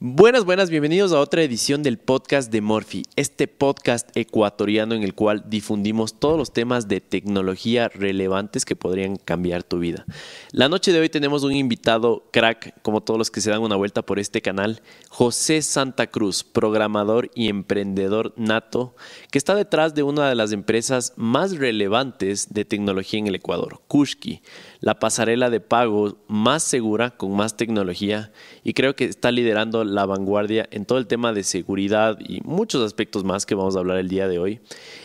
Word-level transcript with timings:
Buenas, 0.00 0.44
buenas, 0.44 0.70
bienvenidos 0.70 1.10
a 1.10 1.18
otra 1.18 1.42
edición 1.42 1.82
del 1.82 1.98
podcast 1.98 2.52
de 2.52 2.60
Morphy, 2.60 3.02
este 3.16 3.48
podcast 3.48 4.16
ecuatoriano 4.16 4.94
en 4.94 5.02
el 5.02 5.12
cual 5.12 5.46
difundimos 5.48 6.20
todos 6.20 6.38
los 6.38 6.52
temas 6.52 6.86
de 6.86 7.00
tecnología 7.00 7.88
relevantes 7.88 8.64
que 8.64 8.76
podrían 8.76 9.16
cambiar 9.16 9.64
tu 9.64 9.80
vida. 9.80 10.06
La 10.52 10.68
noche 10.68 10.92
de 10.92 11.00
hoy 11.00 11.08
tenemos 11.08 11.42
un 11.42 11.52
invitado 11.52 12.28
crack, 12.32 12.80
como 12.82 13.00
todos 13.00 13.18
los 13.18 13.32
que 13.32 13.40
se 13.40 13.50
dan 13.50 13.60
una 13.60 13.74
vuelta 13.74 14.02
por 14.02 14.20
este 14.20 14.40
canal, 14.40 14.82
José 15.08 15.62
Santa 15.62 16.06
Cruz, 16.06 16.44
programador 16.44 17.32
y 17.34 17.48
emprendedor 17.48 18.34
nato, 18.36 18.94
que 19.32 19.38
está 19.38 19.56
detrás 19.56 19.96
de 19.96 20.04
una 20.04 20.28
de 20.28 20.36
las 20.36 20.52
empresas 20.52 21.12
más 21.16 21.58
relevantes 21.58 22.54
de 22.54 22.64
tecnología 22.64 23.18
en 23.18 23.26
el 23.26 23.34
Ecuador, 23.34 23.80
Kushki 23.88 24.42
la 24.80 24.98
pasarela 24.98 25.50
de 25.50 25.60
pago 25.60 26.18
más 26.28 26.62
segura, 26.62 27.10
con 27.10 27.32
más 27.32 27.56
tecnología, 27.56 28.32
y 28.62 28.74
creo 28.74 28.94
que 28.94 29.04
está 29.04 29.30
liderando 29.32 29.84
la 29.84 30.06
vanguardia 30.06 30.68
en 30.70 30.84
todo 30.84 30.98
el 30.98 31.06
tema 31.06 31.32
de 31.32 31.42
seguridad 31.42 32.18
y 32.20 32.40
muchos 32.42 32.84
aspectos 32.84 33.24
más 33.24 33.46
que 33.46 33.54
vamos 33.54 33.76
a 33.76 33.80
hablar 33.80 33.98
el 33.98 34.08
día 34.08 34.28
de 34.28 34.38
hoy, 34.38 34.60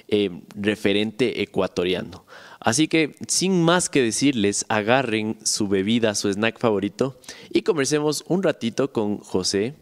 eh, 0.08 0.30
referente 0.56 1.42
ecuatoriano. 1.42 2.26
Así 2.60 2.88
que 2.88 3.16
sin 3.28 3.62
más 3.62 3.90
que 3.90 4.02
decirles, 4.02 4.66
agarren 4.70 5.38
su 5.44 5.68
bebida, 5.68 6.16
su 6.16 6.30
snack 6.30 6.60
favorito 6.60 7.20
y 7.50 7.64
conversemos 7.64 8.24
un 8.28 8.42
ratito 8.42 8.94
con 8.94 9.18
José, 9.18 9.76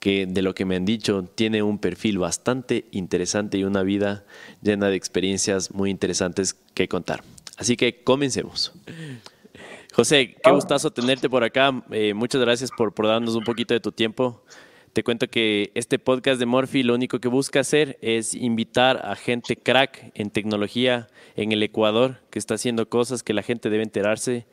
que 0.00 0.26
de 0.26 0.42
lo 0.42 0.54
que 0.54 0.66
me 0.66 0.76
han 0.76 0.84
dicho 0.84 1.24
tiene 1.34 1.62
un 1.62 1.78
perfil 1.78 2.18
bastante 2.18 2.84
interesante 2.90 3.56
y 3.56 3.64
una 3.64 3.82
vida 3.82 4.24
llena 4.60 4.88
de 4.88 4.96
experiencias 4.96 5.72
muy 5.72 5.90
interesantes 5.90 6.54
que 6.74 6.88
contar. 6.88 7.22
Así 7.56 7.76
que 7.76 8.02
comencemos. 8.04 8.72
José, 9.96 10.36
qué 10.44 10.50
gustazo 10.50 10.90
tenerte 10.90 11.30
por 11.30 11.42
acá. 11.42 11.82
Eh, 11.90 12.12
muchas 12.12 12.42
gracias 12.42 12.70
por, 12.70 12.92
por 12.92 13.06
darnos 13.06 13.34
un 13.34 13.44
poquito 13.44 13.72
de 13.72 13.80
tu 13.80 13.92
tiempo. 13.92 14.42
Te 14.92 15.02
cuento 15.02 15.26
que 15.26 15.72
este 15.74 15.98
podcast 15.98 16.38
de 16.38 16.44
Morphy 16.44 16.82
lo 16.82 16.94
único 16.94 17.18
que 17.18 17.28
busca 17.28 17.60
hacer 17.60 17.96
es 18.02 18.34
invitar 18.34 19.00
a 19.06 19.16
gente 19.16 19.56
crack 19.56 20.12
en 20.14 20.28
tecnología 20.28 21.06
en 21.34 21.52
el 21.52 21.62
Ecuador 21.62 22.20
que 22.28 22.38
está 22.38 22.56
haciendo 22.56 22.90
cosas 22.90 23.22
que 23.22 23.32
la 23.32 23.42
gente 23.42 23.70
debe 23.70 23.84
enterarse 23.84 24.46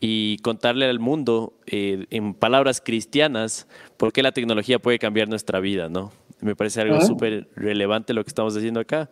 y 0.00 0.38
contarle 0.38 0.86
al 0.86 0.98
mundo 0.98 1.52
eh, 1.66 2.06
en 2.10 2.34
palabras 2.34 2.80
cristianas 2.80 3.68
por 3.96 4.12
qué 4.12 4.24
la 4.24 4.32
tecnología 4.32 4.80
puede 4.80 4.98
cambiar 4.98 5.28
nuestra 5.28 5.60
vida, 5.60 5.88
¿no? 5.88 6.10
Me 6.42 6.56
parece 6.56 6.80
algo 6.80 7.00
súper 7.00 7.48
relevante 7.54 8.12
lo 8.12 8.24
que 8.24 8.28
estamos 8.28 8.56
haciendo 8.56 8.80
acá 8.80 9.10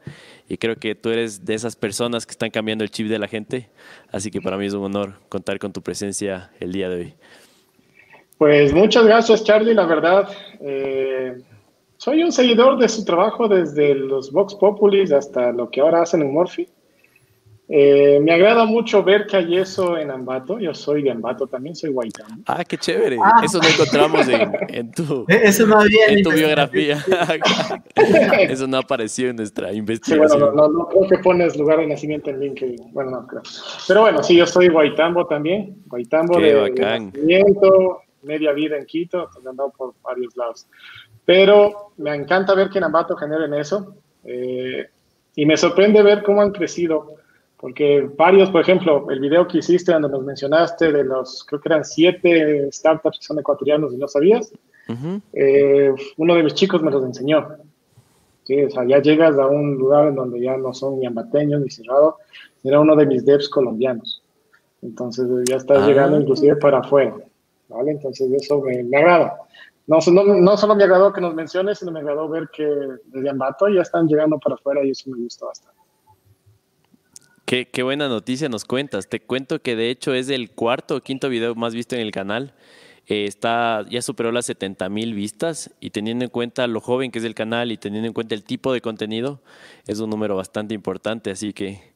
y 0.48 0.58
creo 0.58 0.76
que 0.76 0.94
tú 0.94 1.10
eres 1.10 1.44
de 1.44 1.54
esas 1.54 1.76
personas 1.76 2.26
que 2.26 2.32
están 2.32 2.50
cambiando 2.50 2.82
el 2.82 2.90
chip 2.90 3.06
de 3.06 3.18
la 3.18 3.28
gente, 3.28 3.70
así 4.10 4.30
que 4.30 4.40
para 4.40 4.56
mí 4.56 4.66
es 4.66 4.74
un 4.74 4.84
honor 4.84 5.14
contar 5.28 5.58
con 5.58 5.72
tu 5.72 5.80
presencia 5.80 6.50
el 6.58 6.72
día 6.72 6.88
de 6.88 6.96
hoy. 6.96 7.14
Pues 8.36 8.72
muchas 8.72 9.04
gracias 9.04 9.44
Charlie, 9.44 9.74
la 9.74 9.86
verdad. 9.86 10.28
Eh, 10.60 11.40
soy 11.98 12.24
un 12.24 12.32
seguidor 12.32 12.78
de 12.78 12.88
su 12.88 13.04
trabajo 13.04 13.46
desde 13.46 13.94
los 13.94 14.32
Vox 14.32 14.54
Populis 14.54 15.12
hasta 15.12 15.52
lo 15.52 15.70
que 15.70 15.80
ahora 15.80 16.02
hacen 16.02 16.22
en 16.22 16.32
Morphy. 16.32 16.66
Eh, 17.72 18.18
me 18.20 18.32
agrada 18.32 18.64
mucho 18.64 19.04
ver 19.04 19.26
que 19.28 19.36
hay 19.36 19.56
eso 19.56 19.96
en 19.96 20.10
Ambato. 20.10 20.58
Yo 20.58 20.74
soy 20.74 21.04
de 21.04 21.12
Ambato 21.12 21.46
también, 21.46 21.76
soy 21.76 21.90
Guaitán. 21.90 22.42
Ah, 22.44 22.64
qué 22.64 22.76
chévere. 22.76 23.16
Ah. 23.22 23.42
Eso 23.44 23.60
no 23.62 23.68
encontramos 23.68 24.26
en, 24.68 24.90
tu, 24.90 25.24
eso 25.28 25.66
no 25.68 25.78
en 25.84 26.22
tu 26.24 26.32
biografía. 26.32 26.98
eso 27.94 28.66
no 28.66 28.78
apareció 28.78 29.30
en 29.30 29.36
nuestra 29.36 29.72
investigación. 29.72 30.52
bueno, 30.52 30.68
no, 30.68 30.88
creo 30.88 31.08
que 31.08 31.18
pones 31.18 31.56
lugar 31.56 31.78
de 31.78 31.86
nacimiento 31.86 32.30
en 32.30 32.40
LinkedIn. 32.40 32.92
Bueno, 32.92 33.12
no 33.12 33.26
creo. 33.28 33.42
Pero 33.86 34.00
bueno, 34.00 34.20
sí, 34.24 34.34
yo 34.34 34.48
soy 34.48 34.66
Guaitambo 34.68 35.28
también. 35.28 35.80
Guaitambo 35.86 36.40
de, 36.40 36.72
nacimiento, 36.72 38.00
media 38.22 38.50
vida 38.50 38.78
en 38.78 38.84
Quito, 38.84 39.30
he 39.44 39.48
andado 39.48 39.70
por 39.70 39.94
varios 40.02 40.36
lados. 40.36 40.66
Pero 41.24 41.92
me 41.98 42.16
encanta 42.16 42.52
ver 42.52 42.68
que 42.68 42.78
en 42.78 42.84
Ambato 42.84 43.16
generen 43.16 43.54
eso. 43.54 43.94
Eh, 44.24 44.88
y 45.36 45.46
me 45.46 45.56
sorprende 45.56 46.02
ver 46.02 46.24
cómo 46.24 46.42
han 46.42 46.50
crecido 46.50 47.19
porque 47.60 48.10
varios, 48.16 48.50
por 48.50 48.62
ejemplo, 48.62 49.06
el 49.10 49.20
video 49.20 49.46
que 49.46 49.58
hiciste 49.58 49.92
donde 49.92 50.08
nos 50.08 50.24
mencionaste 50.24 50.90
de 50.92 51.04
los, 51.04 51.44
creo 51.44 51.60
que 51.60 51.68
eran 51.68 51.84
siete 51.84 52.72
startups 52.72 53.18
que 53.18 53.26
son 53.26 53.38
ecuatorianos 53.38 53.92
y 53.92 53.98
no 53.98 54.08
sabías, 54.08 54.50
eh, 55.34 55.92
uno 56.16 56.34
de 56.34 56.42
mis 56.42 56.54
chicos 56.54 56.82
me 56.82 56.90
los 56.90 57.04
enseñó. 57.04 57.48
Sí, 58.44 58.64
o 58.64 58.70
sea, 58.70 58.84
ya 58.86 59.00
llegas 59.02 59.38
a 59.38 59.46
un 59.46 59.76
lugar 59.76 60.08
en 60.08 60.14
donde 60.14 60.40
ya 60.40 60.56
no 60.56 60.72
son 60.72 60.98
ni 60.98 61.06
ambateños 61.06 61.60
ni 61.60 61.70
cerrado, 61.70 62.16
era 62.64 62.80
uno 62.80 62.96
de 62.96 63.04
mis 63.04 63.26
devs 63.26 63.48
colombianos. 63.50 64.22
Entonces 64.80 65.26
ya 65.44 65.56
estás 65.56 65.86
llegando 65.86 66.16
ah. 66.16 66.20
inclusive 66.20 66.56
para 66.56 66.78
afuera. 66.78 67.14
¿vale? 67.68 67.90
Entonces 67.90 68.32
eso 68.32 68.62
me, 68.62 68.80
agrada. 68.96 69.36
No, 69.86 69.98
no, 70.10 70.24
no, 70.24 70.56
solo 70.56 70.74
me 70.74 70.84
agradó 70.84 71.12
que 71.12 71.20
nos 71.20 71.34
menciones, 71.34 71.78
sino 71.78 71.92
me 71.92 72.00
agradó 72.00 72.26
ver 72.26 72.48
que 72.48 72.66
desde 73.04 73.28
Ambato 73.28 73.68
ya 73.68 73.82
están 73.82 74.08
llegando 74.08 74.38
para 74.38 74.54
afuera 74.54 74.82
y 74.82 74.90
eso 74.90 75.10
me 75.10 75.22
gusta 75.22 75.44
bastante. 75.44 75.78
Qué, 77.50 77.82
buena 77.82 78.08
noticia 78.08 78.48
nos 78.48 78.64
cuentas. 78.64 79.08
Te 79.08 79.18
cuento 79.18 79.60
que 79.60 79.74
de 79.74 79.90
hecho 79.90 80.14
es 80.14 80.28
el 80.28 80.52
cuarto 80.52 80.94
o 80.94 81.00
quinto 81.00 81.28
video 81.28 81.56
más 81.56 81.74
visto 81.74 81.96
en 81.96 82.00
el 82.00 82.12
canal. 82.12 82.54
Eh, 83.08 83.24
está, 83.24 83.84
ya 83.90 84.02
superó 84.02 84.30
las 84.30 84.46
70 84.46 84.88
mil 84.88 85.14
vistas 85.14 85.74
y 85.80 85.90
teniendo 85.90 86.24
en 86.24 86.30
cuenta 86.30 86.68
lo 86.68 86.80
joven 86.80 87.10
que 87.10 87.18
es 87.18 87.24
el 87.24 87.34
canal 87.34 87.72
y 87.72 87.76
teniendo 87.76 88.06
en 88.06 88.12
cuenta 88.12 88.36
el 88.36 88.44
tipo 88.44 88.72
de 88.72 88.80
contenido, 88.80 89.42
es 89.88 89.98
un 89.98 90.10
número 90.10 90.36
bastante 90.36 90.74
importante. 90.74 91.32
Así 91.32 91.52
que 91.52 91.92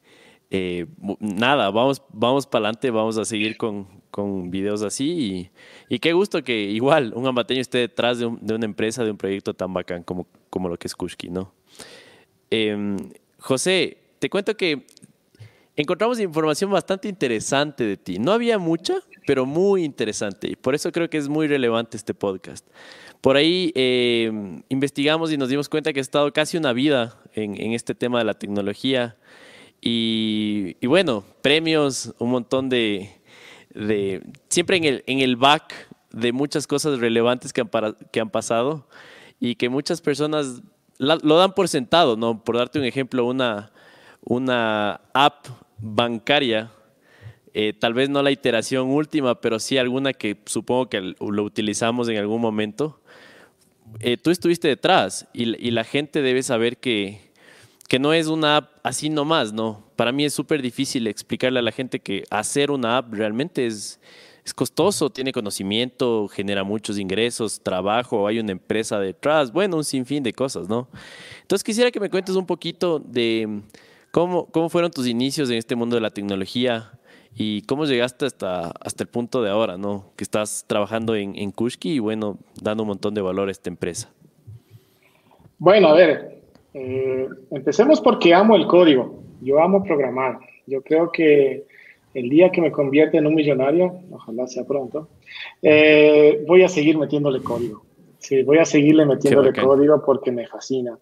eh, 0.51 0.87
nada, 1.21 1.71
vamos, 1.71 2.01
vamos 2.11 2.47
para 2.47 2.65
adelante, 2.65 2.91
vamos 2.91 3.17
a 3.17 3.23
seguir 3.23 3.55
con, 3.55 3.87
con 4.11 4.51
videos 4.51 4.81
así. 4.81 5.49
Y, 5.87 5.99
qué 5.99 6.11
gusto 6.11 6.43
que 6.43 6.63
igual 6.63 7.13
un 7.15 7.27
ambateño 7.27 7.61
esté 7.61 7.77
detrás 7.77 8.19
de, 8.19 8.25
una 8.25 8.65
empresa, 8.65 9.05
de 9.05 9.11
un 9.11 9.17
proyecto 9.17 9.53
tan 9.53 9.73
bacán 9.73 10.03
como, 10.03 10.27
como 10.49 10.67
lo 10.67 10.75
que 10.75 10.87
es 10.87 10.95
Kushki, 10.95 11.29
¿no? 11.29 11.53
Em, 12.49 12.97
José, 13.37 13.99
te 14.19 14.29
cuento 14.29 14.57
que 14.57 14.85
encontramos 15.75 16.19
información 16.19 16.71
bastante 16.71 17.07
interesante 17.07 17.83
de 17.83 17.97
ti. 17.97 18.19
No 18.19 18.31
había 18.31 18.57
mucha, 18.57 18.95
pero 19.25 19.45
muy 19.45 19.83
interesante. 19.83 20.49
Y 20.49 20.55
por 20.55 20.75
eso 20.75 20.91
creo 20.91 21.09
que 21.09 21.17
es 21.17 21.27
muy 21.27 21.47
relevante 21.47 21.97
este 21.97 22.13
podcast. 22.13 22.65
Por 23.21 23.37
ahí 23.37 23.71
eh, 23.75 24.31
investigamos 24.69 25.31
y 25.31 25.37
nos 25.37 25.49
dimos 25.49 25.67
cuenta 25.67 25.91
que 25.93 25.99
has 25.99 26.07
estado 26.07 26.31
casi 26.31 26.57
una 26.57 26.73
vida 26.73 27.19
en, 27.33 27.73
este 27.73 27.95
tema 27.95 28.19
de 28.19 28.25
la 28.25 28.35
tecnología. 28.35 29.17
Y, 29.81 30.85
bueno, 30.85 31.23
premios, 31.41 32.13
un 32.19 32.31
montón 32.31 32.69
de, 32.69 33.21
siempre 34.49 34.77
en 34.77 34.83
el, 34.85 35.03
en 35.07 35.19
el 35.19 35.35
back 35.35 35.73
de 36.11 36.31
muchas 36.31 36.65
cosas 36.65 36.99
relevantes 36.99 37.51
que 37.51 37.61
han, 37.61 37.69
que 38.11 38.19
han 38.19 38.29
pasado 38.29 38.87
y 39.39 39.55
que 39.55 39.69
muchas 39.69 40.01
personas 40.01 40.61
lo 40.97 41.37
dan 41.37 41.53
por 41.53 41.67
sentado, 41.67 42.15
¿no? 42.15 42.43
Por 42.43 42.57
darte 42.57 42.79
un 42.79 42.85
ejemplo, 42.85 43.25
una, 43.25 43.71
una 44.23 45.01
app 45.13 45.47
bancaria, 45.77 46.71
eh, 47.53 47.73
tal 47.73 47.93
vez 47.93 48.09
no 48.09 48.21
la 48.21 48.31
iteración 48.31 48.89
última, 48.89 49.39
pero 49.39 49.59
sí 49.59 49.77
alguna 49.77 50.13
que 50.13 50.37
supongo 50.45 50.89
que 50.89 51.15
lo 51.19 51.43
utilizamos 51.43 52.09
en 52.09 52.17
algún 52.17 52.41
momento, 52.41 52.99
eh, 53.99 54.17
tú 54.17 54.29
estuviste 54.29 54.67
detrás 54.67 55.27
y, 55.31 55.45
la 55.71 55.83
gente 55.83 56.21
debe 56.21 56.43
saber 56.43 56.77
que, 56.77 57.21
que 57.87 57.99
no 57.99 58.13
es 58.13 58.27
una 58.27 58.57
app 58.57 58.79
así 58.83 59.09
nomás, 59.09 59.53
¿no? 59.53 59.85
Para 59.95 60.11
mí 60.11 60.25
es 60.25 60.33
súper 60.33 60.61
difícil 60.61 61.07
explicarle 61.07 61.59
a 61.59 61.61
la 61.61 61.71
gente 61.71 61.99
que 61.99 62.23
hacer 62.29 62.71
una 62.71 62.97
app 62.97 63.13
realmente 63.13 63.65
es, 63.65 63.99
es 64.43 64.53
costoso, 64.53 65.09
tiene 65.09 65.31
conocimiento, 65.31 66.27
genera 66.27 66.63
muchos 66.63 66.97
ingresos, 66.97 67.61
trabajo, 67.61 68.27
hay 68.27 68.39
una 68.39 68.51
empresa 68.51 68.99
detrás, 68.99 69.51
bueno, 69.51 69.77
un 69.77 69.83
sinfín 69.83 70.23
de 70.23 70.33
cosas, 70.33 70.67
¿no? 70.67 70.89
Entonces 71.41 71.63
quisiera 71.63 71.89
que 71.89 71.99
me 71.99 72.09
cuentes 72.09 72.35
un 72.35 72.45
poquito 72.45 72.99
de 72.99 73.61
¿Cómo, 74.15 74.45
¿Cómo 74.45 74.69
fueron 74.69 74.91
tus 74.91 75.09
inicios 75.09 75.49
en 75.49 75.57
este 75.57 75.75
mundo 75.75 75.97
de 75.97 76.01
la 76.01 76.09
tecnología 76.09 76.89
y 77.35 77.63
cómo 77.63 77.83
llegaste 77.83 78.25
hasta, 78.25 78.71
hasta 78.79 79.03
el 79.03 79.09
punto 79.09 79.43
de 79.43 79.49
ahora, 79.49 79.77
¿no? 79.77 80.05
Que 80.15 80.23
estás 80.23 80.63
trabajando 80.67 81.17
en, 81.17 81.35
en 81.35 81.51
Kushki 81.51 81.95
y 81.95 81.99
bueno, 81.99 82.37
dando 82.61 82.83
un 82.83 82.87
montón 82.87 83.13
de 83.13 83.19
valor 83.19 83.49
a 83.49 83.51
esta 83.51 83.69
empresa. 83.69 84.09
Bueno, 85.57 85.89
a 85.89 85.95
ver, 85.95 86.43
eh, 86.73 87.27
empecemos 87.51 87.99
porque 87.99 88.33
amo 88.33 88.55
el 88.55 88.67
código. 88.67 89.21
Yo 89.41 89.61
amo 89.61 89.83
programar. 89.83 90.39
Yo 90.65 90.81
creo 90.81 91.11
que 91.11 91.65
el 92.13 92.29
día 92.29 92.53
que 92.53 92.61
me 92.61 92.71
convierta 92.71 93.17
en 93.17 93.27
un 93.27 93.35
millonario, 93.35 93.99
ojalá 94.11 94.47
sea 94.47 94.63
pronto, 94.63 95.09
eh, 95.61 96.41
voy 96.47 96.63
a 96.63 96.69
seguir 96.69 96.97
metiéndole 96.97 97.41
código. 97.43 97.83
Sí, 98.19 98.43
voy 98.43 98.59
a 98.59 98.65
seguirle 98.65 99.05
metiéndole 99.05 99.51
código 99.51 100.01
porque 100.05 100.31
me 100.31 100.47
fascina. 100.47 100.97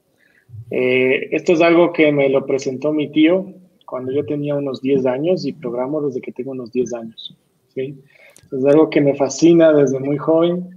Eh, 0.72 1.30
esto 1.32 1.54
es 1.54 1.62
algo 1.62 1.94
que 1.94 2.12
me 2.12 2.30
lo 2.30 2.46
presentó 2.46 2.92
mi 2.92 3.12
tío 3.12 3.46
cuando 3.86 4.12
yo 4.12 4.26
tenía 4.26 4.56
unos 4.56 4.82
10 4.82 5.06
años 5.06 5.46
y 5.46 5.54
programo 5.54 6.02
desde 6.02 6.20
que 6.20 6.32
tengo 6.32 6.52
unos 6.52 6.72
10 6.72 6.94
años. 6.96 7.38
¿sí? 7.76 7.96
Es 8.52 8.66
algo 8.66 8.90
que 8.90 9.02
me 9.02 9.16
fascina 9.16 9.72
desde 9.72 10.00
muy 10.00 10.18
joven. 10.18 10.70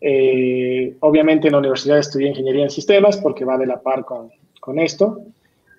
Eh, 0.00 0.96
obviamente 1.00 1.46
en 1.46 1.52
la 1.52 1.60
universidad 1.60 1.98
estudié 1.98 2.30
ingeniería 2.30 2.64
en 2.64 2.70
sistemas 2.70 3.16
porque 3.18 3.44
va 3.44 3.56
de 3.56 3.66
la 3.66 3.80
par 3.80 4.04
con, 4.04 4.30
con 4.60 4.80
esto, 4.80 5.20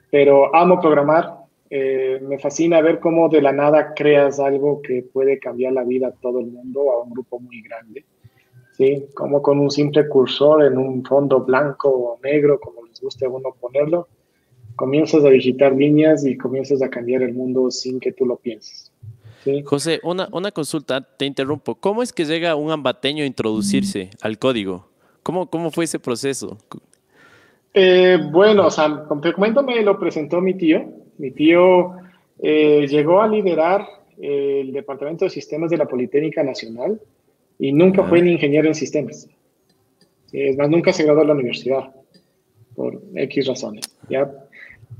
pero 0.09 0.55
amo 0.55 0.79
programar. 0.79 1.43
Eh, 1.69 2.21
me 2.21 2.39
fascina 2.39 2.81
ver 2.81 2.99
cómo 2.99 3.27
de 3.29 3.41
la 3.41 3.51
nada 3.51 3.93
creas 3.93 4.39
algo 4.39 4.81
que 4.81 5.03
puede 5.11 5.39
cambiar 5.39 5.73
la 5.73 5.83
vida 5.83 6.07
a 6.07 6.11
todo 6.11 6.39
el 6.39 6.45
mundo, 6.45 6.91
a 6.91 7.01
un 7.01 7.09
grupo 7.09 7.39
muy 7.39 7.61
grande. 7.61 8.05
¿sí? 8.77 9.07
Como 9.13 9.41
con 9.41 9.59
un 9.59 9.71
simple 9.71 10.07
cursor 10.07 10.63
en 10.65 10.77
un 10.77 11.03
fondo 11.03 11.41
blanco 11.41 11.89
o 11.89 12.19
negro, 12.23 12.59
como 12.59 12.82
les 12.93 13.01
guste 13.01 13.25
a 13.25 13.29
uno 13.29 13.55
ponerlo, 13.59 14.07
comienzas 14.75 15.23
a 15.25 15.29
digitar 15.29 15.73
líneas 15.73 16.25
y 16.25 16.37
comienzas 16.37 16.81
a 16.81 16.89
cambiar 16.89 17.23
el 17.23 17.33
mundo 17.33 17.71
sin 17.71 17.99
que 17.99 18.11
tú 18.11 18.25
lo 18.25 18.37
pienses. 18.37 18.91
José, 19.65 19.99
una, 20.03 20.29
una 20.31 20.51
consulta, 20.51 21.01
te 21.01 21.25
interrumpo. 21.25 21.75
¿Cómo 21.75 22.01
es 22.01 22.13
que 22.13 22.23
llega 22.23 22.55
un 22.55 22.71
ambateño 22.71 23.23
a 23.23 23.27
introducirse 23.27 24.11
al 24.21 24.37
código? 24.37 24.87
¿Cómo, 25.21 25.49
cómo 25.49 25.69
fue 25.69 25.83
ese 25.83 25.99
proceso? 25.99 26.57
Eh, 27.73 28.17
bueno, 28.31 28.67
o 28.67 28.71
sea, 28.71 29.05
comento, 29.07 29.63
me 29.63 29.81
lo 29.81 29.99
presentó 29.99 30.39
mi 30.39 30.53
tío. 30.53 30.85
Mi 31.17 31.31
tío 31.31 31.93
eh, 32.39 32.87
llegó 32.87 33.21
a 33.21 33.27
liderar 33.27 33.85
el 34.17 34.71
Departamento 34.71 35.25
de 35.25 35.31
Sistemas 35.31 35.69
de 35.71 35.77
la 35.77 35.87
Politécnica 35.87 36.41
Nacional 36.41 37.01
y 37.59 37.73
nunca 37.73 38.03
fue 38.03 38.21
ni 38.21 38.31
ingeniero 38.31 38.67
en 38.69 38.75
sistemas. 38.75 39.27
Es 40.31 40.57
más, 40.57 40.69
nunca 40.69 40.93
se 40.93 41.03
graduó 41.03 41.23
en 41.23 41.27
la 41.27 41.33
universidad 41.33 41.93
por 42.75 43.01
X 43.15 43.47
razones. 43.47 43.85
¿ya? 44.09 44.31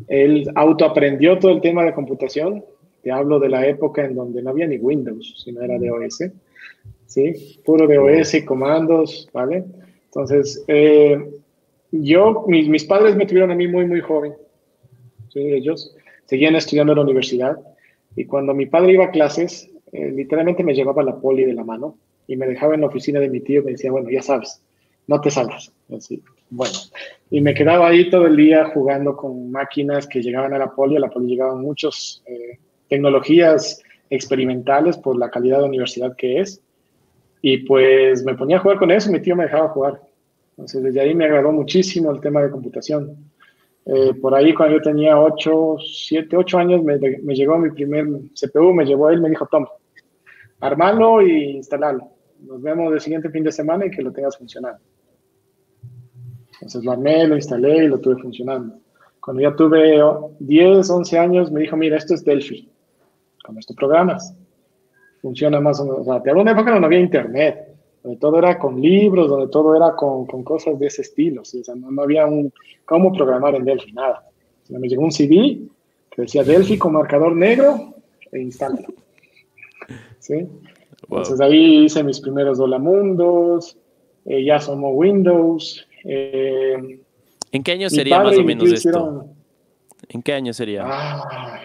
Él 0.08 0.50
autoaprendió 0.56 1.40
todo 1.40 1.52
el 1.52 1.62
tema 1.62 1.84
de 1.84 1.94
computación. 1.94 2.64
Te 3.02 3.12
hablo 3.12 3.40
de 3.40 3.50
la 3.50 3.68
época 3.68 4.06
en 4.06 4.16
donde 4.16 4.42
no 4.42 4.52
había 4.52 4.68
ni 4.68 4.78
Windows, 4.78 5.42
sino 5.44 5.62
era 5.62 5.78
de 5.78 5.92
OS. 5.92 6.24
¿sí? 7.08 7.60
Puro 7.66 7.88
de 7.88 7.98
OS 7.98 8.34
y 8.36 8.46
comandos, 8.46 9.30
¿vale? 9.34 9.64
Entonces, 10.06 10.64
eh, 10.68 11.18
yo, 11.92 12.46
mis, 12.48 12.68
mis, 12.70 12.86
padres 12.86 13.16
me 13.16 13.26
tuvieron 13.26 13.52
a 13.52 13.56
mí 13.56 13.68
muy, 13.68 13.86
muy 13.86 14.02
joven. 14.02 14.34
¿sí? 15.30 15.40
Ellos 15.40 15.96
seguían 16.26 16.56
estudiando 16.56 16.94
en 16.94 16.98
la 16.98 17.04
universidad. 17.04 17.58
Y 18.16 18.26
cuando 18.26 18.54
mi 18.54 18.68
padre 18.68 18.94
iba 18.94 19.06
a 19.06 19.12
clases, 19.12 19.70
eh, 19.92 20.12
literalmente 20.12 20.64
me 20.64 20.74
llevaba 20.74 21.04
la 21.04 21.16
poli 21.16 21.46
de 21.46 21.54
la 21.54 21.64
mano 21.64 21.98
y 22.28 22.36
me 22.36 22.48
dejaba 22.48 22.76
en 22.76 22.82
la 22.82 22.88
oficina 22.88 23.20
de 23.20 23.30
mi 23.30 23.42
tío 23.42 23.62
y 23.62 23.66
me 23.66 23.72
decía, 23.72 23.92
bueno, 23.92 24.10
ya 24.10 24.22
sabes, 24.22 24.62
no 25.08 25.20
te 25.22 25.30
salgas. 25.30 25.72
Así, 25.96 26.22
bueno, 26.56 26.74
y 27.32 27.42
me 27.42 27.56
quedaba 27.56 27.88
ahí 27.88 28.12
todo 28.12 28.28
el 28.28 28.36
día 28.36 28.66
jugando 28.66 29.16
con 29.16 29.50
máquinas 29.50 30.08
que 30.08 30.22
llegaban 30.22 30.54
a 30.54 30.60
la 30.60 30.72
poli. 30.72 30.96
A 30.98 31.00
la 31.00 31.10
poli 31.10 31.26
llegaban 31.26 31.62
muchas 31.62 32.24
eh, 32.28 32.60
tecnologías 32.88 33.82
experimentales 34.08 34.98
por 34.98 35.18
la 35.18 35.32
calidad 35.32 35.60
de 35.60 35.66
universidad 35.66 36.16
que 36.16 36.42
es. 36.42 36.62
Y 37.42 37.58
pues 37.66 38.24
me 38.24 38.36
ponía 38.36 38.58
a 38.58 38.60
jugar 38.60 38.78
con 38.78 38.92
eso 38.92 39.12
mi 39.12 39.20
tío 39.20 39.36
me 39.36 39.46
dejaba 39.46 39.70
jugar. 39.70 40.02
Entonces, 40.52 40.84
desde 40.84 41.02
ahí 41.02 41.16
me 41.16 41.26
agradó 41.26 41.52
muchísimo 41.52 42.12
el 42.12 42.22
tema 42.22 42.44
de 42.44 42.52
computación. 42.52 43.18
Eh, 43.88 44.14
por 44.22 44.36
ahí, 44.36 44.54
cuando 44.54 44.78
yo 44.78 44.84
tenía 44.84 45.20
8, 45.20 45.78
7, 45.80 46.38
8 46.38 46.58
años, 46.60 46.84
me, 46.84 47.00
me, 47.00 47.34
llegó 47.34 47.58
mi 47.58 47.72
primer 47.72 48.06
CPU, 48.40 48.74
me 48.74 48.86
llevó 48.86 49.10
él, 49.10 49.20
me 49.20 49.30
dijo, 49.30 49.48
toma, 49.48 49.70
armalo 50.60 51.24
y 51.24 51.58
instalarlo. 51.58 52.10
Nos 52.42 52.62
vemos 52.62 52.94
el 52.94 53.02
siguiente 53.02 53.32
fin 53.32 53.44
de 53.44 53.52
semana 53.52 53.88
y 53.88 53.90
que 53.90 54.04
lo 54.04 54.12
tengas 54.12 54.38
funcionando. 54.38 54.80
Entonces 56.64 56.86
lo 56.86 56.94
armé, 56.94 57.28
lo 57.28 57.36
instalé 57.36 57.84
y 57.84 57.88
lo 57.90 58.00
tuve 58.00 58.22
funcionando. 58.22 58.76
Cuando 59.20 59.42
ya 59.42 59.54
tuve 59.54 60.02
10, 60.40 60.90
11 60.90 61.20
años, 61.20 61.52
me 61.52 61.60
dijo, 61.60 61.76
mira, 61.76 61.98
esto 61.98 62.14
es 62.14 62.24
Delphi. 62.24 62.70
Con 63.44 63.58
esto 63.58 63.74
programas. 63.76 64.34
Funciona 65.22 65.60
más 65.60 65.82
o 65.82 65.84
menos. 65.84 66.00
O 66.00 66.04
sea, 66.06 66.24
te 66.24 66.30
hablo 66.30 66.40
de 66.40 66.44
una 66.44 66.52
época 66.52 66.72
donde 66.72 66.80
no 66.80 66.86
había 66.88 67.00
internet, 67.00 67.68
donde 68.02 68.18
todo 68.18 68.38
era 68.38 68.58
con 68.58 68.80
libros, 68.80 69.30
donde 69.30 69.50
todo 69.50 69.76
era 69.76 69.94
con, 69.94 70.26
con 70.26 70.44
cosas 70.44 70.80
de 70.80 70.88
ese 70.88 71.02
estilo. 71.02 71.42
O 71.42 71.46
sea, 71.46 71.76
no, 71.76 72.02
había 72.02 72.26
un 72.28 72.54
cómo 72.86 73.12
programar 73.12 73.56
en 73.56 73.66
Delphi, 73.66 73.92
nada. 73.92 74.24
me 74.70 74.88
llegó 74.88 75.04
un 75.04 75.12
CD 75.12 75.60
que 76.12 76.22
decía 76.22 76.46
Delphi 76.46 76.78
con 76.78 76.94
marcador 76.94 77.36
negro 77.36 77.94
e 78.32 78.40
instálalo. 78.40 78.88
¿Sí? 80.20 80.48
Entonces 81.02 81.42
ahí 81.42 81.84
hice 81.84 82.06
mis 82.06 82.22
primeros 82.22 82.58
Dolamundos, 82.58 83.78
eh, 84.24 84.46
ya 84.46 84.62
somos 84.62 84.92
Windows. 84.96 85.86
Eh, 86.04 87.00
¿En 87.52 87.64
qué 87.64 87.72
año 87.72 87.90
sería 87.90 88.22
más 88.22 88.38
o 88.38 88.44
menos 88.44 88.72
esto? 88.72 89.26
¿En 90.10 90.22
qué 90.22 90.34
año 90.34 90.54
sería? 90.54 90.84
Ah, 90.86 91.62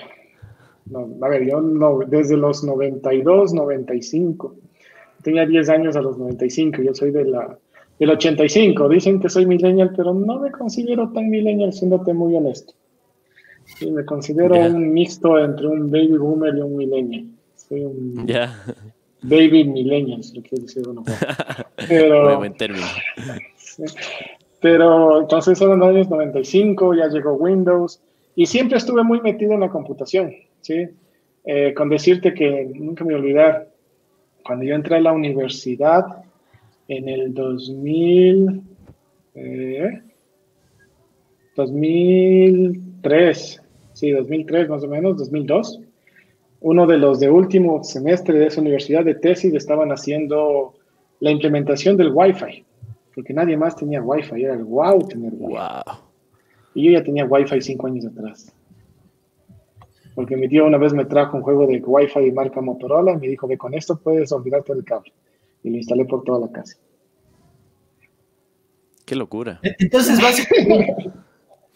a 1.22 1.28
ver, 1.28 1.46
yo 1.46 1.60
no, 1.60 2.00
desde 2.06 2.36
los 2.36 2.64
92, 2.64 3.52
95. 3.54 4.54
Tenía 5.22 5.46
10 5.46 5.68
años 5.68 5.96
a 5.96 6.02
los 6.02 6.16
95, 6.16 6.82
yo 6.82 6.94
soy 6.94 7.10
de 7.10 7.24
la, 7.24 7.58
del 7.98 8.10
85. 8.10 8.88
Dicen 8.88 9.20
que 9.20 9.28
soy 9.28 9.46
millennial, 9.46 9.92
pero 9.96 10.14
no 10.14 10.38
me 10.38 10.50
considero 10.50 11.10
tan 11.10 11.28
millennial, 11.28 11.72
siéndote 11.72 12.14
muy 12.14 12.34
honesto. 12.36 12.72
Sí, 13.76 13.90
me 13.90 14.04
considero 14.04 14.56
un 14.56 14.92
mixto 14.92 15.38
entre 15.38 15.66
un 15.66 15.90
baby 15.90 16.16
boomer 16.16 16.56
y 16.56 16.60
un 16.60 16.76
millennial. 16.76 17.26
Soy 17.56 17.84
un 17.84 18.26
baby 19.22 19.64
millennial, 19.64 20.22
si 20.22 20.36
lo 20.36 20.42
quieres 20.42 20.66
decir 20.66 20.88
uno. 20.88 21.04
Pero, 21.88 22.38
buen 22.38 22.54
término. 22.54 22.86
Pero 24.60 25.20
entonces 25.20 25.58
son 25.58 25.78
los 25.78 25.88
años 25.88 26.10
95, 26.10 26.94
ya 26.94 27.08
llegó 27.08 27.34
Windows 27.34 28.00
y 28.34 28.46
siempre 28.46 28.78
estuve 28.78 29.04
muy 29.04 29.20
metido 29.20 29.52
en 29.52 29.60
la 29.60 29.68
computación, 29.68 30.34
¿sí? 30.60 30.88
Eh, 31.44 31.72
con 31.74 31.88
decirte 31.88 32.34
que 32.34 32.70
nunca 32.74 33.04
me 33.04 33.14
olvidar, 33.14 33.68
cuando 34.44 34.64
yo 34.64 34.74
entré 34.74 34.96
a 34.96 35.00
la 35.00 35.12
universidad 35.12 36.04
en 36.88 37.08
el 37.08 37.34
2000, 37.34 38.62
2003, 41.54 43.56
eh, 43.56 43.60
sí, 43.92 44.10
2003 44.10 44.68
más 44.68 44.82
o 44.82 44.88
menos, 44.88 45.16
2002, 45.18 45.80
uno 46.60 46.86
de 46.86 46.98
los 46.98 47.20
de 47.20 47.30
último 47.30 47.84
semestre 47.84 48.38
de 48.38 48.46
esa 48.46 48.60
universidad 48.60 49.04
de 49.04 49.14
tesis 49.14 49.54
estaban 49.54 49.90
haciendo 49.90 50.74
la 51.20 51.30
implementación 51.30 51.96
del 51.96 52.10
Wi-Fi 52.12 52.64
porque 53.18 53.34
nadie 53.34 53.56
más 53.56 53.74
tenía 53.74 54.00
Wi-Fi, 54.00 54.44
era 54.44 54.54
el 54.54 54.62
wow 54.62 55.08
tener 55.08 55.32
Wi-Fi. 55.34 55.58
Wow. 55.58 55.96
Y 56.72 56.84
yo 56.84 56.92
ya 56.92 57.02
tenía 57.02 57.24
Wi-Fi 57.24 57.60
cinco 57.60 57.88
años 57.88 58.06
atrás. 58.06 58.54
Porque 60.14 60.36
mi 60.36 60.48
tío 60.48 60.64
una 60.64 60.78
vez 60.78 60.92
me 60.92 61.04
trajo 61.04 61.36
un 61.36 61.42
juego 61.42 61.66
de 61.66 61.82
Wi-Fi 61.84 62.26
de 62.26 62.32
marca 62.32 62.60
Motorola 62.60 63.10
y 63.10 63.16
me 63.16 63.26
dijo 63.26 63.48
que 63.48 63.58
con 63.58 63.74
esto 63.74 63.98
puedes 63.98 64.30
olvidarte 64.30 64.72
del 64.72 64.84
cable. 64.84 65.12
Y 65.64 65.70
lo 65.70 65.78
instalé 65.78 66.04
por 66.04 66.22
toda 66.22 66.46
la 66.46 66.52
casa. 66.52 66.78
Qué 69.04 69.16
locura. 69.16 69.58
E-, 69.64 69.74
entonces, 69.80 70.22
básicamente, 70.22 71.10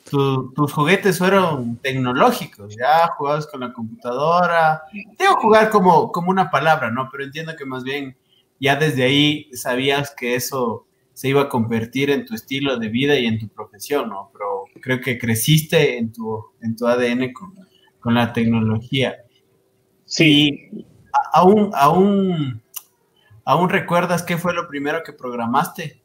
tus 0.54 0.72
juguetes 0.72 1.18
fueron 1.18 1.76
tecnológicos, 1.78 2.76
ya 2.76 3.08
jugabas 3.18 3.48
con 3.48 3.62
la 3.62 3.72
computadora. 3.72 4.82
Tengo 5.18 5.34
jugar 5.40 5.70
como, 5.70 6.12
como 6.12 6.30
una 6.30 6.52
palabra, 6.52 6.92
¿no? 6.92 7.08
Pero 7.10 7.24
entiendo 7.24 7.56
que 7.56 7.64
más 7.64 7.82
bien 7.82 8.16
ya 8.60 8.76
desde 8.76 9.02
ahí 9.02 9.50
sabías 9.54 10.14
que 10.16 10.36
eso 10.36 10.86
se 11.12 11.28
iba 11.28 11.42
a 11.42 11.48
convertir 11.48 12.10
en 12.10 12.24
tu 12.24 12.34
estilo 12.34 12.76
de 12.78 12.88
vida 12.88 13.18
y 13.18 13.26
en 13.26 13.38
tu 13.38 13.48
profesión, 13.48 14.08
¿no? 14.08 14.30
Pero 14.32 14.64
creo 14.80 15.00
que 15.00 15.18
creciste 15.18 15.98
en 15.98 16.12
tu, 16.12 16.42
en 16.60 16.76
tu 16.76 16.86
ADN 16.86 17.32
con, 17.32 17.54
con 18.00 18.14
la 18.14 18.32
tecnología. 18.32 19.16
Sí. 20.04 20.70
¿Aún, 21.34 21.70
aún, 21.74 22.62
¿Aún 23.44 23.68
recuerdas 23.68 24.22
qué 24.22 24.36
fue 24.36 24.54
lo 24.54 24.68
primero 24.68 25.02
que 25.04 25.12
programaste? 25.12 26.00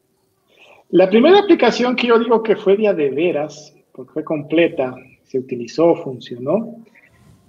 La 0.89 1.09
primera 1.09 1.39
aplicación 1.39 1.95
que 1.95 2.07
yo 2.07 2.17
digo 2.17 2.41
que 2.41 2.55
fue 2.55 2.77
día 2.77 2.93
de 2.93 3.09
veras, 3.09 3.75
porque 3.91 4.13
fue 4.13 4.23
completa, 4.23 4.95
se 5.23 5.39
utilizó, 5.39 5.95
funcionó, 5.95 6.75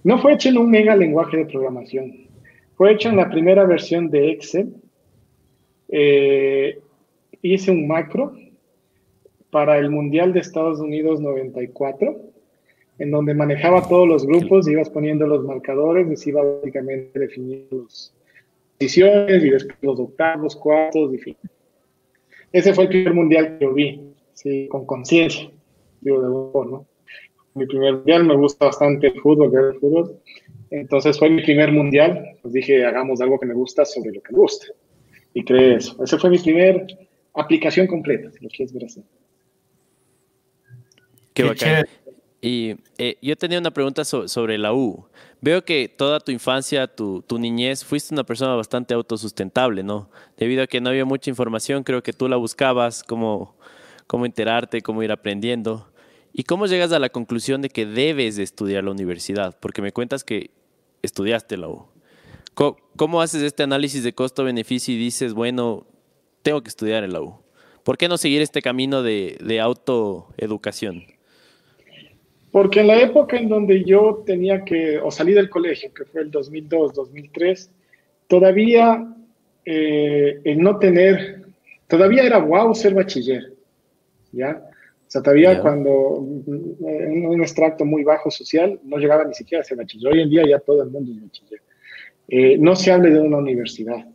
no 0.05 0.19
fue 0.19 0.35
hecha 0.35 0.50
en 0.50 0.59
un 0.59 0.71
mega 0.71 0.95
lenguaje 0.95 1.38
de 1.38 1.47
programación. 1.47 2.12
Fue 2.77 2.93
hecha 2.93 3.09
en 3.09 3.17
la 3.17 3.31
primera 3.31 3.65
versión 3.65 4.11
de 4.11 4.31
Excel. 4.31 4.75
Eh, 5.88 6.81
hice 7.42 7.71
un 7.71 7.87
macro 7.87 8.33
para 9.50 9.78
el 9.78 9.90
Mundial 9.90 10.33
de 10.33 10.40
Estados 10.40 10.80
Unidos 10.80 11.21
94, 11.21 12.16
en 12.99 13.11
donde 13.11 13.35
manejaba 13.35 13.88
todos 13.88 14.09
los 14.09 14.26
grupos, 14.26 14.68
ibas 14.68 14.90
poniendo 14.90 15.26
los 15.26 15.45
marcadores, 15.45 16.26
y 16.26 16.30
iba 16.30 16.42
básicamente 16.42 17.18
definiendo 17.18 17.85
las 17.85 18.14
posiciones 18.76 19.45
y 19.45 19.50
después 19.50 19.78
los 19.83 20.00
octavos, 20.00 20.57
cuartos, 20.57 21.14
y 21.14 21.18
fin. 21.18 21.37
Ese 22.52 22.75
fue 22.75 22.85
el 22.85 22.90
primer 22.90 23.14
mundial 23.14 23.59
que 23.59 23.64
yo 23.64 23.73
vi, 23.73 24.12
sí, 24.35 24.68
con 24.68 24.85
conciencia, 24.85 25.50
digo, 26.00 26.21
de 26.21 26.28
fútbol, 26.28 26.71
¿no? 26.71 26.87
Mi 27.54 27.66
primer 27.66 27.95
mundial, 27.95 28.25
me 28.25 28.37
gusta 28.37 28.66
bastante 28.66 29.09
el 29.09 29.21
fútbol, 29.21 29.50
ver 29.50 29.64
el 29.75 29.80
fútbol. 29.80 30.16
Entonces 30.71 31.18
fue 31.18 31.30
mi 31.30 31.42
primer 31.42 31.73
mundial, 31.73 32.37
pues 32.40 32.54
dije, 32.54 32.85
hagamos 32.85 33.21
algo 33.21 33.38
que 33.38 33.47
me 33.47 33.54
gusta 33.54 33.85
sobre 33.85 34.12
lo 34.12 34.21
que 34.21 34.33
me 34.33 34.38
gusta. 34.38 34.66
Y 35.35 35.45
creé 35.45 35.76
eso. 35.76 36.02
Ese 36.02 36.18
fue 36.18 36.30
mi 36.30 36.38
primer 36.38 36.87
aplicación 37.35 37.87
completa, 37.87 38.31
si 38.31 38.43
lo 38.43 38.49
quieres 38.49 38.73
ver 38.73 38.85
así. 38.85 39.03
Qué, 41.35 41.45
bacán. 41.45 41.87
Y 42.41 42.77
eh, 42.99 43.17
yo 43.21 43.35
tenía 43.37 43.59
una 43.59 43.73
pregunta 43.73 44.05
sobre 44.05 44.59
la 44.59 44.73
U. 44.73 45.07
Veo 45.41 45.65
que 45.65 45.89
toda 45.89 46.21
tu 46.21 46.31
infancia, 46.31 46.87
tu, 46.87 47.23
tu, 47.23 47.39
niñez, 47.39 47.85
fuiste 47.85 48.15
una 48.15 48.25
persona 48.25 48.55
bastante 48.55 48.95
autosustentable, 48.95 49.83
¿no? 49.83 50.09
Debido 50.37 50.63
a 50.63 50.67
que 50.69 50.81
no 50.81 50.91
había 50.91 51.05
mucha 51.05 51.31
información, 51.31 51.83
creo 51.83 52.03
que 52.03 52.13
tú 52.13 52.29
la 52.29 52.37
buscabas, 52.37 53.03
cómo, 53.03 53.57
cómo 54.07 54.25
enterarte, 54.25 54.83
cómo 54.83 55.03
ir 55.03 55.11
aprendiendo. 55.11 55.89
¿Y 56.33 56.45
cómo 56.45 56.67
llegas 56.67 56.93
a 56.93 57.01
la 57.01 57.09
conclusión 57.09 57.61
de 57.61 57.71
que 57.71 57.87
debes 57.87 58.39
estudiar 58.39 58.85
la 58.85 58.93
universidad? 58.93 59.59
Porque 59.59 59.83
me 59.83 59.93
cuentas 59.93 60.23
que 60.23 60.51
estudiaste 61.03 61.57
la 61.57 61.69
U. 61.69 61.87
¿Cómo, 62.55 62.77
cómo 62.97 63.21
haces 63.21 63.43
este 63.43 63.65
análisis 63.65 64.05
de 64.05 64.13
costo-beneficio 64.13 64.95
y 64.95 64.99
dices, 64.99 65.35
bueno, 65.35 65.87
tengo 66.42 66.62
que 66.62 66.68
estudiar 66.68 67.04
en 67.04 67.12
la 67.12 67.21
U? 67.21 67.37
¿Por 67.85 67.97
qué 67.97 68.09
no 68.09 68.18
seguir 68.18 68.42
este 68.42 68.61
camino 68.62 69.02
de, 69.02 69.38
de 69.40 69.61
autoeducación? 69.61 71.04
Porque 72.50 72.80
en 72.80 72.87
la 72.87 73.00
época 73.00 73.37
en 73.37 73.49
donde 73.49 73.85
yo 73.85 74.23
tenía 74.25 74.64
que, 74.64 74.99
o 74.99 75.11
salí 75.11 75.33
del 75.33 75.50
colegio, 75.50 75.92
que 75.92 76.04
fue 76.04 76.23
el 76.23 76.30
2002, 76.30 76.95
2003, 76.95 77.71
todavía 78.26 79.07
eh, 79.64 80.40
el 80.45 80.61
no 80.61 80.78
tener, 80.78 81.42
todavía 81.88 82.23
era 82.23 82.38
guau 82.38 82.75
ser 82.75 82.95
bachiller, 82.95 83.52
¿ya? 84.33 84.62
O 85.07 85.11
sea, 85.11 85.23
todavía 85.23 85.61
cuando 85.61 86.26
en 86.47 87.26
un 87.26 87.40
extracto 87.40 87.85
muy 87.85 88.04
bajo 88.04 88.30
social 88.30 88.78
no 88.85 88.99
llegaba 88.99 89.25
ni 89.25 89.35
siquiera 89.35 89.62
a 89.62 89.64
ser 89.64 89.78
bachiller. 89.78 90.12
Hoy 90.12 90.21
en 90.21 90.30
día 90.30 90.42
ya 90.47 90.59
todo 90.59 90.83
el 90.83 90.90
mundo 90.90 91.12
es 91.12 91.23
bachiller. 91.23 91.62
Eh, 92.28 92.59
no 92.59 92.76
se 92.76 92.92
hable 92.92 93.11
de 93.11 93.21
una 93.21 93.38
universidad, 93.38 94.07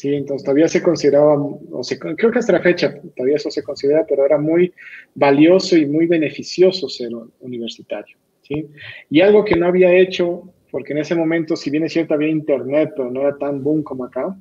¿sí? 0.00 0.14
Entonces 0.14 0.44
todavía 0.44 0.66
se 0.66 0.82
consideraba, 0.82 1.34
o 1.34 1.84
se, 1.84 1.98
creo 1.98 2.30
que 2.30 2.38
hasta 2.38 2.54
la 2.54 2.62
fecha 2.62 2.98
todavía 3.14 3.36
eso 3.36 3.50
se 3.50 3.62
considera, 3.62 4.06
pero 4.08 4.24
era 4.24 4.38
muy 4.38 4.72
valioso 5.14 5.76
y 5.76 5.84
muy 5.84 6.06
beneficioso 6.06 6.88
ser 6.88 7.10
universitario, 7.40 8.16
¿sí? 8.40 8.66
Y 9.10 9.20
algo 9.20 9.44
que 9.44 9.56
no 9.56 9.66
había 9.66 9.92
hecho, 9.94 10.50
porque 10.70 10.92
en 10.94 11.00
ese 11.00 11.14
momento, 11.14 11.54
si 11.54 11.68
bien 11.70 11.84
es 11.84 11.92
cierto, 11.92 12.14
había 12.14 12.28
internet, 12.28 12.92
pero 12.96 13.10
no 13.10 13.20
era 13.20 13.36
tan 13.36 13.62
boom 13.62 13.82
como 13.82 14.04
acá, 14.04 14.34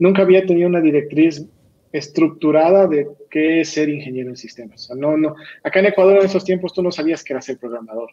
nunca 0.00 0.22
había 0.22 0.44
tenido 0.44 0.68
una 0.68 0.80
directriz 0.80 1.46
estructurada 1.92 2.88
de 2.88 3.06
qué 3.30 3.60
es 3.60 3.68
ser 3.68 3.88
ingeniero 3.88 4.30
en 4.30 4.36
sistemas. 4.36 4.84
O 4.84 4.86
sea, 4.88 4.96
no, 4.96 5.16
no. 5.16 5.36
Acá 5.62 5.78
en 5.78 5.86
Ecuador 5.86 6.18
en 6.18 6.26
esos 6.26 6.44
tiempos 6.44 6.72
tú 6.72 6.82
no 6.82 6.90
sabías 6.90 7.22
que 7.22 7.32
era 7.32 7.40
ser 7.40 7.58
programador. 7.58 8.10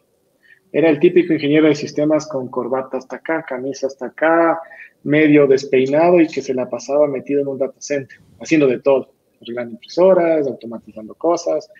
Era 0.74 0.90
el 0.90 0.98
típico 0.98 1.32
ingeniero 1.32 1.68
de 1.68 1.76
sistemas 1.76 2.26
con 2.26 2.48
corbata 2.48 2.98
hasta 2.98 3.14
acá, 3.14 3.44
camisa 3.48 3.86
hasta 3.86 4.06
acá, 4.06 4.60
medio 5.04 5.46
despeinado 5.46 6.20
y 6.20 6.26
que 6.26 6.42
se 6.42 6.52
la 6.52 6.68
pasaba 6.68 7.06
metido 7.06 7.40
en 7.40 7.46
un 7.46 7.58
data 7.58 7.76
center, 7.78 8.18
haciendo 8.40 8.66
de 8.66 8.80
todo, 8.80 9.12
arreglando 9.40 9.74
impresoras, 9.74 10.48
automatizando 10.48 11.14
cosas. 11.14 11.70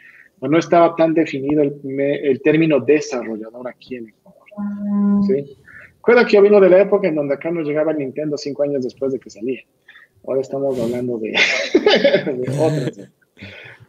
no 0.41 0.57
estaba 0.57 0.95
tan 0.95 1.13
definido 1.13 1.63
el, 1.63 1.75
el, 1.99 2.41
término 2.41 2.79
desarrollador 2.79 3.67
aquí 3.67 3.97
en 3.97 4.11
Ecuador. 4.11 4.43
¿sí? 5.27 5.57
Recuerda 5.97 6.25
que 6.25 6.37
yo 6.37 6.43
vino 6.43 6.61
de 6.61 6.71
la 6.71 6.83
época 6.83 7.09
en 7.09 7.17
donde 7.17 7.35
acá 7.35 7.51
nos 7.51 7.67
llegaba 7.67 7.93
Nintendo 7.93 8.39
cinco 8.39 8.63
años 8.63 8.85
después 8.85 9.13
de 9.13 9.19
que 9.19 9.29
salía. 9.29 9.63
Ahora 10.25 10.41
estamos 10.41 10.79
hablando 10.79 11.19
de, 11.19 11.35
otras. 12.61 13.11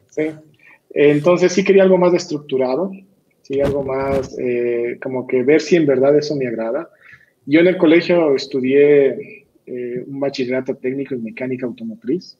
¿sí? 0.09 0.31
Entonces 0.89 1.53
sí 1.53 1.63
quería 1.63 1.83
algo 1.83 2.00
más 2.00 2.15
estructurado, 2.15 2.91
sí, 3.46 3.62
algo 3.62 3.84
más 3.84 4.36
eh, 4.40 4.98
como 5.02 5.28
que 5.28 5.44
ver 5.44 5.62
si 5.62 5.75
en 5.75 5.86
verdad 5.86 6.18
eso 6.18 6.36
me 6.36 6.48
agrada. 6.48 6.90
Yo 7.46 7.60
en 7.60 7.68
el 7.68 7.78
colegio 7.78 8.34
estudié 8.34 9.46
eh, 9.68 10.04
un 10.08 10.20
bachillerato 10.20 10.75
técnico 10.75 11.14
en 11.14 11.24
mecánica 11.24 11.68
automotriz, 11.68 12.40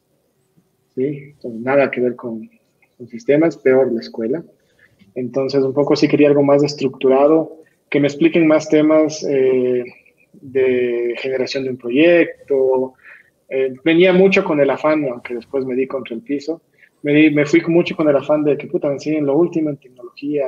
¿sí? 0.96 1.34
Entonces, 1.36 1.62
nada 1.62 1.92
que 1.92 2.02
ver 2.02 2.16
con, 2.16 2.50
con, 2.98 3.08
sistemas, 3.08 3.56
peor 3.56 3.94
la 3.94 4.00
escuela. 4.00 4.44
Entonces, 5.14 5.64
un 5.64 5.74
poco 5.74 5.96
sí 5.96 6.08
quería 6.08 6.30
algo 6.30 6.42
más 6.42 6.64
estructurado, 6.64 7.60
que 7.90 8.00
me 8.00 8.08
expliquen 8.08 8.48
más 8.48 8.68
temas 8.68 9.24
eh, 9.30 9.84
de 10.34 11.14
generación 11.20 11.66
de 11.66 11.70
un 11.70 11.78
proyecto. 11.78 12.96
Eh, 13.48 13.76
venía 13.84 14.12
mucho 14.12 14.44
con 14.44 14.60
el 14.60 14.72
afán, 14.72 15.06
aunque 15.08 15.36
después 15.36 15.66
me 15.66 15.76
di 15.76 15.86
contra 15.86 16.16
el 16.16 16.24
piso, 16.24 16.64
me, 17.04 17.14
di, 17.14 17.30
me 17.30 17.46
fui 17.46 17.62
mucho 17.68 17.96
con 17.96 18.10
el 18.10 18.16
afán 18.16 18.44
de 18.44 18.58
que 18.58 18.66
puta, 18.66 18.88
me 18.88 18.96
enseñen 18.96 19.28
lo 19.28 19.38
último 19.38 19.70
en 19.70 19.78
tecnología, 19.78 20.48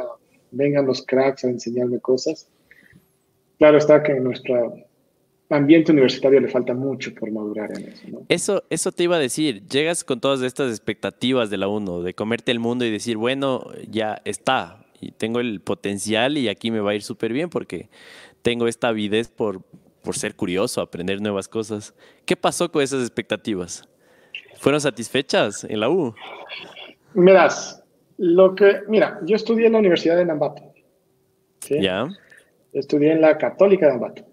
vengan 0.51 0.85
los 0.85 1.05
cracks 1.05 1.43
a 1.45 1.49
enseñarme 1.49 1.99
cosas 1.99 2.47
claro 3.57 3.77
está 3.77 4.03
que 4.03 4.13
en 4.13 4.23
nuestro 4.23 4.75
ambiente 5.49 5.91
universitario 5.91 6.39
le 6.39 6.47
falta 6.47 6.73
mucho 6.73 7.13
por 7.15 7.31
madurar 7.31 7.71
en 7.71 7.89
eso. 7.89 8.07
¿no? 8.09 8.25
Eso, 8.27 8.63
eso 8.69 8.91
te 8.91 9.03
iba 9.03 9.15
a 9.15 9.19
decir, 9.19 9.65
llegas 9.67 10.03
con 10.03 10.19
todas 10.19 10.41
estas 10.41 10.71
expectativas 10.71 11.49
de 11.49 11.57
la 11.57 11.67
UNO, 11.67 12.01
de 12.01 12.13
comerte 12.13 12.51
el 12.51 12.59
mundo 12.59 12.85
y 12.85 12.91
decir, 12.91 13.17
bueno, 13.17 13.65
ya 13.89 14.21
está, 14.25 14.85
y 14.99 15.11
tengo 15.11 15.39
el 15.39 15.61
potencial 15.61 16.37
y 16.37 16.49
aquí 16.49 16.71
me 16.71 16.79
va 16.79 16.91
a 16.91 16.95
ir 16.95 17.03
súper 17.03 17.31
bien 17.31 17.49
porque 17.49 17.89
tengo 18.41 18.67
esta 18.67 18.89
avidez 18.89 19.29
por, 19.29 19.61
por 20.01 20.17
ser 20.17 20.35
curioso, 20.35 20.81
aprender 20.81 21.21
nuevas 21.21 21.47
cosas. 21.47 21.93
¿Qué 22.25 22.35
pasó 22.35 22.71
con 22.71 22.81
esas 22.81 23.01
expectativas? 23.01 23.87
¿Fueron 24.59 24.81
satisfechas 24.81 25.63
en 25.63 25.79
la 25.79 25.89
U? 25.89 26.15
Mirás, 27.13 27.83
lo 28.17 28.55
que, 28.55 28.81
mira, 28.87 29.19
yo 29.25 29.35
estudié 29.35 29.67
en 29.67 29.73
la 29.73 29.79
Universidad 29.79 30.17
de 30.17 30.25
Nambato. 30.25 30.63
¿sí? 31.59 31.81
Ya 31.81 32.07
estudié 32.79 33.11
en 33.11 33.21
la 33.21 33.37
Católica 33.37 33.87
de 33.87 33.93
Ambato. 33.93 34.23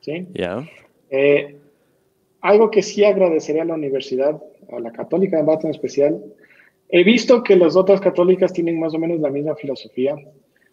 ¿Sí? 0.00 0.26
Ya. 0.34 0.68
Eh, 1.10 1.56
algo 2.40 2.70
que 2.70 2.82
sí 2.82 3.04
agradecería 3.04 3.62
a 3.62 3.66
la 3.66 3.74
universidad, 3.74 4.40
a 4.70 4.80
la 4.80 4.92
Católica 4.92 5.36
de 5.36 5.40
Ambato 5.40 5.66
en 5.66 5.72
especial, 5.74 6.22
he 6.88 7.02
visto 7.02 7.42
que 7.42 7.56
las 7.56 7.76
otras 7.76 8.00
católicas 8.00 8.52
tienen 8.52 8.78
más 8.78 8.94
o 8.94 8.98
menos 8.98 9.20
la 9.20 9.30
misma 9.30 9.56
filosofía. 9.56 10.16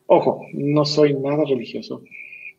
Ojo, 0.08 0.46
no 0.54 0.86
soy 0.86 1.14
nada 1.16 1.44
religioso, 1.46 2.04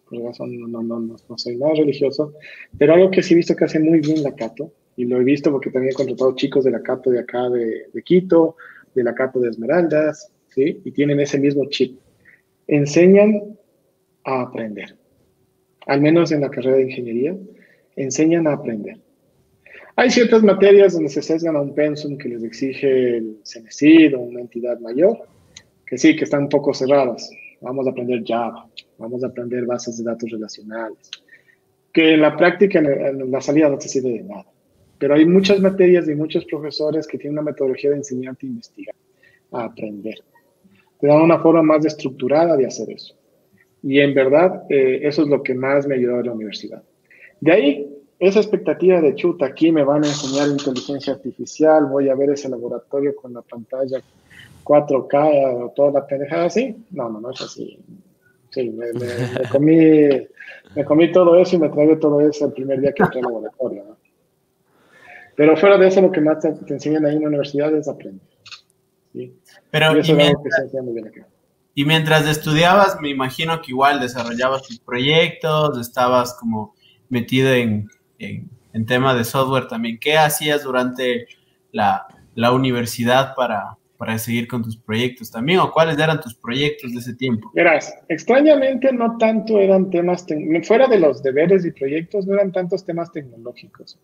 por 0.09 0.21
razón, 0.21 0.59
no, 0.59 0.67
no, 0.67 0.83
no, 0.83 1.17
no, 1.29 1.39
soy 1.39 1.57
nada 1.57 1.75
religioso, 1.75 2.35
pero 2.79 2.95
algo 2.95 3.11
que 3.11 3.23
sí 3.23 3.35
he 3.35 3.37
visto 3.37 3.55
que 3.55 3.65
hace 3.65 3.79
muy 3.79 4.01
bien 4.01 4.23
la 4.23 4.35
Cato, 4.35 4.73
y 4.97 5.05
lo 5.05 5.21
he 5.21 5.25
visto 5.25 5.51
porque 5.53 5.71
también 5.71 5.93
he 5.93 5.97
contratado 5.97 6.35
chicos 6.35 6.65
de 6.65 6.71
la 6.71 6.83
Cato 6.83 7.11
de 7.11 7.21
acá 7.21 7.49
de, 7.51 7.87
de 7.93 8.03
Quito, 8.03 8.57
de 8.95 9.05
la 9.05 9.15
Cato 9.15 9.41
de 9.41 9.51
Esmeraldas, 9.51 10.33
¿sí? 10.49 10.81
Y 10.85 10.91
tienen 10.93 11.21
ese 11.21 11.39
mismo 11.39 11.67
chip. 11.67 11.99
Enseñan 12.67 13.57
a 14.25 14.43
aprender. 14.43 14.97
Al 15.87 16.01
menos 16.01 16.33
en 16.33 16.41
la 16.41 16.51
carrera 16.51 16.77
de 16.77 16.85
ingeniería, 16.85 17.37
enseñan 17.97 18.47
a 18.47 18.55
aprender. 18.55 18.99
Hay 19.97 20.11
ciertas 20.11 20.43
materias 20.43 20.95
donde 20.95 21.09
se 21.09 21.23
sesgan 21.23 21.55
a 21.55 21.61
un 21.61 21.75
pensum 21.75 22.19
que 22.19 22.29
les 22.29 22.43
exige 22.43 23.19
el 23.19 23.39
CENESID 23.45 24.17
o 24.17 24.21
una 24.21 24.41
entidad 24.41 24.81
mayor, 24.81 25.19
que 25.87 25.99
sí, 25.99 26.17
que 26.17 26.25
están 26.25 26.45
un 26.45 26.49
poco 26.49 26.75
cerradas. 26.75 27.31
Vamos 27.61 27.87
a 27.87 27.91
aprender 27.91 28.25
Java, 28.27 28.69
vamos 28.99 29.23
a 29.23 29.29
aprender 29.29 29.65
bases 29.67 29.99
de 29.99 30.05
datos 30.05 30.31
relacionales, 30.31 31.11
que 31.93 32.15
en 32.15 32.23
la 32.23 32.37
práctica, 32.37 32.81
en 32.81 33.31
la 33.31 33.41
salida 33.41 33.69
no 33.69 33.79
te 33.79 33.89
sirve 33.89 34.11
de 34.11 34.25
nada. 34.25 34.47
Pero 34.99 35.15
hay 35.15 35.27
muchas 35.27 35.61
materias 35.61 36.09
y 36.09 36.15
muchos 36.15 36.45
profesores 36.45 37.07
que 37.07 37.19
tienen 37.19 37.39
una 37.39 37.51
metodología 37.51 37.91
de 37.91 37.97
enseñarte 37.97 38.47
a 38.47 38.51
investigar, 38.51 38.95
a 39.53 39.65
aprender. 39.65 40.17
Te 41.01 41.07
dan 41.07 41.23
una 41.23 41.39
forma 41.39 41.63
más 41.63 41.85
estructurada 41.85 42.57
de 42.57 42.67
hacer 42.67 42.91
eso. 42.91 43.15
Y 43.83 44.01
en 44.01 44.15
verdad, 44.15 44.63
eh, 44.71 45.01
eso 45.03 45.23
es 45.23 45.29
lo 45.29 45.43
que 45.43 45.55
más 45.55 45.87
me 45.87 45.97
ayudó 45.97 46.17
a 46.17 46.23
la 46.23 46.33
universidad. 46.33 46.83
De 47.41 47.53
ahí, 47.53 47.95
esa 48.19 48.41
expectativa 48.41 49.01
de 49.01 49.15
chuta, 49.15 49.47
aquí 49.47 49.71
me 49.71 49.85
van 49.85 50.05
a 50.05 50.09
enseñar 50.09 50.49
inteligencia 50.49 51.13
artificial, 51.13 51.87
voy 51.87 52.09
a 52.09 52.15
ver 52.15 52.31
ese 52.31 52.49
laboratorio 52.49 53.15
con 53.15 53.35
la 53.35 53.43
pantalla 53.43 54.01
4K 54.65 55.63
o 55.63 55.73
toda 55.77 55.93
la 55.93 56.07
pendejada 56.07 56.47
así. 56.47 56.75
No, 56.91 57.11
no, 57.11 57.21
no 57.21 57.31
es 57.31 57.41
así. 57.43 57.79
Sí, 58.51 58.71
me, 58.71 58.87
comí, 59.51 60.09
me 60.75 60.85
comí 60.85 61.13
todo 61.13 61.37
eso 61.37 61.57
y 61.57 61.59
me 61.59 61.69
tragué 61.69 61.97
todo 61.97 62.21
eso 62.21 62.47
el 62.47 62.53
primer 62.53 62.81
día 62.81 62.93
que 62.93 63.03
entré 63.03 63.19
al 63.19 63.27
laboratorio. 63.27 63.97
Pero 65.37 65.57
fuera 65.57 65.79
de 65.79 65.89
eso, 65.89 66.01
lo 66.01 66.13
que 66.13 66.21
más 66.21 66.41
te, 66.41 66.49
enseñan 66.73 67.05
ahí 67.07 67.17
en 67.17 67.23
la 67.23 67.29
universidad 67.29 67.75
es 67.75 67.89
aprender. 67.89 68.27
¿sí? 69.13 69.37
Pero, 69.71 69.97
y 69.97 70.01
eso 70.01 70.17
es 70.17 70.29
algo 70.29 70.43
que 70.43 70.51
se 70.51 70.63
enseña 70.63 70.83
muy 70.83 70.95
bien 70.95 71.09
acá. 71.09 71.27
Y 71.75 71.85
mientras 71.85 72.27
estudiabas, 72.29 73.01
me 73.01 73.09
imagino 73.11 73.61
que 73.61 73.73
igual 73.73 74.01
desarrollabas 74.01 74.63
tus 74.63 74.79
proyectos, 74.79 75.77
estabas 75.79 76.35
como 76.39 76.75
metido 77.09 77.53
en, 77.53 77.89
en, 78.19 78.87
tema 78.87 79.15
de 79.15 79.25
software 79.25 79.67
también. 79.67 79.99
¿Qué 79.99 80.17
hacías 80.17 80.63
durante 80.63 81.27
la, 81.73 82.07
la 82.37 82.53
universidad 82.53 83.35
para, 83.35 83.77
para 83.97 84.19
seguir 84.19 84.47
con 84.47 84.63
tus 84.63 84.77
proyectos 84.77 85.33
también? 85.33 85.59
¿O 85.59 85.73
cuáles 85.73 85.99
eran 85.99 86.21
tus 86.21 86.35
proyectos 86.35 86.93
de 86.93 87.01
ese 87.01 87.15
tiempo? 87.15 87.51
Verás, 87.55 87.93
extrañamente 88.09 88.93
no 88.93 89.17
tanto 89.19 89.59
eran 89.59 89.91
temas, 89.91 90.25
fuera 90.63 90.87
de 90.87 91.01
los 91.01 91.25
deberes 91.25 91.65
y 91.65 91.73
proyectos, 91.73 92.27
no 92.27 92.35
eran 92.35 92.53
tantos 92.53 92.85
temas 92.85 93.11
tecnológicos. 93.11 93.99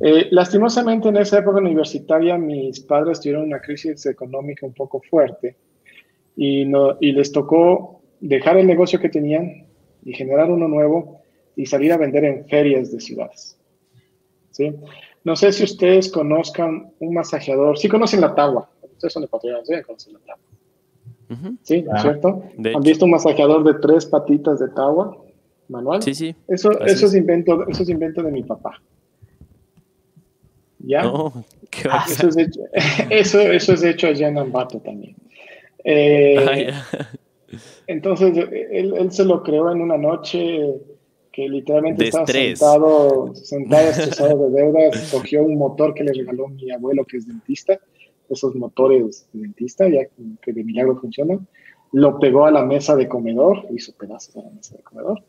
Eh, 0.00 0.28
lastimosamente 0.30 1.08
en 1.08 1.16
esa 1.16 1.38
época 1.38 1.58
universitaria 1.58 2.36
mis 2.36 2.80
padres 2.80 3.20
tuvieron 3.20 3.44
una 3.44 3.60
crisis 3.60 4.04
económica 4.06 4.66
un 4.66 4.74
poco 4.74 5.00
fuerte 5.00 5.56
y, 6.36 6.66
no, 6.66 6.98
y 7.00 7.12
les 7.12 7.32
tocó 7.32 8.02
dejar 8.20 8.58
el 8.58 8.66
negocio 8.66 9.00
que 9.00 9.08
tenían 9.08 9.66
y 10.04 10.12
generar 10.12 10.50
uno 10.50 10.68
nuevo 10.68 11.22
y 11.56 11.64
salir 11.64 11.92
a 11.92 11.96
vender 11.96 12.24
en 12.24 12.46
ferias 12.46 12.92
de 12.92 13.00
ciudades. 13.00 13.58
¿Sí? 14.50 14.74
No 15.24 15.34
sé 15.34 15.52
si 15.52 15.64
ustedes 15.64 16.10
conozcan 16.10 16.92
un 17.00 17.14
masajeador, 17.14 17.78
sí 17.78 17.88
conocen 17.88 18.20
la 18.20 18.34
Tagua, 18.34 18.70
ustedes 18.82 19.12
son 19.12 19.22
de 19.22 19.26
ecuatorianos, 19.26 19.66
¿sí? 19.66 19.74
conocen 19.82 20.12
la 20.12 20.18
Tagua. 20.20 20.46
Sí, 21.62 21.82
¿no 21.82 21.96
es 21.96 22.02
cierto? 22.02 22.42
¿Han 22.74 22.82
visto 22.82 23.04
un 23.04 23.10
masajeador 23.10 23.64
de 23.64 23.74
tres 23.80 24.06
patitas 24.06 24.60
de 24.60 24.68
Tagua 24.68 25.16
manual? 25.68 26.02
Sí, 26.02 26.14
sí. 26.14 26.36
Eso, 26.46 26.70
eso, 26.82 27.06
es. 27.06 27.14
invento, 27.14 27.66
eso 27.66 27.82
es 27.82 27.88
invento 27.88 28.22
de 28.22 28.30
mi 28.30 28.42
papá. 28.42 28.80
¿Ya? 30.86 31.02
eso, 32.06 32.28
es 32.28 32.36
hecho, 32.36 32.60
eso, 33.10 33.40
eso, 33.40 33.72
es 33.72 33.82
hecho 33.82 34.06
allá 34.06 34.28
en 34.28 34.38
Ambato 34.38 34.78
también. 34.78 35.16
Eh, 35.82 36.70
ah, 36.70 37.08
entonces, 37.88 38.36
él, 38.70 39.10
se 39.10 39.24
lo 39.24 39.42
creó 39.42 39.72
en 39.72 39.80
una 39.80 39.98
noche 39.98 40.74
que 41.32 41.48
literalmente 41.48 42.04
estaba 42.04 42.26
sentado, 42.26 43.34
sentado 43.34 43.90
estresado 43.90 44.48
de 44.48 44.62
deudas, 44.62 45.10
cogió 45.12 45.42
un 45.42 45.58
motor 45.58 45.92
que 45.92 46.04
le 46.04 46.12
regaló 46.12 46.48
mi 46.48 46.70
abuelo 46.70 47.04
que 47.04 47.16
es 47.16 47.26
dentista, 47.26 47.80
esos 48.28 48.54
motores 48.54 49.28
de 49.32 49.40
dentista, 49.40 49.88
ya 49.88 50.06
que 50.40 50.52
de 50.52 50.64
milagro 50.64 50.96
funcionan, 51.00 51.48
lo 51.92 52.18
pegó 52.20 52.46
a 52.46 52.52
la 52.52 52.64
mesa 52.64 52.94
de 52.94 53.08
comedor, 53.08 53.66
hizo 53.70 53.92
pedazos 53.92 54.36
a 54.36 54.42
la 54.42 54.50
mesa 54.50 54.76
de 54.76 54.82
comedor, 54.84 55.22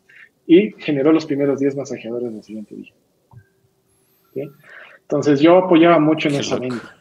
y 0.46 0.72
generó 0.78 1.12
los 1.12 1.26
primeros 1.26 1.60
10 1.60 1.76
masajeadores 1.76 2.32
del 2.32 2.44
siguiente 2.44 2.76
día. 2.76 2.94
Entonces 5.08 5.40
yo 5.40 5.58
apoyaba 5.58 6.00
mucho 6.00 6.28
en 6.28 6.36
esa 6.36 6.60
venta. 6.60 6.98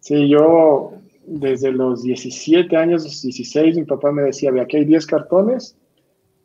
Sí, 0.00 0.28
yo 0.28 0.92
desde 1.24 1.70
los 1.70 2.02
17 2.02 2.76
años, 2.76 3.04
16, 3.04 3.76
mi 3.76 3.84
papá 3.84 4.10
me 4.10 4.22
decía, 4.22 4.50
ve, 4.50 4.60
aquí 4.60 4.78
hay 4.78 4.84
10 4.84 5.06
cartones, 5.06 5.76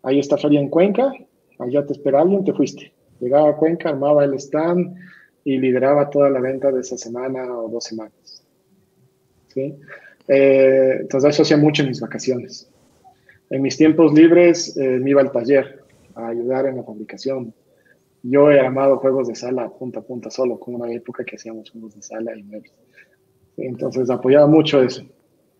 ahí 0.03 0.19
está 0.19 0.37
Feria 0.37 0.59
en 0.59 0.69
Cuenca, 0.69 1.11
allá 1.57 1.83
te 1.83 1.93
espera 1.93 2.21
alguien, 2.21 2.43
te 2.43 2.53
fuiste. 2.53 2.93
Llegaba 3.19 3.49
a 3.49 3.55
Cuenca, 3.55 3.89
armaba 3.89 4.23
el 4.23 4.35
stand 4.35 4.95
y 5.43 5.57
lideraba 5.57 6.11
toda 6.11 6.29
la 6.29 6.39
venta 6.39 6.71
de 6.71 6.81
esa 6.81 6.97
semana 6.97 7.57
o 7.57 7.69
dos 7.69 7.85
semanas. 7.85 8.43
¿Sí? 9.47 9.73
Eh, 10.27 10.97
entonces 11.01 11.31
eso 11.31 11.41
hacía 11.41 11.57
mucho 11.57 11.81
en 11.81 11.89
mis 11.89 12.01
vacaciones. 12.01 12.69
En 13.49 13.63
mis 13.63 13.77
tiempos 13.77 14.13
libres 14.13 14.77
eh, 14.77 14.99
me 14.99 15.09
iba 15.09 15.21
al 15.21 15.31
taller 15.31 15.83
a 16.13 16.27
ayudar 16.27 16.67
en 16.67 16.77
la 16.77 16.83
fabricación. 16.83 17.51
Yo 18.23 18.49
he 18.49 18.59
armado 18.59 18.97
juegos 18.97 19.27
de 19.27 19.35
sala 19.35 19.69
punta 19.69 19.99
a 19.99 20.03
punta 20.03 20.29
solo, 20.29 20.59
como 20.59 20.77
una 20.77 20.91
época 20.91 21.25
que 21.25 21.35
hacíamos 21.35 21.69
juegos 21.69 21.95
de 21.95 22.01
sala 22.01 22.35
y 22.37 22.43
muebles. 22.43 22.73
Entonces 23.57 24.09
apoyaba 24.09 24.47
mucho 24.47 24.81
eso. 24.81 25.03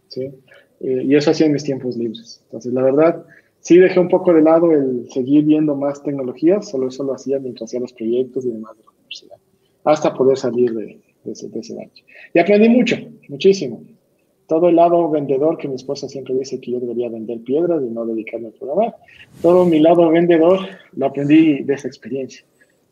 ¿sí? 0.07 0.31
Eh, 0.79 1.03
y 1.05 1.15
eso 1.15 1.31
hacía 1.31 1.47
en 1.47 1.53
mis 1.53 1.63
tiempos 1.63 1.97
libres. 1.97 2.41
Entonces, 2.45 2.73
la 2.73 2.83
verdad, 2.83 3.25
sí 3.59 3.77
dejé 3.77 3.99
un 3.99 4.09
poco 4.09 4.33
de 4.33 4.41
lado 4.41 4.71
el 4.71 5.09
seguir 5.09 5.45
viendo 5.45 5.75
más 5.75 6.03
tecnologías, 6.03 6.69
solo 6.69 6.87
eso 6.87 7.03
lo 7.03 7.13
hacía 7.13 7.39
mientras 7.39 7.69
hacía 7.69 7.79
los 7.79 7.93
proyectos 7.93 8.45
y 8.45 8.51
demás 8.51 8.77
de 8.77 8.83
la 8.83 8.91
universidad, 8.91 9.37
hasta 9.83 10.13
poder 10.13 10.37
salir 10.37 10.73
de, 10.73 10.99
ese, 11.25 11.49
de 11.49 11.59
ese 11.59 11.91
Y 12.33 12.39
aprendí 12.39 12.69
mucho, 12.69 12.97
muchísimo. 13.29 13.83
Todo 14.47 14.67
el 14.67 14.75
lado 14.75 15.09
vendedor, 15.09 15.57
que 15.57 15.69
mi 15.69 15.75
esposa 15.75 16.09
siempre 16.09 16.35
dice 16.35 16.59
que 16.59 16.71
yo 16.71 16.79
debería 16.81 17.09
vender 17.09 17.39
piedras 17.43 17.81
y 17.81 17.89
no 17.89 18.05
dedicarme 18.05 18.49
a 18.49 18.51
programar, 18.51 18.95
todo 19.41 19.65
mi 19.65 19.79
lado 19.79 20.09
vendedor 20.09 20.59
lo 20.97 21.05
aprendí 21.05 21.63
de 21.63 21.73
esa 21.73 21.87
experiencia. 21.87 22.45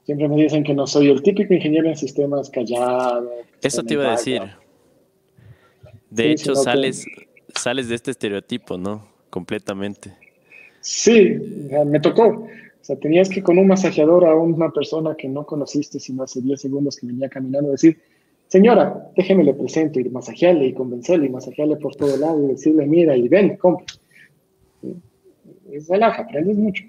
Siempre 0.05 0.27
me 0.27 0.35
dicen 0.35 0.63
que 0.63 0.73
no 0.73 0.87
soy 0.87 1.09
el 1.09 1.21
típico 1.21 1.53
ingeniero 1.53 1.87
en 1.87 1.95
sistemas 1.95 2.49
callado. 2.49 3.29
Eso 3.61 3.83
te 3.83 3.93
iba 3.93 4.07
a 4.07 4.11
decir. 4.11 4.41
De 6.09 6.31
hecho, 6.31 6.55
sales, 6.55 7.05
sales 7.55 7.87
de 7.87 7.95
este 7.95 8.11
estereotipo, 8.11 8.77
¿no? 8.77 9.07
Completamente. 9.29 10.13
Sí, 10.81 11.37
me 11.85 11.99
tocó. 11.99 12.47
O 12.81 12.83
sea, 12.83 12.95
tenías 12.95 13.29
que 13.29 13.43
con 13.43 13.59
un 13.59 13.67
masajeador 13.67 14.25
a 14.25 14.35
una 14.35 14.71
persona 14.71 15.15
que 15.15 15.29
no 15.29 15.45
conociste, 15.45 15.99
sino 15.99 16.23
hace 16.23 16.41
10 16.41 16.59
segundos 16.59 16.97
que 16.97 17.05
venía 17.05 17.29
caminando, 17.29 17.71
decir, 17.71 17.99
señora, 18.47 19.11
déjeme 19.15 19.43
le 19.43 19.53
presento 19.53 19.99
y 19.99 20.09
masajearle 20.09 20.65
y 20.65 20.73
convencerle 20.73 21.27
y 21.27 21.29
masajearle 21.29 21.75
por 21.77 21.95
todo 21.95 22.17
lado 22.17 22.43
y 22.43 22.47
decirle, 22.47 22.87
mira, 22.87 23.15
y 23.15 23.27
ven, 23.27 23.55
compra. 23.57 23.85
Es 25.71 25.87
relaja, 25.87 26.23
aprendes 26.23 26.57
mucho. 26.57 26.83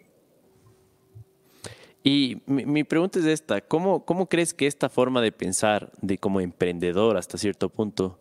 Y 2.05 2.39
mi, 2.47 2.83
pregunta 2.85 3.21
es 3.21 3.27
esta, 3.27 3.61
¿cómo, 3.61 4.05
¿cómo 4.05 4.29
crees 4.29 4.55
que 4.55 4.67
esta 4.67 4.89
forma 4.89 5.21
de 5.21 5.31
pensar 5.31 5.93
de 6.01 6.19
como 6.19 6.41
emprendedor 6.41 7.17
hasta 7.17 7.39
cierto 7.39 7.69
punto 7.69 8.19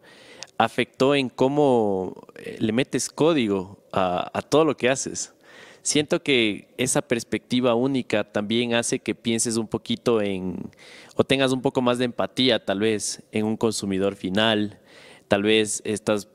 afectó 0.57 1.15
en 1.15 1.29
cómo 1.29 2.27
eh, 2.35 2.57
le 2.59 2.71
metes 2.73 3.09
código 3.09 3.79
a, 3.91 4.29
a 4.37 4.41
todo 4.43 4.65
lo 4.65 4.77
que 4.77 4.89
haces? 4.89 5.33
siento 5.81 6.21
que 6.21 6.67
esa 6.77 7.01
perspectiva 7.01 7.75
única 7.75 8.23
también 8.23 8.73
hace 8.73 8.99
que 8.99 9.15
pienses 9.15 9.57
un 9.57 9.67
poquito 9.67 10.21
en, 10.21 10.69
o 11.15 11.23
tengas 11.23 11.51
un 11.51 11.61
poco 11.61 11.81
más 11.81 11.97
de 11.97 12.05
empatía 12.05 12.63
tal 12.63 12.79
vez 12.79 13.23
en 13.31 13.45
un 13.45 13.57
consumidor 13.57 14.15
final, 14.15 14.79
tal 15.27 15.43
vez 15.43 15.81
estás, 15.85 16.27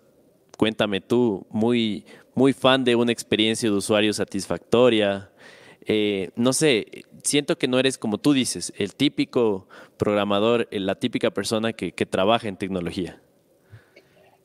cuéntame 0.57 1.01
tú, 1.01 1.47
muy, 1.51 2.05
muy 2.35 2.53
fan 2.53 2.85
de 2.85 2.97
una 2.97 3.13
experiencia 3.13 3.71
de 3.71 3.77
usuario 3.77 4.13
satisfactoria. 4.13 5.31
Eh, 5.87 6.31
no 6.37 6.53
sé, 6.53 6.87
siento 7.23 7.57
que 7.57 7.69
no 7.69 7.79
eres 7.79 7.97
como 7.97 8.19
tú 8.19 8.33
dices, 8.33 8.73
el 8.77 8.95
típico 8.95 9.69
programador, 9.97 10.69
la 10.71 10.97
típica 10.97 11.31
persona 11.31 11.73
que 11.73 11.93
trabaja 12.07 12.49
en 12.49 12.57
tecnología. 12.57 13.21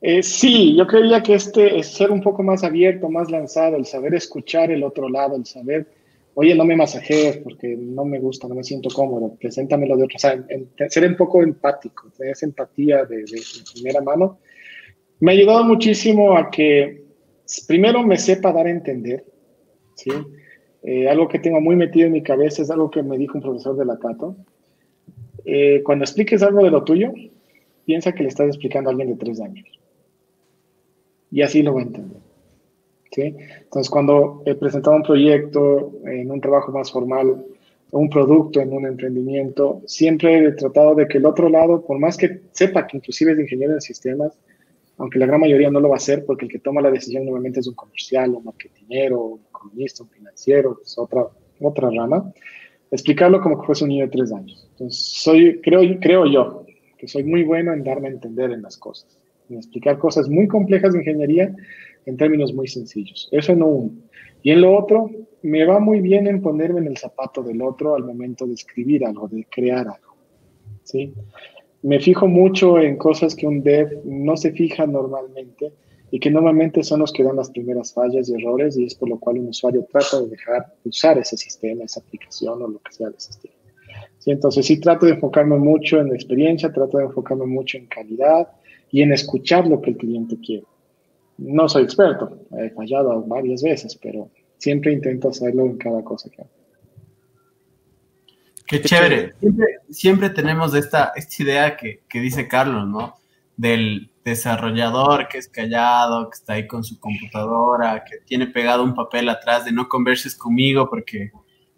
Eh, 0.04 0.24
sí, 0.24 0.76
yo 0.76 0.88
creía 0.88 1.22
que 1.22 1.36
este 1.36 1.78
es 1.78 1.94
ser 1.94 2.10
un 2.10 2.22
poco 2.22 2.42
más 2.42 2.64
abierto, 2.64 3.08
más 3.08 3.30
lanzado, 3.30 3.78
el 3.78 3.86
saber 3.86 4.16
escuchar 4.16 4.72
el 4.72 4.84
otro 4.84 5.08
lado, 5.08 5.36
el 5.36 5.46
saber, 5.46 5.86
oye, 6.34 6.56
no 6.56 6.66
me 6.66 6.76
masajees 6.76 7.38
porque 7.38 7.78
no 7.78 8.04
me 8.04 8.20
gusta, 8.20 8.48
no 8.48 8.56
me 8.56 8.64
siento 8.64 8.90
cómodo, 8.90 9.36
preséntamelo 9.40 9.96
de 9.96 10.04
otro, 10.06 10.16
o 10.16 10.20
sea, 10.20 10.44
ser 10.90 11.08
un 11.08 11.16
poco 11.16 11.44
empático, 11.44 12.10
tener 12.18 12.32
esa 12.34 12.48
empatía 12.48 13.06
de, 13.06 13.26
primera 13.76 14.02
mano, 14.02 14.40
me 15.20 15.34
ha 15.34 15.36
ayudado 15.36 15.66
muchísimo 15.66 16.36
a 16.36 16.50
que 16.50 17.04
primero 17.68 18.02
me 18.02 18.18
sepa 18.18 18.52
dar 18.52 18.66
a 18.66 18.72
entender, 18.72 19.24
¿sí? 19.94 20.10
Eh, 20.84 21.08
algo 21.08 21.28
que 21.28 21.40
tengo 21.40 21.62
muy 21.62 21.76
metido 21.76 22.08
en 22.08 22.14
mi 22.14 22.24
cabeza 22.24 22.62
es 22.62 22.72
algo 22.72 22.90
que 22.90 23.04
me 23.04 23.18
dijo 23.18 23.38
un 23.38 23.44
profesor 23.44 23.76
de 23.76 23.86
la 23.86 24.00
Cato. 24.00 24.36
Eh, 25.46 25.82
cuando 25.84 26.06
expliques 26.06 26.42
algo 26.44 26.64
de 26.64 26.72
lo 26.72 26.84
tuyo, 26.84 27.14
piensa 27.86 28.14
que 28.14 28.24
le 28.24 28.30
estás 28.30 28.48
explicando 28.48 28.90
a 28.90 28.92
alguien 28.92 29.10
de 29.10 29.16
tres 29.16 29.40
años 29.42 29.66
y 31.32 31.42
así 31.42 31.64
lo 31.64 31.74
voy 31.74 31.84
a 31.84 31.86
entender. 31.86 32.18
¿sí? 33.12 33.36
Entonces, 33.64 33.90
cuando 33.90 34.44
he 34.46 34.54
presentado 34.56 34.98
un 34.98 35.04
proyecto 35.04 35.94
en 36.06 36.30
un 36.30 36.42
trabajo 36.42 36.72
más 36.72 36.92
formal, 36.92 37.46
un 37.92 38.10
producto 38.10 38.62
en 38.62 38.72
un 38.72 38.86
emprendimiento, 38.86 39.82
siempre 39.86 40.46
he 40.46 40.52
tratado 40.52 40.96
de 40.96 41.08
que 41.08 41.18
el 41.18 41.26
otro 41.26 41.50
lado, 41.50 41.82
por 41.86 42.00
más 42.00 42.18
que 42.18 42.42
sepa 42.52 42.88
que 42.88 42.98
inclusive 42.98 43.34
es 43.34 43.40
ingeniero 43.40 43.74
de 43.74 43.82
sistemas, 43.82 44.38
aunque 45.02 45.20
la 45.20 45.26
gran 45.26 45.42
mayoría 45.42 45.70
no 45.70 45.80
lo 45.80 45.90
va 45.90 45.96
a 45.96 45.98
hacer 45.98 46.26
porque 46.26 46.46
el 46.46 46.52
que 46.52 46.60
toma 46.60 46.82
la 46.82 46.92
decisión 46.92 47.26
normalmente 47.26 47.60
es 47.60 47.68
un 47.68 47.76
comercial, 47.76 48.32
un 48.32 48.46
marketingero, 48.46 49.22
un 49.22 49.42
economista, 49.50 50.04
un 50.04 50.10
financiero, 50.10 50.80
es 50.84 50.98
otra, 50.98 51.28
otra 51.60 51.90
rama, 51.90 52.32
explicarlo 52.92 53.42
como 53.42 53.60
que 53.60 53.66
fuese 53.66 53.84
un 53.84 53.90
niño 53.90 54.06
de 54.06 54.12
tres 54.12 54.32
años. 54.32 54.68
Entonces, 54.72 55.04
soy, 55.04 55.60
creo, 55.62 55.82
creo 56.00 56.26
yo 56.26 56.66
que 56.98 57.08
soy 57.08 57.24
muy 57.24 57.44
bueno 57.44 57.74
en 57.74 57.84
darme 57.84 58.08
a 58.08 58.12
entender 58.12 58.52
en 58.52 58.62
las 58.62 58.78
cosas 58.78 59.18
explicar 59.58 59.98
cosas 59.98 60.30
muy 60.30 60.48
complejas 60.48 60.94
de 60.94 61.00
ingeniería 61.00 61.54
en 62.06 62.18
términos 62.18 62.54
muy 62.54 62.68
sencillos. 62.68 63.28
Eso 63.32 63.56
no 63.56 63.68
uno. 63.68 63.94
Y 64.44 64.52
en 64.52 64.62
lo 64.62 64.78
otro, 64.78 65.10
me 65.44 65.66
va 65.66 65.80
muy 65.80 66.02
bien 66.02 66.28
en 66.28 66.42
ponerme 66.42 66.80
en 66.80 66.88
el 66.88 66.98
zapato 66.98 67.44
del 67.44 67.62
otro 67.62 67.96
al 67.96 68.04
momento 68.04 68.46
de 68.46 68.54
escribir 68.54 69.06
algo, 69.06 69.28
de 69.28 69.46
crear 69.50 69.88
algo. 69.88 70.16
¿sí? 70.84 71.14
Me 71.84 72.00
fijo 72.00 72.28
mucho 72.28 72.80
en 72.80 72.98
cosas 72.98 73.36
que 73.36 73.48
un 73.48 73.64
dev 73.64 74.02
no 74.06 74.38
se 74.38 74.52
fija 74.52 74.86
normalmente 74.86 75.72
y 76.12 76.20
que 76.20 76.30
normalmente 76.30 76.84
son 76.84 77.00
los 77.00 77.12
que 77.12 77.24
dan 77.24 77.38
las 77.38 77.50
primeras 77.50 77.94
fallas 77.94 78.30
y 78.30 78.36
errores 78.36 78.78
y 78.78 78.86
es 78.86 78.96
por 78.96 79.10
lo 79.10 79.20
cual 79.20 79.40
un 79.40 79.48
usuario 79.48 79.88
trata 79.92 80.22
de 80.22 80.28
dejar 80.28 80.74
de 80.84 80.90
usar 80.90 81.18
ese 81.18 81.38
sistema, 81.38 81.86
esa 81.86 82.02
aplicación 82.02 82.62
o 82.62 82.68
lo 82.68 82.80
que 82.80 82.92
sea 82.92 83.10
de 83.10 83.18
ese 83.18 83.34
sistema. 83.34 83.56
¿Sí? 84.20 84.32
Entonces 84.32 84.66
sí 84.66 84.80
trato 84.80 85.06
de 85.06 85.14
enfocarme 85.14 85.58
mucho 85.58 86.00
en 86.00 86.10
la 86.10 86.16
experiencia, 86.16 86.72
trato 86.72 86.98
de 86.98 87.06
enfocarme 87.06 87.46
mucho 87.46 87.78
en 87.78 87.88
calidad, 87.88 88.48
y 88.92 89.02
en 89.02 89.14
escuchar 89.14 89.68
lo 89.68 89.82
que 89.82 89.92
el 89.92 89.98
cliente 89.98 90.38
quiere. 90.38 90.66
No 91.38 91.68
soy 91.68 91.84
experto, 91.84 92.38
he 92.58 92.70
fallado 92.70 93.24
varias 93.24 93.64
veces, 93.64 93.96
pero 93.96 94.30
siempre 94.58 94.94
intento 94.94 95.30
hacerlo 95.30 95.66
en 95.66 95.78
cada 95.78 96.04
cosa 96.04 96.30
que 96.30 96.42
hago. 96.42 96.52
Qué 98.72 98.82
chévere. 98.82 99.36
Siempre, 99.90 100.30
tenemos 100.30 100.74
esta, 100.74 101.12
esta 101.14 101.44
idea 101.44 101.76
que, 101.76 102.04
que, 102.08 102.22
dice 102.22 102.48
Carlos, 102.48 102.88
¿no? 102.88 103.16
Del 103.58 104.10
desarrollador 104.24 105.28
que 105.28 105.40
es 105.40 105.50
callado, 105.50 106.30
que 106.30 106.36
está 106.36 106.54
ahí 106.54 106.68
con 106.68 106.82
su 106.86 106.98
computadora, 106.98 108.06
que 108.06 108.20
tiene 108.26 108.48
pegado 108.48 108.84
un 108.86 108.96
papel 108.96 109.28
atrás 109.28 109.66
de 109.66 109.74
no 109.74 109.90
converses 109.90 110.36
conmigo 110.36 110.90
porque 110.90 111.32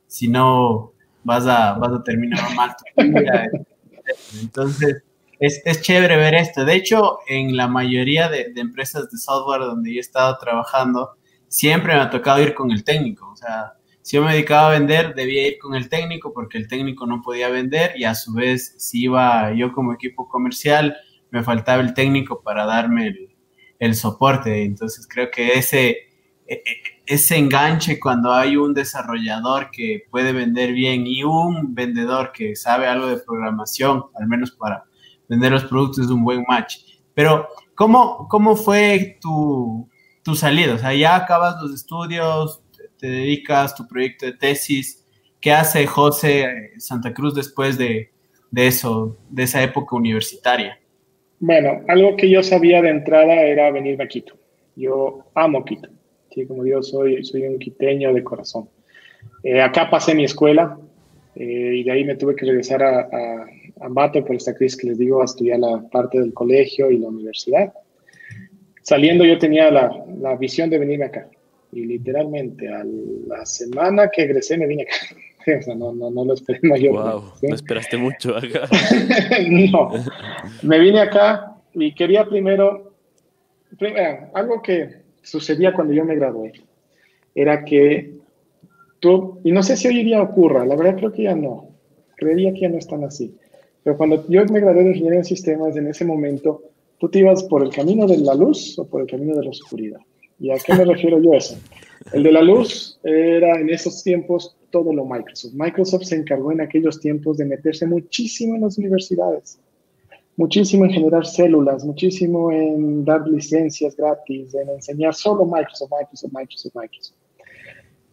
si 0.05 0.27
no 0.27 0.93
vas 1.23 1.47
a, 1.47 1.73
vas 1.73 1.93
a 1.93 2.03
terminar 2.03 2.53
mal 2.55 2.75
tu 2.75 3.01
vida. 3.01 3.47
Entonces, 4.39 5.01
es, 5.39 5.63
es, 5.65 5.81
chévere 5.81 6.15
ver 6.15 6.35
esto. 6.35 6.63
De 6.63 6.75
hecho, 6.75 7.21
en 7.27 7.57
la 7.57 7.67
mayoría 7.67 8.29
de, 8.29 8.53
empresas 8.55 9.09
de 9.09 9.17
software 9.17 9.61
donde 9.61 9.91
yo 9.91 9.97
he 9.97 9.99
estado 9.99 10.37
trabajando, 10.37 11.15
siempre 11.47 11.95
me 11.95 12.01
ha 12.01 12.11
tocado 12.11 12.39
ir 12.39 12.53
con 12.53 12.69
el 12.69 12.83
técnico. 12.83 13.31
O 13.31 13.35
sea, 13.35 13.73
si 14.03 14.17
yo 14.17 14.23
me 14.23 14.33
dedicaba 14.33 14.67
a 14.67 14.71
vender, 14.71 15.15
debía 15.15 15.47
ir 15.47 15.57
con 15.57 15.75
el 15.75 15.87
técnico 15.87 16.33
porque 16.33 16.57
el 16.57 16.67
técnico 16.67 17.07
no 17.07 17.21
podía 17.21 17.47
vender 17.47 17.93
y 17.95 18.03
a 18.03 18.13
su 18.13 18.33
vez, 18.33 18.75
si 18.77 19.03
iba 19.03 19.53
yo 19.53 19.71
como 19.71 19.93
equipo 19.93 20.27
comercial, 20.27 20.97
me 21.31 21.41
faltaba 21.41 21.81
el 21.81 21.93
técnico 21.93 22.43
para 22.43 22.65
darme 22.65 23.07
el, 23.07 23.33
el 23.79 23.95
soporte. 23.95 24.65
Entonces, 24.65 25.07
creo 25.07 25.31
que 25.31 25.53
ese, 25.53 25.89
e, 26.45 26.53
e, 26.53 26.63
ese 27.05 27.37
enganche 27.37 27.97
cuando 27.97 28.33
hay 28.33 28.57
un 28.57 28.73
desarrollador 28.73 29.71
que 29.71 30.03
puede 30.11 30.33
vender 30.33 30.73
bien 30.73 31.07
y 31.07 31.23
un 31.23 31.73
vendedor 31.73 32.33
que 32.33 32.57
sabe 32.57 32.87
algo 32.87 33.07
de 33.07 33.17
programación, 33.17 34.03
al 34.19 34.27
menos 34.27 34.51
para 34.51 34.83
vender 35.29 35.53
los 35.53 35.63
productos 35.63 36.03
es 36.03 36.11
un 36.11 36.25
buen 36.25 36.43
match. 36.45 36.79
Pero, 37.13 37.47
¿cómo, 37.73 38.27
cómo 38.27 38.57
fue 38.57 39.17
tu, 39.21 39.89
tu 40.23 40.35
salida? 40.35 40.73
O 40.73 40.77
sea, 40.77 40.93
ya 40.93 41.15
acabas 41.15 41.55
los 41.61 41.73
estudios, 41.73 42.62
te 43.03 43.09
dedicas 43.09 43.75
tu 43.75 43.85
proyecto 43.85 44.25
de 44.25 44.31
tesis. 44.31 45.05
¿Qué 45.41 45.51
hace 45.51 45.85
José 45.85 46.71
Santa 46.77 47.13
Cruz 47.13 47.35
después 47.35 47.77
de, 47.77 48.11
de 48.49 48.67
eso, 48.67 49.17
de 49.29 49.43
esa 49.43 49.61
época 49.61 49.97
universitaria? 49.97 50.79
Bueno, 51.37 51.81
algo 51.89 52.15
que 52.15 52.29
yo 52.29 52.41
sabía 52.41 52.81
de 52.81 52.91
entrada 52.91 53.33
era 53.41 53.69
venir 53.71 54.01
a 54.01 54.07
Quito. 54.07 54.35
Yo 54.77 55.25
amo 55.35 55.65
Quito. 55.65 55.89
Sí, 56.33 56.45
como 56.45 56.65
yo 56.65 56.81
soy, 56.81 57.25
soy 57.25 57.41
un 57.45 57.59
quiteño 57.59 58.13
de 58.13 58.23
corazón. 58.23 58.69
Eh, 59.43 59.61
acá 59.61 59.89
pasé 59.89 60.15
mi 60.15 60.23
escuela 60.23 60.79
eh, 61.35 61.73
y 61.75 61.83
de 61.83 61.91
ahí 61.91 62.05
me 62.05 62.15
tuve 62.15 62.37
que 62.37 62.45
regresar 62.45 62.81
a, 62.83 63.09
a, 63.81 64.11
por 64.13 64.33
esta 64.33 64.55
crisis 64.55 64.79
que 64.79 64.87
les 64.87 64.97
digo, 64.97 65.21
a 65.21 65.25
estudiar 65.25 65.59
la 65.59 65.83
parte 65.91 66.21
del 66.21 66.33
colegio 66.33 66.89
y 66.89 66.99
la 66.99 67.09
universidad. 67.09 67.73
Saliendo 68.81 69.25
yo 69.25 69.37
tenía 69.39 69.69
la, 69.71 69.91
la 70.21 70.37
visión 70.37 70.69
de 70.69 70.79
venirme 70.79 71.03
acá 71.03 71.27
y 71.75 71.85
literalmente 71.85 72.67
a 72.69 72.83
la 73.27 73.45
semana 73.45 74.09
que 74.09 74.23
egresé 74.23 74.57
me 74.57 74.67
vine 74.67 74.83
acá. 74.83 75.15
no, 75.75 75.93
no, 75.93 76.09
no 76.09 76.25
lo 76.25 76.33
esperé 76.33 76.59
mayor. 76.63 76.93
Wow, 76.93 77.23
no 77.41 77.55
esperaste 77.55 77.97
mucho 77.97 78.35
acá. 78.35 78.67
no, 79.49 79.91
me 80.61 80.79
vine 80.79 81.01
acá 81.01 81.57
y 81.73 81.93
quería 81.93 82.25
primero, 82.25 82.93
primero, 83.77 84.29
algo 84.33 84.61
que 84.61 85.03
sucedía 85.21 85.73
cuando 85.73 85.93
yo 85.93 86.05
me 86.05 86.15
gradué, 86.15 86.53
era 87.33 87.63
que 87.65 88.13
tú, 88.99 89.39
y 89.43 89.51
no 89.51 89.63
sé 89.63 89.75
si 89.75 89.87
hoy 89.87 90.03
día 90.03 90.21
ocurra, 90.21 90.65
la 90.65 90.75
verdad 90.75 90.97
creo 90.97 91.11
que 91.11 91.23
ya 91.23 91.35
no, 91.35 91.69
creería 92.15 92.53
que 92.53 92.61
ya 92.61 92.69
no 92.69 92.77
están 92.77 93.03
así, 93.03 93.35
pero 93.83 93.97
cuando 93.97 94.25
yo 94.27 94.45
me 94.45 94.59
gradué 94.59 94.83
de 94.83 94.89
ingeniería 94.89 95.19
en 95.19 95.25
sistemas, 95.25 95.75
en 95.75 95.87
ese 95.87 96.05
momento, 96.05 96.61
tú 96.99 97.09
te 97.09 97.19
ibas 97.19 97.43
por 97.43 97.63
el 97.63 97.69
camino 97.69 98.07
de 98.07 98.17
la 98.17 98.35
luz 98.35 98.77
o 98.77 98.87
por 98.87 99.01
el 99.01 99.07
camino 99.07 99.35
de 99.35 99.43
la 99.43 99.49
oscuridad. 99.49 99.99
¿Y 100.43 100.51
a 100.51 100.55
qué 100.57 100.73
me 100.73 100.83
refiero 100.83 101.21
yo 101.21 101.35
eso? 101.35 101.57
El 102.11 102.23
de 102.23 102.31
la 102.33 102.41
luz 102.41 102.99
era 103.01 103.61
en 103.61 103.69
esos 103.69 104.03
tiempos 104.03 104.57
todo 104.71 104.91
lo 104.91 105.05
Microsoft. 105.05 105.53
Microsoft 105.53 106.03
se 106.03 106.17
encargó 106.17 106.51
en 106.51 106.59
aquellos 106.59 106.99
tiempos 106.99 107.37
de 107.37 107.45
meterse 107.45 107.85
muchísimo 107.85 108.55
en 108.55 108.63
las 108.63 108.77
universidades, 108.77 109.57
muchísimo 110.35 110.83
en 110.83 110.91
generar 110.91 111.25
células, 111.25 111.85
muchísimo 111.85 112.51
en 112.51 113.05
dar 113.05 113.25
licencias 113.25 113.95
gratis, 113.95 114.53
en 114.53 114.67
enseñar 114.67 115.13
solo 115.13 115.45
Microsoft, 115.45 115.91
Microsoft, 115.97 116.33
Microsoft, 116.33 116.75
Microsoft. 116.75 117.17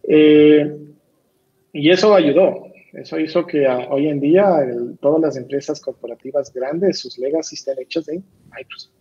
Eh, 0.05 0.79
y 1.73 1.91
eso 1.91 2.15
ayudó. 2.15 2.67
Eso 2.93 3.19
hizo 3.19 3.45
que 3.45 3.67
ah, 3.67 3.89
hoy 3.91 4.07
en 4.07 4.21
día 4.21 4.69
todas 5.01 5.21
las 5.21 5.37
empresas 5.37 5.81
corporativas 5.81 6.53
grandes, 6.53 7.01
sus 7.01 7.19
legacy 7.19 7.57
estén 7.57 7.81
hechas 7.81 8.09
en 8.09 8.23
Microsoft. 8.57 9.00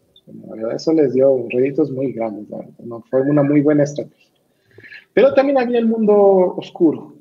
Eso 0.75 0.93
les 0.93 1.13
dio 1.13 1.47
réditos 1.49 1.91
muy 1.91 2.11
grandes. 2.11 2.47
Fue 3.09 3.21
una 3.21 3.43
muy 3.43 3.61
buena 3.61 3.83
estrategia. 3.83 4.29
Pero 5.13 5.33
también 5.33 5.57
había 5.57 5.79
el 5.79 5.87
mundo 5.87 6.15
oscuro, 6.55 7.13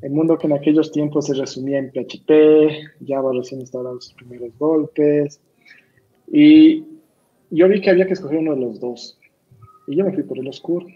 el 0.00 0.12
mundo 0.12 0.38
que 0.38 0.46
en 0.46 0.52
aquellos 0.54 0.92
tiempos 0.92 1.26
se 1.26 1.34
resumía 1.34 1.78
en 1.78 1.90
PHP, 1.90 3.06
Java 3.06 3.32
recién 3.34 3.60
estaba 3.60 3.84
dando 3.84 4.00
sus 4.00 4.14
primeros 4.14 4.56
golpes, 4.58 5.40
y 6.32 6.84
yo 7.50 7.68
vi 7.68 7.80
que 7.80 7.90
había 7.90 8.06
que 8.06 8.14
escoger 8.14 8.38
uno 8.38 8.54
de 8.54 8.60
los 8.60 8.80
dos, 8.80 9.18
y 9.86 9.96
yo 9.96 10.04
me 10.04 10.12
fui 10.12 10.22
por 10.22 10.38
el 10.38 10.48
oscuro. 10.48 10.86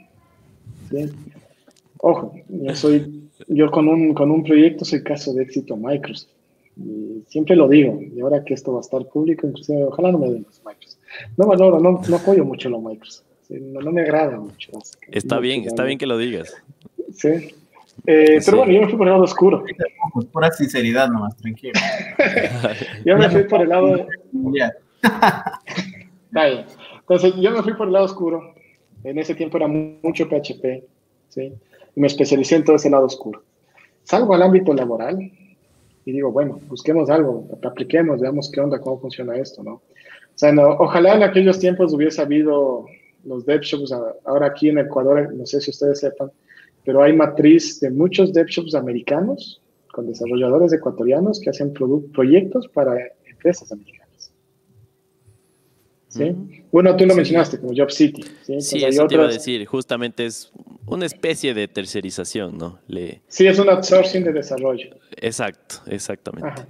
Ojo, 1.99 2.35
yo 2.49 2.75
soy, 2.75 3.29
yo 3.49 3.71
con 3.71 3.89
un, 3.89 4.15
con 4.15 4.31
un 4.31 4.43
proyecto 4.43 4.85
soy 4.85 5.03
caso 5.03 5.35
de 5.35 5.43
éxito 5.43 5.77
Microsoft, 5.77 6.31
y 6.77 7.10
siempre 7.29 7.57
lo 7.57 7.69
digo, 7.69 7.99
y 8.01 8.21
ahora 8.21 8.45
que 8.45 8.55
esto 8.55 8.73
va 8.73 8.79
a 8.79 8.83
estar 8.83 9.05
público, 9.07 9.47
inclusive 9.47 9.85
ojalá 9.85 10.13
no 10.13 10.19
me 10.19 10.31
den 10.31 10.43
los 10.43 10.63
Microsoft. 10.65 11.01
No 11.37 11.47
valoro, 11.47 11.81
no, 11.81 12.01
no 12.09 12.17
apoyo 12.17 12.45
mucho 12.45 12.69
los 12.69 12.83
Microsoft, 12.83 13.27
no, 13.49 13.81
no, 13.81 13.93
me 13.93 14.03
agrada 14.03 14.39
mucho. 14.39 14.73
Está 15.09 15.39
bien, 15.39 15.65
está 15.65 15.85
bien 15.85 15.99
que 15.99 16.07
lo 16.07 16.19
digas. 16.19 16.55
Sí, 17.13 17.55
eh, 18.07 18.41
pero 18.45 18.59
bueno, 18.59 18.73
yo 18.73 18.81
me 18.81 18.89
fui 18.89 18.97
por 18.97 19.07
el 19.07 19.13
lado 19.13 19.25
oscuro. 19.25 19.65
Pues 20.15 20.27
pura 20.27 20.51
sinceridad 20.53 21.09
nomás, 21.09 21.37
tranquilo. 21.37 21.75
yo 23.05 23.17
me 23.17 23.29
fui 23.29 23.45
por 23.45 23.63
el 23.63 23.69
lado... 23.69 24.07
Entonces, 27.01 27.35
yo 27.37 27.51
me 27.51 27.63
fui 27.63 27.75
por 27.75 27.89
el 27.89 27.93
lado 27.93 28.07
oscuro. 28.07 28.55
En 29.05 29.19
ese 29.19 29.35
tiempo 29.35 29.57
era 29.57 29.67
mucho 29.67 30.29
PHP, 30.29 30.85
¿sí? 31.29 31.53
Y 31.97 32.01
me 32.01 32.07
especialicé 32.07 32.57
en 32.57 32.65
todo 32.65 32.77
ese 32.77 32.91
lado 32.91 33.07
oscuro. 33.07 33.43
Salgo 34.05 34.35
al 34.35 34.43
ámbito 34.43 34.75
laboral 34.75 35.33
y 36.05 36.13
digo, 36.13 36.33
bueno, 36.33 36.61
busquemos 36.69 37.11
algo, 37.11 37.47
apliquemos, 37.63 38.21
veamos 38.21 38.51
qué 38.53 38.61
onda, 38.61 38.81
cómo 38.81 39.01
funciona 39.01 39.37
esto, 39.37 39.63
¿no? 39.63 39.73
O 39.75 39.83
sea, 40.35 40.53
no, 40.53 40.69
ojalá 40.71 41.15
en 41.15 41.23
aquellos 41.23 41.59
tiempos 41.59 41.93
hubiese 41.93 42.23
habido 42.23 42.87
los 43.25 43.45
dev 43.45 43.61
shops, 43.61 43.93
ahora 44.25 44.47
aquí 44.47 44.69
en 44.69 44.79
Ecuador, 44.79 45.35
no 45.35 45.45
sé 45.45 45.61
si 45.61 45.71
ustedes 45.71 46.01
sepan, 46.01 46.31
pero 46.85 47.03
hay 47.03 47.13
matriz 47.13 47.81
de 47.81 47.91
muchos 47.91 48.33
DevShops 48.33 48.75
americanos 48.75 49.61
con 49.93 50.07
desarrolladores 50.07 50.73
ecuatorianos 50.73 51.41
que 51.41 51.51
hacen 51.51 51.73
proyectos 52.13 52.69
para 52.69 52.97
empresas 53.27 53.71
americanas. 53.73 54.00
¿Sí? 56.11 56.37
Bueno, 56.73 56.97
tú 56.97 57.07
lo 57.07 57.15
mencionaste 57.15 57.61
como 57.61 57.73
Job 57.75 57.91
City. 57.91 58.25
Sí, 58.43 58.61
sí 58.61 58.85
eso 58.85 59.07
te 59.07 59.15
iba 59.15 59.25
a 59.25 59.29
decir, 59.29 59.65
justamente 59.65 60.27
es 60.27 60.53
una 60.87 61.07
especie 61.07 61.55
de 61.55 61.69
tercerización, 61.69 62.59
¿no? 62.59 62.81
Le... 62.89 63.23
Sí, 63.29 63.47
es 63.47 63.61
un 63.61 63.71
outsourcing 63.71 64.25
de 64.25 64.33
desarrollo. 64.33 64.91
Exacto, 65.17 65.77
exactamente. 65.87 66.63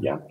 Ya. 0.00 0.24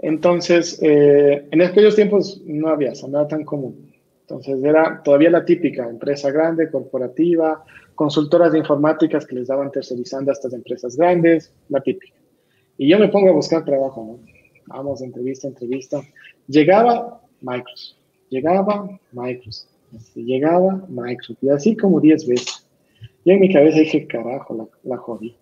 Entonces, 0.00 0.78
eh, 0.82 1.48
en 1.50 1.62
aquellos 1.62 1.96
tiempos 1.96 2.42
no 2.44 2.68
había, 2.68 2.92
era 2.92 3.26
tan 3.26 3.44
común. 3.44 3.90
Entonces, 4.20 4.62
era 4.62 5.02
todavía 5.02 5.30
la 5.30 5.46
típica 5.46 5.88
empresa 5.88 6.30
grande, 6.30 6.70
corporativa, 6.70 7.64
consultoras 7.94 8.52
de 8.52 8.58
informáticas 8.58 9.26
que 9.26 9.34
les 9.34 9.48
daban 9.48 9.72
tercerizando 9.72 10.30
a 10.30 10.34
estas 10.34 10.52
empresas 10.52 10.94
grandes, 10.94 11.54
la 11.70 11.80
típica. 11.80 12.14
Y 12.76 12.86
yo 12.86 12.98
me 12.98 13.08
pongo 13.08 13.30
a 13.30 13.32
buscar 13.32 13.64
trabajo, 13.64 14.04
¿no? 14.04 14.38
Vamos, 14.66 15.00
entrevista, 15.00 15.48
entrevista. 15.48 16.02
Llegaba 16.46 17.22
Microsoft, 17.40 17.96
llegaba 18.30 18.98
Microsoft, 19.12 19.68
llegaba 20.14 20.84
Microsoft, 20.88 21.38
y 21.42 21.50
así 21.50 21.76
como 21.76 22.00
10 22.00 22.26
veces. 22.26 22.66
Yo 23.24 23.34
en 23.34 23.40
mi 23.40 23.52
cabeza 23.52 23.78
dije, 23.78 24.06
carajo, 24.06 24.54
la, 24.54 24.66
la 24.90 24.96
jodí. 24.96 25.36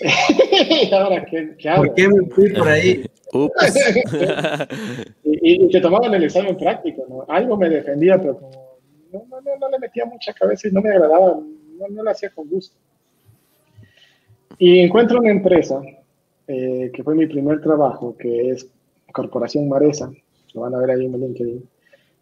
ahora 0.92 1.24
qué, 1.24 1.56
hago? 1.68 1.84
¿Por 1.84 1.94
qué 1.94 2.08
me 2.08 2.26
fui 2.26 2.52
por 2.52 2.68
ahí? 2.68 3.04
y, 5.24 5.64
y, 5.64 5.70
te 5.70 5.80
tomaban 5.80 6.14
el 6.14 6.24
examen 6.24 6.56
práctico, 6.56 7.04
¿no? 7.08 7.24
Algo 7.28 7.56
me 7.56 7.68
defendía, 7.68 8.18
pero 8.18 8.38
como 8.38 8.66
no, 9.12 9.24
no, 9.28 9.56
no, 9.60 9.70
le 9.70 9.78
metía 9.78 10.04
mucha 10.04 10.32
cabeza 10.32 10.68
y 10.68 10.72
no 10.72 10.80
me 10.80 10.90
agradaba, 10.90 11.40
no, 11.78 11.88
no 11.90 12.02
lo 12.02 12.10
hacía 12.10 12.30
con 12.30 12.48
gusto. 12.48 12.76
Y 14.58 14.80
encuentro 14.80 15.18
una 15.18 15.30
empresa 15.30 15.80
eh, 16.46 16.90
que 16.94 17.02
fue 17.02 17.14
mi 17.14 17.26
primer 17.26 17.60
trabajo, 17.60 18.16
que 18.16 18.50
es 18.50 18.68
Corporación 19.12 19.68
Maresa, 19.68 20.10
lo 20.56 20.62
van 20.62 20.74
a 20.74 20.78
ver 20.78 20.90
ahí 20.90 21.06
en 21.06 21.14
el 21.14 21.20
LinkedIn, 21.20 21.68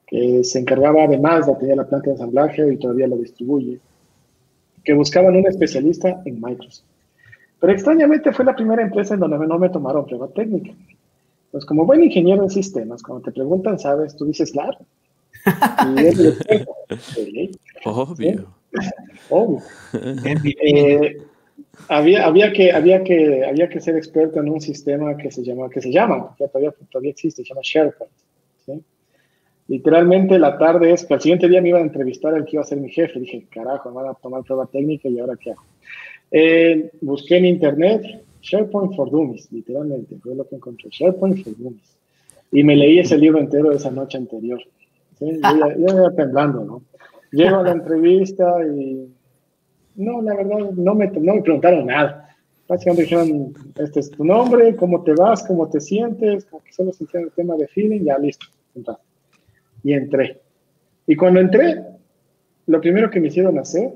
que 0.06 0.44
se 0.44 0.58
encargaba 0.58 1.04
además 1.04 1.46
de 1.46 1.54
tener 1.54 1.76
la 1.76 1.86
planta 1.86 2.06
de 2.06 2.12
ensamblaje 2.12 2.72
y 2.72 2.76
todavía 2.76 3.06
lo 3.06 3.16
distribuye, 3.16 3.80
que 4.84 4.92
buscaban 4.92 5.36
un 5.36 5.46
especialista 5.46 6.20
en 6.24 6.40
Microsoft. 6.40 6.86
Pero 7.60 7.72
extrañamente 7.72 8.32
fue 8.32 8.44
la 8.44 8.54
primera 8.54 8.82
empresa 8.82 9.14
en 9.14 9.20
donde 9.20 9.38
no 9.46 9.58
me 9.58 9.70
tomaron 9.70 10.04
prueba 10.04 10.28
técnica. 10.28 10.72
Pues 11.50 11.64
como 11.64 11.86
buen 11.86 12.02
ingeniero 12.02 12.42
en 12.42 12.50
sistemas, 12.50 13.02
cuando 13.02 13.24
te 13.24 13.32
preguntan, 13.32 13.78
sabes, 13.78 14.14
tú 14.16 14.26
dices, 14.26 14.52
claro, 14.52 14.78
Obvio. 19.30 19.60
Eh, 19.92 21.18
había, 21.88 22.26
había, 22.26 22.52
que, 22.52 22.72
había, 22.72 23.04
que, 23.04 23.44
había 23.44 23.68
que 23.68 23.80
ser 23.80 23.96
experto 23.96 24.40
en 24.40 24.48
un 24.48 24.60
sistema 24.60 25.16
que 25.16 25.30
se 25.30 25.42
llama, 25.42 25.68
que 25.68 25.80
se 25.80 25.90
llama, 25.90 26.34
que 26.36 26.48
todavía, 26.48 26.72
todavía 26.90 27.10
existe, 27.10 27.42
se 27.42 27.48
llama 27.48 27.60
SharePoint. 27.62 28.12
Literalmente 29.66 30.38
la 30.38 30.58
tarde 30.58 30.92
es 30.92 31.04
que 31.04 31.14
al 31.14 31.20
siguiente 31.20 31.48
día 31.48 31.62
me 31.62 31.70
iba 31.70 31.78
a 31.78 31.82
entrevistar 31.82 32.34
al 32.34 32.44
que 32.44 32.56
iba 32.56 32.62
a 32.62 32.66
ser 32.66 32.78
mi 32.78 32.90
jefe. 32.90 33.18
Dije, 33.18 33.46
carajo, 33.50 33.88
me 33.90 33.96
van 33.96 34.08
a 34.08 34.14
tomar 34.14 34.42
prueba 34.42 34.66
técnica 34.66 35.08
y 35.08 35.18
ahora 35.18 35.36
qué 35.36 35.52
hago. 35.52 35.62
Eh, 36.30 36.90
busqué 37.00 37.36
en 37.36 37.46
internet 37.46 38.24
SharePoint 38.44 38.94
for 38.94 39.10
Dummies, 39.10 39.50
literalmente, 39.50 40.16
fue 40.22 40.34
lo 40.34 40.46
que 40.46 40.56
encontré, 40.56 40.90
SharePoint 40.90 41.42
for 41.42 41.56
Dummies. 41.56 41.96
Y 42.52 42.62
me 42.62 42.76
leí 42.76 42.98
ese 42.98 43.16
libro 43.16 43.40
entero 43.40 43.72
esa 43.72 43.90
noche 43.90 44.18
anterior. 44.18 44.60
¿sí? 45.18 45.40
Yo, 45.40 45.76
iba 45.78 46.10
temblando, 46.12 46.64
¿no? 46.64 46.82
Llego 47.32 47.56
a 47.56 47.62
la 47.62 47.72
entrevista 47.72 48.44
y 48.64 49.08
no, 49.96 50.22
la 50.22 50.36
verdad, 50.36 50.70
no 50.76 50.94
me, 50.94 51.06
no 51.06 51.34
me 51.34 51.42
preguntaron 51.42 51.86
nada. 51.86 52.36
Básicamente 52.68 53.02
dijeron, 53.02 53.52
este 53.76 54.00
es 54.00 54.10
tu 54.10 54.24
nombre, 54.24 54.76
cómo 54.76 55.02
te 55.02 55.14
vas, 55.14 55.42
cómo 55.44 55.68
te 55.68 55.80
sientes, 55.80 56.44
como 56.44 56.62
que 56.62 56.72
solo 56.72 56.92
se 56.92 57.04
el 57.14 57.32
tema 57.32 57.56
de 57.56 57.66
feeling, 57.66 58.04
ya 58.04 58.18
listo. 58.18 58.46
Y 59.84 59.92
entré. 59.92 60.40
Y 61.06 61.14
cuando 61.14 61.38
entré, 61.38 61.80
lo 62.66 62.80
primero 62.80 63.10
que 63.10 63.20
me 63.20 63.28
hicieron 63.28 63.58
hacer, 63.58 63.92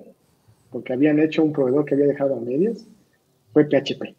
porque 0.70 0.92
habían 0.92 1.18
hecho 1.18 1.42
un 1.42 1.52
proveedor 1.52 1.84
que 1.84 1.94
había 1.94 2.06
dejado 2.06 2.36
a 2.36 2.40
medias, 2.40 2.86
fue 3.52 3.64
PHP. 3.64 4.14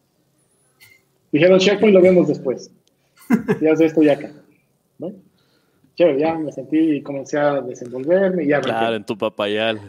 Dijeron, 1.31 1.59
SharePoint 1.59 1.95
lo 1.95 2.01
vemos 2.01 2.27
después. 2.27 2.71
Ya 3.61 3.75
de 3.75 3.85
esto 3.85 4.01
ya 4.01 4.13
acá. 4.13 4.31
¿no? 4.97 5.13
ya 5.95 6.35
me 6.35 6.51
sentí 6.51 6.77
y 6.77 7.01
comencé 7.01 7.37
a 7.37 7.61
desenvolverme. 7.61 8.43
Y 8.43 8.47
claro, 8.47 8.95
en 8.95 9.03
tu 9.03 9.17
papayal. 9.17 9.79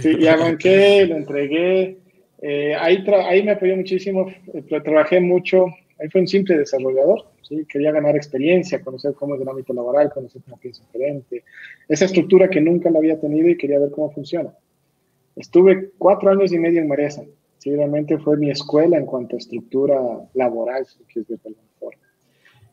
Sí, 0.00 0.16
y 0.20 0.26
arranqué, 0.26 1.06
lo 1.06 1.16
entregué. 1.16 1.98
Eh, 2.42 2.74
ahí, 2.78 3.04
ahí 3.26 3.42
me 3.42 3.52
apoyó 3.52 3.76
muchísimo, 3.76 4.30
eh, 4.52 4.80
trabajé 4.84 5.20
mucho, 5.20 5.66
ahí 5.98 6.08
fue 6.08 6.20
un 6.20 6.26
simple 6.26 6.58
desarrollador, 6.58 7.26
¿sí? 7.42 7.64
quería 7.68 7.92
ganar 7.92 8.16
experiencia, 8.16 8.82
conocer 8.82 9.14
cómo 9.14 9.34
es 9.34 9.40
el 9.40 9.48
ámbito 9.48 9.72
laboral, 9.72 10.10
conocer 10.12 10.42
cómo 10.44 10.58
piensa 10.58 10.82
diferente, 10.84 11.44
esa 11.88 12.04
estructura 12.04 12.48
que 12.48 12.60
nunca 12.60 12.90
la 12.90 12.98
había 12.98 13.20
tenido 13.20 13.48
y 13.48 13.56
quería 13.56 13.78
ver 13.78 13.90
cómo 13.90 14.10
funciona. 14.10 14.54
Estuve 15.36 15.90
cuatro 15.98 16.30
años 16.30 16.52
y 16.52 16.58
medio 16.58 16.80
en 16.80 16.88
Maresa, 16.88 17.24
sí, 17.58 17.74
realmente 17.74 18.18
fue 18.18 18.36
mi 18.36 18.50
escuela 18.50 18.96
en 18.96 19.06
cuanto 19.06 19.36
a 19.36 19.38
estructura 19.38 20.00
laboral, 20.34 20.86
quieres 21.12 21.28
ver 21.28 21.38
de 21.40 21.48
alguna 21.48 21.68
forma. 21.78 22.02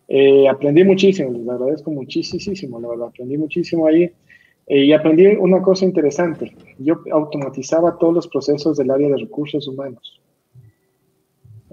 Eh, 0.08 0.48
aprendí 0.48 0.84
muchísimo, 0.84 1.32
les 1.32 1.48
agradezco 1.48 1.92
muchísimo, 1.92 2.80
la 2.80 2.90
verdad, 2.90 3.08
aprendí 3.08 3.38
muchísimo 3.38 3.88
ahí. 3.88 4.12
Eh, 4.68 4.86
y 4.86 4.94
aprendí 4.94 5.28
una 5.28 5.62
cosa 5.62 5.86
interesante. 5.86 6.56
Yo 6.80 7.02
automatizaba 7.12 7.98
todos 7.98 8.14
los 8.14 8.28
procesos 8.28 8.78
del 8.78 8.92
área 8.92 9.10
de 9.10 9.18
recursos 9.18 9.68
humanos. 9.68 10.22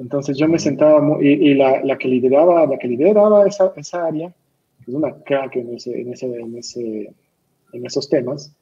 Entonces 0.01 0.37
yo 0.39 0.49
me 0.49 0.59
sentaba 0.59 1.01
y, 1.23 1.55
la, 1.55 1.85
la, 1.85 1.99
que 1.99 2.09
lideraba, 2.09 2.67
la 2.67 2.79
que 2.79 2.89
lideraba 2.89 3.47
esa, 3.47 3.73
esa 3.77 4.07
área, 4.07 4.33
que 4.85 4.91
es 4.91 4.97
una 4.97 5.15
crack 5.15 5.57
en, 5.57 5.75
ese, 5.75 6.01
en, 6.01 6.13
ese, 6.13 6.27
en, 6.27 6.57
ese, 6.57 7.15
en 7.73 7.87
esos 7.87 8.09
temas, 8.09 8.53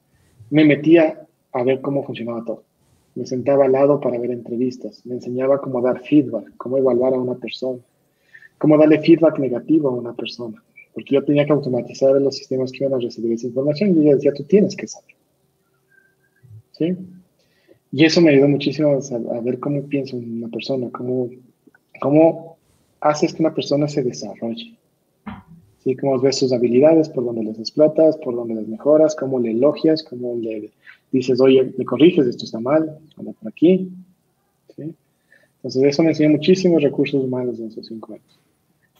me 0.50 0.64
metía 0.64 1.26
a 1.52 1.62
ver 1.62 1.80
cómo 1.80 2.04
funcionaba 2.04 2.44
todo. 2.44 2.64
Me 3.14 3.24
sentaba 3.24 3.66
al 3.66 3.72
lado 3.72 4.00
para 4.00 4.18
ver 4.18 4.32
entrevistas, 4.32 5.06
me 5.06 5.14
enseñaba 5.14 5.60
cómo 5.60 5.80
dar 5.80 6.00
feedback, 6.00 6.52
cómo 6.56 6.76
evaluar 6.76 7.14
a 7.14 7.18
una 7.18 7.34
persona, 7.36 7.80
cómo 8.58 8.76
darle 8.76 9.00
feedback 9.00 9.38
negativo 9.38 9.88
a 9.88 9.92
una 9.92 10.12
persona 10.14 10.62
porque 10.98 11.14
yo 11.14 11.24
tenía 11.24 11.46
que 11.46 11.52
automatizar 11.52 12.20
los 12.20 12.36
sistemas 12.36 12.72
que 12.72 12.78
iban 12.78 12.94
a 12.94 12.98
recibir 12.98 13.32
esa 13.32 13.46
información 13.46 13.90
y 13.90 14.00
ella 14.00 14.16
decía, 14.16 14.32
tú 14.32 14.42
tienes 14.42 14.74
que 14.74 14.88
saber. 14.88 15.14
¿Sí? 16.72 16.96
Y 17.90 18.04
eso 18.04 18.20
me 18.20 18.30
ayudó 18.30 18.48
muchísimo 18.48 18.98
a, 18.98 19.40
ver 19.40 19.58
cómo 19.58 19.82
piensa 19.84 20.16
una 20.16 20.48
persona, 20.48 20.88
cómo, 20.92 21.30
cómo 22.00 22.58
haces 23.00 23.32
que 23.32 23.42
una 23.42 23.54
persona 23.54 23.88
se 23.88 24.02
desarrolle. 24.02 24.76
¿Sí? 25.82 25.96
Cómo 25.96 26.18
ves 26.20 26.36
sus 26.36 26.52
habilidades, 26.52 27.08
por 27.08 27.24
dónde 27.24 27.44
las 27.44 27.58
explotas, 27.58 28.16
por 28.18 28.34
dónde 28.34 28.56
las 28.56 28.66
mejoras, 28.66 29.16
cómo 29.16 29.38
le 29.38 29.52
elogias, 29.52 30.02
cómo 30.02 30.36
le 30.36 30.70
dices, 31.12 31.40
oye, 31.40 31.72
me 31.78 31.84
corriges, 31.84 32.26
esto 32.26 32.44
está 32.44 32.60
mal, 32.60 32.98
anda 33.16 33.32
por 33.32 33.48
aquí. 33.48 33.90
¿Sí? 34.76 34.94
Entonces, 35.56 35.82
eso 35.84 36.02
me 36.02 36.10
enseñó 36.10 36.30
muchísimos 36.30 36.82
recursos 36.82 37.24
humanos 37.24 37.58
en 37.58 37.68
esos 37.68 37.86
cinco 37.86 38.12
años. 38.12 38.38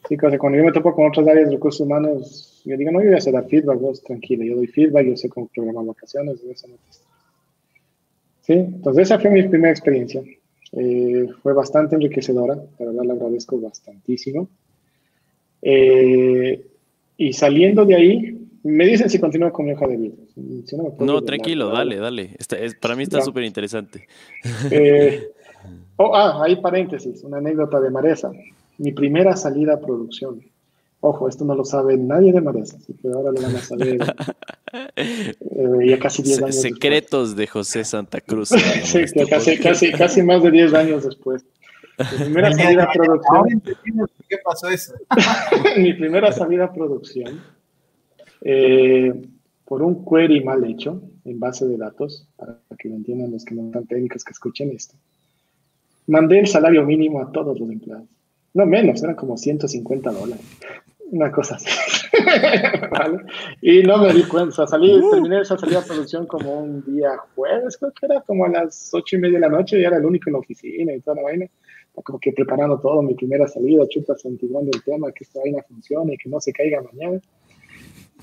Sí, 0.08 0.16
cuando 0.16 0.56
yo 0.58 0.64
me 0.64 0.72
topo 0.72 0.94
con 0.94 1.08
otras 1.08 1.26
áreas 1.28 1.48
de 1.48 1.56
recursos 1.56 1.82
humanos, 1.82 2.62
yo 2.64 2.76
digo, 2.76 2.90
no, 2.90 3.00
yo 3.00 3.06
voy 3.06 3.14
a 3.14 3.18
hacer 3.18 3.34
feedback, 3.44 3.78
vos 3.78 4.02
tranquilo, 4.02 4.42
yo 4.42 4.56
doy 4.56 4.66
feedback, 4.66 5.06
yo 5.06 5.16
sé 5.16 5.28
cómo 5.28 5.48
programar 5.48 5.84
vacaciones, 5.84 6.42
eso 6.42 6.66
no 6.68 6.76
Sí, 8.48 8.54
entonces 8.54 9.02
esa 9.02 9.20
fue 9.20 9.30
mi 9.30 9.46
primera 9.46 9.70
experiencia. 9.70 10.22
Eh, 10.72 11.28
fue 11.42 11.52
bastante 11.52 11.94
enriquecedora, 11.94 12.56
la 12.56 12.86
verdad 12.86 13.04
le 13.04 13.12
agradezco 13.12 13.60
bastantísimo. 13.60 14.48
Eh, 15.62 16.66
y 17.16 17.32
saliendo 17.32 17.84
de 17.84 17.94
ahí, 17.94 18.38
me 18.64 18.86
dicen 18.86 19.08
si 19.08 19.20
continúo 19.20 19.52
con 19.52 19.66
mi 19.66 19.72
hoja 19.72 19.86
de 19.86 19.96
vida. 19.98 20.14
no, 20.98 21.22
tranquilo, 21.22 21.68
dale, 21.68 21.98
dale. 21.98 22.36
es, 22.38 22.74
para 22.74 22.96
mí 22.96 23.04
está 23.04 23.20
súper 23.20 23.44
interesante. 23.44 24.08
Eh, 24.70 25.28
oh, 25.96 26.16
ah, 26.16 26.42
hay 26.42 26.56
paréntesis, 26.56 27.22
una 27.22 27.36
anécdota 27.36 27.78
de 27.78 27.90
Maresa 27.90 28.32
mi 28.78 28.92
primera 28.92 29.36
salida 29.36 29.74
a 29.74 29.80
producción. 29.80 30.40
Ojo, 31.00 31.28
esto 31.28 31.44
no 31.44 31.54
lo 31.54 31.64
sabe 31.64 31.96
nadie 31.96 32.32
de 32.32 32.40
Maresa, 32.40 32.76
así 32.76 32.94
que 32.94 33.08
ahora 33.08 33.30
lo 33.30 33.40
van 33.40 33.54
a 33.54 33.60
saber 33.60 33.98
eh, 34.96 35.34
ya 35.86 35.98
casi 35.98 36.22
10 36.22 36.42
años 36.42 36.60
Secretos 36.60 37.36
de 37.36 37.46
José 37.46 37.84
Santa 37.84 38.20
Cruz. 38.20 38.50
sí, 38.50 39.04
casi, 39.28 39.58
casi, 39.58 39.92
casi 39.92 40.22
más 40.22 40.42
de 40.42 40.50
10 40.50 40.74
años 40.74 41.04
después. 41.04 41.44
Mi 41.98 42.24
primera 42.24 42.52
salida 42.56 42.84
a 42.84 42.92
producción. 42.92 43.62
¿Qué 44.28 44.38
pasó 44.44 44.68
eso? 44.68 44.94
mi 45.76 45.94
primera 45.94 46.32
salida 46.32 46.66
a 46.66 46.72
producción, 46.72 47.42
eh, 48.42 49.12
por 49.64 49.82
un 49.82 50.04
query 50.04 50.42
mal 50.44 50.64
hecho 50.64 51.02
en 51.24 51.40
base 51.40 51.66
de 51.66 51.76
datos, 51.76 52.28
para 52.36 52.58
que 52.78 52.88
lo 52.88 52.94
entiendan 52.94 53.32
los 53.32 53.44
que 53.44 53.54
no 53.54 53.66
están 53.66 53.86
técnicos 53.86 54.24
que 54.24 54.32
escuchen 54.32 54.70
esto, 54.70 54.94
mandé 56.06 56.38
el 56.38 56.46
salario 56.46 56.84
mínimo 56.84 57.20
a 57.20 57.32
todos 57.32 57.58
los 57.58 57.68
empleados. 57.70 58.08
No 58.54 58.64
menos, 58.64 59.02
eran 59.02 59.16
como 59.16 59.36
150 59.36 60.10
dólares. 60.10 60.44
Una 61.10 61.30
cosa 61.30 61.56
así. 61.56 61.68
¿Vale? 62.90 63.18
Y 63.60 63.82
no 63.82 63.98
me 63.98 64.12
di 64.12 64.22
cuenta. 64.24 64.66
salí, 64.66 64.94
uh. 64.94 65.10
terminé 65.10 65.40
esa 65.40 65.56
salida 65.56 65.80
de 65.80 65.86
producción 65.86 66.26
como 66.26 66.60
un 66.60 66.84
día 66.84 67.16
jueves, 67.34 67.76
creo 67.76 67.92
que 67.92 68.06
era 68.06 68.20
como 68.22 68.44
a 68.44 68.48
las 68.48 68.90
ocho 68.92 69.16
y 69.16 69.20
media 69.20 69.38
de 69.38 69.48
la 69.48 69.56
noche, 69.56 69.80
y 69.80 69.84
era 69.84 69.96
el 69.96 70.04
único 70.04 70.28
en 70.28 70.34
la 70.34 70.38
oficina 70.40 70.92
y 70.92 71.00
toda 71.00 71.16
la 71.16 71.22
vaina. 71.22 71.46
Como 71.94 72.20
que 72.20 72.32
preparando 72.32 72.78
todo, 72.78 73.02
mi 73.02 73.14
primera 73.14 73.48
salida, 73.48 73.86
chupa 73.88 74.14
santiguando 74.16 74.70
el 74.72 74.82
tema, 74.84 75.10
que 75.10 75.24
esta 75.24 75.40
vaina 75.40 75.62
funcione 75.66 76.16
que 76.16 76.28
no 76.28 76.40
se 76.40 76.52
caiga 76.52 76.80
mañana. 76.82 77.20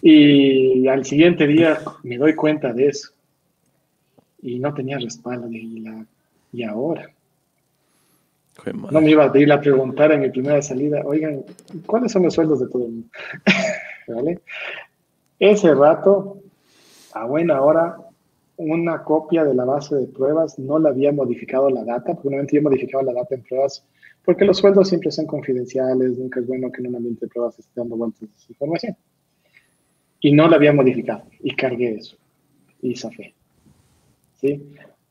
Y 0.01 0.87
al 0.87 1.03
siguiente 1.03 1.45
día 1.45 1.79
me 2.03 2.17
doy 2.17 2.35
cuenta 2.35 2.71
de 2.71 2.87
eso. 2.87 3.09
Y 4.41 4.59
no 4.59 4.73
tenía 4.73 4.97
respaldo. 4.97 5.49
Y, 5.51 5.81
la, 5.81 6.05
y 6.53 6.63
ahora, 6.63 7.09
no 8.91 9.01
me 9.01 9.11
iba 9.11 9.31
a 9.31 9.37
ir 9.37 9.51
a 9.51 9.59
preguntar 9.59 10.11
en 10.11 10.21
mi 10.21 10.29
primera 10.29 10.61
salida, 10.61 11.01
oigan, 11.05 11.43
¿cuáles 11.85 12.11
son 12.11 12.23
los 12.23 12.33
sueldos 12.33 12.61
de 12.61 12.67
todo 12.67 12.85
el 12.85 12.91
mundo? 12.91 13.07
¿Vale? 14.07 14.39
Ese 15.39 15.73
rato, 15.73 16.39
a 17.13 17.25
buena 17.25 17.61
hora, 17.61 17.97
una 18.57 19.03
copia 19.03 19.43
de 19.43 19.53
la 19.53 19.65
base 19.65 19.95
de 19.95 20.07
pruebas 20.07 20.57
no 20.59 20.79
la 20.79 20.89
había 20.89 21.11
modificado 21.11 21.69
la 21.69 21.83
data, 21.83 22.13
porque 22.13 22.35
no 22.35 22.41
había 22.41 22.61
modificado 22.61 23.03
la 23.03 23.13
data 23.13 23.35
en 23.35 23.43
pruebas, 23.43 23.85
porque 24.23 24.45
los 24.45 24.57
sueldos 24.57 24.87
siempre 24.87 25.11
son 25.11 25.25
confidenciales, 25.25 26.17
nunca 26.17 26.39
es 26.39 26.47
bueno 26.47 26.71
que 26.71 26.81
en 26.81 26.87
un 26.87 26.95
ambiente 26.95 27.25
de 27.25 27.31
pruebas 27.31 27.59
esté 27.59 27.71
dando 27.75 27.97
vueltas 27.97 28.29
esa 28.37 28.47
información. 28.49 28.95
Y 30.21 30.31
no 30.31 30.47
la 30.47 30.55
había 30.55 30.73
modificado, 30.73 31.23
y 31.41 31.55
cargué 31.55 31.95
eso, 31.95 32.17
y 32.81 32.95
zafé. 32.95 33.33
¿Sí? 34.39 34.61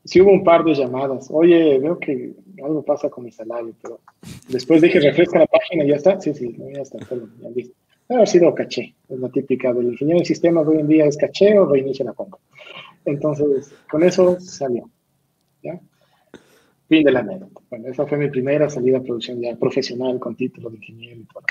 sí 0.05 0.21
hubo 0.21 0.31
un 0.31 0.43
par 0.43 0.63
de 0.63 0.73
llamadas. 0.73 1.27
Oye, 1.31 1.79
veo 1.79 1.99
que 1.99 2.33
algo 2.63 2.83
pasa 2.83 3.09
con 3.09 3.25
mi 3.25 3.31
salario, 3.31 3.73
pero 3.81 3.99
después 4.47 4.81
dije, 4.81 4.99
refresca 4.99 5.39
la 5.39 5.47
página 5.47 5.83
y 5.83 5.89
ya 5.89 5.95
está. 5.95 6.21
Sí, 6.21 6.33
sí, 6.33 6.55
ya 6.73 6.81
está, 6.81 6.99
perdón, 6.99 7.33
ya 7.41 7.49
listo. 7.49 7.75
Ha 8.07 8.25
sido 8.25 8.53
caché, 8.53 8.95
es 9.09 9.19
la 9.19 9.29
típica 9.29 9.73
del 9.73 9.87
ingeniero 9.87 10.19
de 10.19 10.25
sistemas 10.25 10.67
hoy 10.67 10.79
en 10.79 10.87
día 10.87 11.05
es 11.05 11.17
caché 11.17 11.57
o 11.57 11.65
reinicia 11.65 12.05
la 12.05 12.13
compra. 12.13 12.39
Entonces, 13.03 13.73
con 13.89 14.03
eso 14.03 14.39
salió. 14.39 14.89
¿ya? 15.63 15.79
Fin 16.87 17.03
de 17.03 17.11
la 17.11 17.19
anécdota. 17.19 17.61
Bueno, 17.69 17.87
esa 17.87 18.05
fue 18.05 18.17
mi 18.17 18.29
primera 18.29 18.69
salida 18.69 18.99
a 18.99 19.01
producción 19.01 19.41
ya 19.41 19.55
profesional 19.55 20.19
con 20.19 20.35
título 20.35 20.69
de 20.69 20.77
ingeniero 20.77 21.21
y 21.21 21.25
todo. 21.25 21.43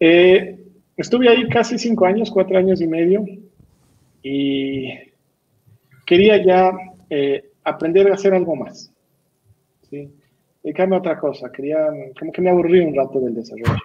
Eh, 0.00 0.58
estuve 0.96 1.28
ahí 1.28 1.48
casi 1.48 1.78
cinco 1.78 2.06
años, 2.06 2.30
cuatro 2.30 2.58
años 2.58 2.80
y 2.80 2.88
medio, 2.88 3.24
y 4.22 4.88
quería 6.04 6.44
ya 6.44 6.72
eh, 7.08 7.50
aprender 7.62 8.10
a 8.10 8.14
hacer 8.14 8.34
algo 8.34 8.56
más. 8.56 8.92
¿sí? 9.88 10.10
Dedicarme 10.62 10.96
a 10.96 10.98
otra 10.98 11.18
cosa. 11.18 11.52
Quería, 11.52 11.86
como 12.18 12.32
que 12.32 12.42
me 12.42 12.50
aburrí 12.50 12.80
un 12.80 12.94
rato 12.94 13.20
del 13.20 13.34
desarrollo. 13.34 13.80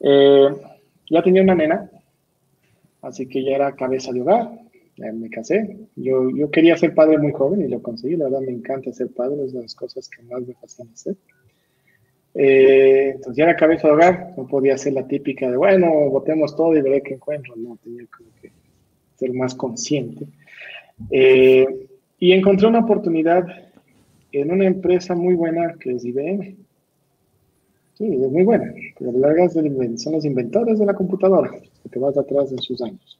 Eh, 0.00 0.48
ya 1.10 1.22
tenía 1.22 1.42
una 1.42 1.54
nena, 1.54 1.90
así 3.02 3.26
que 3.26 3.42
ya 3.42 3.56
era 3.56 3.74
cabeza 3.74 4.12
de 4.12 4.20
hogar. 4.20 4.50
me 4.96 5.30
casé. 5.30 5.76
Yo, 5.96 6.30
yo 6.30 6.50
quería 6.50 6.76
ser 6.76 6.94
padre 6.94 7.18
muy 7.18 7.32
joven 7.32 7.62
y 7.62 7.68
lo 7.68 7.82
conseguí. 7.82 8.16
La 8.16 8.24
verdad 8.24 8.40
me 8.40 8.52
encanta 8.52 8.92
ser 8.92 9.08
padre, 9.08 9.44
es 9.44 9.52
de 9.52 9.62
las 9.62 9.74
cosas 9.74 10.08
que 10.08 10.22
más 10.22 10.46
me 10.46 10.54
fascina 10.54 10.90
hacer. 10.92 11.16
Eh, 12.34 13.10
entonces 13.16 13.36
ya 13.36 13.44
era 13.44 13.56
cabeza 13.56 13.88
de 13.88 13.94
hogar, 13.94 14.34
no 14.36 14.46
podía 14.46 14.78
ser 14.78 14.92
la 14.92 15.08
típica 15.08 15.50
de, 15.50 15.56
bueno, 15.56 15.90
votemos 16.10 16.54
todo 16.54 16.76
y 16.76 16.82
veré 16.82 17.02
qué 17.02 17.14
encuentro. 17.14 17.54
No, 17.56 17.76
tenía 17.82 18.04
que 18.40 18.50
ser 19.16 19.32
más 19.32 19.54
consciente. 19.54 20.26
Eh, 21.10 21.66
y 22.18 22.32
encontré 22.32 22.66
una 22.66 22.80
oportunidad 22.80 23.46
en 24.32 24.50
una 24.50 24.66
empresa 24.66 25.14
muy 25.14 25.34
buena 25.34 25.74
que 25.80 25.92
es 25.92 26.04
IBM. 26.04 26.56
Sí, 27.98 28.06
es 28.06 28.30
muy 28.30 28.44
buena. 28.44 28.72
Pero 28.96 29.10
largas 29.10 29.54
son 29.54 30.12
los 30.12 30.24
inventores 30.24 30.78
de 30.78 30.86
la 30.86 30.94
computadora, 30.94 31.50
que 31.82 31.88
te 31.88 31.98
vas 31.98 32.16
atrás 32.16 32.50
de 32.50 32.58
sus 32.58 32.80
años. 32.80 33.18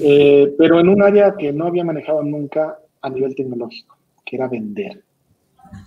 Eh, 0.00 0.54
pero 0.56 0.78
en 0.78 0.88
un 0.88 1.02
área 1.02 1.34
que 1.36 1.52
no 1.52 1.66
había 1.66 1.82
manejado 1.82 2.22
nunca 2.22 2.78
a 3.02 3.10
nivel 3.10 3.34
tecnológico, 3.34 3.98
que 4.24 4.36
era 4.36 4.46
vender. 4.46 5.02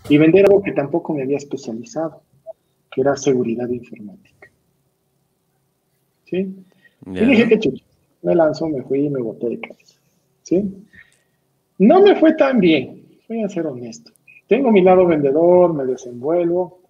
Y 0.09 0.17
vender 0.17 0.45
algo 0.47 0.61
que 0.61 0.73
tampoco 0.73 1.13
me 1.13 1.23
había 1.23 1.37
especializado, 1.37 2.23
que 2.91 2.99
era 2.99 3.15
seguridad 3.15 3.69
informática. 3.69 4.51
¿Sí? 6.25 6.53
Y 7.05 7.25
dije, 7.25 7.47
qué 7.47 7.57
chucho. 7.57 7.85
Me 8.21 8.35
lanzo, 8.35 8.67
me 8.67 8.83
fui 8.83 9.05
y 9.05 9.09
me 9.09 9.21
boté 9.21 9.47
de 9.47 9.61
cabeza. 9.61 9.97
¿sí? 10.43 10.85
No 11.77 12.01
me 12.01 12.17
fue 12.17 12.33
tan 12.33 12.59
bien, 12.59 13.01
voy 13.29 13.43
a 13.43 13.49
ser 13.49 13.65
honesto. 13.65 14.11
Tengo 14.47 14.71
mi 14.71 14.81
lado 14.81 15.05
vendedor, 15.05 15.73
me 15.73 15.85
desenvuelvo, 15.85 16.81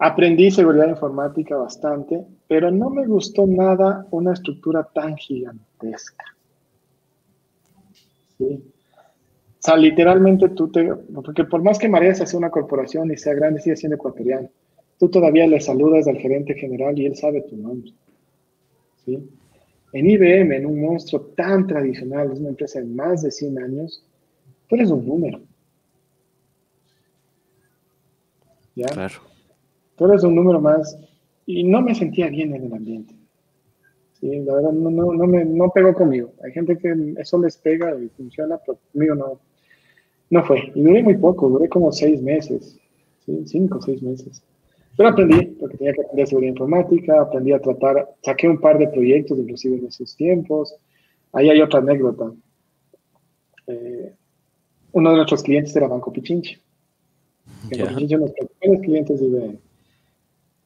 aprendí 0.00 0.50
seguridad 0.50 0.88
informática 0.88 1.56
bastante, 1.56 2.26
pero 2.48 2.70
no 2.70 2.88
me 2.88 3.06
gustó 3.06 3.46
nada 3.46 4.06
una 4.10 4.32
estructura 4.32 4.82
tan 4.94 5.14
gigantesca. 5.16 6.24
¿sí? 8.38 8.64
O 8.64 9.62
sea, 9.62 9.76
literalmente 9.76 10.48
tú 10.48 10.72
te, 10.72 10.90
porque 11.14 11.44
por 11.44 11.62
más 11.62 11.78
que 11.78 11.88
María 11.88 12.14
sea 12.14 12.38
una 12.38 12.50
corporación 12.50 13.12
y 13.12 13.18
sea 13.18 13.34
grande, 13.34 13.60
sigue 13.60 13.76
siendo 13.76 13.96
ecuatoriano. 13.96 14.48
Tú 14.98 15.10
todavía 15.10 15.46
le 15.46 15.60
saludas 15.60 16.08
al 16.08 16.16
gerente 16.16 16.54
general 16.54 16.98
y 16.98 17.04
él 17.04 17.14
sabe 17.14 17.42
tu 17.42 17.58
nombre. 17.58 17.92
¿sí? 19.04 19.18
En 19.92 20.08
IBM, 20.08 20.56
en 20.56 20.64
un 20.64 20.80
monstruo 20.80 21.20
tan 21.36 21.66
tradicional, 21.66 22.32
es 22.32 22.40
una 22.40 22.48
empresa 22.48 22.80
de 22.80 22.86
más 22.86 23.22
de 23.22 23.30
100 23.30 23.62
años, 23.62 24.02
tú 24.66 24.76
eres 24.76 24.90
un 24.90 25.06
número. 25.06 25.40
¿Ya? 28.74 28.86
Claro. 28.86 29.29
Tú 30.00 30.06
eres 30.06 30.24
un 30.24 30.34
número 30.34 30.58
más 30.62 30.98
y 31.44 31.62
no 31.62 31.82
me 31.82 31.94
sentía 31.94 32.30
bien 32.30 32.54
en 32.54 32.64
el 32.64 32.72
ambiente. 32.72 33.14
Sí, 34.14 34.30
la 34.46 34.54
verdad 34.54 34.72
no, 34.72 34.90
no, 34.90 35.12
no, 35.12 35.26
me, 35.26 35.44
no 35.44 35.70
pegó 35.74 35.92
conmigo. 35.92 36.32
Hay 36.42 36.52
gente 36.52 36.78
que 36.78 37.14
eso 37.18 37.38
les 37.38 37.58
pega 37.58 37.94
y 38.02 38.08
funciona, 38.08 38.56
pero 38.64 38.78
conmigo 38.90 39.14
no, 39.14 39.40
no 40.30 40.42
fue. 40.42 40.72
Y 40.74 40.80
duré 40.80 41.02
muy 41.02 41.18
poco, 41.18 41.50
duré 41.50 41.68
como 41.68 41.92
seis 41.92 42.22
meses, 42.22 42.80
¿sí? 43.26 43.42
cinco 43.44 43.76
o 43.76 43.82
seis 43.82 44.02
meses. 44.02 44.42
Pero 44.96 45.10
aprendí, 45.10 45.44
porque 45.60 45.76
tenía 45.76 45.92
que 45.92 46.00
aprender 46.00 46.28
seguridad 46.28 46.52
informática, 46.52 47.20
aprendí 47.20 47.52
a 47.52 47.60
tratar, 47.60 48.08
saqué 48.22 48.48
un 48.48 48.58
par 48.58 48.78
de 48.78 48.88
proyectos, 48.88 49.38
inclusive 49.38 49.76
en 49.76 49.86
esos 49.88 50.16
tiempos. 50.16 50.74
Ahí 51.34 51.50
hay 51.50 51.60
otra 51.60 51.80
anécdota. 51.80 52.32
Eh, 53.66 54.14
uno 54.92 55.10
de 55.10 55.16
nuestros 55.16 55.42
clientes 55.42 55.76
era 55.76 55.88
Banco 55.88 56.10
Pichinche. 56.10 56.58
Banco 57.64 57.86
Pichinche 57.88 58.16
uno 58.16 58.28
de 58.28 58.34
los 58.40 58.50
primeros 58.58 58.82
clientes 58.82 59.20
de 59.20 59.26
IBM. 59.26 59.69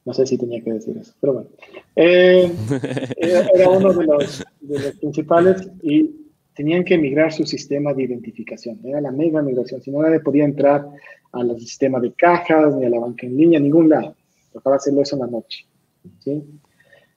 No 0.04 0.12
sé 0.12 0.26
si 0.26 0.36
tenía 0.36 0.62
que 0.62 0.72
decir 0.72 0.96
eso, 0.98 1.14
pero 1.20 1.34
bueno. 1.34 1.48
Eh, 1.96 2.50
era 3.16 3.70
uno 3.70 3.92
de 3.92 4.04
los, 4.04 4.44
de 4.60 4.78
los 4.78 4.92
principales 4.96 5.68
y 5.82 6.24
tenían 6.54 6.84
que 6.84 6.96
migrar 6.96 7.32
su 7.32 7.44
sistema 7.44 7.92
de 7.92 8.04
identificación. 8.04 8.78
Era 8.84 9.00
la 9.00 9.10
mega 9.10 9.42
migración. 9.42 9.82
Si 9.82 9.90
no, 9.90 10.02
nadie 10.02 10.20
podía 10.20 10.44
entrar 10.44 10.86
al 11.32 11.58
sistema 11.58 12.00
de 12.00 12.12
cajas, 12.12 12.76
ni 12.76 12.86
a 12.86 12.90
la 12.90 13.00
banca 13.00 13.26
en 13.26 13.36
línea, 13.36 13.58
ningún 13.58 13.88
lado. 13.88 14.14
Tocaba 14.52 14.76
hacerlo 14.76 15.02
eso 15.02 15.16
en 15.16 15.22
la 15.22 15.26
noche. 15.26 15.66
¿sí? 16.20 16.42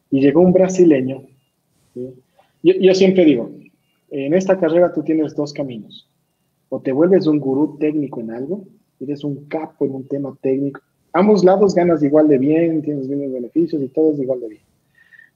Y 0.10 0.22
llegó 0.22 0.42
un 0.42 0.54
brasileño. 0.54 1.24
Yo, 1.94 2.74
yo, 2.74 2.94
siempre 2.96 3.26
digo, 3.26 3.52
en 4.10 4.34
esta 4.34 4.60
carrera 4.60 4.92
tú 4.92 5.04
tienes 5.04 5.36
dos 5.36 5.54
caminos. 5.54 6.10
O 6.70 6.82
te 6.82 6.92
vuelves 6.92 7.28
un 7.28 7.40
gurú 7.40 7.78
técnico 7.78 8.20
en 8.20 8.32
algo, 8.32 8.66
eres 9.00 9.24
un 9.24 9.46
capo 9.48 9.86
en 9.86 9.94
un 9.94 10.08
tema 10.08 10.36
técnico. 10.42 10.82
Ambos 11.18 11.44
lados 11.44 11.74
ganas 11.74 12.04
igual 12.04 12.28
de 12.28 12.38
bien, 12.38 12.84
tienes 12.84 13.08
mismos 13.08 13.34
beneficios 13.34 13.82
y 13.82 13.88
todo 13.88 14.14
es 14.14 14.20
igual 14.20 14.40
de 14.40 14.50
bien. 14.50 14.62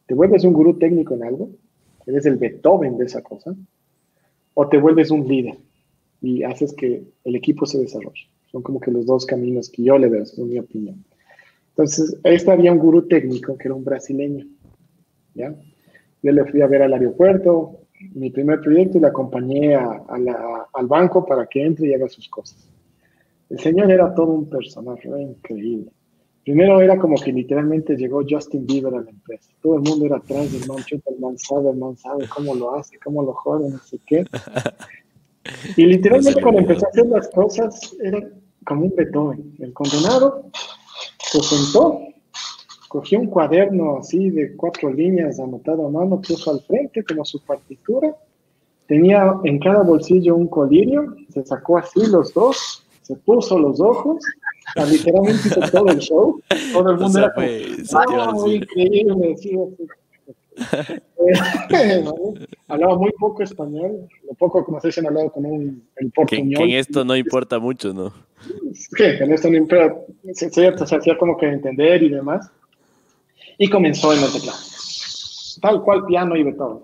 Te 0.06 0.14
vuelves 0.14 0.44
un 0.44 0.54
gurú 0.54 0.78
técnico 0.78 1.16
en 1.16 1.24
algo, 1.24 1.50
eres 2.06 2.28
el 2.28 2.36
Beethoven 2.36 3.00
de 3.00 3.06
esa 3.06 3.24
cosa, 3.24 3.56
o 4.54 4.70
te 4.70 4.78
vuelves 4.78 5.10
un 5.10 5.28
líder 5.28 5.58
y 6.22 6.44
haces 6.44 6.74
que 6.74 7.02
el 7.24 7.36
equipo 7.36 7.66
se 7.66 7.80
desarrolle. 7.80 8.28
Son 8.52 8.62
como 8.62 8.80
que 8.80 8.92
los 8.92 9.08
dos 9.08 9.26
caminos 9.26 9.72
que 9.72 9.82
yo 9.82 9.98
le 9.98 10.08
veo, 10.08 10.24
en 10.38 10.50
mi 10.50 10.60
opinión. 10.60 11.04
Entonces, 11.70 12.16
este 12.26 12.52
había 12.52 12.72
un 12.72 12.78
gurú 12.78 13.08
técnico 13.08 13.58
que 13.58 13.68
era 13.68 13.74
un 13.74 13.84
brasileño. 13.84 14.46
¿ya? 15.34 15.56
Yo 16.22 16.32
le 16.32 16.46
fui 16.46 16.62
a 16.62 16.68
ver 16.68 16.84
al 16.84 16.94
aeropuerto, 16.94 17.80
mi 18.14 18.30
primer 18.30 18.62
proyecto, 18.62 19.00
y 19.00 19.02
le 19.02 19.08
acompañé 19.08 19.74
al 19.74 20.88
banco 20.88 21.26
para 21.26 21.48
que 21.48 21.66
entre 21.66 21.88
y 21.88 21.94
haga 21.96 22.08
sus 22.08 22.30
cosas. 22.30 22.72
El 23.52 23.60
señor 23.60 23.92
era 23.92 24.16
todo 24.16 24.28
un 24.28 24.50
personaje, 24.50 25.10
era 25.10 25.22
increíble. 25.22 25.92
Primero 26.44 26.82
era 26.82 26.98
como 26.98 27.16
que 27.16 27.34
literalmente 27.34 27.96
llegó 27.96 28.24
Justin 28.28 28.66
Bieber 28.66 28.96
a 28.96 29.02
la 29.02 29.10
empresa. 29.10 29.52
Todo 29.62 29.76
el 29.76 29.82
mundo 29.82 30.06
era 30.06 30.18
atrás 30.18 30.52
del 30.52 30.66
man, 30.68 30.78
el 30.90 31.20
man 31.20 31.38
sabe, 31.38 31.70
el 31.70 31.78
man 31.78 31.98
sabe 31.98 32.28
cómo 32.34 32.56
lo 32.56 32.76
hace, 32.76 32.98
cómo 33.04 33.22
lo 33.24 33.34
jode, 33.34 33.70
no 33.70 33.78
sé 33.80 34.00
qué. 34.06 34.26
Y 35.76 35.86
literalmente 35.88 36.40
cuando 36.40 36.62
empezó 36.62 36.86
a 36.86 36.90
hacer 36.90 37.08
las 37.08 37.28
cosas, 37.30 37.96
era 38.00 38.20
como 38.64 38.86
un 38.86 38.94
Beethoven. 38.96 39.56
El 39.60 39.74
condenado 39.74 40.46
se 41.20 41.42
sentó, 41.42 42.00
cogió 42.88 43.20
un 43.20 43.26
cuaderno 43.26 43.98
así 43.98 44.30
de 44.30 44.56
cuatro 44.56 44.94
líneas 44.94 45.40
anotado 45.40 45.88
a 45.88 45.90
mano, 45.90 46.22
puso 46.22 46.52
al 46.52 46.62
frente 46.62 47.04
como 47.04 47.26
su 47.26 47.44
partitura, 47.44 48.16
tenía 48.88 49.34
en 49.44 49.58
cada 49.58 49.82
bolsillo 49.82 50.36
un 50.36 50.48
colirio, 50.48 51.16
se 51.30 51.44
sacó 51.44 51.80
así 51.80 52.06
los 52.06 52.34
dos, 52.36 52.81
se 53.02 53.16
puso 53.16 53.58
los 53.60 53.80
ojos, 53.80 54.24
literalmente 54.90 55.48
hizo 55.48 55.60
todo 55.72 55.88
el 55.88 56.00
show, 56.00 56.42
todo 56.74 56.92
el 56.92 56.98
mundo 57.00 57.20
era 57.20 57.34
como, 58.06 58.32
muy 58.34 58.56
increíble, 58.56 59.36
sí, 59.38 59.58
hablaba 62.68 62.98
muy 62.98 63.12
poco 63.20 63.44
español, 63.44 64.08
lo 64.28 64.34
poco 64.36 64.64
como 64.66 64.80
se 64.82 64.88
dicen 64.88 65.08
hablado 65.08 65.32
con 65.32 65.46
un 65.46 65.84
el 65.96 66.12
portuñol. 66.12 66.58
Que, 66.58 66.74
en 66.74 66.80
esto 66.80 67.06
no 67.06 67.16
importa 67.16 67.60
mucho, 67.60 67.94
¿no? 67.94 68.14
Sí, 68.74 69.04
en 69.04 69.32
esto 69.32 69.50
no 69.50 69.58
importa, 69.58 69.96
cierto, 70.34 70.86
se 70.86 70.96
hacía 70.96 71.18
como 71.18 71.38
que 71.38 71.48
entender 71.48 72.04
y 72.04 72.10
demás. 72.10 72.50
Y 73.58 73.70
comenzó 73.70 74.14
en 74.14 74.24
el 74.24 74.32
teclado. 74.32 74.58
Tal 75.62 75.84
cual 75.84 76.06
piano 76.06 76.36
y 76.36 76.54
todo. 76.56 76.82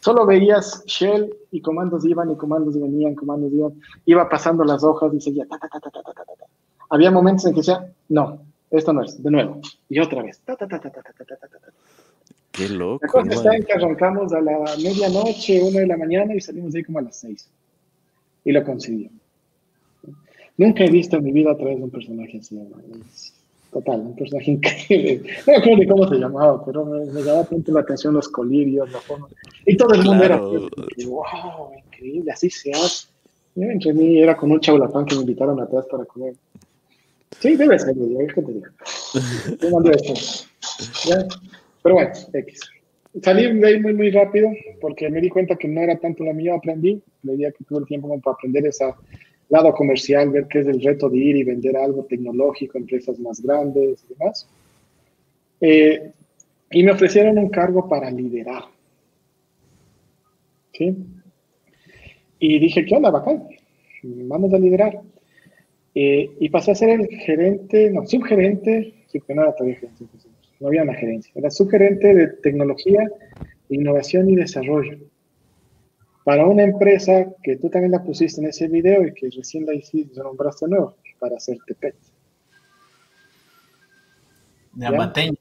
Solo 0.00 0.26
veías 0.26 0.84
shell 0.86 1.34
y 1.50 1.60
comandos 1.60 2.04
iban 2.04 2.30
y 2.30 2.36
comandos 2.36 2.80
venían, 2.80 3.14
comandos 3.16 3.52
iban. 3.52 3.72
Iba 4.06 4.28
pasando 4.28 4.64
las 4.64 4.84
hojas 4.84 5.12
y 5.12 5.20
seguía. 5.20 5.46
Había 6.88 7.10
momentos 7.10 7.46
en 7.46 7.52
que 7.52 7.60
decía, 7.60 7.92
no, 8.08 8.38
esto 8.70 8.92
no 8.92 9.02
es, 9.02 9.20
de 9.20 9.30
nuevo. 9.30 9.60
Y 9.88 9.98
otra 9.98 10.22
vez. 10.22 10.40
Qué 12.52 12.68
loco. 12.68 13.04
La 13.04 13.12
cosa 13.12 13.32
está 13.32 13.56
en 13.56 13.64
que 13.64 13.72
arrancamos 13.72 14.32
a 14.32 14.40
la 14.40 14.58
medianoche, 14.80 15.60
una 15.62 15.80
de 15.80 15.86
la 15.88 15.96
mañana 15.96 16.34
y 16.34 16.40
salimos 16.40 16.72
de 16.72 16.78
ahí 16.78 16.84
como 16.84 17.00
a 17.00 17.02
las 17.02 17.16
seis. 17.16 17.50
Y 18.44 18.52
lo 18.52 18.62
consiguió. 18.62 19.10
Nunca 20.56 20.84
he 20.84 20.90
visto 20.90 21.16
en 21.16 21.24
mi 21.24 21.32
vida 21.32 21.50
a 21.50 21.56
través 21.56 21.78
de 21.78 21.82
un 21.82 21.90
personaje 21.90 22.38
así. 22.38 22.56
Total, 23.74 24.00
un 24.00 24.14
personaje 24.14 24.52
increíble. 24.52 25.32
No 25.44 25.52
me 25.52 25.56
acuerdo 25.56 25.78
ni 25.78 25.86
cómo 25.88 26.08
se 26.08 26.14
llamaba, 26.14 26.64
pero 26.64 26.84
me, 26.84 27.06
me 27.06 27.22
llamaba 27.22 27.44
tanto 27.44 27.72
la 27.72 27.80
atención 27.80 28.14
los 28.14 28.28
colirios, 28.28 28.90
la 28.92 29.00
forma. 29.00 29.26
Y 29.66 29.76
todo 29.76 29.94
el 29.94 30.04
mundo 30.04 30.22
era, 30.22 30.36
wow, 30.36 31.72
increíble, 31.84 32.30
así 32.30 32.48
se 32.50 32.70
hace. 32.70 33.08
entre 33.56 33.92
mí 33.92 34.20
era 34.20 34.36
con 34.36 34.52
un 34.52 34.60
chaulapán 34.60 35.04
que 35.06 35.16
me 35.16 35.22
invitaron 35.22 35.60
atrás 35.60 35.86
para 35.90 36.04
comer. 36.04 36.34
Sí, 37.40 37.56
debe 37.56 37.76
ser, 37.76 37.96
es 37.98 38.32
que 38.32 38.42
te 38.42 38.52
digo. 38.52 38.66
¿Ya? 41.08 41.26
Pero 41.82 41.94
bueno, 41.96 42.12
X. 42.32 42.60
Salí 43.22 43.58
de 43.58 43.66
ahí 43.66 43.80
muy, 43.80 43.92
muy 43.94 44.12
rápido 44.12 44.50
porque 44.80 45.10
me 45.10 45.20
di 45.20 45.28
cuenta 45.30 45.56
que 45.56 45.66
no 45.66 45.80
era 45.80 45.98
tanto 45.98 46.22
la 46.22 46.32
mía, 46.32 46.54
aprendí. 46.54 47.02
Le 47.24 47.36
día 47.36 47.50
que 47.50 47.64
tuve 47.64 47.80
el 47.80 47.86
tiempo 47.86 48.06
como 48.06 48.20
para 48.20 48.34
aprender 48.34 48.66
ese 48.66 48.84
lado 49.48 49.72
comercial, 49.72 50.30
ver 50.30 50.46
qué 50.48 50.60
es 50.60 50.66
el 50.66 50.82
reto 50.82 51.08
de 51.08 51.18
ir 51.18 51.36
y 51.36 51.44
vender 51.44 51.76
algo 51.76 52.04
tecnológico 52.04 52.78
empresas 52.78 53.18
más 53.18 53.40
grandes 53.40 54.04
y 54.04 54.14
demás. 54.14 54.48
Eh, 55.60 56.12
y 56.70 56.82
me 56.82 56.92
ofrecieron 56.92 57.38
un 57.38 57.50
cargo 57.50 57.88
para 57.88 58.10
liderar. 58.10 58.64
¿Sí? 60.72 60.96
Y 62.38 62.58
dije, 62.58 62.84
¿qué 62.84 62.96
onda, 62.96 63.10
bacán? 63.10 63.48
Vamos 64.02 64.52
a 64.52 64.58
liderar. 64.58 65.00
Eh, 65.94 66.30
y 66.40 66.48
pasé 66.48 66.72
a 66.72 66.74
ser 66.74 67.00
el 67.00 67.06
gerente, 67.06 67.90
no, 67.90 68.04
subgerente, 68.04 68.94
no 69.28 69.42
era 69.42 69.54
todavía 69.54 69.78
no 70.60 70.68
había 70.68 70.82
una 70.82 70.94
gerencia, 70.94 71.32
era 71.36 71.50
subgerente 71.50 72.14
de 72.14 72.26
tecnología, 72.42 73.08
innovación 73.68 74.28
y 74.30 74.36
desarrollo. 74.36 74.98
Para 76.24 76.46
una 76.46 76.62
empresa 76.62 77.26
que 77.42 77.56
tú 77.56 77.68
también 77.68 77.92
la 77.92 78.02
pusiste 78.02 78.40
en 78.40 78.48
ese 78.48 78.66
video 78.66 79.06
y 79.06 79.12
que 79.12 79.28
recién 79.30 79.66
la 79.66 79.74
hiciste, 79.74 80.18
nombraste 80.20 80.66
nuevo, 80.66 80.96
para 81.18 81.36
hacer 81.36 81.58
PET. 81.78 81.94
De 84.72 84.86
Amateño. 84.86 85.34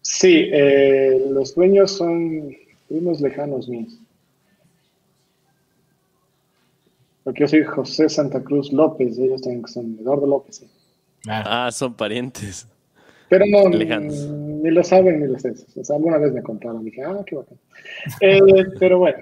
Sí, 0.00 0.48
eh, 0.52 1.26
los 1.30 1.54
dueños 1.54 1.90
son 1.90 2.56
primos 2.88 3.20
lejanos 3.20 3.68
míos. 3.68 3.98
Porque 7.24 7.40
yo 7.40 7.48
soy 7.48 7.64
José 7.64 8.08
Santa 8.08 8.40
Cruz 8.40 8.72
López, 8.72 9.18
ellos 9.18 9.42
también 9.42 9.66
son 9.66 9.98
Eduardo 10.00 10.28
López. 10.28 10.64
Ah, 11.28 11.70
son 11.72 11.94
parientes. 11.94 12.68
Pero 13.28 13.44
no, 13.46 13.68
ni, 13.68 14.70
lo 14.70 14.84
saben 14.84 15.20
ni 15.20 15.26
lo 15.26 15.38
sé. 15.40 15.54
O 15.74 15.84
sea, 15.84 15.96
alguna 15.96 16.18
vez 16.18 16.32
me 16.32 16.42
contaron, 16.42 16.84
dije, 16.84 17.02
ah, 17.02 17.24
qué 17.26 17.34
bacán. 17.34 17.58
Eh, 18.20 18.40
pero 18.78 18.98
bueno, 18.98 19.18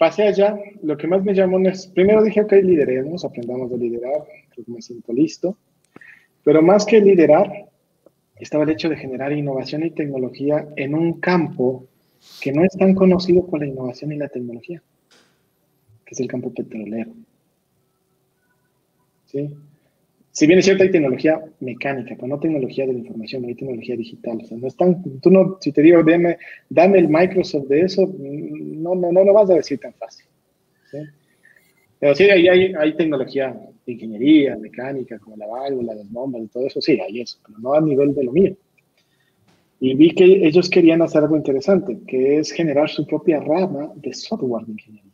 pasé 0.00 0.22
allá. 0.22 0.58
Lo 0.82 0.96
que 0.96 1.06
más 1.06 1.22
me 1.22 1.34
llamó 1.34 1.58
es, 1.68 1.86
primero 1.88 2.22
dije, 2.22 2.40
ok, 2.40 2.52
lideremos, 2.52 3.22
aprendamos 3.22 3.70
a 3.70 3.76
liderar, 3.76 4.24
creo 4.48 4.64
que 4.64 4.72
me 4.72 4.80
siento 4.80 5.12
listo. 5.12 5.58
Pero 6.42 6.62
más 6.62 6.86
que 6.86 7.02
liderar, 7.02 7.68
estaba 8.36 8.64
el 8.64 8.70
hecho 8.70 8.88
de 8.88 8.96
generar 8.96 9.30
innovación 9.30 9.84
y 9.84 9.90
tecnología 9.90 10.66
en 10.76 10.94
un 10.94 11.20
campo 11.20 11.84
que 12.40 12.50
no 12.50 12.64
es 12.64 12.72
tan 12.78 12.94
conocido 12.94 13.46
por 13.46 13.60
la 13.60 13.66
innovación 13.66 14.12
y 14.12 14.16
la 14.16 14.28
tecnología, 14.28 14.82
que 16.06 16.14
es 16.14 16.20
el 16.20 16.28
campo 16.28 16.50
petrolero. 16.50 17.12
¿Sí? 19.26 19.54
Si 20.32 20.46
bien 20.46 20.60
es 20.60 20.64
cierto, 20.64 20.84
hay 20.84 20.90
tecnología 20.90 21.42
mecánica, 21.60 22.14
pero 22.14 22.28
no 22.28 22.38
tecnología 22.38 22.86
de 22.86 22.92
la 22.92 22.98
información, 23.00 23.44
hay 23.44 23.54
tecnología 23.54 23.96
digital. 23.96 24.40
O 24.48 24.56
no 24.56 24.68
están, 24.68 25.02
tú 25.20 25.30
no, 25.30 25.58
si 25.60 25.72
te 25.72 25.82
digo, 25.82 26.02
dame, 26.04 26.38
dame 26.68 26.98
el 26.98 27.08
Microsoft 27.08 27.66
de 27.66 27.80
eso, 27.80 28.12
no, 28.18 28.94
no, 28.94 29.10
no 29.10 29.24
lo 29.24 29.32
vas 29.32 29.50
a 29.50 29.54
decir 29.54 29.78
tan 29.80 29.92
fácil. 29.94 30.26
Pero 31.98 32.14
sí, 32.14 32.24
ahí 32.30 32.48
hay, 32.48 32.72
hay 32.74 32.96
tecnología 32.96 33.54
de 33.84 33.92
ingeniería, 33.92 34.56
mecánica, 34.56 35.18
como 35.18 35.36
la 35.36 35.46
válvula, 35.46 35.94
las 35.94 36.10
bombas 36.10 36.42
y 36.42 36.48
todo 36.48 36.66
eso, 36.66 36.80
sí, 36.80 36.98
hay 37.00 37.20
eso, 37.20 37.38
pero 37.44 37.58
no 37.58 37.74
a 37.74 37.80
nivel 37.80 38.14
de 38.14 38.24
lo 38.24 38.32
mío. 38.32 38.56
Y 39.80 39.94
vi 39.94 40.14
que 40.14 40.24
ellos 40.24 40.70
querían 40.70 41.02
hacer 41.02 41.22
algo 41.22 41.36
interesante, 41.36 41.98
que 42.06 42.38
es 42.38 42.52
generar 42.52 42.88
su 42.88 43.06
propia 43.06 43.40
rama 43.40 43.90
de 43.96 44.14
software 44.14 44.64
de 44.66 44.72
ingeniería. 44.72 45.12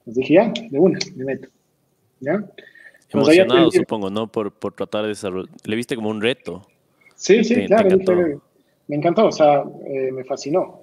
Entonces 0.00 0.14
dije, 0.22 0.34
ya, 0.34 0.52
de 0.70 0.78
una, 0.78 0.98
me 1.16 1.24
meto. 1.24 1.48
¿Ya? 2.20 2.44
Emocionado, 3.10 3.70
supongo, 3.70 4.10
¿no? 4.10 4.30
Por, 4.30 4.52
por 4.52 4.74
tratar 4.74 5.02
de 5.02 5.08
desarrollar. 5.08 5.50
¿Le 5.64 5.76
viste 5.76 5.96
como 5.96 6.10
un 6.10 6.20
reto? 6.20 6.62
Sí, 7.14 7.42
sí, 7.42 7.66
claro. 7.66 7.88
me 8.86 8.96
encantó, 8.96 9.26
o 9.26 9.32
sea, 9.32 9.64
eh, 9.86 10.10
me 10.12 10.24
fascinó. 10.24 10.82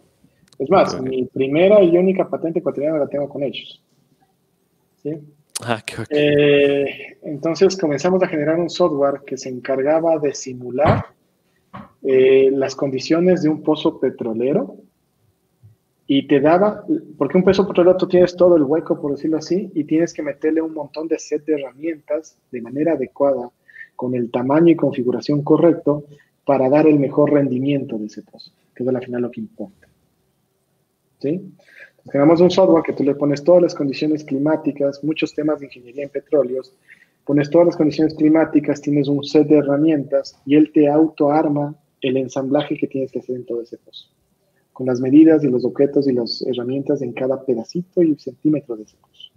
Es 0.58 0.70
más, 0.70 1.00
mi 1.02 1.26
primera 1.26 1.84
y 1.84 1.98
única 1.98 2.30
patente 2.30 2.60
ecuatoriana 2.60 3.00
la 3.00 3.08
tengo 3.08 3.30
con 3.30 3.44
ellos. 3.44 3.82
¿Sí? 5.04 5.20
Ah, 5.64 5.82
qué 5.86 6.04
eh, 6.10 7.18
entonces 7.24 7.78
comenzamos 7.78 8.22
a 8.24 8.28
generar 8.28 8.60
un 8.60 8.70
software 8.70 9.22
que 9.26 9.38
se 9.38 9.48
encargaba 9.48 10.18
de 10.20 10.34
simular 10.34 11.06
eh, 12.04 12.50
las 12.52 12.76
condiciones 12.76 13.42
de 13.44 13.50
un 13.50 13.64
pozo 13.64 14.00
petrolero 14.00 14.76
y 16.08 16.28
te 16.28 16.40
daba, 16.40 16.86
porque 17.18 17.38
un 17.38 17.44
pozo 17.44 17.68
petrolero 17.68 17.98
tú 17.98 18.08
tienes 18.08 18.36
todo 18.36 18.56
el 18.56 18.64
hueco, 18.64 19.00
por 19.02 19.12
decirlo 19.12 19.38
así, 19.38 19.72
y 19.74 19.86
tienes 19.86 20.14
que 20.14 20.22
meterle 20.22 20.62
un 20.62 20.74
montón 20.74 21.08
de 21.08 21.18
set 21.18 21.44
de 21.46 21.54
herramientas 21.54 22.38
de 22.52 22.62
manera 22.62 22.94
adecuada, 22.94 23.50
con 23.96 24.14
el 24.14 24.30
tamaño 24.30 24.72
y 24.72 24.76
configuración 24.76 25.42
correcto, 25.42 26.06
para 26.46 26.70
dar 26.70 26.86
el 26.86 27.00
mejor 27.00 27.32
rendimiento 27.32 27.98
de 27.98 28.06
ese 28.06 28.22
pozo, 28.22 28.52
que 28.76 28.84
es 28.84 28.90
al 28.90 29.04
final 29.04 29.24
lo 29.24 29.32
que 29.32 29.42
importa. 29.42 29.88
¿Sí? 31.20 31.42
Tenemos 32.12 32.40
un 32.40 32.52
software 32.52 32.84
que 32.84 32.94
tú 32.94 33.04
le 33.04 33.16
pones 33.16 33.44
todas 33.44 33.64
las 33.64 33.74
condiciones 33.74 34.24
climáticas, 34.24 35.04
muchos 35.04 35.34
temas 35.34 35.60
de 35.60 35.66
ingeniería 35.66 36.04
en 36.04 36.10
petróleos, 36.10 36.72
pones 37.26 37.50
todas 37.50 37.66
las 37.66 37.78
condiciones 37.78 38.14
climáticas, 38.14 38.80
tienes 38.80 39.08
un 39.08 39.24
set 39.24 39.48
de 39.48 39.58
herramientas 39.58 40.40
y 40.46 40.56
él 40.56 40.72
te 40.72 40.88
autoarma 40.88 41.76
el 42.02 42.18
ensamblaje 42.18 42.78
que 42.78 42.88
tienes 42.88 43.12
que 43.12 43.20
hacer 43.20 43.38
en 43.38 43.46
todo 43.46 43.64
ese 43.64 43.78
pozo, 43.80 44.08
con 44.76 44.88
las 44.88 45.00
medidas 45.00 45.42
y 45.42 45.48
los 45.48 45.64
objetos 45.64 46.06
y 46.06 46.12
las 46.12 46.42
herramientas 46.42 47.02
en 47.02 47.14
cada 47.14 47.46
pedacito 47.46 48.04
y 48.04 48.14
centímetro 48.16 48.76
de 48.76 48.84
ese 48.84 48.98
pozo. 48.98 49.32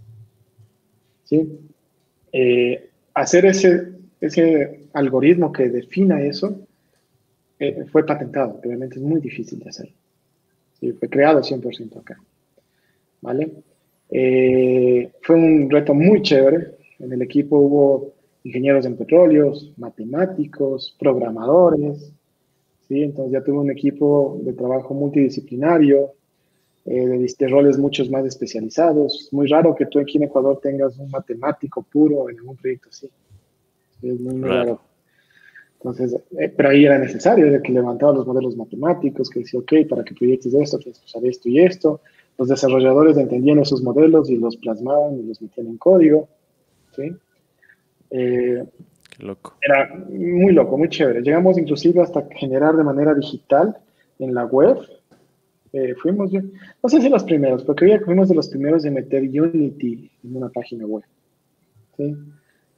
¿Sí? 1.22 1.60
Eh, 2.32 2.90
hacer 3.14 3.46
ese, 3.46 3.92
ese 4.20 4.88
algoritmo 4.94 5.52
que 5.52 5.68
defina 5.68 6.20
eso 6.20 6.66
eh, 7.60 7.84
fue 7.92 8.04
patentado, 8.04 8.60
obviamente 8.64 8.96
es 8.96 9.02
muy 9.02 9.20
difícil 9.20 9.60
de 9.60 9.68
hacer. 9.68 9.92
¿Sí? 10.80 10.90
Fue 10.94 11.08
creado 11.08 11.40
100% 11.40 12.00
acá. 12.00 12.20
¿Vale? 13.20 13.52
Eh, 14.10 15.12
fue 15.22 15.36
un 15.36 15.70
reto 15.70 15.94
muy 15.94 16.20
chévere. 16.20 16.72
En 16.98 17.12
el 17.12 17.22
equipo 17.22 17.58
hubo 17.58 18.12
ingenieros 18.42 18.86
en 18.86 18.96
petróleos, 18.96 19.72
matemáticos, 19.76 20.96
programadores, 20.98 22.12
¿sí? 22.88 23.02
Entonces 23.02 23.32
ya 23.32 23.44
tuve 23.44 23.58
un 23.58 23.70
equipo 23.70 24.38
de 24.42 24.52
trabajo 24.52 24.94
multidisciplinario, 24.94 26.12
eh, 26.86 27.06
de, 27.38 27.48
roles 27.48 27.78
muchos 27.78 28.10
más 28.10 28.24
especializados. 28.24 29.24
Es 29.26 29.32
muy 29.32 29.46
raro 29.46 29.74
que 29.74 29.86
tú 29.86 29.98
aquí 29.98 30.16
en 30.16 30.24
Ecuador 30.24 30.58
tengas 30.62 30.98
un 30.98 31.10
matemático 31.10 31.82
puro 31.82 32.30
en 32.30 32.38
algún 32.38 32.56
proyecto 32.56 32.88
así. 32.88 33.10
Es 34.02 34.20
muy, 34.20 34.40
raro. 34.40 34.80
Entonces, 35.74 36.16
eh, 36.38 36.52
pero 36.56 36.70
ahí 36.70 36.84
era 36.86 36.98
necesario, 36.98 37.52
de 37.52 37.62
que 37.62 37.72
levantaba 37.72 38.12
los 38.12 38.26
modelos 38.26 38.56
matemáticos, 38.56 39.30
que 39.30 39.40
decía, 39.40 39.60
ok, 39.60 39.72
para 39.88 40.02
que 40.02 40.14
proyectes 40.14 40.54
esto, 40.54 40.78
tienes 40.78 40.98
que 40.98 41.06
usar 41.06 41.24
esto 41.24 41.48
y 41.48 41.60
esto. 41.60 42.00
Los 42.36 42.48
desarrolladores 42.48 43.16
entendían 43.16 43.58
esos 43.58 43.82
modelos 43.82 44.30
y 44.30 44.36
los 44.36 44.56
plasmaban 44.56 45.18
y 45.18 45.22
los 45.24 45.40
metían 45.42 45.68
en 45.68 45.76
código. 45.76 46.28
¿sí? 46.96 47.12
Eh, 48.10 48.64
loco. 49.18 49.56
Era 49.60 49.94
muy 50.08 50.52
loco, 50.52 50.78
muy 50.78 50.88
chévere. 50.88 51.22
Llegamos 51.22 51.58
inclusive 51.58 52.02
hasta 52.02 52.26
generar 52.36 52.76
de 52.76 52.84
manera 52.84 53.14
digital 53.14 53.76
en 54.18 54.34
la 54.34 54.44
web. 54.44 54.78
Eh, 55.72 55.94
fuimos, 55.94 56.32
no 56.32 56.88
sé 56.88 57.00
si 57.00 57.08
los 57.08 57.24
primeros, 57.24 57.62
pero 57.62 57.76
creo 57.76 57.98
que 57.98 58.04
fuimos 58.04 58.28
de 58.28 58.34
los 58.34 58.48
primeros 58.48 58.82
de 58.82 58.90
meter 58.90 59.22
Unity 59.22 60.10
en 60.24 60.36
una 60.36 60.48
página 60.48 60.86
web. 60.86 61.04
¿sí? 61.96 62.16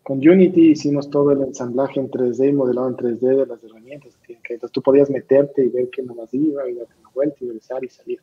Con 0.02 0.18
Unity 0.18 0.72
hicimos 0.72 1.08
todo 1.08 1.30
el 1.32 1.42
ensamblaje 1.42 2.00
en 2.00 2.10
3D 2.10 2.48
y 2.48 2.52
modelado 2.52 2.88
en 2.88 2.96
3D 2.96 3.20
de 3.20 3.46
las 3.46 3.62
herramientas. 3.62 4.16
Que, 4.26 4.38
entonces 4.48 4.72
tú 4.72 4.82
podías 4.82 5.10
meterte 5.10 5.64
y 5.64 5.68
ver 5.68 5.88
qué 5.90 6.02
más 6.02 6.32
iba, 6.34 6.68
y 6.68 6.74
darte 6.74 6.94
una 7.00 7.10
vuelta 7.14 7.36
y 7.40 7.46
regresar 7.46 7.84
y 7.84 7.88
salir. 7.88 8.20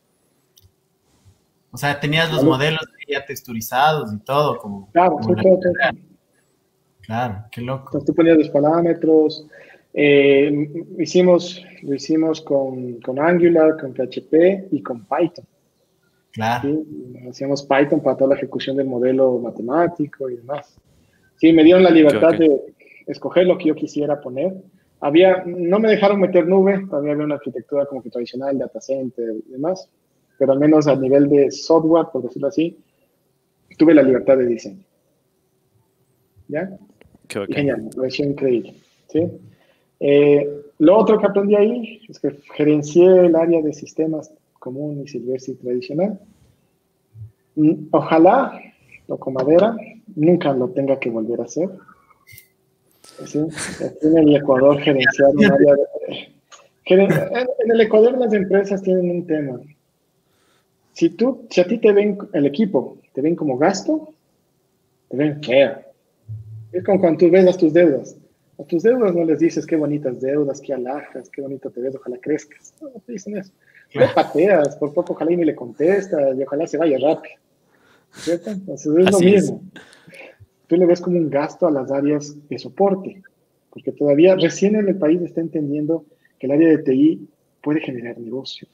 O 1.70 1.76
sea, 1.76 1.98
tenías 1.98 2.32
los 2.32 2.44
modelos 2.44 2.80
ya 3.06 3.24
texturizados 3.24 4.12
y 4.12 4.18
todo. 4.18 4.58
Como, 4.58 4.90
claro, 4.90 5.16
todo, 5.22 5.34
todo. 5.34 5.60
Claro, 7.08 7.42
qué 7.50 7.62
loco. 7.62 7.84
Entonces 7.86 8.06
tú 8.06 8.14
ponías 8.14 8.36
los 8.36 8.50
parámetros. 8.50 9.46
Eh, 9.94 10.70
hicimos, 10.98 11.64
lo 11.80 11.94
hicimos 11.94 12.42
con, 12.42 13.00
con, 13.00 13.18
Angular, 13.18 13.78
con 13.80 13.94
PHP 13.94 14.68
y 14.70 14.82
con 14.82 15.06
Python. 15.06 15.46
Claro. 16.32 16.82
Hacíamos 17.30 17.62
Python 17.62 18.02
para 18.02 18.18
toda 18.18 18.28
la 18.28 18.36
ejecución 18.36 18.76
del 18.76 18.88
modelo 18.88 19.38
matemático 19.38 20.28
y 20.28 20.36
demás. 20.36 20.78
Sí, 21.36 21.50
me 21.54 21.64
dieron 21.64 21.82
la 21.82 21.90
libertad 21.90 22.32
de 22.38 22.74
escoger 23.06 23.46
lo 23.46 23.56
que 23.56 23.68
yo 23.68 23.74
quisiera 23.74 24.20
poner. 24.20 24.52
Había, 25.00 25.44
no 25.46 25.78
me 25.78 25.88
dejaron 25.88 26.20
meter 26.20 26.46
nube, 26.46 26.84
todavía 26.90 27.12
había 27.12 27.24
una 27.24 27.36
arquitectura 27.36 27.86
como 27.86 28.02
que 28.02 28.10
tradicional, 28.10 28.58
data 28.58 28.82
center 28.82 29.34
y 29.48 29.52
demás, 29.52 29.88
pero 30.38 30.52
al 30.52 30.58
menos 30.58 30.86
a 30.86 30.94
nivel 30.94 31.26
de 31.30 31.50
software, 31.50 32.08
por 32.12 32.22
decirlo 32.22 32.48
así, 32.48 32.76
tuve 33.78 33.94
la 33.94 34.02
libertad 34.02 34.36
de 34.36 34.44
diseño. 34.44 34.84
¿Ya? 36.48 36.78
Genial, 37.28 37.90
pareció 37.96 38.26
increíble. 38.26 38.74
¿sí? 39.08 39.28
Eh, 40.00 40.48
lo 40.78 40.96
otro 40.96 41.18
que 41.18 41.26
aprendí 41.26 41.56
ahí 41.56 42.00
es 42.08 42.18
que 42.18 42.30
gerencié 42.54 43.04
el 43.26 43.36
área 43.36 43.60
de 43.62 43.72
sistemas 43.72 44.30
común 44.58 45.02
y 45.04 45.08
silvestre 45.08 45.54
y 45.54 45.56
tradicional. 45.56 46.20
Mm, 47.56 47.88
ojalá, 47.90 48.60
toco 49.06 49.30
madera, 49.30 49.76
nunca 50.14 50.52
lo 50.52 50.68
tenga 50.70 50.98
que 50.98 51.10
volver 51.10 51.40
a 51.40 51.44
hacer. 51.44 51.68
¿Sí? 53.26 53.40
En 54.02 54.18
el 54.18 54.36
Ecuador 54.36 54.78
gerenciar 54.78 55.30
en 56.88 57.70
el 57.70 57.80
Ecuador 57.80 58.16
las 58.16 58.32
empresas 58.32 58.82
tienen 58.82 59.10
un 59.10 59.26
tema. 59.26 59.60
Si 60.92 61.10
tú, 61.10 61.46
si 61.50 61.60
a 61.60 61.66
ti 61.66 61.78
te 61.78 61.92
ven 61.92 62.18
el 62.32 62.46
equipo, 62.46 62.98
te 63.12 63.20
ven 63.20 63.36
como 63.36 63.58
gasto, 63.58 64.14
te 65.08 65.16
ven 65.16 65.42
feo. 65.42 65.87
Es 66.72 66.84
como 66.84 67.00
cuando 67.00 67.18
tú 67.18 67.30
ves 67.30 67.46
a 67.46 67.56
tus 67.56 67.72
deudas. 67.72 68.16
A 68.58 68.64
tus 68.64 68.82
deudas 68.82 69.14
no 69.14 69.24
les 69.24 69.38
dices 69.38 69.64
qué 69.64 69.76
bonitas 69.76 70.20
deudas, 70.20 70.60
qué 70.60 70.74
alhajas, 70.74 71.30
qué 71.30 71.42
bonito 71.42 71.70
te 71.70 71.80
ves, 71.80 71.94
ojalá 71.94 72.18
crezcas. 72.18 72.74
No, 72.80 72.90
te 73.06 73.12
dicen 73.12 73.36
eso. 73.36 73.52
Le 73.94 74.08
pateas, 74.08 74.76
por 74.76 74.92
poco 74.92 75.12
ojalá 75.12 75.32
y 75.32 75.36
ni 75.36 75.44
le 75.44 75.54
contesta 75.54 76.34
y 76.34 76.42
ojalá 76.42 76.66
se 76.66 76.76
vaya 76.76 76.98
rápido. 76.98 77.36
¿Cierto? 78.12 78.50
Entonces 78.50 78.92
es 78.96 79.10
lo 79.12 79.20
mismo. 79.20 79.62
Tú 80.66 80.76
le 80.76 80.86
ves 80.86 81.00
como 81.00 81.16
un 81.16 81.30
gasto 81.30 81.66
a 81.66 81.70
las 81.70 81.90
áreas 81.90 82.36
de 82.48 82.58
soporte, 82.58 83.22
porque 83.70 83.92
todavía 83.92 84.34
recién 84.34 84.76
en 84.76 84.88
el 84.88 84.96
país 84.96 85.22
está 85.22 85.40
entendiendo 85.40 86.04
que 86.38 86.46
el 86.46 86.52
área 86.52 86.68
de 86.68 86.78
TI 86.78 87.28
puede 87.62 87.80
generar 87.80 88.18
negocio. 88.18 88.68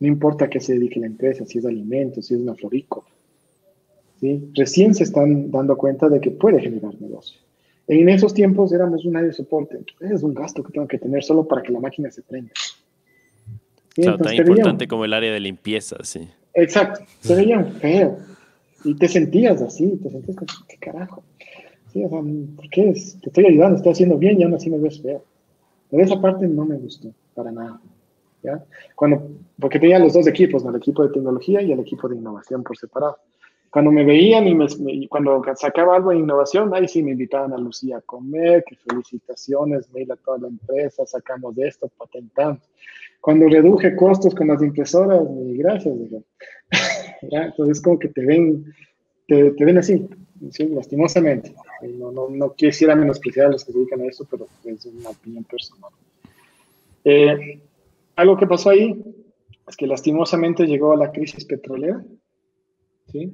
No 0.00 0.06
importa 0.06 0.44
a 0.44 0.50
qué 0.50 0.60
se 0.60 0.74
dedique 0.74 1.00
la 1.00 1.06
empresa, 1.06 1.44
si 1.44 1.58
es 1.58 1.66
alimentos, 1.66 2.26
si 2.26 2.34
es 2.34 2.40
una 2.40 2.54
florícola. 2.54 3.08
¿Sí? 4.20 4.50
Recién 4.54 4.94
se 4.94 5.04
están 5.04 5.50
dando 5.50 5.76
cuenta 5.76 6.08
de 6.08 6.20
que 6.20 6.30
puede 6.30 6.60
generar 6.60 6.94
negocio. 7.00 7.40
En 7.86 8.08
esos 8.08 8.34
tiempos 8.34 8.72
éramos 8.72 9.04
un 9.06 9.16
área 9.16 9.28
de 9.28 9.34
soporte. 9.34 9.78
Es 10.00 10.22
un 10.22 10.34
gasto 10.34 10.62
que 10.62 10.72
tengo 10.72 10.86
que 10.86 10.98
tener 10.98 11.24
solo 11.24 11.48
para 11.48 11.62
que 11.62 11.72
la 11.72 11.80
máquina 11.80 12.10
se 12.10 12.22
prenda. 12.22 12.52
Claro, 13.94 14.18
tan 14.18 14.34
importante 14.34 14.86
como 14.86 15.04
el 15.04 15.12
área 15.12 15.32
de 15.32 15.40
limpieza, 15.40 15.96
sí. 16.02 16.28
Exacto, 16.54 17.04
se 17.20 17.34
veían 17.34 17.72
feo. 17.72 18.18
Y 18.84 18.94
te 18.94 19.08
sentías 19.08 19.60
así, 19.62 19.98
te 20.02 20.10
sentías 20.10 20.36
como, 20.36 20.48
¿qué 20.68 20.76
carajo? 20.76 21.22
Sí, 21.92 22.04
o 22.04 22.08
sea, 22.08 22.20
¿por 22.20 22.70
qué? 22.70 22.92
Te 23.22 23.28
estoy 23.28 23.46
ayudando, 23.46 23.76
estoy 23.76 23.92
haciendo 23.92 24.18
bien 24.18 24.38
y 24.38 24.44
aún 24.44 24.54
así 24.54 24.70
me 24.70 24.78
ves 24.78 25.00
feo. 25.00 25.24
Pero 25.90 26.02
esa 26.02 26.20
parte 26.20 26.46
no 26.46 26.64
me 26.64 26.76
gustó, 26.76 27.08
para 27.34 27.50
nada. 27.50 27.80
¿ya? 28.42 28.62
Cuando, 28.94 29.30
porque 29.58 29.78
tenía 29.78 29.98
los 29.98 30.12
dos 30.12 30.26
equipos, 30.26 30.64
el 30.64 30.76
equipo 30.76 31.02
de 31.02 31.12
tecnología 31.12 31.62
y 31.62 31.72
el 31.72 31.80
equipo 31.80 32.08
de 32.08 32.16
innovación 32.16 32.62
por 32.62 32.76
separado. 32.76 33.16
Cuando 33.70 33.90
me 33.90 34.04
veían 34.04 34.48
y, 34.48 34.54
me, 34.54 34.66
cuando 35.08 35.42
sacaba 35.54 35.96
algo 35.96 36.10
de 36.10 36.18
innovación, 36.18 36.74
ahí 36.74 36.88
sí 36.88 37.02
me 37.02 37.12
invitaban 37.12 37.52
a 37.52 37.58
Lucía 37.58 37.98
a 37.98 38.00
comer, 38.00 38.64
que 38.64 38.76
felicitaciones, 38.76 39.90
mail 39.92 40.10
a 40.10 40.16
toda 40.16 40.38
la 40.38 40.48
empresa, 40.48 41.04
sacamos 41.04 41.54
de 41.54 41.68
esto, 41.68 41.90
patentamos. 41.96 42.60
Cuando 43.20 43.48
reduje 43.48 43.94
costos 43.96 44.34
con 44.34 44.48
las 44.48 44.62
impresoras, 44.62 45.20
gracias, 45.28 45.94
Entonces, 47.20 47.80
como 47.82 47.98
que 47.98 48.08
te 48.08 48.24
ven, 48.24 48.64
te, 49.26 49.52
ven 49.58 49.78
así, 49.78 50.08
lastimosamente. 50.70 51.52
No, 51.82 52.10
no, 52.10 52.28
no 52.30 52.54
quisiera 52.54 52.94
menospreciar 52.94 53.46
a 53.46 53.50
los 53.50 53.64
que 53.64 53.72
se 53.72 53.78
dedican 53.78 54.00
a 54.00 54.06
eso, 54.06 54.26
pero 54.30 54.46
es 54.64 54.86
una 54.86 55.10
opinión 55.10 55.44
personal. 55.44 55.90
Eh, 57.04 57.60
algo 58.16 58.36
que 58.36 58.46
pasó 58.46 58.70
ahí 58.70 59.02
es 59.66 59.76
que 59.76 59.86
lastimosamente 59.86 60.66
llegó 60.66 60.96
la 60.96 61.12
crisis 61.12 61.44
petrolera, 61.44 62.02
¿sí? 63.12 63.32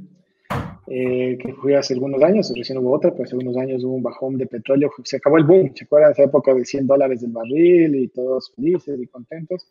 Eh, 0.87 1.39
que 1.41 1.55
fue 1.55 1.76
hace 1.76 1.95
algunos 1.95 2.22
años, 2.22 2.53
recién 2.55 2.78
hubo 2.78 2.93
otra, 2.93 3.11
pero 3.11 3.24
hace 3.24 3.35
algunos 3.35 3.57
años 3.57 3.82
hubo 3.85 3.95
un 3.95 4.03
bajón 4.03 4.37
de 4.37 4.47
petróleo, 4.47 4.91
se 5.03 5.16
acabó 5.16 5.39
el 5.39 5.45
boom, 5.45 5.72
¿se 5.74 5.85
acuerdan? 5.85 6.12
Esa 6.12 6.24
época 6.24 6.53
de 6.53 6.64
100 6.64 6.87
dólares 6.87 7.22
del 7.22 7.30
barril 7.30 7.95
y 7.95 8.09
todos 8.09 8.53
felices 8.55 9.01
y 9.01 9.07
contentos, 9.07 9.66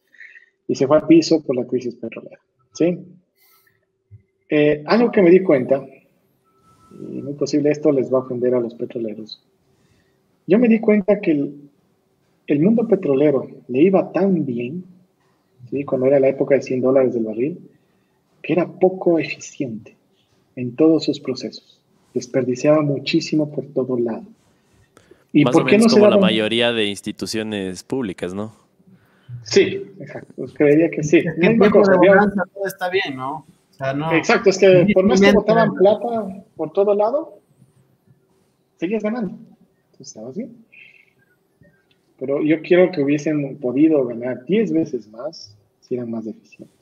y 0.68 0.76
se 0.76 0.88
fue 0.88 0.98
al 0.98 1.08
piso 1.08 1.44
por 1.44 1.56
la 1.56 1.66
crisis 1.66 1.96
petrolera, 1.96 2.40
¿sí? 2.74 2.98
Eh, 4.50 4.84
algo 4.88 5.12
que 5.12 5.22
me 5.22 5.30
di 5.30 5.42
cuenta, 5.42 5.86
y 6.92 7.22
muy 7.22 7.34
posible 7.34 7.70
esto 7.70 7.92
les 7.92 8.12
va 8.12 8.18
a 8.18 8.22
ofender 8.22 8.56
a 8.56 8.60
los 8.60 8.74
petroleros, 8.74 9.40
yo 10.48 10.58
me 10.58 10.68
di 10.68 10.80
cuenta 10.80 11.22
que 11.22 11.32
el, 11.32 11.70
el 12.48 12.60
mundo 12.60 12.88
petrolero 12.88 13.48
le 13.68 13.82
iba 13.84 14.12
tan 14.12 14.46
bien, 14.46 14.84
¿sí? 15.70 15.86
cuando 15.86 16.08
era 16.08 16.20
la 16.20 16.30
época 16.30 16.56
de 16.56 16.64
100 16.64 16.82
dólares 16.82 17.14
del 17.14 17.26
barril, 17.26 17.60
que 18.42 18.54
era 18.54 18.68
poco 18.68 19.20
eficiente 19.20 19.96
en 20.56 20.76
todos 20.76 21.04
sus 21.06 21.20
procesos. 21.20 21.80
Desperdiciaba 22.14 22.82
muchísimo 22.82 23.52
por 23.52 23.66
todo 23.66 23.98
lado. 23.98 24.24
¿Y 25.32 25.46
Más 25.46 25.54
por 25.54 25.64
o 25.64 25.66
qué 25.66 25.78
menos 25.78 25.94
no 25.94 26.00
como 26.00 26.12
la 26.12 26.18
mayoría 26.18 26.72
de 26.72 26.86
instituciones 26.86 27.84
públicas, 27.84 28.34
¿no? 28.34 28.54
Sí, 29.44 29.92
exacto. 30.00 30.34
Pues 30.36 30.54
creería 30.54 30.92
que 30.92 31.04
sí. 31.04 31.24
todo 31.24 32.68
está 32.68 32.90
bien, 32.90 33.16
¿no? 33.16 33.46
Exacto, 34.14 34.50
es 34.50 34.58
que 34.58 34.88
por 34.94 35.06
más 35.06 35.20
que 35.20 35.32
botaban 35.32 35.74
plata 35.74 36.46
por 36.56 36.72
todo 36.72 36.94
lado, 36.94 37.40
seguías 38.78 39.04
ganando. 39.04 39.32
Entonces 39.92 40.08
estabas 40.08 40.38
bien. 40.38 40.56
Pero 42.20 42.42
yo 42.44 42.62
quiero 42.62 42.92
que 42.92 43.02
hubiesen 43.02 43.58
podido 43.58 44.06
ganar 44.06 44.46
10 44.46 44.72
veces 44.72 45.08
más 45.10 45.58
si 45.82 45.96
eran 45.96 46.12
más 46.12 46.26
eficientes. 46.28 46.73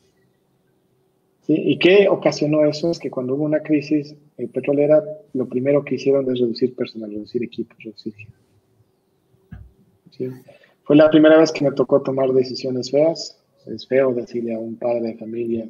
¿Y 1.53 1.79
qué 1.79 2.07
ocasionó 2.07 2.63
eso? 2.65 2.91
Es 2.91 2.99
que 2.99 3.09
cuando 3.09 3.35
hubo 3.35 3.43
una 3.43 3.61
crisis 3.61 4.15
eh, 4.37 4.47
petrolera, 4.47 5.03
lo 5.33 5.47
primero 5.49 5.83
que 5.83 5.95
hicieron 5.95 6.31
es 6.31 6.39
reducir 6.39 6.73
personal, 6.75 7.11
reducir 7.11 7.43
equipos, 7.43 7.77
reducir 7.83 8.13
Fue 10.83 10.95
la 10.95 11.09
primera 11.09 11.37
vez 11.37 11.51
que 11.51 11.65
me 11.65 11.71
tocó 11.71 12.01
tomar 12.01 12.31
decisiones 12.31 12.91
feas. 12.91 13.37
Es 13.67 13.85
feo 13.85 14.13
decirle 14.13 14.53
a 14.55 14.59
un 14.59 14.77
padre 14.77 15.09
de 15.09 15.17
familia, 15.17 15.67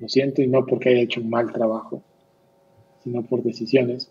lo 0.00 0.08
siento, 0.08 0.40
y 0.40 0.46
no 0.46 0.64
porque 0.64 0.90
haya 0.90 1.00
hecho 1.00 1.20
un 1.20 1.30
mal 1.30 1.52
trabajo, 1.52 2.02
sino 3.02 3.22
por 3.22 3.42
decisiones. 3.42 4.10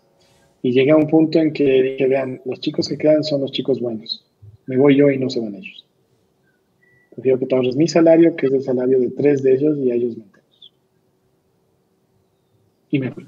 Y 0.62 0.72
llegué 0.72 0.90
a 0.90 0.96
un 0.96 1.08
punto 1.08 1.38
en 1.38 1.52
que 1.52 1.82
dije, 1.82 2.06
vean, 2.06 2.42
los 2.44 2.60
chicos 2.60 2.86
que 2.88 2.98
quedan 2.98 3.24
son 3.24 3.40
los 3.40 3.52
chicos 3.52 3.80
buenos. 3.80 4.26
Me 4.66 4.76
voy 4.76 4.96
yo 4.96 5.10
y 5.10 5.18
no 5.18 5.30
se 5.30 5.40
van 5.40 5.54
ellos. 5.54 5.86
Prefiero 7.10 7.38
que 7.38 7.46
te 7.46 7.54
ahorres 7.54 7.76
mi 7.76 7.88
salario, 7.88 8.36
que 8.36 8.46
es 8.46 8.52
el 8.52 8.62
salario 8.62 9.00
de 9.00 9.10
tres 9.10 9.42
de 9.42 9.54
ellos, 9.54 9.78
y 9.78 9.90
a 9.90 9.94
ellos 9.94 10.16
me 10.16 10.24
y 12.90 12.98
me 12.98 13.10
fui. 13.12 13.26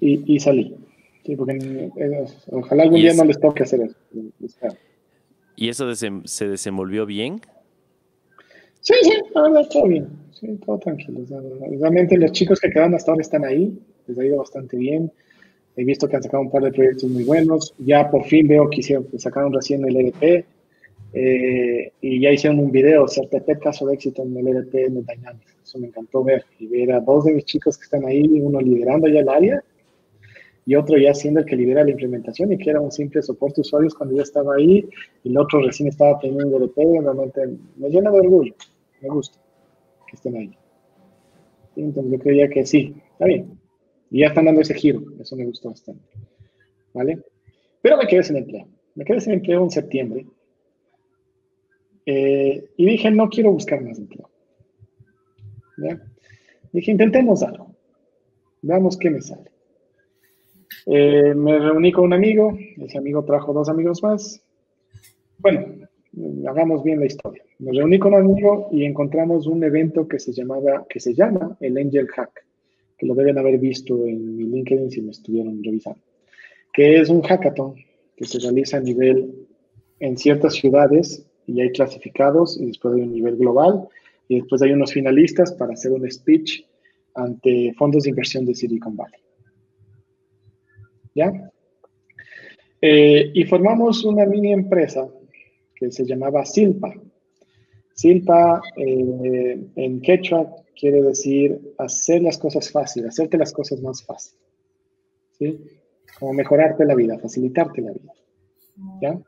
Y, 0.00 0.34
y, 0.34 0.40
salí. 0.40 0.76
Sí, 1.24 1.36
porque 1.36 1.90
ojalá 2.50 2.82
algún 2.84 3.00
día 3.00 3.14
no 3.14 3.24
les 3.24 3.38
toque 3.40 3.62
hacer 3.62 3.80
eso. 3.80 3.96
¿Y 5.56 5.68
eso 5.68 5.92
se 5.94 6.48
desenvolvió 6.48 7.06
bien? 7.06 7.40
Sí, 8.80 8.94
sí, 9.02 9.12
la 9.34 9.42
verdad, 9.42 9.68
todo 9.70 9.86
bien. 9.86 10.08
Sí, 10.32 10.58
todo 10.66 10.78
tranquilo. 10.78 11.20
realmente 11.78 12.16
los 12.16 12.32
chicos 12.32 12.58
que 12.58 12.70
quedan 12.70 12.94
hasta 12.94 13.12
ahora 13.12 13.22
están 13.22 13.44
ahí. 13.44 13.78
Les 14.06 14.18
ha 14.18 14.24
ido 14.24 14.38
bastante 14.38 14.76
bien. 14.76 15.12
He 15.76 15.84
visto 15.84 16.08
que 16.08 16.16
han 16.16 16.22
sacado 16.22 16.42
un 16.42 16.50
par 16.50 16.64
de 16.64 16.72
proyectos 16.72 17.08
muy 17.08 17.24
buenos. 17.24 17.74
Ya 17.78 18.10
por 18.10 18.24
fin 18.24 18.48
veo 18.48 18.68
que, 18.68 18.80
hicieron, 18.80 19.04
que 19.04 19.18
sacaron 19.18 19.52
recién 19.52 19.84
el 19.84 19.96
EDP. 19.96 20.44
Eh, 21.14 21.92
y 22.00 22.20
ya 22.20 22.30
hicieron 22.30 22.58
un 22.58 22.70
video, 22.70 23.06
certeza 23.06 23.58
caso 23.58 23.86
de 23.86 23.94
éxito 23.94 24.22
en 24.22 24.36
el 24.36 24.48
EDP 24.48 24.72
de 24.72 24.88
Dynamics. 24.88 25.56
Eso 25.62 25.78
me 25.78 25.88
encantó 25.88 26.24
ver. 26.24 26.44
Y 26.58 26.66
ver 26.66 26.92
a 26.92 27.00
dos 27.00 27.24
de 27.24 27.34
mis 27.34 27.44
chicos 27.44 27.76
que 27.76 27.84
están 27.84 28.04
ahí, 28.06 28.22
uno 28.22 28.60
liderando 28.60 29.08
ya 29.08 29.20
el 29.20 29.28
área 29.28 29.62
y 30.64 30.76
otro 30.76 30.96
ya 30.96 31.12
siendo 31.12 31.40
el 31.40 31.46
que 31.46 31.56
lidera 31.56 31.84
la 31.84 31.90
implementación 31.90 32.52
y 32.52 32.58
que 32.58 32.70
era 32.70 32.80
un 32.80 32.92
simple 32.92 33.20
soporte 33.20 33.56
de 33.56 33.62
usuarios 33.62 33.94
cuando 33.94 34.16
yo 34.16 34.22
estaba 34.22 34.54
ahí 34.54 34.88
y 35.24 35.28
el 35.28 35.36
otro 35.36 35.60
recién 35.60 35.88
estaba 35.88 36.18
teniendo 36.18 36.56
EDP. 36.56 36.76
Realmente 37.02 37.58
me 37.76 37.88
llena 37.88 38.10
de 38.10 38.20
orgullo. 38.20 38.54
Me 39.00 39.08
gusta 39.08 39.38
que 40.06 40.16
estén 40.16 40.36
ahí. 40.36 40.56
Entonces 41.76 42.12
yo 42.12 42.18
creía 42.18 42.48
que 42.48 42.64
sí, 42.64 42.94
está 43.12 43.26
bien. 43.26 43.58
Y 44.10 44.20
ya 44.20 44.28
están 44.28 44.44
dando 44.44 44.60
ese 44.60 44.74
giro. 44.74 45.02
Eso 45.20 45.36
me 45.36 45.44
gustó 45.44 45.70
bastante. 45.70 46.02
¿Vale? 46.94 47.18
Pero 47.80 47.96
me 47.96 48.06
quedé 48.06 48.22
sin 48.22 48.36
empleo. 48.36 48.68
Me 48.94 49.04
quedé 49.04 49.20
sin 49.20 49.32
empleo 49.32 49.62
en 49.62 49.70
septiembre 49.70 50.26
eh, 52.06 52.70
y 52.76 52.86
dije, 52.86 53.10
no 53.10 53.28
quiero 53.28 53.52
buscar 53.52 53.82
más 53.82 53.98
empleo. 53.98 54.28
Dije, 56.72 56.90
intentemos 56.90 57.42
algo. 57.42 57.74
Veamos 58.62 58.96
qué 58.96 59.10
me 59.10 59.20
sale. 59.20 59.50
Eh, 60.86 61.34
me 61.34 61.58
reuní 61.58 61.92
con 61.92 62.04
un 62.04 62.12
amigo, 62.12 62.56
ese 62.78 62.98
amigo 62.98 63.24
trajo 63.24 63.52
dos 63.52 63.68
amigos 63.68 64.02
más. 64.02 64.42
Bueno, 65.38 65.88
hagamos 66.48 66.82
bien 66.82 67.00
la 67.00 67.06
historia. 67.06 67.42
Me 67.58 67.72
reuní 67.72 67.98
con 67.98 68.14
un 68.14 68.20
amigo 68.20 68.68
y 68.72 68.84
encontramos 68.84 69.46
un 69.46 69.62
evento 69.62 70.08
que 70.08 70.18
se 70.18 70.32
llamaba, 70.32 70.86
que 70.88 71.00
se 71.00 71.14
llama 71.14 71.56
el 71.60 71.76
Angel 71.76 72.08
Hack, 72.08 72.44
que 72.98 73.06
lo 73.06 73.14
deben 73.14 73.38
haber 73.38 73.58
visto 73.58 74.06
en 74.06 74.36
mi 74.36 74.44
LinkedIn 74.44 74.90
si 74.90 75.02
me 75.02 75.10
estuvieron 75.10 75.62
revisando, 75.62 76.00
que 76.72 77.00
es 77.00 77.08
un 77.08 77.22
hackathon 77.22 77.74
que 78.16 78.24
se 78.24 78.38
realiza 78.38 78.78
a 78.78 78.80
nivel 78.80 79.46
en 80.00 80.16
ciertas 80.16 80.54
ciudades 80.54 81.26
y 81.46 81.60
hay 81.60 81.70
clasificados 81.72 82.60
y 82.60 82.66
después 82.66 82.94
hay 82.94 83.02
un 83.02 83.12
nivel 83.12 83.36
global 83.36 83.88
y 84.28 84.40
después 84.40 84.62
hay 84.62 84.72
unos 84.72 84.92
finalistas 84.92 85.52
para 85.52 85.74
hacer 85.74 85.92
un 85.92 86.10
speech 86.10 86.64
ante 87.14 87.74
fondos 87.74 88.04
de 88.04 88.10
inversión 88.10 88.46
de 88.46 88.54
Silicon 88.54 88.96
Valley. 88.96 89.20
¿Ya? 91.14 91.50
Eh, 92.80 93.30
y 93.34 93.44
formamos 93.44 94.04
una 94.04 94.24
mini 94.24 94.52
empresa 94.52 95.06
que 95.74 95.90
se 95.90 96.04
llamaba 96.04 96.44
Silpa. 96.44 96.94
Silpa 97.94 98.62
eh, 98.76 99.60
en 99.76 100.00
quechua 100.00 100.56
quiere 100.78 101.02
decir 101.02 101.74
hacer 101.78 102.22
las 102.22 102.38
cosas 102.38 102.70
fáciles, 102.70 103.10
hacerte 103.10 103.36
las 103.36 103.52
cosas 103.52 103.80
más 103.82 104.02
fáciles. 104.04 104.40
¿Sí? 105.38 105.60
Como 106.18 106.32
mejorarte 106.32 106.84
la 106.84 106.94
vida, 106.94 107.18
facilitarte 107.18 107.82
la 107.82 107.92
vida. 107.92 108.12
¿Ya? 109.00 109.20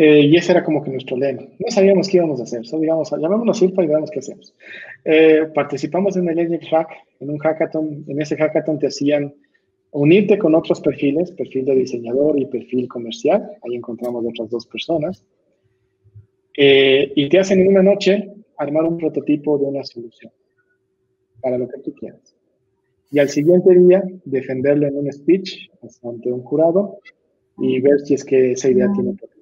Eh, 0.00 0.26
y 0.26 0.36
ese 0.36 0.52
era 0.52 0.62
como 0.62 0.80
que 0.80 0.92
nuestro 0.92 1.16
lema. 1.16 1.42
No 1.58 1.70
sabíamos 1.70 2.06
qué 2.06 2.18
íbamos 2.18 2.38
a 2.38 2.44
hacer, 2.44 2.64
solo 2.64 2.82
digamos, 2.82 3.10
llamémonos 3.10 3.58
Silpa 3.58 3.82
y 3.82 3.88
veamos 3.88 4.12
qué 4.12 4.20
hacemos. 4.20 4.54
Eh, 5.04 5.48
participamos 5.52 6.16
en 6.16 6.28
el 6.28 6.38
Agile 6.38 6.60
Hack, 6.70 6.90
en 7.18 7.30
un 7.30 7.38
hackathon. 7.38 8.04
En 8.06 8.22
ese 8.22 8.36
hackathon 8.36 8.78
te 8.78 8.86
hacían 8.86 9.34
unirte 9.90 10.38
con 10.38 10.54
otros 10.54 10.80
perfiles, 10.80 11.32
perfil 11.32 11.64
de 11.64 11.74
diseñador 11.74 12.38
y 12.38 12.46
perfil 12.46 12.86
comercial. 12.86 13.50
Ahí 13.60 13.74
encontramos 13.74 14.24
otras 14.24 14.48
dos 14.50 14.66
personas. 14.68 15.24
Eh, 16.56 17.12
y 17.16 17.28
te 17.28 17.40
hacen 17.40 17.58
en 17.58 17.66
una 17.66 17.82
noche 17.82 18.30
armar 18.56 18.84
un 18.84 18.98
prototipo 18.98 19.58
de 19.58 19.64
una 19.64 19.82
solución 19.82 20.30
para 21.40 21.58
lo 21.58 21.66
que 21.68 21.80
tú 21.80 21.92
quieras. 21.94 22.36
Y 23.10 23.18
al 23.18 23.30
siguiente 23.30 23.76
día 23.76 24.04
defenderlo 24.24 24.86
en 24.86 24.96
un 24.96 25.12
speech 25.12 25.70
ante 26.04 26.30
un 26.30 26.44
jurado 26.44 27.00
y 27.58 27.80
ver 27.80 27.98
si 27.98 28.14
es 28.14 28.24
que 28.24 28.52
esa 28.52 28.68
idea 28.68 28.88
tiene 28.94 29.14
potencial. 29.14 29.37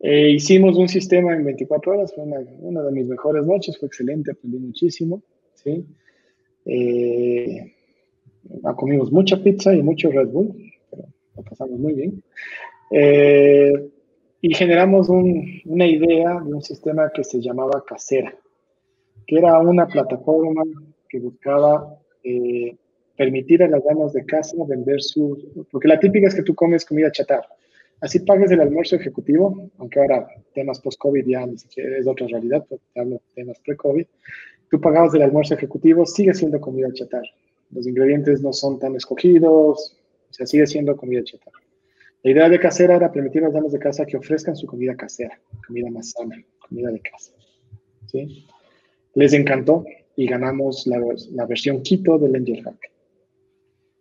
Eh, 0.00 0.30
hicimos 0.30 0.76
un 0.76 0.88
sistema 0.88 1.34
en 1.34 1.44
24 1.44 1.92
horas, 1.92 2.14
fue 2.14 2.24
una, 2.24 2.82
de 2.82 2.92
mis 2.92 3.06
mejores 3.06 3.44
noches, 3.44 3.76
fue 3.78 3.88
excelente, 3.88 4.30
aprendí 4.30 4.58
muchísimo. 4.58 5.22
¿sí? 5.54 5.84
Eh, 6.64 7.74
comimos 8.76 9.10
mucha 9.10 9.42
pizza 9.42 9.74
y 9.74 9.82
mucho 9.82 10.10
Red 10.10 10.28
Bull, 10.28 10.54
pero 10.90 11.04
lo 11.36 11.42
pasamos 11.42 11.78
muy 11.78 11.94
bien. 11.94 12.22
Eh, 12.90 13.72
y 14.40 14.54
generamos 14.54 15.08
una 15.08 15.86
idea 15.86 16.40
de 16.40 16.54
un 16.54 16.62
sistema 16.62 17.10
que 17.12 17.24
se 17.24 17.40
llamaba 17.40 17.84
Casera, 17.84 18.34
que 19.26 19.36
era 19.36 19.58
una 19.58 19.86
plataforma 19.86 20.62
que 21.08 21.18
buscaba 21.18 21.98
eh, 22.22 22.76
permitir 23.16 23.62
a 23.64 23.68
las 23.68 23.82
damas 23.84 24.12
de 24.12 24.24
casa 24.24 24.56
vender 24.66 25.02
su... 25.02 25.66
Porque 25.72 25.88
la 25.88 25.98
típica 25.98 26.28
es 26.28 26.34
que 26.36 26.42
tú 26.42 26.54
comes 26.54 26.84
comida 26.84 27.10
chatarra. 27.10 27.48
Así 28.00 28.20
pagues 28.20 28.50
el 28.50 28.60
almuerzo 28.60 28.96
ejecutivo, 28.96 29.70
aunque 29.78 29.98
ahora 29.98 30.28
temas 30.54 30.80
post-COVID 30.80 31.26
ya 31.26 31.44
es 31.76 32.06
otra 32.06 32.28
realidad, 32.28 32.64
hablo 32.94 33.16
de 33.16 33.22
temas 33.34 33.58
pre-COVID. 33.64 34.06
Tú 34.70 34.80
pagabas 34.80 35.14
el 35.14 35.22
almuerzo 35.22 35.54
ejecutivo, 35.54 36.06
sigue 36.06 36.32
siendo 36.34 36.60
comida 36.60 36.92
chatarra. 36.92 37.28
Los 37.70 37.86
ingredientes 37.86 38.40
no 38.40 38.52
son 38.52 38.78
tan 38.78 38.94
escogidos, 38.94 39.96
o 40.30 40.32
sea, 40.32 40.46
sigue 40.46 40.66
siendo 40.66 40.96
comida 40.96 41.24
chatarra. 41.24 41.58
La 42.22 42.30
idea 42.30 42.48
de 42.48 42.60
casera 42.60 42.96
era 42.96 43.10
permitir 43.10 43.42
a 43.42 43.46
las 43.46 43.54
damas 43.54 43.72
de 43.72 43.78
casa 43.78 44.06
que 44.06 44.16
ofrezcan 44.16 44.56
su 44.56 44.66
comida 44.66 44.96
casera, 44.96 45.40
comida 45.66 45.90
más 45.90 46.10
sana, 46.10 46.36
comida 46.68 46.90
de 46.90 47.00
casa. 47.00 47.32
¿sí? 48.06 48.46
Les 49.14 49.32
encantó 49.32 49.84
y 50.16 50.26
ganamos 50.26 50.86
la, 50.86 51.00
la 51.32 51.46
versión 51.46 51.82
Quito 51.82 52.18
del 52.18 52.34
Angel 52.36 52.62
Hack 52.62 52.90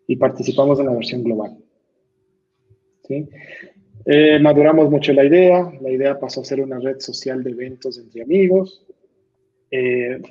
y 0.08 0.16
participamos 0.16 0.80
en 0.80 0.88
la 0.88 0.94
versión 0.94 1.24
global. 1.24 1.58
¿sí? 3.08 3.28
Eh, 4.10 4.40
maduramos 4.40 4.90
mucho 4.90 5.12
la 5.12 5.26
idea, 5.26 5.70
la 5.82 5.92
idea 5.92 6.18
pasó 6.18 6.40
a 6.40 6.46
ser 6.46 6.62
una 6.62 6.80
red 6.80 6.98
social 7.02 7.44
de 7.44 7.52
eventos 7.52 7.98
entre 7.98 8.22
amigos. 8.22 8.86
Eh, 9.70 10.22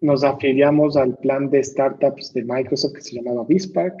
nos 0.00 0.22
afiliamos 0.22 0.96
al 0.96 1.16
plan 1.16 1.50
de 1.50 1.64
startups 1.64 2.32
de 2.32 2.44
Microsoft 2.44 2.92
que 2.92 3.00
se 3.00 3.16
llamaba 3.16 3.44
BizPark. 3.44 3.96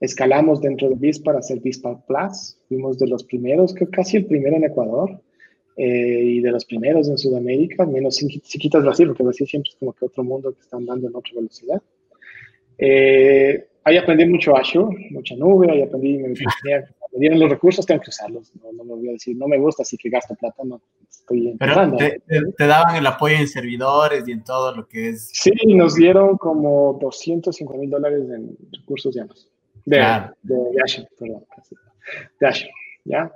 Escalamos 0.00 0.62
dentro 0.62 0.88
de 0.88 0.94
BizPark 0.94 1.36
a 1.36 1.40
hacer 1.40 1.60
BizPark 1.60 2.06
Plus. 2.06 2.56
Fuimos 2.68 2.98
de 2.98 3.08
los 3.08 3.24
primeros, 3.24 3.74
creo 3.74 3.90
casi 3.90 4.16
el 4.16 4.24
primero 4.24 4.56
en 4.56 4.64
Ecuador 4.64 5.20
eh, 5.76 6.22
y 6.24 6.40
de 6.40 6.50
los 6.50 6.64
primeros 6.64 7.10
en 7.10 7.18
Sudamérica, 7.18 7.84
menos 7.84 8.16
si, 8.16 8.40
quitas 8.40 8.84
Brasil, 8.84 9.08
porque 9.08 9.22
Brasil 9.22 9.46
siempre 9.46 9.68
es 9.68 9.76
como 9.76 9.92
que 9.92 10.06
otro 10.06 10.24
mundo 10.24 10.54
que 10.54 10.62
está 10.62 10.78
andando 10.78 11.08
en 11.08 11.14
otra 11.14 11.32
velocidad. 11.34 11.82
Ahí 13.88 13.96
aprendí 13.96 14.26
mucho 14.26 14.54
Azure, 14.54 15.08
mucha 15.10 15.34
nube, 15.34 15.70
ahí 15.70 15.80
aprendí, 15.80 16.18
me, 16.18 16.28
me 16.28 16.34
dieron 17.18 17.40
los 17.40 17.48
recursos, 17.48 17.86
tengo 17.86 18.02
que 18.02 18.10
usarlos. 18.10 18.52
No, 18.62 18.70
no, 18.72 18.84
me 18.84 18.94
voy 18.96 19.08
a 19.08 19.12
decir, 19.12 19.34
no 19.34 19.48
me 19.48 19.56
gusta, 19.56 19.82
así 19.82 19.96
que 19.96 20.10
gasto 20.10 20.34
plata, 20.34 20.62
no. 20.62 20.82
Estoy 21.08 21.56
Pero 21.58 21.96
te, 21.96 22.20
te, 22.54 22.66
daban 22.66 22.96
el 22.96 23.06
apoyo 23.06 23.36
en 23.36 23.48
servidores 23.48 24.28
y 24.28 24.32
en 24.32 24.44
todo 24.44 24.76
lo 24.76 24.86
que 24.86 25.08
es. 25.08 25.30
Sí, 25.32 25.52
nos 25.68 25.94
dieron 25.94 26.36
como 26.36 26.98
205 27.00 27.78
mil 27.78 27.88
dólares 27.88 28.28
en 28.28 28.54
recursos 28.72 29.14
de 29.14 29.22
De, 29.86 29.96
de, 30.42 30.54
de 30.54 30.82
Azure, 30.84 31.08
perdón. 31.18 31.44
De 32.40 32.46
Azure, 32.46 32.72
¿ya? 33.06 33.32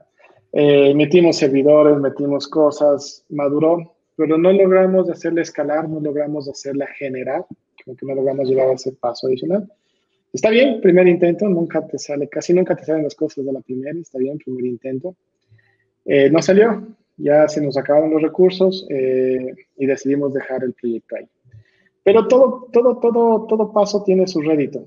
Eh, 0.53 0.95
metimos 0.95 1.37
servidores, 1.37 1.97
metimos 1.97 2.47
cosas, 2.47 3.25
maduró, 3.31 3.97
pero 4.17 4.37
no 4.37 4.53
logramos 4.53 5.09
hacerle 5.09 5.41
escalar, 5.41 5.89
no 5.89 5.99
logramos 5.99 6.47
hacerla 6.47 6.87
generar, 6.99 7.47
como 7.83 7.97
que 7.97 8.05
no 8.05 8.15
logramos 8.15 8.47
llegar 8.47 8.69
a 8.69 8.75
ese 8.75 8.93
paso 8.93 9.29
adicional. 9.29 9.67
Está 10.33 10.49
bien, 10.49 10.81
primer 10.81 11.07
intento, 11.09 11.47
nunca 11.47 11.87
te 11.87 11.99
sale, 11.99 12.27
casi 12.27 12.55
nunca 12.55 12.75
te 12.75 12.85
salen 12.85 13.05
las 13.05 13.15
cosas 13.15 13.45
de 13.45 13.53
la 13.53 13.61
primera, 13.61 13.99
está 13.99 14.19
bien, 14.19 14.39
primer 14.39 14.65
intento. 14.65 15.15
Eh, 16.07 16.31
no 16.31 16.41
salió, 16.41 16.89
ya 17.19 17.47
se 17.49 17.61
nos 17.61 17.77
acabaron 17.77 18.11
los 18.11 18.23
recursos 18.23 18.87
eh, 18.89 19.55
y 19.77 19.87
decidimos 19.87 20.33
dejar 20.33 20.65
el 20.65 20.73
proyecto 20.73 21.17
ahí. 21.17 21.29
Pero 22.03 22.27
todo, 22.29 22.69
todo, 22.73 22.99
todo, 22.99 23.47
todo 23.47 23.73
paso 23.73 24.03
tiene 24.05 24.27
su 24.27 24.41
rédito, 24.41 24.85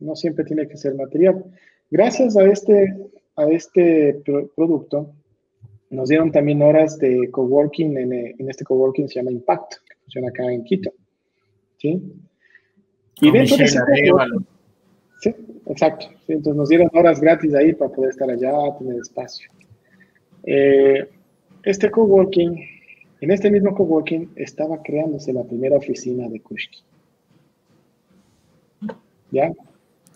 no 0.00 0.16
siempre 0.16 0.44
tiene 0.44 0.66
que 0.66 0.76
ser 0.76 0.94
material. 0.96 1.44
Gracias 1.90 2.36
a 2.36 2.44
este, 2.44 2.96
a 3.36 3.48
este 3.48 4.20
producto, 4.56 5.12
nos 5.90 6.08
dieron 6.08 6.32
también 6.32 6.62
horas 6.62 6.98
de 6.98 7.30
coworking, 7.30 7.96
en, 7.96 8.12
en 8.12 8.50
este 8.50 8.64
coworking 8.64 9.08
se 9.08 9.20
llama 9.20 9.30
Impact, 9.30 9.74
que 9.88 9.96
funciona 10.02 10.28
acá 10.28 10.50
en 10.52 10.64
Quito. 10.64 10.92
¿sí? 11.78 12.02
Y 13.20 13.30
dentro 13.30 13.56
de 13.56 13.64
ese 13.64 13.78
Sí, 15.20 15.34
exacto. 15.66 16.06
entonces 16.28 16.56
nos 16.56 16.68
dieron 16.68 16.88
horas 16.94 17.20
gratis 17.20 17.54
ahí 17.54 17.74
para 17.74 17.92
poder 17.92 18.10
estar 18.10 18.30
allá, 18.30 18.52
tener 18.78 18.96
espacio. 18.96 19.50
Eh, 20.44 21.06
este 21.62 21.90
coworking, 21.90 22.58
en 23.20 23.30
este 23.30 23.50
mismo 23.50 23.74
coworking 23.74 24.32
estaba 24.36 24.82
creándose 24.82 25.32
la 25.32 25.44
primera 25.44 25.76
oficina 25.76 26.28
de 26.28 26.40
Kushki. 26.40 26.82
¿Ya? 29.30 29.52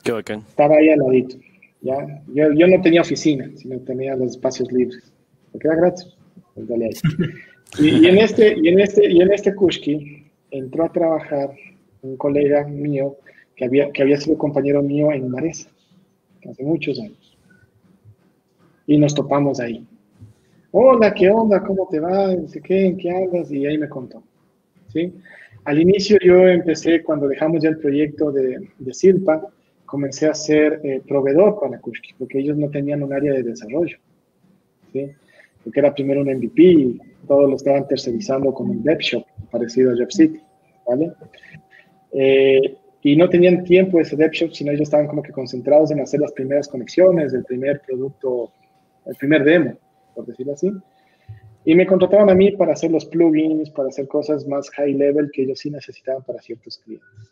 Qué 0.02 0.12
bacán. 0.12 0.40
Estaba 0.48 0.76
ahí 0.76 0.88
al 0.88 0.98
ladito. 0.98 1.36
¿ya? 1.82 2.22
Yo, 2.28 2.52
yo 2.52 2.66
no 2.66 2.80
tenía 2.80 3.02
oficina, 3.02 3.50
sino 3.56 3.78
tenía 3.80 4.16
los 4.16 4.32
espacios 4.32 4.72
libres. 4.72 5.12
Porque 5.52 5.68
era 5.68 5.76
gratis. 5.76 6.12
Y, 7.76 7.88
y, 7.88 8.06
en 8.06 8.18
este, 8.18 8.54
y 8.56 8.68
en 8.68 8.78
este, 8.78 9.10
y 9.10 9.20
en 9.20 9.32
este 9.32 9.52
Kushki 9.52 10.30
entró 10.52 10.84
a 10.84 10.92
trabajar 10.92 11.50
un 12.02 12.16
colega 12.16 12.64
mío 12.68 13.16
que 13.56 13.64
había, 13.64 13.90
que 13.92 14.02
había 14.02 14.18
sido 14.18 14.38
compañero 14.38 14.82
mío 14.82 15.12
en 15.12 15.30
Maresa, 15.30 15.70
hace 16.48 16.62
muchos 16.62 16.98
años. 16.98 17.36
Y 18.86 18.98
nos 18.98 19.14
topamos 19.14 19.60
ahí. 19.60 19.86
Hola, 20.72 21.14
¿qué 21.14 21.30
onda? 21.30 21.62
¿Cómo 21.62 21.88
te 21.90 22.00
va? 22.00 22.34
No 22.34 22.48
sé 22.48 22.60
qué, 22.60 22.86
¿en 22.86 22.96
qué 22.96 23.10
andas? 23.10 23.50
Y 23.50 23.64
ahí 23.64 23.78
me 23.78 23.88
contó. 23.88 24.22
¿sí? 24.88 25.12
Al 25.64 25.80
inicio 25.80 26.18
yo 26.20 26.46
empecé, 26.48 27.02
cuando 27.02 27.28
dejamos 27.28 27.62
ya 27.62 27.70
el 27.70 27.78
proyecto 27.78 28.30
de, 28.32 28.68
de 28.78 28.94
Silpa, 28.94 29.40
comencé 29.86 30.26
a 30.26 30.34
ser 30.34 30.80
eh, 30.82 31.00
proveedor 31.06 31.60
para 31.60 31.80
Kushki, 31.80 32.14
porque 32.18 32.40
ellos 32.40 32.56
no 32.56 32.68
tenían 32.70 33.02
un 33.02 33.12
área 33.12 33.32
de 33.32 33.42
desarrollo. 33.42 33.96
¿sí? 34.92 35.10
Porque 35.62 35.80
era 35.80 35.94
primero 35.94 36.20
un 36.20 36.28
MVP 36.28 36.62
y 36.62 36.98
todo 37.26 37.46
lo 37.46 37.56
estaban 37.56 37.86
tercerizando 37.86 38.52
con 38.52 38.70
un 38.70 38.82
dev 38.82 38.98
shop, 38.98 39.24
parecido 39.50 39.92
a 39.92 39.94
JobCity. 39.94 40.40
¿vale? 40.86 41.12
Eh, 42.12 42.76
y 43.06 43.16
no 43.16 43.28
tenían 43.28 43.64
tiempo 43.64 44.00
ese 44.00 44.16
dev 44.16 44.30
shop, 44.32 44.52
sino 44.52 44.72
ellos 44.72 44.84
estaban 44.84 45.06
como 45.06 45.22
que 45.22 45.30
concentrados 45.30 45.90
en 45.90 46.00
hacer 46.00 46.20
las 46.20 46.32
primeras 46.32 46.66
conexiones, 46.66 47.34
el 47.34 47.44
primer 47.44 47.82
producto, 47.86 48.50
el 49.04 49.14
primer 49.16 49.44
demo, 49.44 49.78
por 50.14 50.24
decirlo 50.24 50.54
así. 50.54 50.72
Y 51.66 51.74
me 51.74 51.86
contrataban 51.86 52.30
a 52.30 52.34
mí 52.34 52.52
para 52.52 52.72
hacer 52.72 52.90
los 52.90 53.04
plugins, 53.04 53.68
para 53.72 53.90
hacer 53.90 54.08
cosas 54.08 54.46
más 54.46 54.70
high 54.70 54.94
level 54.94 55.30
que 55.30 55.42
ellos 55.42 55.58
sí 55.58 55.70
necesitaban 55.70 56.22
para 56.24 56.40
ciertos 56.40 56.78
clientes. 56.78 57.30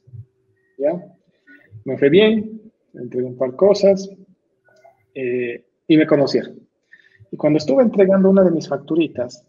¿Ya? 0.77 0.93
Me 1.87 1.97
fue 1.97 2.11
bien, 2.11 2.61
entregué 2.93 3.25
un 3.27 3.39
par 3.39 3.53
de 3.53 3.57
cosas 3.57 4.11
eh, 5.15 5.65
y 5.89 5.97
me 5.97 6.07
conocieron. 6.07 6.61
Y 7.31 7.39
cuando 7.39 7.57
estuve 7.57 7.83
entregando 7.83 8.29
una 8.29 8.45
de 8.45 8.51
mis 8.51 8.69
facturitas, 8.69 9.43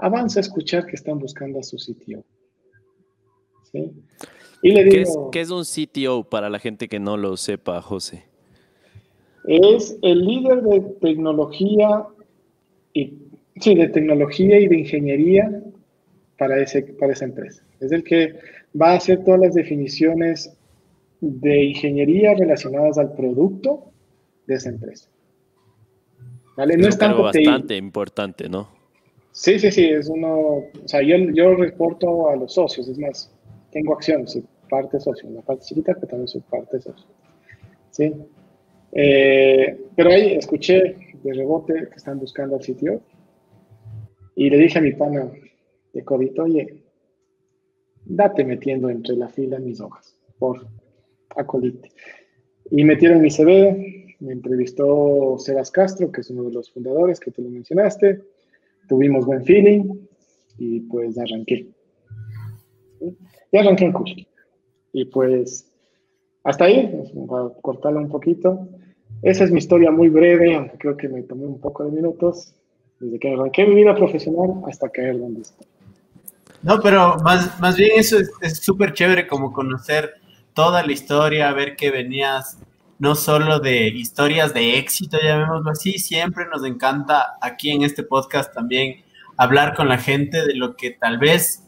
avanza 0.00 0.38
a 0.38 0.42
escuchar 0.42 0.84
que 0.84 0.96
están 0.96 1.18
buscando 1.18 1.60
a 1.60 1.62
su 1.62 1.78
sitio. 1.78 2.26
¿Sí? 3.72 3.90
¿Qué, 4.62 5.40
es, 5.40 5.50
un 5.50 5.64
CTO 5.64 6.24
para 6.24 6.50
la 6.50 6.58
gente 6.58 6.88
que 6.88 6.98
no 6.98 7.16
lo 7.16 7.36
sepa, 7.36 7.80
José? 7.82 8.24
Es 9.46 9.96
el 10.02 10.24
líder 10.24 10.62
de 10.62 10.80
tecnología 11.00 12.06
y 12.92 13.14
sí, 13.60 13.74
de 13.74 13.88
tecnología 13.88 14.58
y 14.58 14.66
de 14.66 14.78
ingeniería 14.78 15.62
para, 16.38 16.60
ese, 16.60 16.82
para 16.82 17.12
esa 17.12 17.26
empresa. 17.26 17.62
Es 17.80 17.92
el 17.92 18.02
que 18.02 18.34
va 18.80 18.92
a 18.92 18.96
hacer 18.96 19.24
todas 19.24 19.40
las 19.40 19.54
definiciones 19.54 20.56
de 21.20 21.64
ingeniería 21.64 22.34
relacionadas 22.34 22.98
al 22.98 23.12
producto 23.14 23.84
de 24.46 24.54
esa 24.54 24.70
empresa. 24.70 25.08
¿Vale? 26.56 26.76
No 26.76 26.88
es 26.88 26.98
tanto 26.98 27.22
bastante 27.22 27.76
importante, 27.76 28.48
¿no? 28.48 28.68
Sí, 29.32 29.58
sí, 29.58 29.70
sí, 29.70 29.84
es 29.84 30.08
uno, 30.08 30.38
o 30.38 30.70
sea, 30.86 31.02
yo, 31.02 31.16
yo 31.34 31.54
reporto 31.54 32.30
a 32.30 32.36
los 32.36 32.54
socios, 32.54 32.88
es 32.88 32.98
más, 32.98 33.30
tengo 33.76 33.92
acciones, 33.92 34.32
soy 34.32 34.42
parte 34.70 34.98
socio, 34.98 35.28
una 35.28 35.42
parte 35.42 35.66
chiquita, 35.66 35.92
pero 35.92 36.06
también 36.06 36.28
soy 36.28 36.40
parte 36.40 36.80
socio. 36.80 37.06
¿Sí? 37.90 38.10
Eh, 38.92 39.78
pero 39.94 40.10
ahí 40.12 40.32
escuché 40.32 40.96
de 41.22 41.32
rebote 41.34 41.74
que 41.90 41.96
están 41.96 42.18
buscando 42.18 42.56
al 42.56 42.62
sitio 42.62 43.02
y 44.34 44.48
le 44.48 44.56
dije 44.56 44.78
a 44.78 44.80
mi 44.82 44.94
pana 44.94 45.30
de 45.92 46.02
COVID, 46.02 46.40
oye, 46.40 46.84
date 48.06 48.46
metiendo 48.46 48.88
entre 48.88 49.14
la 49.14 49.28
fila 49.28 49.58
mis 49.58 49.78
hojas, 49.78 50.18
por 50.38 50.66
acolite. 51.36 51.90
Y 52.70 52.82
metieron 52.82 53.20
mi 53.20 53.30
CV, 53.30 54.16
me 54.20 54.32
entrevistó 54.32 55.36
Sebas 55.38 55.70
Castro, 55.70 56.10
que 56.10 56.22
es 56.22 56.30
uno 56.30 56.44
de 56.44 56.52
los 56.52 56.72
fundadores 56.72 57.20
que 57.20 57.30
tú 57.30 57.42
lo 57.42 57.50
mencionaste, 57.50 58.22
tuvimos 58.88 59.26
buen 59.26 59.44
feeling 59.44 59.84
y 60.56 60.80
pues 60.80 61.18
arranqué. 61.18 61.68
Ya 63.52 63.60
arranqué 63.60 63.84
en 63.86 63.92
Kushki. 63.92 64.26
Y 64.92 65.04
pues 65.06 65.70
hasta 66.44 66.64
ahí, 66.64 66.90
para 67.28 67.48
cortarlo 67.60 68.00
un 68.00 68.08
poquito. 68.08 68.68
Esa 69.22 69.44
es 69.44 69.50
mi 69.50 69.58
historia 69.58 69.90
muy 69.90 70.08
breve, 70.08 70.54
aunque 70.54 70.78
creo 70.78 70.96
que 70.96 71.08
me 71.08 71.22
tomé 71.22 71.46
un 71.46 71.60
poco 71.60 71.84
de 71.84 71.90
minutos, 71.90 72.54
desde 73.00 73.18
que 73.18 73.32
arranqué 73.32 73.66
mi 73.66 73.74
vida 73.74 73.94
profesional 73.94 74.62
hasta 74.68 74.88
caer 74.88 75.18
donde 75.18 75.42
estoy. 75.42 75.66
No, 76.62 76.80
pero 76.80 77.16
más, 77.24 77.58
más 77.60 77.76
bien 77.76 77.90
eso 77.96 78.16
es 78.40 78.58
súper 78.58 78.92
chévere 78.92 79.26
como 79.26 79.52
conocer 79.52 80.14
toda 80.54 80.84
la 80.84 80.92
historia, 80.92 81.52
ver 81.52 81.76
que 81.76 81.90
venías 81.90 82.58
no 82.98 83.14
solo 83.14 83.58
de 83.58 83.88
historias 83.88 84.54
de 84.54 84.78
éxito, 84.78 85.18
llamémoslo 85.22 85.70
así, 85.70 85.98
siempre 85.98 86.46
nos 86.50 86.64
encanta 86.64 87.34
aquí 87.40 87.70
en 87.70 87.82
este 87.82 88.02
podcast 88.02 88.54
también 88.54 89.04
hablar 89.36 89.74
con 89.74 89.88
la 89.88 89.98
gente 89.98 90.46
de 90.46 90.54
lo 90.54 90.76
que 90.76 90.92
tal 90.92 91.18
vez 91.18 91.65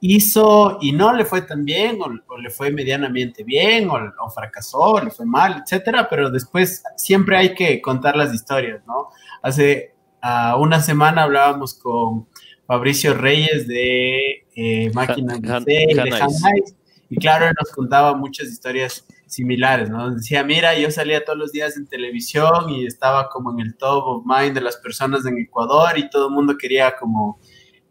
hizo 0.00 0.78
y 0.80 0.92
no 0.92 1.12
le 1.12 1.24
fue 1.24 1.42
tan 1.42 1.64
bien, 1.64 1.98
o, 2.00 2.38
le 2.38 2.50
fue 2.50 2.70
medianamente 2.70 3.42
bien, 3.42 3.88
o, 3.90 4.30
fracasó, 4.30 4.78
o 4.78 5.00
le 5.00 5.10
fue 5.10 5.26
mal, 5.26 5.62
etcétera, 5.62 6.08
pero 6.08 6.30
después 6.30 6.82
siempre 6.96 7.36
hay 7.36 7.54
que 7.54 7.80
contar 7.80 8.16
las 8.16 8.32
historias, 8.32 8.80
¿no? 8.86 9.08
Hace 9.42 9.94
uh, 10.22 10.60
una 10.60 10.80
semana 10.80 11.24
hablábamos 11.24 11.74
con 11.74 12.28
Fabricio 12.66 13.14
Reyes 13.14 13.66
de 13.66 14.46
eh, 14.54 14.90
Máquina 14.92 15.38
de, 15.38 15.86
y 17.10 17.16
claro, 17.16 17.46
él 17.46 17.54
nos 17.58 17.72
contaba 17.72 18.14
muchas 18.14 18.48
historias 18.48 19.06
similares, 19.26 19.88
¿no? 19.88 20.10
Decía, 20.10 20.44
mira, 20.44 20.78
yo 20.78 20.90
salía 20.90 21.24
todos 21.24 21.38
los 21.38 21.52
días 21.52 21.76
en 21.76 21.86
televisión 21.86 22.68
y 22.68 22.86
estaba 22.86 23.30
como 23.30 23.50
en 23.52 23.60
el 23.60 23.76
top 23.76 24.04
of 24.04 24.24
mind 24.26 24.54
de 24.54 24.60
las 24.60 24.76
personas 24.76 25.24
en 25.24 25.38
Ecuador 25.38 25.96
y 25.98 26.10
todo 26.10 26.28
el 26.28 26.34
mundo 26.34 26.56
quería 26.56 26.94
como... 26.96 27.40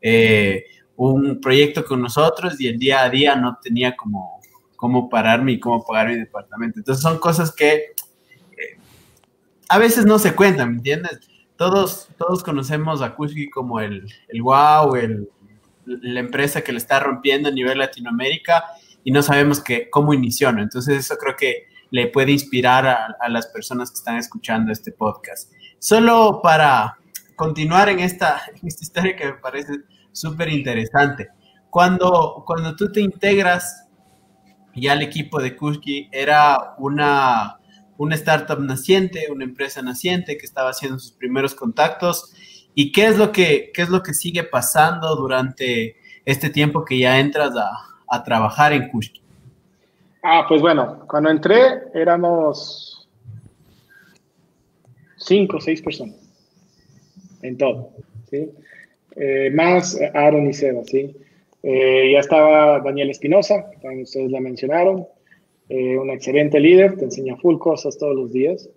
Eh, 0.01 0.66
un 0.98 1.39
proyecto 1.39 1.86
con 1.86 2.02
nosotros 2.02 2.60
y 2.60 2.68
el 2.68 2.78
día 2.78 3.04
a 3.04 3.10
día 3.10 3.36
no 3.36 3.58
tenía 3.62 3.95
como 3.95 4.41
cómo 4.76 5.10
pararme 5.10 5.54
y 5.54 5.60
cómo 5.60 5.84
pagar 5.86 6.10
mi 6.10 6.16
departamento. 6.16 6.80
Entonces 6.80 7.02
son 7.02 7.20
cosas 7.20 7.54
que 7.54 7.74
eh, 7.76 8.78
a 9.70 9.78
veces 9.78 10.06
no 10.06 10.20
se 10.20 10.36
cuentan, 10.36 10.72
¿me 10.72 10.78
entiendes? 10.78 11.20
Todos, 11.56 12.10
todos 12.18 12.43
conocemos 12.43 13.02
a 13.02 13.16
Kushki 13.16 13.50
como 13.50 13.80
el, 13.80 14.08
el 14.28 14.41
wow, 14.41 14.95
el, 14.95 15.30
la 15.86 16.20
empresa 16.20 16.62
que 16.62 16.72
le 16.72 16.78
está 16.78 17.00
rompiendo 17.00 17.50
a 17.50 17.52
nivel 17.52 17.80
Latinoamérica 17.80 18.64
y 19.04 19.12
no 19.12 19.24
sabemos 19.24 19.60
que, 19.60 19.89
cómo 19.89 20.14
inició. 20.14 20.50
Entonces 20.50 21.00
eso 21.00 21.16
creo 21.18 21.36
que 21.36 21.68
le 21.89 22.08
puede 22.08 22.32
inspirar 22.32 22.86
a, 22.88 23.30
las 23.30 23.48
personas 23.48 23.89
que 23.89 23.98
están 23.98 24.18
escuchando 24.18 24.72
este 24.72 24.91
podcast. 24.91 25.52
Solo 25.80 26.41
para 26.43 26.98
continuar 27.36 27.89
en 27.89 28.00
esta, 28.00 28.41
esta 28.64 28.84
historia 28.84 29.16
que 29.16 29.26
me 29.26 29.34
parece 29.34 29.74
súper 30.20 30.49
interesante. 30.49 31.30
Cuando, 31.70 32.43
cuando 32.45 32.76
tú 32.76 32.91
te 32.91 33.01
integras 33.01 33.88
ya 34.76 34.93
al 34.93 35.01
equipo 35.01 35.41
de 35.41 35.55
Kushki, 35.55 36.09
era 36.11 36.76
una, 36.78 37.59
una 37.97 38.15
startup 38.15 38.59
naciente, 38.59 39.28
una 39.32 39.43
empresa 39.43 39.82
naciente 39.82 40.38
que 40.38 40.45
estaba 40.45 40.70
haciendo 40.70 40.99
sus 40.99 41.11
primeros 41.11 41.55
contactos. 41.55 42.34
¿Y 42.74 42.91
qué 42.91 43.07
es 43.07 43.18
lo 43.18 43.32
que, 43.32 43.72
qué 43.74 43.82
es 43.82 43.89
lo 43.89 44.03
que 44.03 44.13
sigue 44.13 44.43
pasando 44.43 45.15
durante 45.15 45.97
este 46.26 46.49
tiempo 46.49 46.86
que 46.86 46.99
ya 46.99 47.20
entras 47.20 47.55
a, 47.55 47.72
a 48.07 48.24
trabajar 48.24 48.74
en 48.74 48.89
Kushki? 48.89 49.22
Ah, 50.24 50.45
pues 50.47 50.61
bueno, 50.61 51.05
cuando 51.07 51.30
entré 51.30 51.84
éramos 51.93 53.07
cinco 55.18 55.57
o 55.57 55.61
seis 55.61 55.82
personas 55.82 56.18
en 57.41 57.57
todo, 57.57 57.91
¿sí? 58.30 58.49
Eh, 59.20 59.49
más 59.51 59.99
Aaron 60.13 60.47
y 60.47 60.53
Seba, 60.53 60.84
¿sí? 60.86 61.15
Eh, 61.63 62.11
ya 62.13 62.20
estaba 62.20 62.80
Daniel 62.82 63.09
Espinosa, 63.09 63.70
también 63.82 64.03
ustedes 64.03 64.30
la 64.30 64.39
mencionaron, 64.39 65.07
eh, 65.70 65.97
un 65.97 66.11
excelente 66.11 66.59
líder, 66.59 66.97
te 66.97 67.05
enseña 67.05 67.36
full 67.38 67.57
cosas 67.57 67.97
todos 67.97 68.15
los 68.15 68.32
días. 68.32 68.70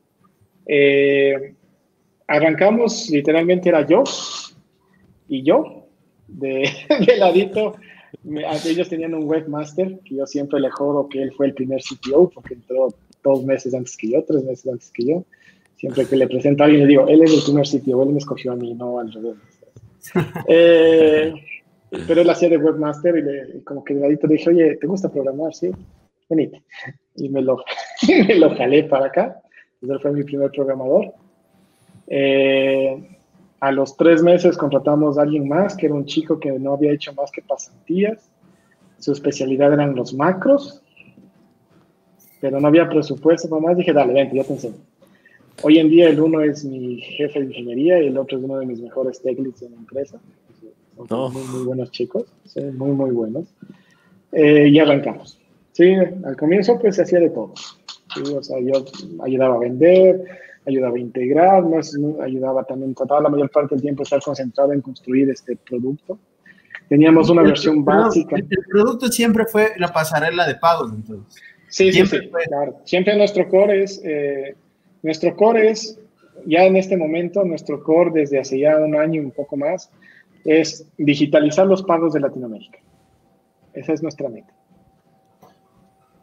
arrancamos, 2.26 3.10
literalmente 3.10 3.68
era 3.68 3.86
yo 3.86 4.04
y 5.28 5.42
yo, 5.42 5.86
de, 6.26 6.68
de 7.06 7.16
ladito, 7.18 7.74
ellos 8.66 8.88
tenían 8.88 9.14
un 9.14 9.24
webmaster, 9.24 9.98
que 10.04 10.16
yo 10.16 10.26
siempre 10.26 10.58
le 10.58 10.70
jodo 10.70 11.08
que 11.08 11.22
él 11.22 11.32
fue 11.36 11.46
el 11.46 11.54
primer 11.54 11.82
CTO, 11.82 12.30
porque 12.30 12.54
entró 12.54 12.94
dos 13.22 13.44
meses 13.44 13.74
antes 13.74 13.96
que 13.96 14.10
yo, 14.10 14.24
tres 14.24 14.42
meses 14.44 14.66
antes 14.72 14.90
que 14.90 15.04
yo. 15.04 15.24
Siempre 15.76 16.04
que 16.06 16.16
le 16.16 16.28
presento 16.28 16.62
a 16.62 16.66
alguien 16.66 16.82
le 16.82 16.88
digo, 16.88 17.08
él 17.08 17.22
es 17.22 17.32
el 17.32 17.42
primer 17.42 17.66
CTO, 17.66 18.02
él 18.02 18.10
me 18.10 18.18
escogió 18.18 18.52
a 18.52 18.56
mí, 18.56 18.74
no 18.74 18.98
al 18.98 19.12
revés. 19.12 19.36
Eh, 20.48 21.32
pero 22.06 22.20
él 22.20 22.30
hacía 22.30 22.48
de 22.48 22.56
webmaster 22.56 23.16
y, 23.16 23.22
le, 23.22 23.64
como 23.64 23.84
que 23.84 23.94
de 23.94 24.08
le 24.08 24.16
dije, 24.28 24.50
oye, 24.50 24.76
¿te 24.76 24.86
gusta 24.86 25.10
programar? 25.10 25.54
Sí, 25.54 25.70
venite. 26.28 26.62
Y 27.16 27.28
me 27.28 27.42
lo, 27.42 27.58
me 28.08 28.36
lo 28.36 28.54
jalé 28.54 28.84
para 28.84 29.06
acá. 29.06 29.40
Él 29.82 29.98
fue 30.00 30.12
mi 30.12 30.22
primer 30.22 30.50
programador. 30.50 31.12
Eh, 32.06 33.18
a 33.60 33.72
los 33.72 33.96
tres 33.96 34.22
meses 34.22 34.56
contratamos 34.56 35.18
a 35.18 35.22
alguien 35.22 35.48
más, 35.48 35.76
que 35.76 35.86
era 35.86 35.94
un 35.94 36.06
chico 36.06 36.38
que 36.38 36.50
no 36.52 36.74
había 36.74 36.92
hecho 36.92 37.12
más 37.14 37.30
que 37.30 37.42
pasantías. 37.42 38.30
Su 38.98 39.12
especialidad 39.12 39.72
eran 39.72 39.94
los 39.94 40.14
macros, 40.14 40.82
pero 42.40 42.60
no 42.60 42.68
había 42.68 42.88
presupuesto. 42.88 43.60
Más 43.60 43.76
dije, 43.76 43.92
dale, 43.92 44.12
vente, 44.12 44.36
ya 44.36 44.44
te 44.44 44.52
enseño. 44.52 44.89
Hoy 45.62 45.78
en 45.78 45.90
día 45.90 46.08
el 46.08 46.20
uno 46.20 46.40
es 46.40 46.64
mi 46.64 47.00
jefe 47.00 47.40
de 47.40 47.46
ingeniería 47.46 48.02
y 48.02 48.06
el 48.06 48.16
otro 48.16 48.38
es 48.38 48.44
uno 48.44 48.58
de 48.58 48.66
mis 48.66 48.80
mejores 48.80 49.20
técnicos 49.20 49.60
en 49.62 49.72
la 49.72 49.78
empresa. 49.78 50.18
Son 51.08 51.32
muy, 51.32 51.42
muy 51.42 51.64
buenos 51.64 51.90
chicos, 51.90 52.26
muy, 52.74 52.92
muy 52.92 53.10
buenos. 53.10 53.44
Eh, 54.32 54.68
y 54.68 54.78
arrancamos. 54.78 55.38
Sí, 55.72 55.94
al 56.24 56.36
comienzo 56.36 56.78
pues 56.78 56.96
se 56.96 57.02
hacía 57.02 57.20
de 57.20 57.30
todo. 57.30 57.54
O 58.36 58.42
sea, 58.42 58.58
yo 58.60 58.84
ayudaba 59.22 59.56
a 59.56 59.58
vender, 59.58 60.24
ayudaba 60.66 60.96
a 60.96 61.00
integrar, 61.00 61.64
ayudaba 62.22 62.64
también, 62.64 62.94
trataba 62.94 63.22
la 63.22 63.28
mayor 63.28 63.50
parte 63.50 63.74
del 63.74 63.82
tiempo 63.82 64.02
estar 64.02 64.20
concentrado 64.22 64.72
en 64.72 64.80
construir 64.80 65.30
este 65.30 65.56
producto. 65.56 66.18
Teníamos 66.88 67.30
una 67.30 67.42
versión 67.42 67.84
básica. 67.84 68.36
El, 68.36 68.48
producto 68.68 69.08
siempre 69.08 69.46
fue 69.46 69.72
la 69.78 69.92
pasarela 69.92 70.46
de 70.46 70.56
pagos, 70.56 70.92
entonces. 70.92 71.40
Sí, 71.68 71.92
siempre 71.92 72.18
sí, 72.18 72.24
sí 72.26 72.48
claro. 72.48 72.80
Siempre 72.84 73.16
nuestro 73.16 73.48
core 73.48 73.84
es, 73.84 74.00
eh, 74.04 74.56
nuestro 75.02 75.36
core 75.36 75.70
es, 75.70 75.98
ya 76.46 76.64
en 76.64 76.76
este 76.76 76.96
momento, 76.96 77.44
nuestro 77.44 77.82
core 77.82 78.10
desde 78.12 78.38
hace 78.38 78.58
ya 78.58 78.78
un 78.78 78.96
año 78.96 79.20
y 79.20 79.24
un 79.24 79.30
poco 79.30 79.56
más, 79.56 79.90
es 80.44 80.86
digitalizar 80.96 81.66
los 81.66 81.82
pagos 81.82 82.12
de 82.12 82.20
Latinoamérica. 82.20 82.78
Esa 83.74 83.92
es 83.92 84.02
nuestra 84.02 84.28
meta. 84.28 84.52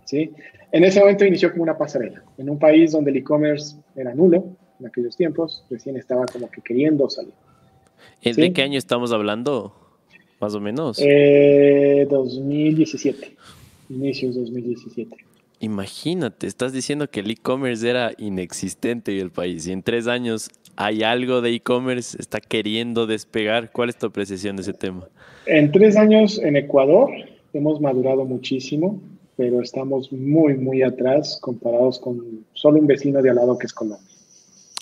¿Sí? 0.05 0.31
En 0.71 0.83
ese 0.83 0.99
momento 0.99 1.25
inició 1.25 1.51
como 1.51 1.63
una 1.63 1.77
pasarela, 1.77 2.23
en 2.37 2.49
un 2.49 2.59
país 2.59 2.91
donde 2.91 3.11
el 3.11 3.17
e-commerce 3.17 3.77
era 3.95 4.13
nulo 4.13 4.43
en 4.79 4.85
aquellos 4.85 5.15
tiempos, 5.15 5.63
recién 5.69 5.97
estaba 5.97 6.25
como 6.25 6.49
que 6.49 6.61
queriendo 6.61 7.09
salir. 7.09 7.33
¿De 8.23 8.53
qué 8.53 8.61
año 8.61 8.77
estamos 8.77 9.11
hablando? 9.11 9.73
Más 10.39 10.53
o 10.53 10.59
menos. 10.59 10.97
2017, 10.97 13.25
eh, 13.25 13.35
inicios 13.89 14.35
2017. 14.35 15.26
Imagínate, 15.59 16.47
estás 16.47 16.71
diciendo 16.73 17.09
que 17.09 17.21
el 17.21 17.31
e-commerce 17.31 17.89
era 17.89 18.11
inexistente 18.17 19.11
en 19.13 19.21
el 19.21 19.31
país 19.31 19.67
y 19.67 19.71
en 19.71 19.81
tres 19.81 20.07
años 20.07 20.49
hay 20.75 21.03
algo 21.03 21.41
de 21.41 21.55
e-commerce, 21.55 22.17
está 22.19 22.39
queriendo 22.39 23.07
despegar. 23.07 23.71
¿Cuál 23.71 23.89
es 23.89 23.97
tu 23.97 24.05
apreciación 24.05 24.55
de 24.55 24.61
ese 24.61 24.73
tema? 24.73 25.07
En 25.45 25.71
tres 25.71 25.97
años 25.97 26.39
en 26.39 26.55
Ecuador 26.55 27.09
hemos 27.53 27.81
madurado 27.81 28.25
muchísimo 28.25 29.01
pero 29.37 29.61
estamos 29.61 30.11
muy, 30.11 30.55
muy 30.55 30.81
atrás 30.81 31.37
comparados 31.39 31.99
con 31.99 32.43
solo 32.53 32.79
un 32.79 32.87
vecino 32.87 33.21
de 33.21 33.29
al 33.29 33.35
lado 33.35 33.57
que 33.57 33.67
es 33.67 33.73
Colombia. 33.73 34.05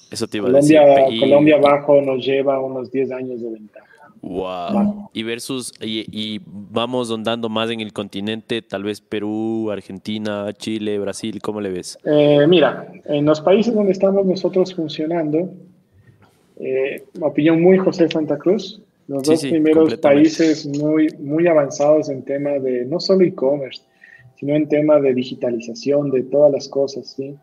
Eso 0.09 0.27
te 0.27 0.37
iba 0.37 0.47
Colombia, 0.47 0.81
a 0.81 0.85
decir. 0.85 1.19
Colombia 1.19 1.55
abajo 1.57 2.01
nos 2.01 2.25
lleva 2.25 2.59
unos 2.59 2.89
10 2.89 3.11
años 3.11 3.41
de 3.41 3.49
ventaja. 3.49 3.85
Wow. 4.25 5.11
Y 5.13 5.21
versus, 5.21 5.71
y, 5.79 6.41
vamos 6.45 7.11
andando 7.11 7.47
más 7.47 7.69
en 7.69 7.79
el 7.79 7.93
continente, 7.93 8.63
tal 8.63 8.83
vez 8.83 8.99
Perú, 8.99 9.69
Argentina, 9.71 10.51
Chile, 10.53 10.97
Brasil, 10.97 11.39
¿cómo 11.43 11.61
le 11.61 11.69
ves? 11.69 11.97
Eh, 12.03 12.43
mira, 12.47 12.91
en 13.05 13.23
los 13.25 13.39
países 13.39 13.73
donde 13.73 13.91
estamos 13.91 14.25
nosotros 14.25 14.73
funcionando, 14.73 15.51
eh, 16.59 17.03
opinión 17.21 17.61
muy 17.61 17.77
José 17.77 18.09
Santa 18.09 18.37
Cruz, 18.39 18.81
los 19.07 19.21
dos 19.21 19.41
primeros 19.41 19.95
países 19.97 20.65
muy, 20.65 21.07
muy 21.19 21.45
avanzados 21.45 22.09
en 22.09 22.23
tema 22.23 22.51
de 22.53 22.83
no 22.85 22.99
solo 22.99 23.23
e-commerce, 23.23 23.83
sino 24.39 24.55
en 24.55 24.67
tema 24.67 24.99
de 24.99 25.13
digitalización 25.13 26.09
de 26.09 26.23
todas 26.23 26.51
las 26.51 26.67
cosas. 26.67 27.13
¿sí? 27.15 27.35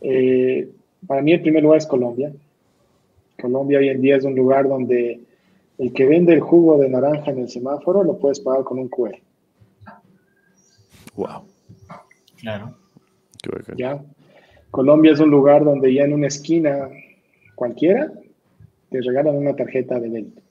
Eh, 0.00 0.68
para 1.08 1.22
mí 1.22 1.32
el 1.32 1.42
primer 1.42 1.64
lugar 1.64 1.78
es 1.78 1.86
Colombia. 1.86 2.32
Colombia 3.40 3.80
hoy 3.80 3.88
en 3.88 4.00
día 4.00 4.16
es 4.16 4.24
un 4.24 4.36
lugar 4.36 4.68
donde 4.68 5.20
el 5.78 5.92
que 5.92 6.06
vende 6.06 6.32
el 6.32 6.40
jugo 6.40 6.78
de 6.78 6.88
naranja 6.88 7.30
en 7.30 7.40
el 7.40 7.48
semáforo 7.48 8.04
lo 8.04 8.18
puedes 8.18 8.40
pagar 8.40 8.64
con 8.64 8.78
un 8.78 8.88
QR. 8.88 9.16
Wow. 11.16 11.44
Claro. 12.40 12.76
¿Ya? 13.76 14.02
Colombia 14.70 15.12
es 15.12 15.20
un 15.20 15.30
lugar 15.30 15.64
donde 15.64 15.92
ya 15.92 16.04
en 16.04 16.12
una 16.12 16.28
esquina 16.28 16.88
cualquiera 17.54 18.12
te 18.90 19.00
regalan 19.00 19.36
una 19.36 19.54
tarjeta 19.54 20.00
de 20.00 20.08
débito 20.08 20.42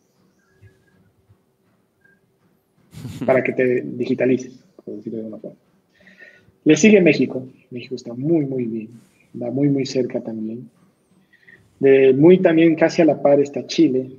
para 3.26 3.44
que 3.44 3.54
te 3.54 3.82
digitalices, 3.82 4.64
por 4.84 4.96
decirlo 4.96 5.20
de 5.20 5.26
una 5.26 5.38
forma. 5.38 5.58
Le 6.66 6.78
sigue 6.78 7.02
México. 7.02 7.46
México 7.72 7.96
está 7.96 8.14
muy, 8.14 8.46
muy 8.46 8.66
bien. 8.66 8.90
Va 9.42 9.52
muy, 9.52 9.70
muy 9.70 9.86
cerca 9.86 10.22
también. 10.22 10.70
De 11.80 12.14
muy 12.14 12.38
también 12.38 12.76
casi 12.76 13.02
a 13.02 13.06
la 13.06 13.22
par 13.22 13.40
está 13.40 13.66
Chile. 13.68 14.12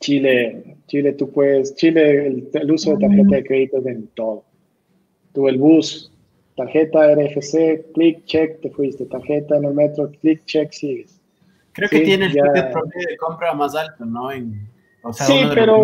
Chile, 0.00 0.76
Chile, 0.86 1.12
tú 1.12 1.30
puedes, 1.30 1.74
Chile, 1.74 2.26
el, 2.52 2.70
uso 2.70 2.96
de 2.96 3.06
tarjeta 3.06 3.36
de 3.36 3.44
crédito 3.44 3.78
es 3.78 3.86
en 3.86 4.06
todo. 4.08 4.44
Tú 5.32 5.48
el 5.48 5.58
bus, 5.58 6.12
tarjeta 6.56 7.14
RFC, 7.14 7.92
clic, 7.94 8.24
check, 8.24 8.60
te 8.60 8.70
fuiste. 8.70 9.06
Tarjeta 9.06 9.56
en 9.56 9.64
el 9.64 9.74
metro, 9.74 10.10
clic, 10.20 10.44
check, 10.44 10.72
sigues. 10.72 11.20
Creo 11.72 11.88
que 11.88 12.00
tiene 12.00 12.26
el 12.26 12.32
ticket 12.32 12.72
de 13.08 13.16
compra 13.18 13.54
más 13.54 13.74
alto, 13.76 14.04
¿no? 14.04 14.30
sí, 15.12 15.34
pero 15.54 15.78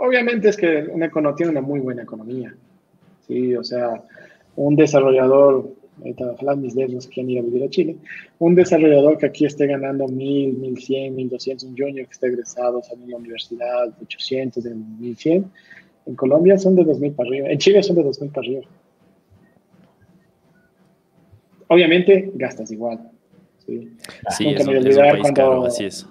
obviamente 0.00 0.48
es 0.48 0.56
que 0.56 0.88
una, 0.90 1.34
tiene 1.36 1.52
una 1.52 1.60
muy 1.60 1.80
buena 1.80 2.02
economía. 2.02 2.54
Sí, 3.26 3.54
o 3.54 3.62
sea, 3.62 4.02
un 4.56 4.74
desarrollador, 4.74 5.68
ojalá 6.18 6.56
mis 6.56 6.74
dedos 6.74 7.06
quieran 7.06 7.30
ir 7.30 7.38
a 7.38 7.42
vivir 7.42 7.64
a 7.64 7.70
Chile, 7.70 7.96
un 8.38 8.54
desarrollador 8.54 9.18
que 9.18 9.26
aquí 9.26 9.44
esté 9.44 9.66
ganando 9.66 10.08
mil, 10.08 10.54
mil 10.54 10.76
cien, 10.78 11.14
mil 11.14 11.28
doscientos, 11.28 11.64
un 11.64 11.76
junior 11.76 12.06
que 12.06 12.12
esté 12.12 12.28
egresado, 12.28 12.82
saliendo 12.82 13.06
de 13.06 13.12
la 13.12 13.18
universidad, 13.18 13.88
de 13.88 14.04
800, 14.04 14.64
de 14.64 14.74
1100, 14.74 15.50
en 16.06 16.14
Colombia 16.16 16.58
son 16.58 16.74
de 16.74 16.84
2000 16.84 17.12
para 17.12 17.28
arriba, 17.28 17.50
en 17.50 17.58
Chile 17.58 17.82
son 17.82 17.96
de 17.96 18.02
2000 18.02 18.30
para 18.30 18.46
arriba. 18.46 18.62
Obviamente 21.68 22.30
gastas 22.34 22.70
igual. 22.70 23.10
Sí, 23.66 23.90
sí 24.30 24.46
Nunca 24.46 24.64
me 24.64 24.78
olvidar 24.78 25.18
cuando, 25.20 25.68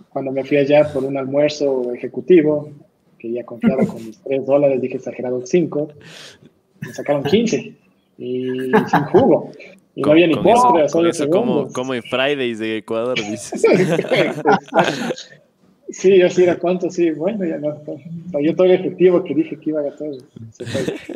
cuando 0.09 0.31
me 0.31 0.43
fui 0.43 0.57
allá 0.57 0.91
por 0.93 1.03
un 1.03 1.17
almuerzo 1.17 1.91
ejecutivo, 1.93 2.69
que 3.17 3.31
ya 3.31 3.43
confiaba 3.43 3.85
con 3.85 4.05
mis 4.05 4.19
3 4.21 4.45
dólares, 4.45 4.79
dije 4.79 4.97
exagerado 4.97 5.43
5, 5.43 5.87
me 6.81 6.93
sacaron 6.93 7.23
15 7.23 7.75
y 8.19 8.71
sin 8.89 9.03
jugo. 9.11 9.51
Y 9.97 10.01
no 10.01 10.11
había 10.11 10.27
ni 10.27 10.35
postre, 10.35 10.87
solo 10.89 11.31
como, 11.31 11.73
como 11.73 11.95
en 11.95 12.03
Fridays 12.03 12.59
de 12.59 12.77
Ecuador, 12.77 13.17
dices. 13.17 13.63
Sí, 15.89 16.19
yo 16.19 16.29
sí 16.29 16.43
era 16.43 16.57
cuánto, 16.57 16.89
sí, 16.89 17.11
bueno, 17.11 17.45
ya 17.45 17.57
no. 17.59 17.81
yo 18.41 18.55
todo 18.57 18.67
el 18.67 18.73
efectivo 18.73 19.23
que 19.23 19.33
dije 19.33 19.57
que 19.57 19.69
iba 19.69 19.79
a 19.79 19.83
gastar. 19.83 20.09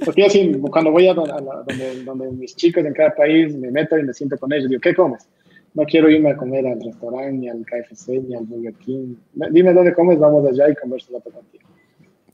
Porque 0.06 0.22
yo 0.22 0.30
sí, 0.30 0.50
cuando 0.72 0.92
voy 0.92 1.08
a, 1.08 1.14
donde, 1.14 2.04
donde, 2.06 2.32
mis 2.32 2.56
chicos 2.56 2.86
en 2.86 2.94
cada 2.94 3.14
país 3.14 3.54
me 3.54 3.70
meto 3.70 3.98
y 3.98 4.04
me 4.04 4.14
siento 4.14 4.38
con 4.38 4.54
ellos, 4.54 4.70
digo, 4.70 4.80
¿qué 4.80 4.96
comes? 4.96 5.28
No 5.74 5.84
quiero 5.84 6.10
irme 6.10 6.30
a 6.30 6.38
comer 6.38 6.66
al 6.66 6.82
restaurante, 6.82 7.34
ni 7.34 7.50
al 7.50 7.66
KFC, 7.66 8.22
ni 8.26 8.34
al 8.34 8.46
Burger 8.46 8.74
King. 8.76 9.16
Dime 9.52 9.74
dónde 9.74 9.94
comes, 9.94 10.18
vamos 10.18 10.48
allá 10.48 10.70
y 10.70 10.76
converso 10.76 11.12
contigo. 11.12 11.68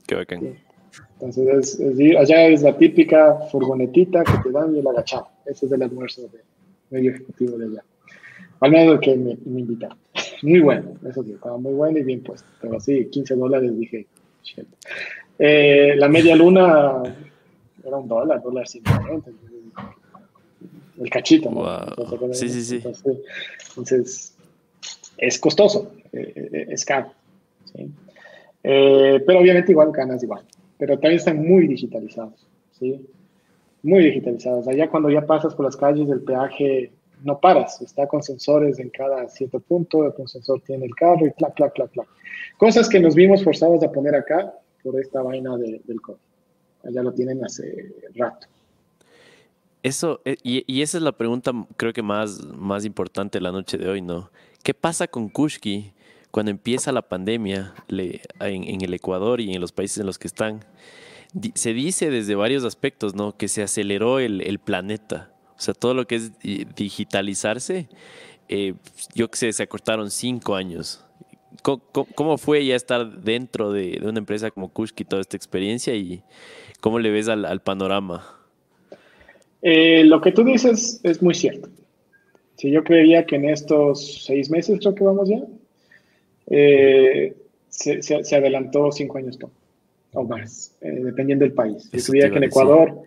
Qué 0.06 0.14
bacán. 0.14 0.54
Entonces, 1.20 1.80
allá 2.16 2.46
es 2.46 2.62
la 2.62 2.76
típica 2.76 3.34
furgonetita 3.50 4.22
que 4.22 4.38
te 4.42 4.50
dan 4.50 4.74
y 4.76 4.78
el 4.78 4.86
agachado. 4.86 5.28
Ese 5.46 5.66
es 5.66 5.72
el 5.72 5.82
almuerzo 5.82 6.22
de 6.22 6.38
medio 6.90 7.10
ejecutivo 7.10 7.58
de 7.58 7.66
allá. 7.66 7.84
Al 8.60 8.70
menos 8.70 9.00
que 9.00 9.16
me, 9.16 9.36
me 9.44 9.60
invitaron. 9.60 9.98
Muy 10.42 10.60
bueno, 10.60 10.94
eso 11.08 11.22
sí, 11.24 11.32
estaba 11.32 11.58
muy 11.58 11.72
bueno 11.72 11.98
y 11.98 12.04
bien 12.04 12.22
puesto. 12.22 12.46
Pero 12.60 12.78
sí, 12.78 13.08
15 13.10 13.34
dólares 13.34 13.76
dije, 13.76 14.06
eh, 15.38 15.94
la 15.96 16.08
media 16.08 16.36
luna 16.36 17.02
era 17.84 17.96
un 17.96 18.08
dólar, 18.08 18.42
dólar 18.42 18.66
50. 18.66 19.30
El 21.00 21.10
cachito, 21.10 21.50
¿no? 21.50 22.34
sí, 22.34 22.48
sí, 22.48 22.62
sí. 22.62 22.82
Entonces, 23.68 24.36
es 25.16 25.38
costoso, 25.38 25.92
eh, 26.12 26.32
eh, 26.52 26.66
es 26.70 26.84
caro. 26.84 27.12
¿sí? 27.64 27.90
pero 28.60 29.38
obviamente 29.38 29.72
igual 29.72 29.90
ganas 29.92 30.22
igual. 30.22 30.42
Pero 30.78 30.94
también 30.94 31.16
están 31.16 31.46
muy 31.46 31.66
digitalizados, 31.66 32.46
¿sí? 32.78 33.06
Muy 33.82 34.04
digitalizados. 34.04 34.66
Allá 34.68 34.88
cuando 34.88 35.10
ya 35.10 35.26
pasas 35.26 35.54
por 35.54 35.64
las 35.64 35.76
calles 35.76 36.08
del 36.08 36.22
peaje 36.22 36.92
no 37.24 37.38
paras, 37.38 37.82
está 37.82 38.06
con 38.06 38.22
sensores 38.22 38.78
en 38.78 38.90
cada 38.90 39.28
cierto 39.28 39.58
punto, 39.60 40.04
el 40.04 40.28
sensor 40.28 40.60
tiene 40.64 40.86
el 40.86 40.94
carro 40.94 41.26
y 41.26 41.32
clac, 41.32 41.54
clac, 41.54 41.72
clac, 41.74 41.90
clac. 41.90 42.06
Cosas 42.56 42.88
que 42.88 43.00
nos 43.00 43.14
vimos 43.14 43.42
forzados 43.42 43.82
a 43.82 43.90
poner 43.90 44.14
acá 44.14 44.54
por 44.82 44.98
esta 45.00 45.22
vaina 45.22 45.56
del 45.56 46.00
COVID. 46.00 46.18
Allá 46.84 47.02
lo 47.02 47.12
tienen 47.12 47.44
hace 47.44 47.92
rato. 48.14 48.46
Eso, 49.82 50.20
eh, 50.24 50.36
y, 50.42 50.82
esa 50.82 50.98
es 50.98 51.04
la 51.04 51.12
pregunta 51.12 51.52
creo 51.76 51.92
que 51.92 52.02
más, 52.02 52.44
más 52.44 52.84
importante 52.84 53.40
la 53.40 53.52
noche 53.52 53.78
de 53.78 53.88
hoy, 53.88 54.02
¿no? 54.02 54.30
¿Qué 54.62 54.74
pasa 54.74 55.06
con 55.06 55.28
Kushki 55.28 55.92
cuando 56.38 56.50
empieza 56.52 56.92
la 56.92 57.02
pandemia 57.02 57.74
en, 57.88 58.80
el 58.80 58.94
Ecuador 58.94 59.40
y 59.40 59.52
en 59.52 59.60
los 59.60 59.72
países 59.72 59.98
en 59.98 60.06
los 60.06 60.18
que 60.18 60.28
están? 60.28 60.64
Se 61.54 61.74
dice 61.74 62.10
desde 62.10 62.36
varios 62.36 62.64
aspectos, 62.64 63.14
¿no? 63.14 63.36
Que 63.36 63.48
se 63.48 63.62
aceleró 63.62 64.20
el, 64.20 64.40
el 64.42 64.60
planeta 64.60 65.32
o 65.58 65.60
sea, 65.60 65.74
todo 65.74 65.92
lo 65.92 66.06
que 66.06 66.14
es 66.14 66.32
digitalizarse, 66.76 67.88
eh, 68.48 68.74
yo 69.14 69.28
que 69.28 69.36
sé, 69.36 69.52
se 69.52 69.64
acortaron 69.64 70.10
cinco 70.10 70.54
años. 70.54 71.04
¿Cómo, 71.62 72.38
fue 72.38 72.64
ya 72.64 72.76
estar 72.76 73.20
dentro 73.22 73.72
de, 73.72 74.00
una 74.04 74.20
empresa 74.20 74.52
como 74.52 74.72
Kushki 74.72 75.04
toda 75.04 75.20
esta 75.20 75.36
experiencia 75.36 75.96
y 75.96 76.22
cómo 76.80 77.00
le 77.00 77.10
ves 77.10 77.28
al, 77.28 77.60
panorama? 77.62 78.24
Eh, 79.62 80.04
lo 80.04 80.20
que 80.20 80.30
tú 80.30 80.44
dices 80.44 81.00
es 81.02 81.20
muy 81.20 81.34
cierto. 81.34 81.68
Si 82.56 82.70
yo 82.70 82.84
creería 82.84 83.26
que 83.26 83.34
en 83.34 83.48
estos 83.48 84.24
seis 84.24 84.50
meses, 84.50 84.78
creo 84.80 84.94
que 84.94 85.02
vamos 85.02 85.28
ya, 85.28 85.40
eh, 86.50 87.36
se, 87.68 88.36
adelantó 88.36 88.90
cinco 88.92 89.18
años 89.18 89.38
o 90.12 90.24
más, 90.24 90.74
dependiendo 90.80 91.44
del 91.44 91.52
país. 91.52 91.90
Yo 91.92 92.12
que 92.12 92.38
en 92.38 92.44
Ecuador, 92.44 93.02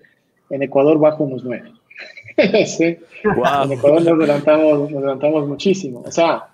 en 0.50 0.62
Ecuador 0.62 1.00
bajo 1.00 1.24
unos 1.24 1.44
nueve. 1.44 1.72
sí. 2.66 2.98
En 3.24 3.72
Ecuador 3.72 4.04
nos 4.04 4.14
adelantamos, 4.14 4.92
nos 4.92 5.04
adelantamos 5.04 5.48
muchísimo. 5.48 6.04
O 6.06 6.12
sea, 6.12 6.48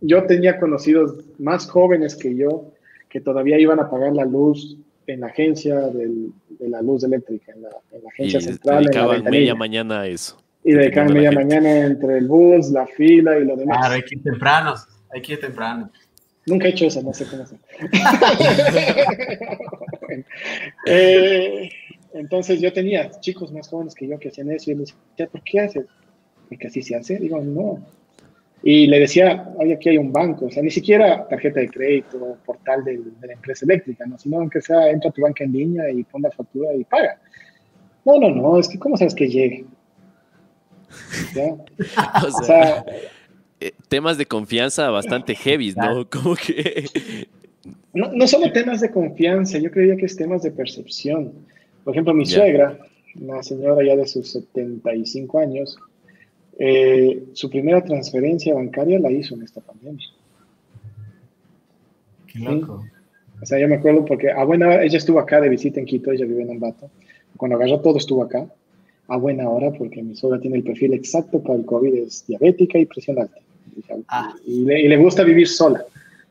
yo 0.00 0.24
tenía 0.24 0.58
conocidos 0.58 1.24
más 1.38 1.68
jóvenes 1.68 2.16
que 2.16 2.34
yo 2.34 2.72
que 3.08 3.20
todavía 3.20 3.58
iban 3.58 3.80
a 3.80 3.90
pagar 3.90 4.12
la 4.12 4.24
luz 4.24 4.78
en 5.06 5.20
la 5.20 5.26
agencia 5.26 5.80
del, 5.88 6.32
de 6.48 6.68
la 6.68 6.80
luz 6.80 7.02
eléctrica, 7.04 7.52
en 7.52 7.62
la, 7.62 7.70
en 7.90 8.04
la 8.04 8.08
agencia 8.08 8.38
y 8.38 8.42
central. 8.42 8.84
Dedicaban 8.84 9.24
media 9.24 9.54
mañana 9.54 10.02
a 10.02 10.06
eso. 10.06 10.40
Y 10.62 10.72
dedicaban 10.72 11.12
media 11.12 11.32
mañana 11.32 11.86
entre 11.86 12.18
el 12.18 12.28
bus, 12.28 12.70
la 12.70 12.86
fila 12.86 13.38
y 13.38 13.44
lo 13.44 13.56
demás. 13.56 13.78
Claro, 13.78 13.94
hay 13.94 14.02
que 14.02 14.14
ir 14.14 14.22
temprano, 14.22 14.74
hay 15.12 15.22
que 15.22 15.32
ir 15.32 15.40
temprano. 15.40 15.90
Nunca 16.46 16.66
he 16.66 16.70
hecho 16.70 16.86
eso, 16.86 17.02
no 17.02 17.12
sé 17.12 17.26
cómo 17.26 17.42
hacer. 17.42 17.58
eh, 20.86 21.70
entonces 22.14 22.60
yo 22.60 22.72
tenía 22.72 23.10
chicos 23.20 23.52
más 23.52 23.68
jóvenes 23.68 23.94
que 23.94 24.08
yo 24.08 24.18
que 24.18 24.28
hacían 24.28 24.50
eso 24.50 24.70
y 24.70 24.74
les 24.74 24.94
decía, 25.10 25.30
¿por 25.30 25.42
qué 25.42 25.60
haces? 25.60 25.86
Porque 26.48 26.66
así 26.66 26.82
se 26.82 26.96
hace. 26.96 27.18
Digo, 27.18 27.40
no. 27.40 27.80
Y 28.62 28.86
le 28.86 29.00
decía, 29.00 29.52
oye, 29.56 29.74
aquí 29.74 29.88
hay 29.88 29.98
un 29.98 30.12
banco, 30.12 30.46
o 30.46 30.50
sea, 30.50 30.62
ni 30.62 30.70
siquiera 30.70 31.26
tarjeta 31.28 31.60
de 31.60 31.70
crédito, 31.70 32.36
portal 32.44 32.84
de, 32.84 33.00
la 33.22 33.32
empresa 33.32 33.64
eléctrica, 33.64 34.04
¿no? 34.04 34.18
Sino 34.18 34.38
aunque 34.38 34.60
sea, 34.60 34.90
entra 34.90 35.08
a 35.08 35.12
tu 35.12 35.22
banca 35.22 35.44
en 35.44 35.52
línea 35.52 35.90
y 35.90 36.04
pon 36.04 36.20
la 36.20 36.30
factura 36.30 36.74
y 36.74 36.84
paga. 36.84 37.18
No, 38.04 38.18
no, 38.18 38.28
no, 38.28 38.58
es 38.58 38.68
que 38.68 38.78
¿cómo 38.78 38.98
sabes 38.98 39.14
que 39.14 39.28
llegue? 39.28 39.64
o, 42.26 42.44
sea, 42.44 42.84
eh, 42.86 43.08
temas 43.90 44.16
de 44.16 44.24
confianza 44.24 44.88
bastante 44.88 45.34
heavy, 45.34 45.74
¿no? 45.76 46.08
Como 46.08 46.34
que... 46.36 46.86
No, 47.92 48.10
no 48.12 48.26
solo 48.28 48.52
temas 48.52 48.80
de 48.80 48.90
confianza, 48.90 49.58
yo 49.58 49.70
creía 49.70 49.96
que 49.96 50.06
es 50.06 50.16
temas 50.16 50.42
de 50.42 50.52
percepción. 50.52 51.32
Por 51.84 51.92
ejemplo, 51.92 52.14
mi 52.14 52.24
suegra, 52.24 52.78
una 53.20 53.42
señora 53.42 53.84
ya 53.84 53.96
de 53.96 54.06
sus 54.06 54.30
75 54.30 55.38
años, 55.40 55.76
eh, 56.58 57.24
su 57.32 57.50
primera 57.50 57.82
transferencia 57.84 58.54
bancaria 58.54 59.00
la 59.00 59.10
hizo 59.10 59.34
en 59.34 59.42
esta 59.42 59.60
pandemia. 59.60 60.06
Qué 62.28 62.38
loco. 62.38 62.84
O 63.42 63.46
sea, 63.46 63.58
yo 63.58 63.66
me 63.66 63.76
acuerdo 63.76 64.04
porque 64.04 64.30
a 64.30 64.44
buena 64.44 64.68
hora, 64.68 64.84
ella 64.84 64.98
estuvo 64.98 65.18
acá 65.18 65.40
de 65.40 65.48
visita 65.48 65.80
en 65.80 65.86
Quito, 65.86 66.12
ella 66.12 66.26
vive 66.26 66.42
en 66.42 66.52
Ambato. 66.52 66.88
Cuando 67.36 67.56
agarró 67.56 67.80
todo 67.80 67.98
estuvo 67.98 68.22
acá. 68.22 68.46
A 69.08 69.16
buena 69.16 69.48
hora, 69.48 69.72
porque 69.72 70.00
mi 70.00 70.14
suegra 70.14 70.38
tiene 70.38 70.58
el 70.58 70.62
perfil 70.62 70.94
exacto 70.94 71.42
para 71.42 71.58
el 71.58 71.64
COVID, 71.64 71.92
es 71.94 72.24
diabética 72.28 72.78
y 72.78 72.86
presión 72.86 73.18
alta. 73.18 73.40
Ah. 74.08 74.34
Y, 74.46 74.64
le, 74.64 74.80
y, 74.80 74.88
le, 74.88 74.96
gusta 74.96 75.22
vivir 75.24 75.48
sola. 75.48 75.84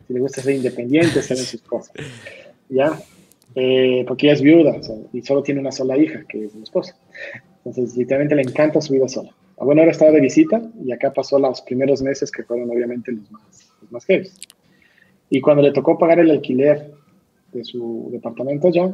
Y 0.07 0.13
le 0.13 0.19
gusta 0.19 0.41
ser 0.41 0.55
independiente, 0.55 1.19
hacer 1.19 1.37
sus 1.37 1.61
cosas. 1.61 1.93
¿Ya? 2.69 2.99
Eh, 3.55 4.05
porque 4.07 4.27
ella 4.27 4.35
es 4.35 4.41
viuda 4.41 4.79
y 5.11 5.21
solo 5.21 5.41
tiene 5.41 5.59
una 5.59 5.71
sola 5.71 5.97
hija, 5.97 6.23
que 6.27 6.45
es 6.45 6.55
mi 6.55 6.63
esposa. 6.63 6.95
Entonces, 7.65 7.97
literalmente 7.97 8.35
le 8.35 8.43
encanta 8.43 8.79
su 8.81 8.93
vida 8.93 9.07
sola. 9.07 9.31
A 9.57 9.65
buena 9.65 9.81
hora 9.81 9.91
estaba 9.91 10.11
de 10.11 10.21
visita 10.21 10.61
y 10.83 10.91
acá 10.91 11.11
pasó 11.11 11.37
los 11.39 11.61
primeros 11.61 12.01
meses 12.01 12.31
que 12.31 12.43
fueron 12.43 12.69
obviamente 12.69 13.11
los 13.11 13.29
más, 13.31 13.71
los 13.81 13.91
más 13.91 14.05
Y 15.29 15.41
cuando 15.41 15.63
le 15.63 15.71
tocó 15.71 15.97
pagar 15.97 16.19
el 16.19 16.31
alquiler 16.31 16.91
de 17.51 17.63
su 17.63 18.09
departamento 18.11 18.69
ya, 18.69 18.89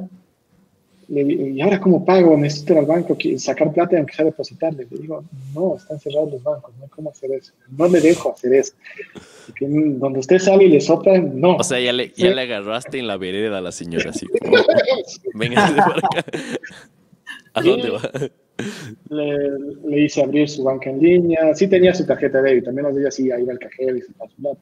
¿y 1.08 1.62
ahora 1.62 1.80
cómo 1.80 2.04
pago? 2.04 2.38
Necesito 2.38 2.74
ir 2.74 2.80
al 2.80 2.86
banco, 2.86 3.18
sacar 3.38 3.72
plata 3.74 3.96
y 3.96 3.98
aunque 3.98 4.14
sea 4.14 4.26
depositarle. 4.26 4.88
Le 4.90 4.98
digo, 4.98 5.24
no, 5.54 5.76
están 5.78 6.00
cerrados 6.00 6.32
los 6.32 6.44
bancos, 6.44 6.74
no 6.78 6.84
hay 6.84 6.90
cómo 6.90 7.10
hacer 7.12 7.32
eso. 7.32 7.54
No 7.78 7.88
le 7.88 8.02
dejo 8.02 8.34
hacer 8.34 8.54
eso. 8.54 8.74
donde 9.60 10.20
usted 10.20 10.40
sale 10.40 10.66
y 10.66 10.70
le 10.70 10.82
sopla, 10.82 11.20
no. 11.20 11.58
O 11.58 11.64
sea, 11.64 11.80
ya 11.80 11.94
le, 11.94 12.12
ya 12.16 12.34
le 12.34 12.42
agarraste 12.42 13.00
en 13.00 13.08
la 13.08 13.18
vereda 13.18 13.60
a 13.60 13.62
la 13.62 13.72
señora, 13.72 14.10
así 14.10 14.26
venga 15.34 15.72
de 15.72 15.80
acá. 15.80 16.26
¿A 17.54 17.62
dónde 17.62 17.90
va? 17.90 18.02
Le, 19.10 20.04
hice 20.04 20.24
abrir 20.24 20.50
su 20.50 20.64
banca 20.64 20.90
en 20.90 21.00
línea. 21.00 21.54
Sí 21.56 21.68
tenía 21.68 21.94
su 21.94 22.06
tarjeta 22.06 22.42
de 22.42 22.50
débito, 22.50 22.66
también 22.66 22.88
ella 22.98 23.12
sí 23.12 23.26
iba 23.26 23.36
al 23.36 23.60
cajero 23.60 23.96
y 23.96 24.02
se 24.02 24.12
pasó 24.14 24.34
plata. 24.36 24.60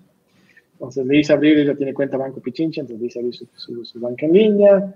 Entonces 0.74 1.06
le 1.06 1.20
hice 1.20 1.32
abrir, 1.32 1.58
ella 1.60 1.76
tiene 1.76 1.94
cuenta 1.94 2.18
Banco 2.18 2.42
Pichincha, 2.42 2.82
entonces 2.82 3.02
le 3.02 3.08
hice 3.08 3.20
abrir 3.20 3.36
su, 3.36 3.48
su, 3.56 3.86
su 3.86 4.00
banca 4.00 4.26
en 4.26 4.34
línea 4.34 4.94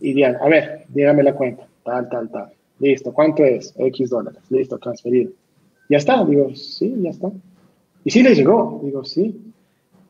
y 0.00 0.12
digan, 0.12 0.36
a 0.40 0.48
ver, 0.48 0.84
dígame 0.88 1.22
la 1.22 1.34
cuenta, 1.34 1.66
tal, 1.84 2.08
tal, 2.08 2.30
tal. 2.30 2.52
Listo, 2.78 3.12
¿cuánto 3.12 3.44
es? 3.44 3.74
X 3.76 4.10
dólares. 4.10 4.42
Listo, 4.50 4.78
transferido. 4.78 5.32
Ya 5.88 5.98
está, 5.98 6.24
digo, 6.24 6.54
sí, 6.54 6.94
ya 6.98 7.10
está. 7.10 7.30
Y 8.04 8.10
sí 8.10 8.22
le 8.22 8.34
llegó, 8.34 8.80
digo, 8.82 9.04
sí. 9.04 9.40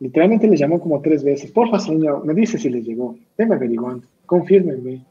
Literalmente 0.01 0.49
le 0.49 0.57
llamó 0.57 0.80
como 0.80 1.01
tres 1.01 1.22
veces. 1.22 1.51
Porfa, 1.53 1.78
señor, 1.78 2.24
me 2.24 2.34
dice 2.34 2.59
si 2.59 2.68
le 2.68 2.82
llegó. 2.82 3.16
Déme 3.39 3.55
averiguando, 3.55 4.07
confírmenme. 4.26 5.05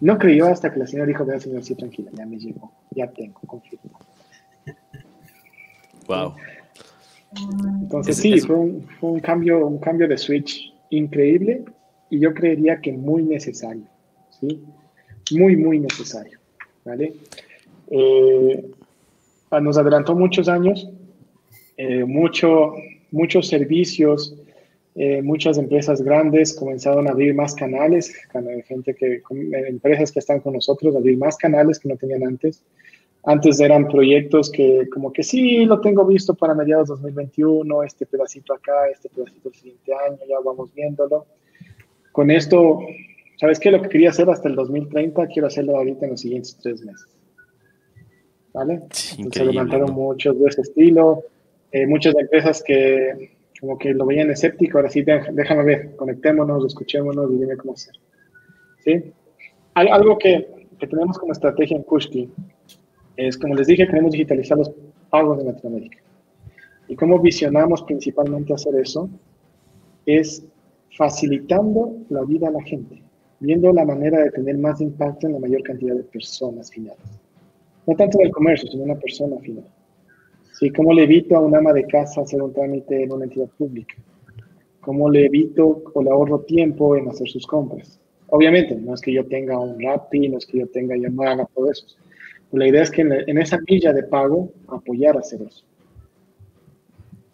No 0.00 0.18
creyó 0.18 0.46
hasta 0.46 0.72
que 0.72 0.78
la 0.78 0.86
señora 0.86 1.08
dijo, 1.08 1.26
vea, 1.26 1.38
señor, 1.38 1.62
sí, 1.62 1.74
tranquila, 1.74 2.10
ya 2.14 2.24
me 2.24 2.38
llegó. 2.38 2.72
Ya 2.92 3.10
tengo, 3.10 3.40
confirmo. 3.46 3.98
Wow. 6.08 6.34
Entonces 7.82 8.16
sí, 8.16 8.40
Fue, 8.40 8.56
un, 8.56 8.82
fue 8.98 9.10
un, 9.10 9.20
cambio, 9.20 9.64
un 9.64 9.78
cambio 9.78 10.08
de 10.08 10.18
switch 10.18 10.74
increíble 10.90 11.64
y 12.08 12.18
yo 12.18 12.34
creería 12.34 12.80
que 12.80 12.92
muy 12.92 13.22
necesario. 13.22 13.84
Muy, 14.40 15.56
muy 15.56 15.78
necesario, 15.78 16.38
¿vale? 16.84 17.14
Eh, 17.90 18.70
nos 19.60 19.78
adelantó 19.78 20.14
muchos 20.14 20.48
años, 20.48 20.88
eh, 21.76 22.04
mucho, 22.04 22.74
muchos 23.10 23.48
servicios, 23.48 24.36
eh, 24.94 25.22
muchas 25.22 25.58
empresas 25.58 26.02
grandes 26.02 26.54
comenzaron 26.54 27.06
a 27.06 27.12
abrir 27.12 27.34
más 27.34 27.54
canales, 27.54 28.12
gente 28.66 28.94
que, 28.94 29.22
empresas 29.68 30.10
que 30.12 30.18
están 30.18 30.40
con 30.40 30.54
nosotros, 30.54 30.96
abrir 30.96 31.16
más 31.16 31.36
canales 31.36 31.78
que 31.78 31.88
no 31.88 31.96
tenían 31.96 32.24
antes, 32.24 32.62
Antes 33.22 33.60
eran 33.60 33.86
proyectos 33.86 34.50
que 34.50 34.88
como 34.88 35.12
que 35.12 35.22
sí, 35.22 35.66
lo 35.66 35.80
tengo 35.80 36.06
visto 36.06 36.34
para 36.34 36.54
mediados 36.54 36.88
2021, 36.88 37.82
este 37.82 38.06
pedacito 38.06 38.54
acá, 38.54 38.88
este 38.90 39.10
pedacito 39.10 39.50
el 39.50 39.54
siguiente 39.54 39.92
año, 39.92 40.18
ya 40.26 40.36
vamos 40.42 40.72
viéndolo. 40.74 41.26
Con 42.12 42.30
esto, 42.30 42.80
¿sabes 43.40 43.58
qué? 43.58 43.70
Lo 43.70 43.80
que 43.80 43.88
quería 43.88 44.10
hacer 44.10 44.28
hasta 44.28 44.50
el 44.50 44.54
2030, 44.54 45.26
quiero 45.28 45.48
hacerlo 45.48 45.76
ahorita 45.76 46.04
en 46.04 46.10
los 46.10 46.20
siguientes 46.20 46.58
tres 46.62 46.84
meses. 46.84 47.16
¿Vale? 48.52 48.82
se 48.90 49.44
levantaron 49.44 49.92
muchos 49.92 50.38
de 50.38 50.48
ese 50.48 50.60
estilo. 50.60 51.22
Eh, 51.72 51.86
muchas 51.86 52.14
empresas 52.16 52.62
que 52.62 53.38
como 53.60 53.78
que 53.78 53.94
lo 53.94 54.06
veían 54.06 54.30
escéptico, 54.30 54.78
ahora 54.78 54.90
sí, 54.90 55.02
déjame 55.02 55.64
ver, 55.64 55.96
conectémonos, 55.96 56.66
escuchémonos 56.66 57.30
y 57.30 57.38
dime 57.38 57.56
cómo 57.56 57.74
hacer. 57.74 57.94
¿Sí? 58.84 59.12
Algo 59.74 60.18
que, 60.18 60.66
que 60.78 60.86
tenemos 60.86 61.18
como 61.18 61.32
estrategia 61.32 61.76
en 61.76 61.82
Kushki 61.82 62.28
es, 63.16 63.38
como 63.38 63.54
les 63.54 63.66
dije, 63.66 63.86
queremos 63.86 64.12
digitalizar 64.12 64.58
los 64.58 64.72
pagos 65.10 65.38
de 65.38 65.44
Latinoamérica. 65.44 65.98
¿Y 66.88 66.96
cómo 66.96 67.20
visionamos 67.20 67.82
principalmente 67.82 68.52
hacer 68.52 68.74
eso? 68.76 69.08
Es 70.06 70.44
facilitando 70.96 71.96
la 72.08 72.24
vida 72.24 72.48
a 72.48 72.50
la 72.50 72.62
gente, 72.62 73.02
viendo 73.40 73.72
la 73.72 73.84
manera 73.84 74.20
de 74.20 74.30
tener 74.30 74.58
más 74.58 74.80
impacto 74.80 75.26
en 75.26 75.34
la 75.34 75.38
mayor 75.38 75.62
cantidad 75.62 75.94
de 75.94 76.04
personas 76.04 76.70
finales. 76.70 77.00
No 77.86 77.96
tanto 77.96 78.20
en 78.20 78.26
el 78.26 78.32
comercio, 78.32 78.70
sino 78.70 78.84
una 78.84 78.96
persona 78.96 79.38
final. 79.38 79.64
¿Sí? 80.52 80.70
¿Cómo 80.70 80.92
le 80.92 81.04
evito 81.04 81.36
a 81.36 81.40
un 81.40 81.56
ama 81.56 81.72
de 81.72 81.86
casa 81.86 82.20
hacer 82.20 82.42
un 82.42 82.52
trámite 82.52 83.02
en 83.02 83.12
una 83.12 83.24
entidad 83.24 83.48
pública? 83.58 83.94
¿Cómo 84.80 85.10
le 85.10 85.26
evito 85.26 85.82
o 85.92 86.02
le 86.02 86.10
ahorro 86.10 86.40
tiempo 86.40 86.96
en 86.96 87.08
hacer 87.08 87.28
sus 87.28 87.46
compras? 87.46 87.98
Obviamente, 88.28 88.76
no 88.76 88.94
es 88.94 89.00
que 89.00 89.12
yo 89.12 89.26
tenga 89.26 89.58
un 89.58 89.80
Rappi, 89.80 90.28
no 90.28 90.38
es 90.38 90.46
que 90.46 90.58
yo 90.58 90.66
tenga, 90.68 90.94
haga 90.94 91.48
todo 91.54 91.70
eso 91.70 91.86
la 92.52 92.66
idea 92.66 92.82
es 92.82 92.90
que 92.90 93.02
en, 93.02 93.38
esa 93.38 93.58
milla 93.68 93.92
de 93.92 94.02
pago 94.02 94.52
apoyar 94.68 95.16
a 95.16 95.20
hacer 95.20 95.42
eso. 95.42 95.64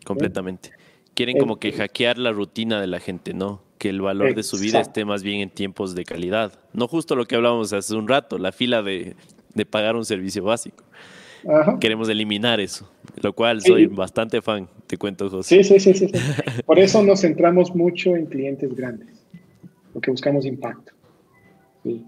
Completamente. 0.04 0.70
Quieren 1.14 1.38
como 1.38 1.58
que 1.58 1.72
hackear 1.72 2.18
la 2.18 2.32
rutina 2.32 2.80
de 2.80 2.86
la 2.86 3.00
gente, 3.00 3.32
¿no? 3.32 3.62
Que 3.86 3.90
el 3.90 4.00
valor 4.00 4.34
de 4.34 4.42
su 4.42 4.58
vida 4.58 4.80
esté 4.80 5.04
más 5.04 5.22
bien 5.22 5.40
en 5.40 5.48
tiempos 5.48 5.94
de 5.94 6.04
calidad. 6.04 6.52
No 6.72 6.88
justo 6.88 7.14
lo 7.14 7.24
que 7.24 7.36
hablábamos 7.36 7.72
hace 7.72 7.94
un 7.94 8.08
rato, 8.08 8.36
la 8.36 8.50
fila 8.50 8.82
de, 8.82 9.14
pagar 9.70 9.94
un 9.94 10.04
servicio 10.04 10.42
básico. 10.42 10.82
Queremos 11.78 12.08
eliminar 12.08 12.58
eso, 12.58 12.90
lo 13.22 13.32
cual 13.32 13.60
soy 13.60 13.86
bastante 13.86 14.42
fan, 14.42 14.68
te 14.88 14.96
cuento, 14.96 15.30
José. 15.30 15.62
Sí, 15.62 15.78
sí, 15.78 15.94
sí, 15.94 16.08
sí. 16.08 16.12
Por 16.66 16.80
eso 16.80 17.00
nos 17.04 17.20
centramos 17.20 17.72
mucho 17.76 18.16
en 18.16 18.26
clientes 18.26 18.74
grandes, 18.74 19.06
porque 19.92 20.10
buscamos 20.10 20.44
impacto. 20.44 20.92
Sí. 21.84 22.02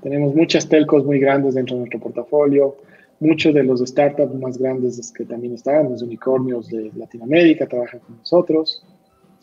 Tenemos 0.00 0.36
muchas 0.36 0.68
telcos 0.68 1.04
muy 1.04 1.18
grandes 1.18 1.56
dentro 1.56 1.74
de 1.74 1.80
nuestro 1.80 1.98
portafolio, 1.98 2.76
muchos 3.18 3.52
de 3.52 3.64
los 3.64 3.80
startups 3.80 4.34
más 4.36 4.56
grandes 4.56 5.12
que 5.12 5.24
también 5.24 5.54
están, 5.54 5.90
los 5.90 6.00
unicornios 6.00 6.68
de 6.68 6.92
Latinoamérica, 6.94 7.66
trabajan 7.66 7.98
con 7.98 8.18
nosotros, 8.18 8.84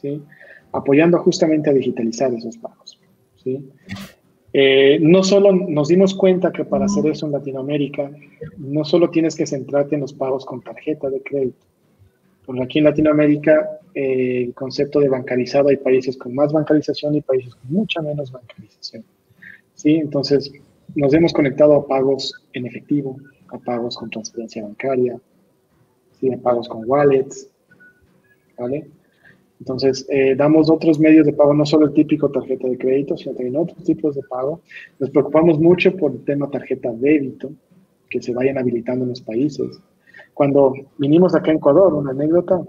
¿sí? 0.01 0.21
Apoyando 0.71 1.17
justamente 1.19 1.69
a 1.69 1.73
digitalizar 1.73 2.33
esos 2.33 2.57
pagos. 2.57 2.99
¿sí? 3.43 3.69
Eh, 4.53 4.99
no 5.01 5.21
solo 5.21 5.51
nos 5.51 5.89
dimos 5.89 6.15
cuenta 6.15 6.51
que 6.53 6.63
para 6.63 6.85
hacer 6.85 7.05
eso 7.07 7.25
en 7.25 7.33
Latinoamérica, 7.33 8.09
no 8.57 8.85
solo 8.85 9.09
tienes 9.09 9.35
que 9.35 9.45
centrarte 9.45 9.95
en 9.95 10.01
los 10.01 10.13
pagos 10.13 10.45
con 10.45 10.61
tarjeta 10.61 11.09
de 11.09 11.21
crédito, 11.21 11.65
porque 12.45 12.63
aquí 12.63 12.79
en 12.79 12.85
Latinoamérica 12.85 13.79
eh, 13.93 14.43
el 14.45 14.53
concepto 14.53 15.01
de 15.01 15.09
bancarizado 15.09 15.67
hay 15.67 15.75
países 15.75 16.15
con 16.15 16.33
más 16.33 16.53
bancarización 16.53 17.15
y 17.15 17.21
países 17.21 17.53
con 17.55 17.73
mucha 17.73 18.01
menos 18.01 18.31
bancarización. 18.31 19.03
¿sí? 19.73 19.95
Entonces, 19.95 20.51
nos 20.95 21.13
hemos 21.13 21.33
conectado 21.33 21.75
a 21.75 21.85
pagos 21.85 22.33
en 22.53 22.65
efectivo, 22.65 23.17
a 23.49 23.57
pagos 23.57 23.97
con 23.97 24.09
transferencia 24.09 24.63
bancaria, 24.63 25.19
¿sí? 26.19 26.31
a 26.31 26.37
pagos 26.37 26.69
con 26.69 26.83
wallets, 26.85 27.49
¿vale? 28.57 28.87
Entonces, 29.59 30.05
eh, 30.09 30.35
damos 30.35 30.69
otros 30.69 30.99
medios 30.99 31.25
de 31.25 31.33
pago, 31.33 31.53
no 31.53 31.65
solo 31.65 31.87
el 31.87 31.93
típico 31.93 32.29
tarjeta 32.29 32.67
de 32.67 32.77
crédito, 32.77 33.15
sino 33.17 33.33
también 33.35 33.55
otros 33.55 33.83
tipos 33.83 34.15
de 34.15 34.21
pago. 34.23 34.61
Nos 34.99 35.09
preocupamos 35.09 35.59
mucho 35.59 35.95
por 35.95 36.11
el 36.11 36.23
tema 36.25 36.49
tarjeta 36.49 36.91
débito, 36.93 37.51
que 38.09 38.21
se 38.21 38.33
vayan 38.33 38.57
habilitando 38.57 39.03
en 39.03 39.09
los 39.09 39.21
países. 39.21 39.79
Cuando 40.33 40.73
vinimos 40.97 41.33
acá 41.35 41.51
en 41.51 41.57
Ecuador, 41.57 41.93
una 41.93 42.11
anécdota, 42.11 42.61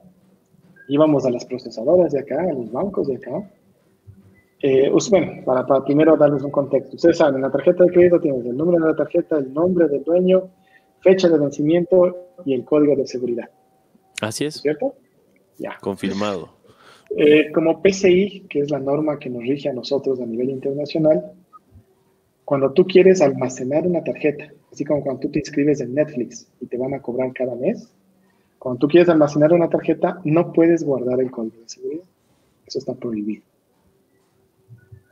íbamos 0.89 1.27
a 1.27 1.31
las 1.31 1.45
procesadoras 1.45 2.13
de 2.13 2.21
acá, 2.21 2.41
a 2.41 2.53
los 2.53 2.71
bancos 2.71 3.09
de 3.09 3.17
acá, 3.17 3.51
eh, 4.63 4.91
bueno, 5.11 5.45
para, 5.45 5.67
para, 5.67 5.85
primero 5.85 6.17
darles 6.17 6.43
un 6.43 6.51
contexto. 6.51 6.97
Ustedes 6.97 7.19
saben, 7.19 7.37
en 7.37 7.43
la 7.43 7.51
tarjeta 7.51 7.85
de 7.85 7.91
crédito 7.91 8.21
tienes 8.21 8.47
el 8.47 8.57
número 8.57 8.85
de 8.85 8.93
la 8.93 8.97
tarjeta, 8.97 9.37
el 9.37 9.53
nombre 9.53 9.87
del 9.89 10.03
dueño, 10.03 10.49
fecha 11.01 11.29
de 11.29 11.39
vencimiento 11.39 12.35
y 12.45 12.55
el 12.55 12.65
código 12.65 12.97
de 12.97 13.07
seguridad. 13.07 13.51
Así 14.23 14.45
es. 14.45 14.55
¿Cierto? 14.55 14.95
Ya. 15.59 15.77
Confirmado. 15.81 16.56
Eh, 17.11 17.53
como 17.53 17.83
PCI, 17.83 18.47
que 18.49 18.61
es 18.61 18.71
la 18.71 18.79
norma 18.79 19.19
que 19.19 19.31
nos 19.31 19.43
rige 19.43 19.69
a 19.69 19.73
nosotros 19.73 20.21
a 20.21 20.27
nivel 20.27 20.51
internacional, 20.51 21.33
cuando 22.45 22.73
tú 22.73 22.87
quieres 22.87 23.21
almacenar 23.21 23.87
una 23.87 24.03
tarjeta, 24.03 24.53
así 24.73 24.85
como 24.85 25.03
cuando 25.03 25.21
tú 25.21 25.31
te 25.31 25.41
inscribes 25.41 25.81
en 25.81 25.95
Netflix 25.95 26.49
y 26.61 26.67
te 26.67 26.77
van 26.77 26.95
a 26.95 27.01
cobrar 27.01 27.33
cada 27.33 27.55
mes, 27.55 27.93
cuando 28.59 28.81
tú 28.81 28.89
quieres 28.89 29.09
almacenar 29.09 29.53
una 29.53 29.69
tarjeta, 29.69 30.21
no 30.25 30.53
puedes 30.53 30.85
guardar 30.85 31.21
el 31.21 31.31
código 31.31 31.61
de 31.61 31.69
seguridad. 31.69 32.05
Eso 32.67 32.79
está 32.79 32.95
prohibido. 32.95 33.43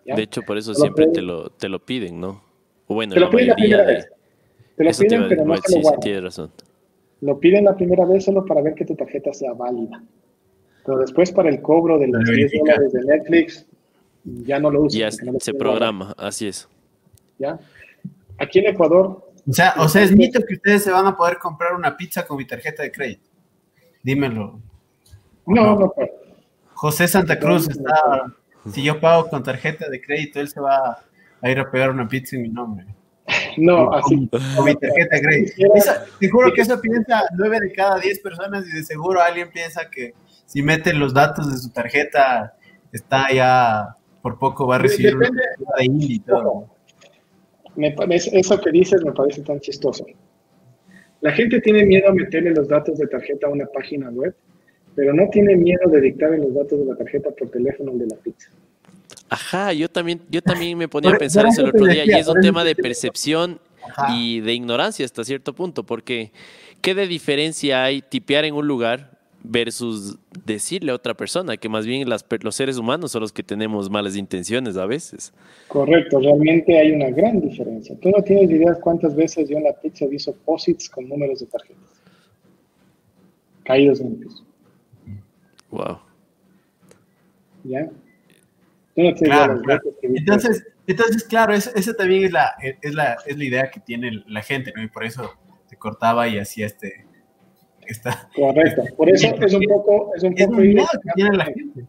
De 0.04 0.22
hecho, 0.22 0.42
por 0.42 0.58
eso 0.58 0.74
siempre 0.74 1.06
te 1.08 1.22
lo, 1.22 1.50
te 1.50 1.68
lo 1.68 1.78
piden, 1.78 2.20
¿no? 2.20 2.42
O 2.86 2.94
bueno, 2.94 3.14
te 3.14 3.20
lo 3.20 3.30
piden 3.30 3.48
la 3.48 3.54
primera 3.54 3.84
vez. 3.84 4.08
Te 4.76 4.84
lo 4.84 4.90
piden, 4.90 5.28
pero 5.28 5.44
no 5.44 5.56
se 5.56 5.76
lo 5.76 5.82
guardan. 5.82 6.00
tienes 6.00 6.22
razón. 6.22 6.50
Lo 7.20 7.38
piden 7.38 7.64
la 7.64 7.74
primera 7.74 8.04
vez 8.04 8.24
solo 8.24 8.44
para 8.44 8.60
ver 8.60 8.74
que 8.74 8.84
tu 8.84 8.94
tarjeta 8.94 9.32
sea 9.32 9.52
válida. 9.54 10.02
Pero 10.84 10.98
después 10.98 11.32
para 11.32 11.48
el 11.48 11.62
cobro 11.62 11.98
de 11.98 12.08
los 12.08 12.24
10 12.24 12.52
dólares 12.60 12.92
de 12.92 13.04
Netflix, 13.04 13.66
ya 14.24 14.58
no 14.58 14.70
lo 14.70 14.82
usan. 14.82 15.00
Ya 15.00 15.10
se 15.10 15.54
programa, 15.54 16.14
así 16.18 16.48
es. 16.48 16.68
¿Ya? 17.38 17.58
Aquí 18.38 18.58
en 18.58 18.66
Ecuador... 18.66 19.22
O 19.46 19.52
sea, 19.52 19.74
o 19.76 19.88
sea, 19.90 20.02
es 20.02 20.10
mito 20.10 20.40
que 20.42 20.54
ustedes 20.54 20.84
se 20.84 20.90
van 20.90 21.06
a 21.06 21.14
poder 21.14 21.36
comprar 21.36 21.74
una 21.74 21.94
pizza 21.94 22.26
con 22.26 22.38
mi 22.38 22.46
tarjeta 22.46 22.82
de 22.82 22.90
crédito. 22.90 23.28
Dímelo. 24.02 24.58
No, 25.44 25.78
no, 25.78 25.92
puedo. 25.92 26.08
José 26.72 27.06
Santa 27.06 27.38
Cruz 27.38 27.68
está 27.68 28.24
si 28.72 28.82
yo 28.82 28.98
pago 29.00 29.28
con 29.28 29.42
tarjeta 29.42 29.88
de 29.88 30.00
crédito, 30.00 30.40
él 30.40 30.48
se 30.48 30.60
va 30.60 30.98
a 31.40 31.50
ir 31.50 31.58
a 31.58 31.70
pegar 31.70 31.90
una 31.90 32.08
pizza 32.08 32.36
en 32.36 32.42
mi 32.42 32.48
nombre. 32.48 32.86
No, 33.56 33.92
así. 33.92 34.28
Con 34.28 34.64
mi 34.64 34.74
tarjeta 34.74 35.16
de 35.16 35.22
crédito. 35.22 35.52
te 36.18 36.28
juro 36.28 36.52
que 36.52 36.62
eso 36.62 36.80
piensa 36.80 37.22
nueve 37.36 37.60
de 37.60 37.72
cada 37.72 37.98
diez 37.98 38.18
personas 38.20 38.66
y 38.66 38.72
de 38.72 38.82
seguro 38.82 39.20
alguien 39.20 39.50
piensa 39.50 39.88
que 39.90 40.14
si 40.54 40.62
mete 40.62 40.94
los 40.94 41.12
datos 41.12 41.50
de 41.50 41.58
su 41.58 41.70
tarjeta, 41.70 42.54
está 42.92 43.26
ya 43.34 43.96
por 44.22 44.38
poco 44.38 44.68
va 44.68 44.76
a 44.76 44.78
recibir 44.78 45.16
una 45.16 45.28
de 45.28 45.84
y 45.84 46.20
todo. 46.20 46.70
eso 47.76 48.60
que 48.60 48.70
dices 48.70 49.04
me 49.04 49.10
parece 49.10 49.42
tan 49.42 49.58
chistoso. 49.58 50.06
La 51.22 51.32
gente 51.32 51.60
tiene 51.60 51.84
miedo 51.84 52.08
a 52.08 52.14
meterle 52.14 52.52
los 52.52 52.68
datos 52.68 52.98
de 52.98 53.08
tarjeta 53.08 53.48
a 53.48 53.50
una 53.50 53.66
página 53.66 54.10
web 54.10 54.32
pero 54.94 55.12
no 55.12 55.28
tiene 55.28 55.56
miedo 55.56 55.90
de 55.90 56.00
dictar 56.00 56.32
en 56.34 56.42
los 56.42 56.54
datos 56.54 56.78
de 56.78 56.84
la 56.84 56.94
tarjeta 56.94 57.30
por 57.30 57.50
teléfono 57.50 57.90
de 57.94 58.06
la 58.06 58.14
pizza. 58.14 58.48
Ajá, 59.28 59.72
yo 59.72 59.88
también, 59.88 60.20
yo 60.30 60.40
también 60.40 60.78
me 60.78 60.86
ponía 60.86 61.10
a 61.10 61.18
pensar 61.18 61.46
eso 61.46 61.62
el 61.62 61.70
otro 61.70 61.86
día 61.86 62.04
y 62.06 62.10
es 62.12 62.28
un 62.28 62.40
tema 62.40 62.62
de 62.62 62.76
percepción 62.76 63.58
y 64.10 64.40
de 64.40 64.54
ignorancia 64.54 65.04
hasta 65.04 65.24
cierto 65.24 65.52
punto, 65.52 65.82
porque 65.82 66.30
¿qué 66.80 66.94
de 66.94 67.08
diferencia 67.08 67.82
hay 67.82 68.02
tipear 68.02 68.44
en 68.44 68.54
un 68.54 68.68
lugar 68.68 69.13
versus 69.44 70.18
decirle 70.44 70.90
a 70.90 70.94
otra 70.94 71.14
persona 71.14 71.56
que 71.56 71.68
más 71.68 71.86
bien 71.86 72.08
las, 72.08 72.24
los 72.40 72.56
seres 72.56 72.78
humanos 72.78 73.12
son 73.12 73.20
los 73.20 73.32
que 73.32 73.42
tenemos 73.42 73.88
malas 73.90 74.16
intenciones 74.16 74.76
a 74.76 74.86
veces? 74.86 75.32
Correcto, 75.68 76.18
realmente 76.18 76.76
hay 76.78 76.92
una 76.92 77.10
gran 77.10 77.40
diferencia. 77.40 77.94
Tú 78.00 78.10
no 78.10 78.22
tienes 78.22 78.50
idea 78.50 78.74
cuántas 78.82 79.14
veces 79.14 79.48
yo 79.48 79.58
en 79.58 79.64
la 79.64 79.72
pizza 79.74 80.06
visto 80.06 80.34
posits 80.44 80.88
con 80.88 81.08
números 81.08 81.40
de 81.40 81.46
tarjetas 81.46 81.94
caídos 83.64 84.00
en 84.00 84.08
el 84.08 84.16
piso. 84.16 84.44
Wow. 85.70 85.98
¿Ya? 87.64 87.90
Claro, 88.94 89.60
Entonces, 90.02 90.64
entonces, 90.86 91.24
claro, 91.24 91.54
esa 91.54 91.94
también 91.94 92.24
es 92.24 92.32
la, 92.32 92.54
es, 92.82 92.94
la, 92.94 93.16
es 93.26 93.36
la 93.36 93.44
idea 93.44 93.70
que 93.70 93.80
tiene 93.80 94.22
la 94.28 94.42
gente, 94.42 94.72
¿no? 94.76 94.82
Y 94.82 94.88
por 94.88 95.04
eso 95.04 95.32
se 95.66 95.76
cortaba 95.76 96.28
y 96.28 96.38
hacía 96.38 96.66
este... 96.66 97.06
Esta, 97.86 98.28
Correcto, 98.34 98.82
por 98.96 99.10
eso 99.10 99.34
es 99.40 99.54
un 99.54 99.62
poco... 99.62 100.12
Es 100.16 100.22
un 100.22 100.34
poco 100.34 100.62
ir, 100.62 100.76
la 100.76 101.44
gente. 101.44 101.86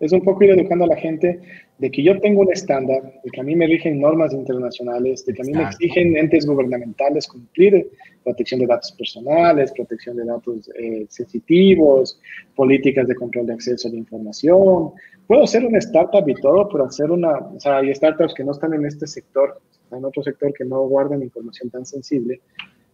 Es 0.00 0.12
un 0.12 0.22
poco 0.22 0.44
ir 0.44 0.50
educando 0.50 0.84
a 0.84 0.88
la 0.88 0.96
gente 0.96 1.40
de 1.78 1.90
que 1.90 2.02
yo 2.02 2.20
tengo 2.20 2.42
un 2.42 2.52
estándar, 2.52 3.02
de 3.24 3.30
que 3.30 3.40
a 3.40 3.44
mí 3.44 3.56
me 3.56 3.66
rigen 3.66 4.00
normas 4.00 4.32
internacionales, 4.32 5.24
de 5.24 5.34
que 5.34 5.42
a 5.42 5.44
mí 5.44 5.52
me 5.52 5.64
exigen 5.64 6.16
entes 6.16 6.46
gubernamentales 6.46 7.26
cumplir 7.26 7.90
protección 8.22 8.60
de 8.60 8.66
datos 8.66 8.92
personales, 8.92 9.72
protección 9.72 10.16
de 10.16 10.24
datos 10.24 10.70
eh, 10.78 11.06
sensitivos, 11.08 12.20
políticas 12.54 13.06
de 13.08 13.14
control 13.14 13.46
de 13.46 13.54
acceso 13.54 13.88
a 13.88 13.92
la 13.92 13.98
información. 13.98 14.92
Puedo 15.26 15.46
ser 15.46 15.64
una 15.64 15.78
startup 15.78 16.28
y 16.28 16.34
todo, 16.34 16.68
pero 16.68 16.84
hacer 16.84 17.10
una, 17.10 17.38
o 17.38 17.60
sea, 17.60 17.78
hay 17.78 17.94
startups 17.94 18.34
que 18.34 18.44
no 18.44 18.52
están 18.52 18.74
en 18.74 18.86
este 18.86 19.06
sector, 19.06 19.60
en 19.90 20.04
otro 20.04 20.22
sector 20.22 20.52
que 20.52 20.64
no 20.64 20.82
guardan 20.82 21.22
información 21.22 21.70
tan 21.70 21.86
sensible, 21.86 22.40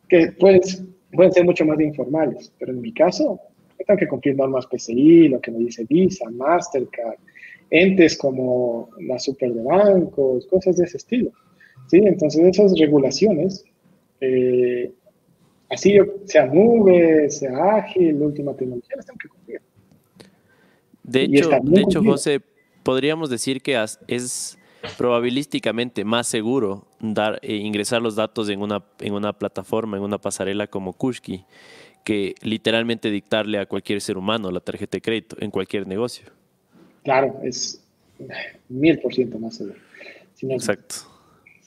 que 0.08 0.32
pues, 0.38 0.84
pueden 1.12 1.32
ser 1.32 1.44
mucho 1.44 1.64
más 1.64 1.80
informales, 1.80 2.52
pero 2.58 2.72
en 2.72 2.80
mi 2.80 2.92
caso, 2.92 3.40
tengo 3.86 3.98
que 3.98 4.08
cumplir 4.08 4.36
normas 4.36 4.66
PCI, 4.66 5.28
lo 5.28 5.40
que 5.40 5.50
me 5.50 5.58
dice 5.58 5.84
Visa, 5.88 6.28
Mastercard, 6.30 7.18
entes 7.70 8.16
como 8.16 8.90
la 9.00 9.18
super 9.18 9.52
de 9.52 9.62
bancos, 9.62 10.46
cosas 10.46 10.76
de 10.76 10.84
ese 10.84 10.96
estilo. 10.98 11.32
¿sí? 11.86 11.98
Entonces, 11.98 12.44
esas 12.44 12.78
regulaciones, 12.78 13.64
eh, 14.20 14.90
así 15.68 15.98
sea 16.24 16.46
nube, 16.46 17.30
sea 17.30 17.76
ágil, 17.76 18.22
última 18.22 18.54
tecnología, 18.54 18.96
las 18.96 19.06
tengo 19.06 19.18
que 19.18 19.28
cumplir. 19.28 19.60
De 21.02 21.22
hecho, 21.22 21.50
de 21.62 21.80
hecho 21.80 22.02
José, 22.04 22.40
podríamos 22.82 23.30
decir 23.30 23.60
que 23.60 23.82
es 24.06 24.58
probabilísticamente 24.96 26.04
más 26.04 26.26
seguro 26.26 26.86
dar, 27.00 27.38
eh, 27.42 27.54
ingresar 27.56 28.02
los 28.02 28.16
datos 28.16 28.48
en 28.48 28.62
una, 28.62 28.82
en 29.00 29.12
una 29.12 29.32
plataforma, 29.32 29.96
en 29.96 30.02
una 30.02 30.18
pasarela 30.18 30.66
como 30.66 30.92
Kushki, 30.92 31.44
que 32.04 32.34
literalmente 32.42 33.10
dictarle 33.10 33.58
a 33.58 33.66
cualquier 33.66 34.00
ser 34.00 34.16
humano 34.16 34.50
la 34.50 34.60
tarjeta 34.60 34.96
de 34.96 35.02
crédito 35.02 35.36
en 35.40 35.50
cualquier 35.50 35.86
negocio. 35.86 36.26
Claro, 37.02 37.38
es 37.42 37.82
mil 38.68 38.98
por 38.98 39.14
ciento 39.14 39.38
más 39.38 39.56
seguro. 39.56 39.78
Exacto. 40.42 40.94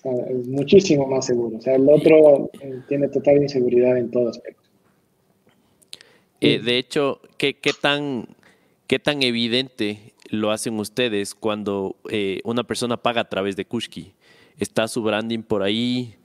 es 0.03 0.47
muchísimo 0.47 1.07
más 1.07 1.27
seguro. 1.27 1.57
O 1.57 1.61
sea, 1.61 1.75
el 1.75 1.87
otro 1.89 2.49
eh, 2.61 2.81
tiene 2.87 3.07
total 3.07 3.37
inseguridad 3.37 3.97
en 3.97 4.09
todo 4.09 4.29
aspecto. 4.29 4.61
Eh, 6.41 6.59
de 6.59 6.77
hecho, 6.77 7.21
¿qué, 7.37 7.53
qué, 7.53 7.71
tan, 7.79 8.27
¿qué 8.87 8.99
tan 8.99 9.23
evidente 9.23 10.12
lo 10.33 10.51
hacen 10.51 10.79
ustedes 10.79 11.35
cuando 11.35 11.95
eh, 12.09 12.39
una 12.43 12.63
persona 12.63 12.97
paga 12.97 13.21
a 13.21 13.29
través 13.29 13.55
de 13.55 13.65
Kushki? 13.65 14.13
¿Está 14.57 14.87
su 14.87 15.03
branding 15.03 15.43
por 15.43 15.61
ahí? 15.61 16.15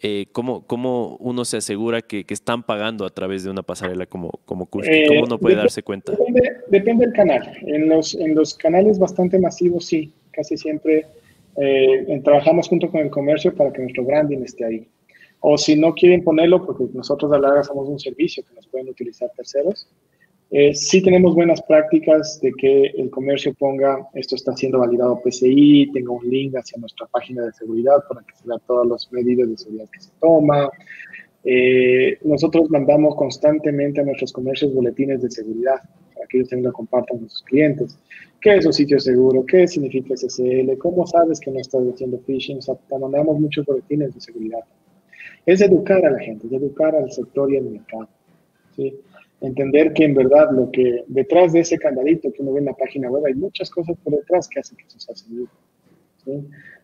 Eh, 0.00 0.26
¿cómo, 0.32 0.66
¿cómo, 0.66 1.16
uno 1.20 1.44
se 1.44 1.58
asegura 1.58 2.00
que, 2.00 2.24
que, 2.24 2.32
están 2.32 2.62
pagando 2.62 3.04
a 3.04 3.10
través 3.10 3.44
de 3.44 3.50
una 3.50 3.62
pasarela 3.62 4.06
como, 4.06 4.30
como 4.46 4.66
Kushki? 4.66 4.90
Eh, 4.90 5.04
¿Cómo 5.08 5.24
uno 5.24 5.38
puede 5.38 5.56
darse 5.56 5.82
cuenta? 5.82 6.12
Depende, 6.68 7.06
del 7.06 7.12
canal. 7.12 7.56
En 7.62 7.88
los, 7.88 8.14
en 8.14 8.34
los 8.34 8.54
canales 8.54 8.98
bastante 8.98 9.38
masivos, 9.38 9.86
sí. 9.86 10.12
Casi 10.30 10.56
siempre 10.56 11.06
eh, 11.56 12.20
trabajamos 12.24 12.68
junto 12.68 12.90
con 12.90 13.00
el 13.00 13.10
comercio 13.10 13.54
para 13.54 13.72
que 13.72 13.82
nuestro 13.82 14.04
branding 14.04 14.38
esté 14.38 14.64
ahí. 14.64 14.88
O 15.40 15.58
si 15.58 15.76
no 15.76 15.94
quieren 15.94 16.24
ponerlo, 16.24 16.64
porque 16.64 16.84
nosotros 16.94 17.30
a 17.32 17.38
la 17.38 17.48
larga 17.48 17.64
somos 17.64 17.88
un 17.88 17.98
servicio 17.98 18.44
que 18.48 18.54
nos 18.54 18.66
pueden 18.66 18.88
utilizar 18.88 19.30
terceros, 19.36 19.88
eh, 20.50 20.74
sí 20.74 21.02
tenemos 21.02 21.34
buenas 21.34 21.60
prácticas 21.62 22.40
de 22.40 22.52
que 22.54 22.86
el 22.96 23.10
comercio 23.10 23.52
ponga 23.54 24.08
esto 24.14 24.34
está 24.34 24.56
siendo 24.56 24.78
validado 24.78 25.20
PCI, 25.22 25.90
tenga 25.92 26.12
un 26.12 26.28
link 26.28 26.54
hacia 26.56 26.78
nuestra 26.78 27.06
página 27.06 27.44
de 27.44 27.52
seguridad 27.52 27.96
para 28.08 28.22
que 28.22 28.34
se 28.34 28.48
vea 28.48 28.58
todas 28.66 28.86
las 28.86 29.12
medidas 29.12 29.50
de 29.50 29.58
seguridad 29.58 29.88
que 29.92 30.00
se 30.00 30.10
toma. 30.20 30.70
Eh, 31.44 32.18
nosotros 32.24 32.70
mandamos 32.70 33.14
constantemente 33.16 34.00
a 34.00 34.04
nuestros 34.04 34.32
comercios 34.32 34.72
boletines 34.74 35.20
de 35.20 35.30
seguridad 35.30 35.82
para 36.14 36.26
que 36.26 36.38
ellos 36.38 36.48
también 36.48 36.68
lo 36.68 36.72
compartan 36.72 37.18
con 37.18 37.28
sus 37.28 37.42
clientes. 37.42 37.98
¿Qué 38.40 38.56
es 38.56 38.64
un 38.64 38.72
sitio 38.72 38.98
seguro? 39.00 39.44
¿Qué 39.44 39.68
significa 39.68 40.16
SSL? 40.16 40.78
¿Cómo 40.78 41.06
sabes 41.06 41.40
que 41.40 41.50
no 41.50 41.60
estás 41.60 41.82
haciendo 41.92 42.18
phishing? 42.26 42.58
O 42.58 42.62
sea, 42.62 42.74
mandamos 42.98 43.38
muchos 43.38 43.66
boletines 43.66 44.14
de 44.14 44.20
seguridad. 44.20 44.60
Es 45.44 45.60
educar 45.60 46.04
a 46.06 46.10
la 46.10 46.20
gente, 46.20 46.46
es 46.46 46.52
educar 46.54 46.94
al 46.94 47.10
sector 47.12 47.52
y 47.52 47.58
al 47.58 47.64
mercado. 47.64 48.08
¿sí? 48.76 48.94
Entender 49.40 49.92
que 49.92 50.04
en 50.04 50.14
verdad 50.14 50.50
lo 50.50 50.70
que 50.70 51.04
detrás 51.06 51.52
de 51.52 51.60
ese 51.60 51.78
candadito 51.78 52.32
que 52.32 52.42
uno 52.42 52.52
ve 52.52 52.60
en 52.60 52.66
la 52.66 52.74
página 52.74 53.10
web 53.10 53.24
hay 53.26 53.34
muchas 53.34 53.70
cosas 53.70 53.96
por 54.02 54.14
detrás 54.14 54.48
que 54.48 54.60
hacen 54.60 54.76
que 54.76 54.84
eso 54.86 54.98
sea 54.98 55.14
seguro. 55.14 55.50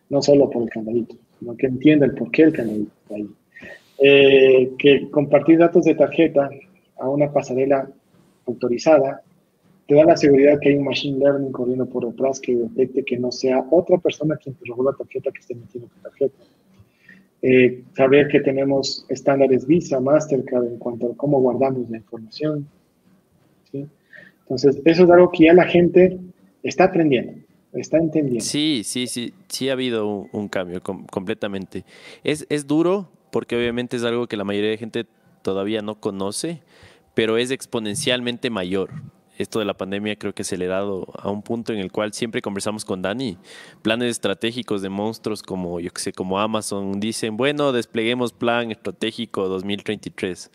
No 0.09 0.21
solo 0.21 0.49
por 0.49 0.63
el 0.63 0.69
candadito, 0.69 1.15
sino 1.39 1.55
que 1.55 1.67
entienda 1.67 2.05
el 2.05 2.13
por 2.13 2.31
qué 2.31 2.43
el 2.43 2.53
candadito 2.53 2.91
está 3.03 3.15
ahí. 3.15 3.29
Eh, 3.97 4.71
que 4.77 5.09
compartir 5.09 5.57
datos 5.57 5.85
de 5.85 5.95
tarjeta 5.95 6.49
a 6.97 7.09
una 7.09 7.31
pasarela 7.31 7.89
autorizada 8.45 9.21
te 9.87 9.95
da 9.95 10.03
la 10.03 10.17
seguridad 10.17 10.59
que 10.59 10.69
hay 10.69 10.75
un 10.75 10.83
machine 10.83 11.19
learning 11.19 11.51
corriendo 11.51 11.85
por 11.85 12.05
detrás 12.05 12.39
que 12.39 12.55
detecte 12.55 13.05
que 13.05 13.17
no 13.17 13.31
sea 13.31 13.65
otra 13.69 13.97
persona 13.97 14.35
quien 14.37 14.55
te 14.55 14.65
robó 14.65 14.83
la 14.83 14.97
tarjeta 14.97 15.31
que 15.31 15.39
esté 15.39 15.55
metiendo 15.55 15.87
tu 15.89 16.01
tarjeta 16.01 16.35
eh, 17.47 17.83
saber 17.95 18.27
que 18.27 18.39
tenemos 18.39 19.05
estándares 19.07 19.67
Visa, 19.67 19.99
Mastercard 19.99 20.65
en 20.65 20.79
cuanto 20.79 21.11
a 21.11 21.15
cómo 21.15 21.39
guardamos 21.39 21.87
la 21.91 21.97
información. 21.97 22.67
Entonces, 23.71 24.81
eso 24.83 25.03
es 25.03 25.09
algo 25.11 25.31
que 25.31 25.45
ya 25.45 25.53
la 25.53 25.65
gente 25.65 26.19
está 26.63 26.85
aprendiendo, 26.85 27.33
está 27.73 27.97
entendiendo. 27.97 28.43
Sí, 28.43 28.81
sí, 28.83 29.05
sí, 29.05 29.31
sí 29.47 29.69
ha 29.69 29.73
habido 29.73 30.27
un, 30.31 30.47
cambio 30.49 30.81
completamente. 30.81 31.85
Es, 32.23 32.47
es 32.49 32.65
duro 32.65 33.11
porque 33.31 33.55
obviamente 33.55 33.97
es 33.97 34.03
algo 34.03 34.25
que 34.25 34.37
la 34.37 34.43
mayoría 34.43 34.71
de 34.71 34.77
gente 34.77 35.05
todavía 35.43 35.83
no 35.83 35.99
conoce, 35.99 36.63
pero 37.13 37.37
es 37.37 37.51
exponencialmente 37.51 38.49
mayor 38.49 38.89
esto 39.37 39.59
de 39.59 39.65
la 39.65 39.73
pandemia 39.73 40.15
creo 40.15 40.33
que 40.33 40.41
ha 40.41 40.45
acelerado 40.45 41.07
a 41.17 41.29
un 41.29 41.41
punto 41.41 41.73
en 41.73 41.79
el 41.79 41.91
cual 41.91 42.13
siempre 42.13 42.41
conversamos 42.41 42.85
con 42.85 43.01
Dani, 43.01 43.37
planes 43.81 44.11
estratégicos 44.11 44.81
de 44.81 44.89
monstruos 44.89 45.43
como, 45.43 45.79
yo 45.79 45.91
que 45.91 46.01
sé, 46.01 46.13
como 46.13 46.39
Amazon, 46.39 46.99
dicen, 46.99 47.37
bueno, 47.37 47.71
despleguemos 47.71 48.33
plan 48.33 48.71
estratégico 48.71 49.47
2033, 49.47 50.51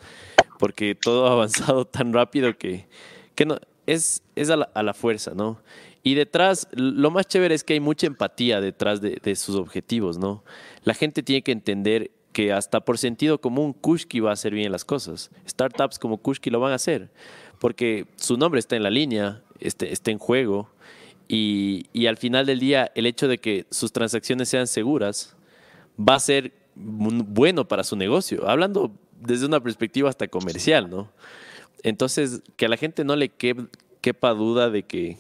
porque 0.59 0.95
todo 0.95 1.26
ha 1.28 1.33
avanzado 1.33 1.85
tan 1.85 2.12
rápido 2.12 2.57
que, 2.57 2.87
que 3.35 3.47
no, 3.47 3.59
es, 3.87 4.22
es 4.37 4.51
a, 4.51 4.57
la, 4.57 4.95
fuerza, 4.95 5.33
¿no? 5.35 5.61
Y 6.03 6.14
detrás, 6.14 6.68
lo 6.72 7.11
más 7.11 7.26
chévere 7.26 7.55
es 7.55 7.64
que 7.64 7.74
hay 7.74 7.81
mucha 7.81 8.07
empatía 8.07 8.61
detrás 8.61 9.01
de, 9.01 9.18
de 9.22 9.37
sus 9.37 9.57
objetivos, 9.57 10.18
¿no? 10.18 10.45
La 10.85 10.95
gente 10.95 11.22
tiene 11.22 11.43
que 11.43 11.53
entender 11.53 12.11
que 12.33 12.53
hasta 12.53 12.81
por 12.81 12.97
sentido 12.97 13.41
común 13.41 13.72
Kushki 13.72 14.20
va 14.20 14.31
a 14.31 14.35
hacer 14.35 14.55
bien 14.55 14.72
las 14.72 14.85
cosas. 14.85 15.31
Startups 15.47 15.99
como 15.99 16.18
Kushki 16.18 16.51
lo 16.51 16.61
van 16.61 16.72
a 16.72 16.76
hacer 16.76 17.11
porque 17.61 18.07
su 18.17 18.37
nombre 18.37 18.59
está 18.59 18.75
en 18.75 18.83
la 18.83 18.91
línea, 18.91 19.43
este, 19.61 19.93
está 19.93 20.11
en 20.11 20.19
juego, 20.19 20.69
y, 21.29 21.87
y, 21.93 22.07
al 22.07 22.17
final 22.17 22.45
del 22.45 22.59
día 22.59 22.91
el 22.97 23.07
hecho 23.07 23.29
de 23.29 23.39
que 23.39 23.67
sus 23.71 23.93
transacciones 23.93 24.49
sean 24.49 24.67
seguras 24.67 25.37
va 25.97 26.17
a 26.17 26.21
ser 26.21 26.53
bueno 26.75 27.69
para 27.69 27.85
su 27.85 27.95
negocio, 27.95 28.49
hablando 28.49 28.91
desde 29.21 29.47
una 29.47 29.61
perspectiva 29.61 30.09
hasta 30.09 30.27
comercial, 30.27 30.91
¿no? 30.91 31.13
Entonces, 31.85 32.43
que 32.57 32.67
a 32.67 32.69
la 32.69 32.77
gente 32.77 33.05
no 33.05 33.15
le 33.17 33.31
quepa 33.31 34.31
duda 34.31 34.71
de 34.71 34.83
que 34.83 35.19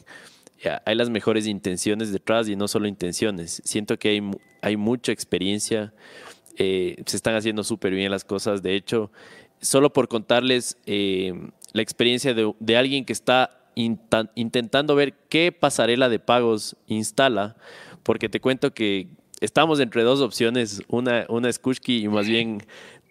hay 0.84 0.94
las 0.94 1.10
mejores 1.10 1.46
intenciones 1.46 2.12
detrás 2.12 2.48
y 2.48 2.56
no 2.56 2.68
solo 2.68 2.86
intenciones. 2.86 3.62
Siento 3.64 3.98
que 3.98 4.10
hay, 4.10 4.30
hay 4.60 4.76
mucha 4.76 5.12
experiencia, 5.12 5.94
eh, 6.56 7.02
se 7.06 7.16
están 7.16 7.34
haciendo 7.34 7.64
súper 7.64 7.94
bien 7.94 8.10
las 8.10 8.24
cosas. 8.24 8.62
De 8.62 8.74
hecho, 8.74 9.10
solo 9.60 9.92
por 9.92 10.08
contarles 10.08 10.76
eh, 10.86 11.32
la 11.72 11.82
experiencia 11.82 12.34
de, 12.34 12.76
alguien 12.76 13.04
que 13.04 13.12
está 13.12 13.56
intentando 13.74 14.94
ver 14.94 15.14
qué 15.28 15.52
pasarela 15.52 16.08
de 16.08 16.18
pagos 16.18 16.76
instala, 16.86 17.56
porque 18.02 18.28
te 18.28 18.40
cuento 18.40 18.74
que 18.74 19.08
estamos 19.40 19.80
entre 19.80 20.02
dos 20.02 20.20
opciones, 20.20 20.82
una, 20.88 21.26
una 21.28 21.48
es 21.48 21.58
Kushki 21.58 22.04
y 22.04 22.08
más 22.08 22.26
bien 22.26 22.62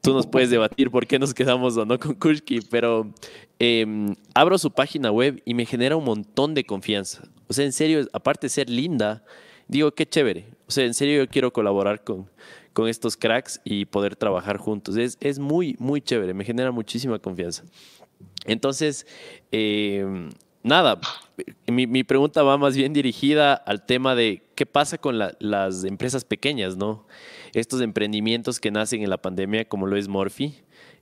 tú 0.01 0.13
nos 0.13 0.27
puedes 0.27 0.49
debatir 0.49 0.91
por 0.91 1.07
qué 1.07 1.19
nos 1.19 1.33
quedamos 1.33 1.75
o 1.77 1.85
no 1.85 1.99
con 1.99 2.15
Kushki, 2.15 2.61
pero 2.69 3.11
em, 3.57 4.15
abro 4.33 4.57
su 4.57 4.71
página 4.71 5.11
web 5.11 5.41
y 5.45 5.53
me 5.53 5.65
genera 5.65 5.95
un 5.95 6.05
montón 6.05 6.53
de 6.53 6.63
confianza. 6.63 7.23
O 7.47 7.53
sea, 7.53 7.65
en 7.65 7.73
serio, 7.73 8.07
aparte 8.13 8.45
de 8.45 8.49
ser 8.49 8.69
linda, 8.69 9.23
digo, 9.67 9.91
qué 9.91 10.05
chévere. 10.05 10.45
O 10.67 10.71
sea, 10.71 10.85
en 10.85 10.93
serio 10.93 11.23
yo 11.23 11.29
quiero 11.29 11.51
colaborar 11.51 12.03
con, 12.03 12.29
con 12.73 12.87
estos 12.87 13.17
cracks 13.17 13.59
y 13.63 13.85
poder 13.85 14.15
trabajar 14.15 14.57
juntos. 14.57 14.97
Es, 14.97 15.17
es 15.19 15.39
muy, 15.39 15.75
muy 15.79 16.01
chévere, 16.01 16.33
me 16.33 16.45
genera 16.45 16.71
muchísima 16.71 17.19
confianza. 17.19 17.63
Entonces, 18.45 19.05
eh, 19.51 20.29
nada, 20.63 20.99
mi, 21.67 22.03
pregunta 22.03 22.43
va 22.43 22.57
más 22.57 22.75
bien 22.75 22.93
dirigida 22.93 23.53
al 23.53 23.85
tema 23.85 24.15
de 24.15 24.43
qué 24.55 24.65
pasa 24.65 24.97
con 24.97 25.17
las 25.17 25.83
empresas 25.83 26.25
pequeñas, 26.25 26.77
¿no? 26.77 27.05
Estos 27.53 27.81
emprendimientos 27.81 28.59
que 28.59 28.71
nacen 28.71 29.01
en 29.01 29.09
la 29.09 29.17
pandemia, 29.17 29.65
como 29.65 29.87
lo 29.87 29.97
es 29.97 30.07
Morphy, 30.07 30.55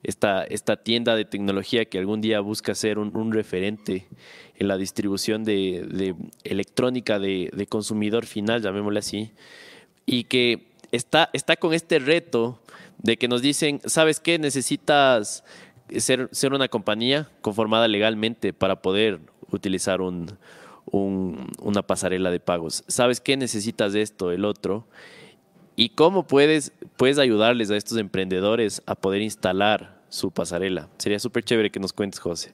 esta, 0.03 0.43
esta 0.43 0.77
tienda 0.77 1.15
de 1.15 1.25
tecnología 1.25 1.85
que 1.85 1.97
algún 1.97 2.21
día 2.21 2.39
busca 2.39 2.75
ser 2.75 2.99
un, 2.99 3.31
referente 3.31 4.07
en 4.55 4.67
la 4.67 4.77
distribución 4.77 5.43
de, 5.43 6.15
electrónica 6.43 7.19
de, 7.19 7.49
de, 7.53 7.67
consumidor 7.67 8.25
final, 8.25 8.61
llamémosle 8.61 8.99
así, 8.99 9.31
y 10.05 10.25
que 10.25 10.67
está, 10.91 11.29
está 11.33 11.57
con 11.57 11.73
este 11.73 11.99
reto 11.99 12.61
de 12.99 13.17
que 13.17 13.27
nos 13.27 13.41
dicen, 13.41 13.81
¿sabes 13.85 14.19
qué? 14.19 14.39
Necesitas 14.39 15.43
ser, 15.97 16.29
una 16.53 16.67
compañía 16.67 17.29
conformada 17.41 17.87
legalmente 17.87 18.53
para 18.53 18.81
poder 18.81 19.19
utilizar 19.51 20.01
un, 20.01 20.27
una 20.91 21.81
pasarela 21.81 22.31
de 22.31 22.39
pagos. 22.39 22.83
¿Sabes 22.87 23.21
qué 23.21 23.37
necesitas 23.37 23.93
de 23.93 24.01
esto, 24.01 24.31
el 24.31 24.45
otro? 24.45 24.85
¿Y 25.75 25.89
cómo 25.89 26.25
puedes, 26.25 26.73
puedes 26.97 27.19
ayudarles 27.19 27.69
a 27.69 27.77
estos 27.77 27.97
emprendedores 27.97 28.81
a 28.85 28.95
poder 28.95 29.21
instalar 29.21 30.01
su 30.09 30.31
pasarela? 30.31 30.89
Sería 30.97 31.19
súper 31.19 31.43
chévere 31.43 31.69
que 31.69 31.79
nos 31.79 31.93
cuentes, 31.93 32.19
José. 32.19 32.51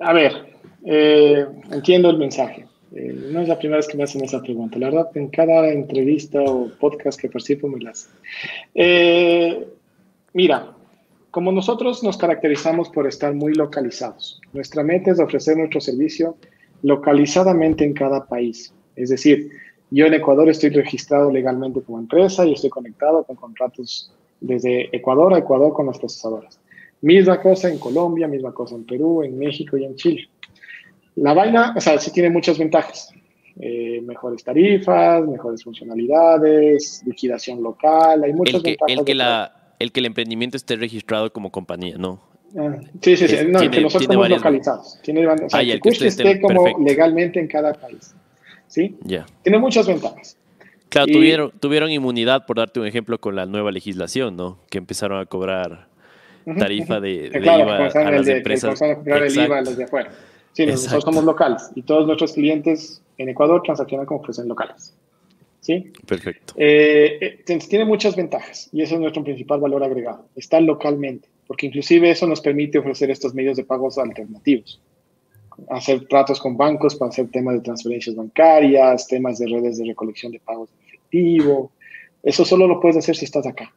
A 0.00 0.12
ver, 0.12 0.54
eh, 0.84 1.46
entiendo 1.70 2.08
el 2.08 2.18
mensaje. 2.18 2.66
Eh, 2.94 3.12
no 3.32 3.42
es 3.42 3.48
la 3.48 3.58
primera 3.58 3.76
vez 3.76 3.86
que 3.86 3.96
me 3.96 4.04
hacen 4.04 4.24
esa 4.24 4.40
pregunta. 4.40 4.78
La 4.78 4.86
verdad, 4.90 5.10
en 5.14 5.28
cada 5.28 5.68
entrevista 5.68 6.40
o 6.40 6.70
podcast 6.80 7.20
que 7.20 7.28
participo 7.28 7.68
me 7.68 7.80
las. 7.80 8.08
Eh, 8.74 9.68
mira, 10.32 10.72
como 11.38 11.52
nosotros 11.52 12.02
nos 12.02 12.16
caracterizamos 12.16 12.88
por 12.88 13.06
estar 13.06 13.32
muy 13.32 13.54
localizados, 13.54 14.40
nuestra 14.52 14.82
meta 14.82 15.12
es 15.12 15.20
ofrecer 15.20 15.56
nuestro 15.56 15.80
servicio 15.80 16.36
localizadamente 16.82 17.84
en 17.84 17.92
cada 17.92 18.26
país. 18.26 18.74
Es 18.96 19.10
decir, 19.10 19.48
yo 19.92 20.06
en 20.06 20.14
Ecuador 20.14 20.48
estoy 20.48 20.70
registrado 20.70 21.30
legalmente 21.30 21.80
como 21.80 22.00
empresa 22.00 22.44
y 22.44 22.54
estoy 22.54 22.70
conectado 22.70 23.22
con 23.22 23.36
contratos 23.36 24.12
desde 24.40 24.88
Ecuador 24.90 25.32
a 25.32 25.38
Ecuador 25.38 25.72
con 25.74 25.86
las 25.86 26.00
procesadoras. 26.00 26.58
Misma 27.02 27.40
cosa 27.40 27.70
en 27.70 27.78
Colombia, 27.78 28.26
misma 28.26 28.52
cosa 28.52 28.74
en 28.74 28.84
Perú, 28.84 29.22
en 29.22 29.38
México 29.38 29.76
y 29.76 29.84
en 29.84 29.94
Chile. 29.94 30.28
La 31.14 31.34
vaina, 31.34 31.72
o 31.76 31.80
sea, 31.80 32.00
sí 32.00 32.10
tiene 32.10 32.30
muchas 32.30 32.58
ventajas. 32.58 33.12
Eh, 33.60 34.00
mejores 34.02 34.42
tarifas, 34.42 35.24
mejores 35.24 35.62
funcionalidades, 35.62 37.00
liquidación 37.06 37.62
local, 37.62 38.24
hay 38.24 38.32
muchas 38.32 38.56
el 38.56 38.62
que, 38.62 38.70
ventajas. 38.70 38.98
El 38.98 39.04
que, 39.04 39.14
la, 39.14 39.57
el 39.78 39.92
que 39.92 40.00
el 40.00 40.06
emprendimiento 40.06 40.56
esté 40.56 40.76
registrado 40.76 41.32
como 41.32 41.50
compañía, 41.50 41.96
¿no? 41.98 42.20
Ah, 42.56 42.76
sí, 43.02 43.16
sí, 43.16 43.28
sí. 43.28 43.36
no, 43.48 43.60
que 43.60 43.80
nosotros 43.80 44.02
estamos 44.02 44.28
localizados. 44.28 44.98
Tiene, 45.02 45.26
o 45.26 45.48
sea, 45.48 45.60
ah, 45.60 45.64
que, 45.64 45.80
que 45.80 46.06
esté 46.06 46.40
como 46.40 46.78
legalmente 46.78 47.38
en 47.38 47.46
cada 47.46 47.74
país. 47.74 48.14
¿Sí? 48.68 48.96
Ya. 49.02 49.26
Tiene 49.42 49.58
muchas 49.58 49.86
ventajas. 49.86 50.36
Claro, 50.88 51.12
tuvieron, 51.12 51.52
tuvieron 51.60 51.90
inmunidad, 51.90 52.46
por 52.46 52.56
darte 52.56 52.80
un 52.80 52.86
ejemplo, 52.86 53.18
con 53.18 53.36
la 53.36 53.44
nueva 53.44 53.70
legislación, 53.70 54.36
¿no? 54.36 54.58
Que 54.70 54.78
empezaron 54.78 55.20
a 55.20 55.26
cobrar 55.26 55.88
tarifa 56.58 56.98
de, 57.00 57.28
de 57.28 57.40
claro, 57.40 57.64
IVA 57.64 57.76
a 57.86 58.10
las 58.10 58.26
de, 58.26 58.36
empresas. 58.38 58.80
A 58.80 58.94
cobrar 58.96 59.22
el 59.22 59.36
IVA 59.36 59.58
a 59.58 59.62
los 59.62 59.76
de 59.76 59.84
afuera. 59.84 60.10
Sí, 60.52 60.64
nosotros 60.64 61.04
somos 61.04 61.24
locales 61.24 61.70
y 61.74 61.82
todos 61.82 62.06
nuestros 62.06 62.32
clientes 62.32 63.02
en 63.18 63.28
Ecuador 63.28 63.62
transaccionan 63.62 64.06
como 64.06 64.20
ofrecen 64.20 64.48
locales. 64.48 64.94
¿Sí? 65.68 65.92
Perfecto. 66.06 66.54
Eh, 66.56 67.42
eh, 67.46 67.58
tiene 67.68 67.84
muchas 67.84 68.16
ventajas 68.16 68.70
y 68.72 68.80
eso 68.80 68.94
es 68.94 69.00
nuestro 69.02 69.22
principal 69.22 69.60
valor 69.60 69.84
agregado. 69.84 70.26
Está 70.34 70.60
localmente, 70.60 71.28
porque 71.46 71.66
inclusive 71.66 72.10
eso 72.10 72.26
nos 72.26 72.40
permite 72.40 72.78
ofrecer 72.78 73.10
estos 73.10 73.34
medios 73.34 73.58
de 73.58 73.64
pagos 73.64 73.98
alternativos. 73.98 74.80
Hacer 75.68 76.08
tratos 76.08 76.40
con 76.40 76.56
bancos 76.56 76.96
para 76.96 77.10
hacer 77.10 77.28
temas 77.28 77.52
de 77.56 77.60
transferencias 77.60 78.16
bancarias, 78.16 79.06
temas 79.06 79.38
de 79.38 79.46
redes 79.46 79.76
de 79.76 79.84
recolección 79.84 80.32
de 80.32 80.40
pagos 80.40 80.70
en 80.72 80.88
efectivo. 80.88 81.70
Eso 82.22 82.46
solo 82.46 82.66
lo 82.66 82.80
puedes 82.80 82.96
hacer 82.96 83.14
si 83.14 83.26
estás 83.26 83.46
acá 83.46 83.70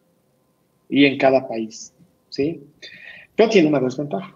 y 0.88 1.04
en 1.04 1.18
cada 1.18 1.46
país. 1.46 1.92
¿Sí? 2.30 2.64
Pero 3.36 3.50
tiene 3.50 3.68
una 3.68 3.82
desventaja 3.82 4.34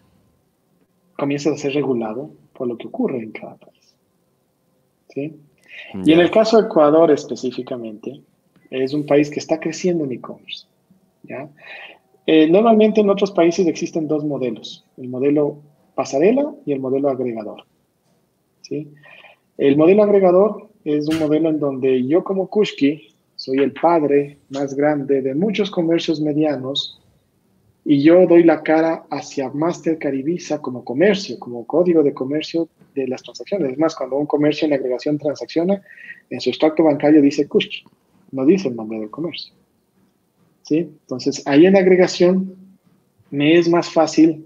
comienza 1.18 1.52
a 1.52 1.58
ser 1.58 1.74
regulado 1.74 2.32
por 2.52 2.68
lo 2.68 2.78
que 2.78 2.88
ocurre 2.88 3.20
en 3.20 3.32
cada 3.32 3.56
país. 3.56 3.96
¿sí? 5.08 5.40
Y 6.04 6.12
en 6.12 6.20
el 6.20 6.32
caso 6.32 6.58
de 6.58 6.68
Ecuador 6.68 7.12
específicamente, 7.12 8.22
es 8.70 8.94
un 8.94 9.06
país 9.06 9.30
que 9.30 9.40
está 9.40 9.60
creciendo 9.60 10.04
en 10.04 10.14
e-commerce. 10.14 10.68
Eh, 12.28 12.48
normalmente 12.50 13.02
en 13.02 13.10
otros 13.10 13.32
países 13.32 13.68
existen 13.68 14.08
dos 14.08 14.24
modelos, 14.24 14.86
el 14.98 15.10
modelo 15.10 15.58
pasarela 15.94 16.54
y 16.66 16.74
el 16.74 16.80
modelo 16.80 17.10
agregador. 17.10 17.64
¿sí? 18.62 18.92
El 19.58 19.78
modelo 19.78 20.04
agregador 20.04 20.70
es 20.84 21.08
un 21.08 21.20
modelo 21.20 21.50
en 21.50 21.60
donde 21.60 22.06
yo 22.06 22.24
como 22.24 22.48
Kushki 22.48 23.14
soy 23.36 23.60
el 23.60 23.74
padre 23.74 24.38
más 24.50 24.76
grande 24.76 25.22
de 25.22 25.36
muchos 25.36 25.70
comercios 25.70 26.20
medianos 26.20 27.00
y 27.84 28.02
yo 28.02 28.26
doy 28.26 28.44
la 28.44 28.64
cara 28.64 29.06
hacia 29.12 29.50
Mastercard 29.50 30.24
Visa 30.24 30.62
como 30.62 30.84
comercio, 30.84 31.38
como 31.38 31.66
código 31.66 32.02
de 32.02 32.14
comercio 32.14 32.68
de 32.96 33.08
las 33.08 33.22
transacciones. 33.22 33.74
Es 33.74 33.78
más, 33.78 33.96
cuando 33.96 34.16
un 34.16 34.26
comercio 34.26 34.66
en 34.66 34.74
agregación 34.74 35.18
transacciona, 35.18 35.82
en 36.30 36.42
su 36.42 36.50
extracto 36.50 36.84
bancario 36.84 37.22
dice 37.22 37.48
Kush, 37.48 37.84
no 38.32 38.46
dice 38.46 38.70
el 38.70 38.76
nombre 38.76 39.00
del 39.00 39.12
comercio. 39.12 39.54
¿Sí? 40.64 40.78
Entonces, 40.78 41.44
ahí 41.46 41.66
en 41.68 41.76
agregación 41.76 42.56
me 43.30 43.58
es 43.58 43.70
más 43.70 43.90
fácil, 43.90 44.46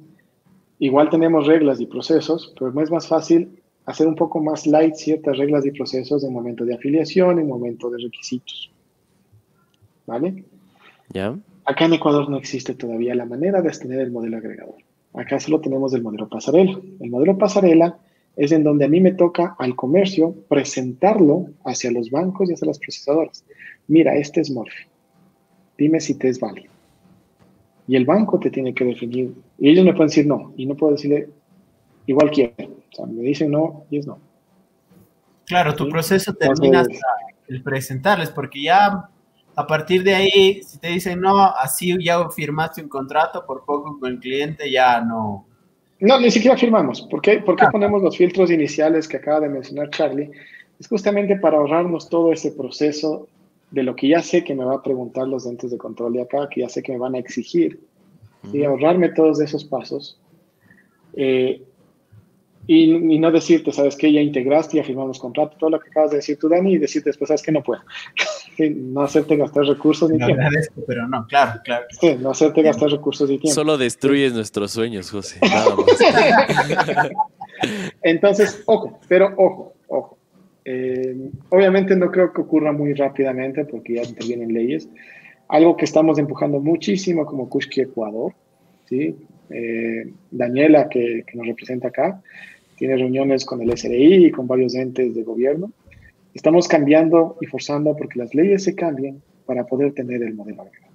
igual 0.79 1.09
tenemos 1.09 1.47
reglas 1.47 1.79
y 1.79 1.85
procesos, 1.85 2.53
pero 2.57 2.73
me 2.73 2.83
es 2.83 2.91
más 2.91 3.07
fácil 3.07 3.61
hacer 3.85 4.07
un 4.07 4.15
poco 4.15 4.41
más 4.41 4.67
light 4.67 4.95
ciertas 4.95 5.37
reglas 5.37 5.65
y 5.65 5.71
procesos 5.71 6.23
en 6.23 6.33
momento 6.33 6.65
de 6.65 6.75
afiliación, 6.75 7.39
en 7.39 7.47
momento 7.47 7.89
de 7.89 7.99
requisitos. 8.03 8.71
¿Vale? 10.05 10.43
Ya. 11.13 11.37
Acá 11.65 11.85
en 11.85 11.93
Ecuador 11.93 12.29
no 12.29 12.37
existe 12.37 12.73
todavía 12.73 13.15
la 13.15 13.25
manera 13.25 13.61
de 13.61 13.69
tener 13.71 14.01
el 14.01 14.11
modelo 14.11 14.37
agregador. 14.37 14.75
Acá 15.13 15.39
solo 15.39 15.59
tenemos 15.59 15.93
el 15.93 16.01
modelo 16.03 16.27
pasarela. 16.27 16.79
El 16.99 17.09
modelo 17.09 17.37
pasarela 17.37 17.97
es 18.35 18.51
en 18.51 18.63
donde 18.63 18.85
a 18.85 18.87
mí 18.87 19.01
me 19.01 19.13
toca 19.13 19.55
al 19.59 19.75
comercio 19.75 20.33
presentarlo 20.47 21.47
hacia 21.65 21.91
los 21.91 22.09
bancos 22.09 22.49
y 22.49 22.53
hacia 22.53 22.67
las 22.67 22.79
procesadoras. 22.79 23.43
Mira, 23.87 24.15
este 24.15 24.41
es 24.41 24.51
Morphy. 24.51 24.85
Dime 25.77 25.99
si 25.99 26.15
te 26.15 26.29
es 26.29 26.39
válido. 26.39 26.71
Y 27.87 27.95
el 27.95 28.05
banco 28.05 28.39
te 28.39 28.51
tiene 28.51 28.73
que 28.73 28.85
definir. 28.85 29.33
Y 29.57 29.69
ellos 29.69 29.83
me 29.83 29.93
pueden 29.93 30.09
decir 30.09 30.27
no. 30.27 30.53
Y 30.55 30.65
no 30.65 30.75
puedo 30.75 30.93
decirle 30.93 31.29
igual 32.05 32.31
quiero. 32.31 32.53
O 32.59 32.95
sea, 32.95 33.05
me 33.05 33.21
dicen 33.23 33.51
no 33.51 33.85
y 33.89 33.97
es 33.97 34.07
no. 34.07 34.19
Claro, 35.45 35.75
tu 35.75 35.89
proceso 35.89 36.33
termina 36.33 36.81
hasta 36.81 36.99
el 37.47 37.63
presentarles, 37.63 38.29
porque 38.29 38.61
ya 38.61 39.09
a 39.55 39.67
partir 39.67 40.03
de 40.03 40.13
ahí, 40.13 40.63
si 40.63 40.77
te 40.77 40.89
dicen 40.89 41.19
no, 41.19 41.43
así 41.43 41.97
ya 42.01 42.29
firmaste 42.29 42.81
un 42.81 42.87
contrato, 42.87 43.45
por 43.45 43.65
poco 43.65 43.99
con 43.99 44.11
el 44.11 44.19
cliente 44.19 44.71
ya 44.71 45.01
no. 45.01 45.48
No, 45.99 46.19
ni 46.19 46.31
siquiera 46.31 46.57
firmamos. 46.57 47.01
¿Por 47.01 47.21
qué, 47.21 47.39
¿Por 47.39 47.55
qué 47.55 47.65
ah. 47.65 47.71
ponemos 47.71 48.01
los 48.01 48.15
filtros 48.17 48.51
iniciales 48.51 49.07
que 49.07 49.17
acaba 49.17 49.41
de 49.41 49.49
mencionar 49.49 49.89
Charlie? 49.89 50.31
Es 50.79 50.87
justamente 50.87 51.35
para 51.37 51.57
ahorrarnos 51.57 52.09
todo 52.09 52.31
ese 52.31 52.51
proceso 52.51 53.27
de 53.71 53.83
lo 53.83 53.95
que 53.95 54.07
ya 54.07 54.21
sé 54.21 54.43
que 54.43 54.55
me 54.55 54.63
va 54.63 54.75
a 54.75 54.83
preguntar 54.83 55.27
los 55.27 55.45
entes 55.45 55.71
de 55.71 55.77
control 55.77 56.13
de 56.13 56.21
acá, 56.21 56.47
que 56.49 56.61
ya 56.61 56.69
sé 56.69 56.81
que 56.81 56.93
me 56.93 56.97
van 56.97 57.15
a 57.15 57.19
exigir, 57.19 57.79
y 58.53 58.63
ahorrarme 58.63 59.09
todos 59.09 59.41
esos 59.41 59.65
pasos. 59.65 60.17
Eh, 61.13 61.61
y, 62.65 62.93
y, 62.93 63.19
no 63.19 63.31
decirte, 63.31 63.71
¿sabes 63.71 63.95
qué? 63.95 64.11
Ya 64.11 64.21
integraste, 64.21 64.77
ya 64.77 64.83
firmamos 64.83 65.19
contrato, 65.19 65.57
todo 65.59 65.71
lo 65.71 65.79
que 65.79 65.89
acabas 65.89 66.11
de 66.11 66.17
decir 66.17 66.37
tú, 66.39 66.47
Dani, 66.47 66.73
y 66.73 66.77
decirte 66.77 67.09
después, 67.09 67.27
¿sabes 67.27 67.41
qué? 67.41 67.51
No 67.51 67.61
puedo. 67.61 67.81
no 68.67 69.01
hacerte 69.01 69.35
gastar 69.35 69.65
recursos 69.65 70.09
ni 70.09 70.17
tiempo. 70.17 70.43
pero 70.87 71.07
no, 71.07 71.25
claro, 71.27 71.61
claro. 71.63 71.85
Sí, 71.99 72.15
no 72.19 72.31
hacerte 72.31 72.61
gastar 72.61 72.89
recursos 72.89 73.29
ni 73.29 73.37
tiempo. 73.37 73.53
Solo 73.53 73.77
destruyes 73.77 74.33
nuestros 74.33 74.71
sueños, 74.71 75.11
José. 75.11 75.39
Entonces, 78.01 78.63
ojo, 78.65 78.99
pero 79.07 79.33
ojo, 79.37 79.73
ojo. 79.87 80.17
Eh, 80.65 81.15
obviamente 81.49 81.95
no 81.95 82.11
creo 82.11 82.33
que 82.33 82.41
ocurra 82.41 82.71
muy 82.71 82.93
rápidamente 82.93 83.65
porque 83.65 83.95
ya 83.95 84.03
intervienen 84.03 84.53
leyes. 84.53 84.89
Algo 85.47 85.77
que 85.77 85.85
estamos 85.85 86.19
empujando 86.19 86.59
muchísimo 86.59 87.25
como 87.25 87.49
Kushki 87.49 87.81
Ecuador, 87.81 88.33
¿sí? 88.87 89.15
Eh, 89.49 90.11
Daniela, 90.29 90.87
que, 90.89 91.23
que 91.25 91.37
nos 91.37 91.47
representa 91.47 91.87
acá, 91.87 92.21
tiene 92.75 92.97
reuniones 92.97 93.45
con 93.45 93.61
el 93.61 93.75
SRI 93.75 94.27
y 94.27 94.31
con 94.31 94.47
varios 94.47 94.75
entes 94.75 95.15
de 95.15 95.23
gobierno 95.23 95.71
Estamos 96.39 96.69
cambiando 96.69 97.35
y 97.41 97.47
forzando 97.47 97.97
porque 97.97 98.17
las 98.17 98.33
leyes 98.33 98.63
se 98.63 98.73
cambian 98.73 99.21
para 99.45 99.65
poder 99.65 99.93
tener 99.93 100.23
el 100.23 100.35
modelo 100.35 100.61
agregado. 100.61 100.93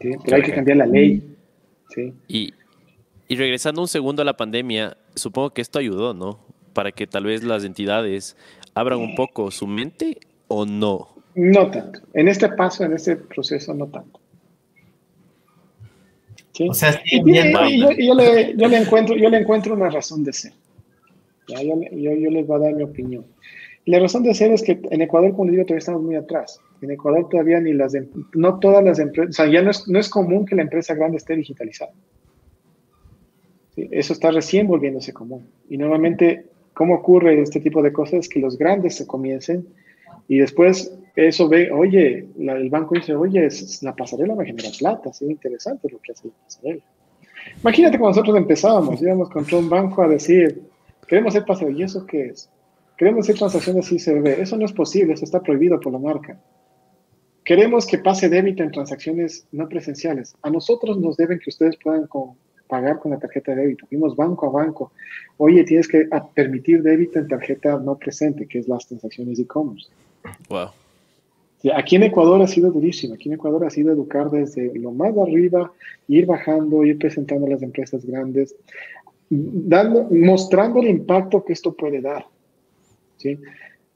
Pero 0.00 0.36
hay 0.36 0.42
que 0.42 0.52
cambiar 0.52 0.78
la 0.78 0.86
ley. 0.86 1.36
Y, 2.26 2.52
y 3.28 3.36
regresando 3.36 3.82
un 3.82 3.86
segundo 3.86 4.22
a 4.22 4.24
la 4.24 4.36
pandemia, 4.36 4.96
supongo 5.14 5.50
que 5.50 5.62
esto 5.62 5.78
ayudó, 5.78 6.12
¿no? 6.12 6.40
Para 6.72 6.90
que 6.90 7.06
tal 7.06 7.22
vez 7.22 7.44
las 7.44 7.62
entidades 7.62 8.36
abran 8.74 8.98
un 8.98 9.14
poco 9.14 9.52
su 9.52 9.68
mente 9.68 10.18
o 10.48 10.66
no. 10.66 11.10
No 11.36 11.70
tanto. 11.70 12.00
En 12.14 12.26
este 12.26 12.48
paso, 12.48 12.82
en 12.82 12.94
este 12.94 13.14
proceso, 13.14 13.72
no 13.74 13.86
tanto. 13.86 14.18
O 16.68 16.74
sea, 16.74 17.00
y, 17.04 17.18
yo, 17.18 18.14
le, 18.16 18.56
yo, 18.56 18.66
le, 18.66 18.76
encuentro, 18.76 19.16
yo 19.16 19.30
le 19.30 19.38
encuentro 19.38 19.74
una 19.74 19.88
razón 19.88 20.24
de 20.24 20.32
ser. 20.32 20.52
Yo, 21.48 22.14
yo, 22.14 22.30
les 22.30 22.46
voy 22.46 22.56
a 22.56 22.60
dar 22.60 22.74
mi 22.74 22.82
opinión. 22.82 23.24
la 23.86 23.98
razón 23.98 24.22
de 24.22 24.34
ser 24.34 24.52
es 24.52 24.62
que 24.62 24.80
en 24.90 25.02
Ecuador, 25.02 25.32
como 25.32 25.46
les 25.46 25.52
digo, 25.52 25.64
todavía 25.64 25.78
estamos 25.78 26.02
muy 26.02 26.14
atrás. 26.14 26.60
En 26.80 26.90
Ecuador 26.90 27.28
todavía 27.28 27.60
ni 27.60 27.72
las, 27.72 27.94
em, 27.94 28.06
no 28.34 28.58
todas 28.58 28.84
las 28.84 28.98
empresas, 28.98 29.30
o 29.30 29.32
sea, 29.42 29.52
ya 29.52 29.62
no 29.62 29.70
es, 29.70 29.88
no 29.88 29.98
es 29.98 30.08
común 30.08 30.46
que 30.46 30.54
la 30.54 30.62
empresa 30.62 30.94
grande 30.94 31.16
esté 31.16 31.36
digitalizada. 31.36 31.92
Eso 33.76 34.12
está 34.12 34.30
recién 34.30 34.66
volviéndose 34.66 35.12
común. 35.12 35.48
Y 35.68 35.76
normalmente, 35.76 36.46
¿cómo 36.74 36.94
ocurre 36.94 37.40
este 37.40 37.60
tipo 37.60 37.82
de 37.82 37.92
cosas? 37.92 38.28
Que 38.28 38.40
los 38.40 38.58
grandes 38.58 38.96
se 38.96 39.06
comiencen 39.06 39.66
y 40.28 40.38
después 40.38 40.96
eso 41.16 41.48
ve, 41.48 41.70
oye, 41.72 42.26
el 42.38 42.70
banco 42.70 42.94
dice, 42.94 43.14
oye, 43.14 43.48
la 43.82 43.94
pasarela 43.96 44.34
me 44.34 44.46
genera 44.46 44.68
plata, 44.78 45.10
es 45.10 45.22
interesante 45.22 45.88
lo 45.90 45.98
que 46.00 46.12
hace 46.12 46.28
la 46.28 46.34
pasarela. 46.44 46.82
Imagínate 47.62 47.98
cuando 47.98 48.20
nosotros 48.20 48.36
empezábamos, 48.36 49.02
íbamos 49.02 49.28
contra 49.30 49.58
un 49.58 49.68
banco 49.68 50.02
a 50.02 50.08
decir, 50.08 50.62
Queremos 51.10 51.34
hacer 51.34 51.44
paseo. 51.44 51.70
¿Y 51.70 51.82
eso 51.82 52.06
qué 52.06 52.26
es? 52.26 52.48
Queremos 52.96 53.26
hacer 53.26 53.36
transacciones 53.36 53.90
ICB. 53.90 54.28
Eso 54.40 54.56
no 54.56 54.64
es 54.64 54.72
posible, 54.72 55.14
eso 55.14 55.24
está 55.24 55.42
prohibido 55.42 55.80
por 55.80 55.92
la 55.92 55.98
marca. 55.98 56.40
Queremos 57.44 57.84
que 57.84 57.98
pase 57.98 58.28
débito 58.28 58.62
en 58.62 58.70
transacciones 58.70 59.44
no 59.50 59.68
presenciales. 59.68 60.36
A 60.42 60.50
nosotros 60.50 60.98
nos 60.98 61.16
deben 61.16 61.40
que 61.40 61.50
ustedes 61.50 61.76
puedan 61.82 62.08
pagar 62.68 63.00
con 63.00 63.10
la 63.10 63.18
tarjeta 63.18 63.56
de 63.56 63.62
débito. 63.62 63.88
Fuimos 63.88 64.14
banco 64.14 64.46
a 64.46 64.50
banco. 64.50 64.92
Oye, 65.38 65.64
tienes 65.64 65.88
que 65.88 66.08
permitir 66.32 66.80
débito 66.84 67.18
en 67.18 67.26
tarjeta 67.26 67.76
no 67.80 67.98
presente, 67.98 68.46
que 68.46 68.60
es 68.60 68.68
las 68.68 68.86
transacciones 68.86 69.40
e-commerce. 69.40 69.88
Wow. 70.48 70.68
Aquí 71.74 71.96
en 71.96 72.04
Ecuador 72.04 72.40
ha 72.40 72.46
sido 72.46 72.70
durísimo, 72.70 73.14
aquí 73.14 73.28
en 73.28 73.34
Ecuador 73.34 73.66
ha 73.66 73.70
sido 73.70 73.92
educar 73.92 74.30
desde 74.30 74.72
lo 74.78 74.92
más 74.92 75.16
arriba, 75.18 75.70
ir 76.08 76.24
bajando, 76.24 76.84
ir 76.84 76.96
presentando 76.96 77.46
a 77.46 77.50
las 77.50 77.62
empresas 77.62 78.06
grandes, 78.06 78.54
dando, 79.30 80.08
mostrando 80.10 80.80
el 80.80 80.88
impacto 80.88 81.44
que 81.44 81.52
esto 81.52 81.72
puede 81.72 82.00
dar. 82.00 82.26
¿sí? 83.16 83.38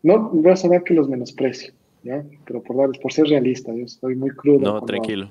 No 0.02 0.30
voy 0.30 0.52
a 0.52 0.56
saber 0.56 0.82
que 0.84 0.94
los 0.94 1.08
menosprecio, 1.08 1.74
¿ya? 2.02 2.24
pero 2.46 2.62
por, 2.62 2.76
darles, 2.76 2.98
por 2.98 3.12
ser 3.12 3.26
realista, 3.26 3.74
yo 3.74 3.84
estoy 3.84 4.14
muy 4.14 4.30
crudo. 4.30 4.60
No, 4.60 4.80
tranquilo. 4.82 5.28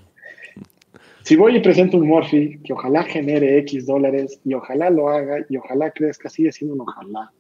Si 1.23 1.37
voy 1.37 1.55
y 1.55 1.61
presento 1.61 1.97
un 1.97 2.07
Morphy 2.07 2.59
que 2.59 2.73
ojalá 2.73 3.03
genere 3.03 3.57
X 3.59 3.85
dólares 3.85 4.41
y 4.43 4.53
ojalá 4.55 4.89
lo 4.89 5.07
haga 5.07 5.45
y 5.47 5.55
ojalá 5.55 5.91
crezca, 5.91 6.29
sigue 6.29 6.51
siendo 6.51 6.75
un 6.75 6.81
ojalá. 6.81 7.31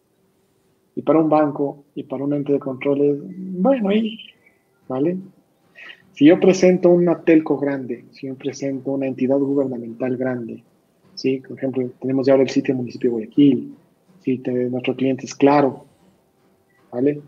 Y 0.95 1.01
para 1.01 1.19
un 1.19 1.27
banco 1.27 1.83
y 1.93 2.03
para 2.03 2.23
un 2.23 2.33
ente 2.33 2.53
de 2.53 2.59
controles, 2.59 3.17
bueno, 3.21 3.89
ahí 3.89 4.17
¿vale? 4.87 5.17
Si 6.13 6.25
yo 6.25 6.39
presento 6.39 6.89
una 6.89 7.21
telco 7.21 7.57
grande, 7.57 8.05
si 8.11 8.27
yo 8.27 8.35
presento 8.35 8.91
una 8.91 9.07
entidad 9.07 9.37
gubernamental 9.37 10.15
grande, 10.15 10.63
¿sí? 11.23 11.41
Por 11.47 11.57
ejemplo, 11.57 11.89
tenemos 12.01 12.27
ya 12.27 12.33
ahora 12.33 12.43
el 12.43 12.49
sitio 12.49 12.73
del 12.73 12.81
municipio 12.81 13.09
de 13.09 13.13
Guayaquil, 13.13 13.75
¿sí? 14.19 14.43
nuestro 14.69 14.93
cliente 14.93 15.25
es 15.25 15.33
claro, 15.33 15.85
¿vale? 16.91 17.21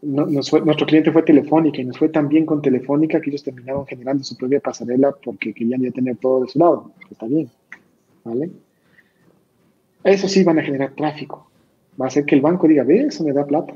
nuestro 0.00 0.86
cliente 0.86 1.10
fue 1.10 1.22
Telefónica 1.22 1.80
y 1.80 1.84
nos 1.84 1.98
fue 1.98 2.08
tan 2.08 2.28
bien 2.28 2.46
con 2.46 2.62
Telefónica 2.62 3.20
que 3.20 3.30
ellos 3.30 3.42
terminaron 3.42 3.84
generando 3.86 4.22
su 4.22 4.36
propia 4.36 4.60
pasarela 4.60 5.12
porque 5.24 5.52
querían 5.52 5.82
ya 5.82 5.90
tener 5.90 6.16
todo 6.18 6.42
de 6.42 6.48
su 6.48 6.60
lado. 6.60 6.92
Está 7.10 7.26
bien, 7.26 7.50
¿vale? 8.24 8.50
Eso 10.04 10.28
sí 10.28 10.44
van 10.44 10.60
a 10.60 10.62
generar 10.62 10.94
tráfico. 10.94 11.50
Va 12.00 12.04
a 12.04 12.08
hacer 12.08 12.24
que 12.26 12.36
el 12.36 12.40
banco 12.40 12.68
diga, 12.68 12.84
ve, 12.84 13.02
eso 13.02 13.24
me 13.24 13.32
da 13.32 13.44
plata. 13.44 13.74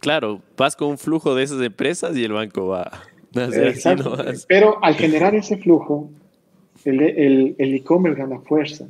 Claro, 0.00 0.40
vas 0.56 0.76
con 0.76 0.88
un 0.88 0.98
flujo 0.98 1.34
de 1.34 1.42
esas 1.42 1.60
empresas 1.60 2.16
y 2.16 2.24
el 2.24 2.32
banco 2.32 2.68
va. 2.68 2.90
Exacto. 3.34 4.16
Pero 4.48 4.82
al 4.82 4.94
generar 4.94 5.34
ese 5.34 5.58
flujo, 5.58 6.08
el 6.84 7.54
e-commerce 7.58 8.20
gana 8.20 8.40
fuerza, 8.40 8.86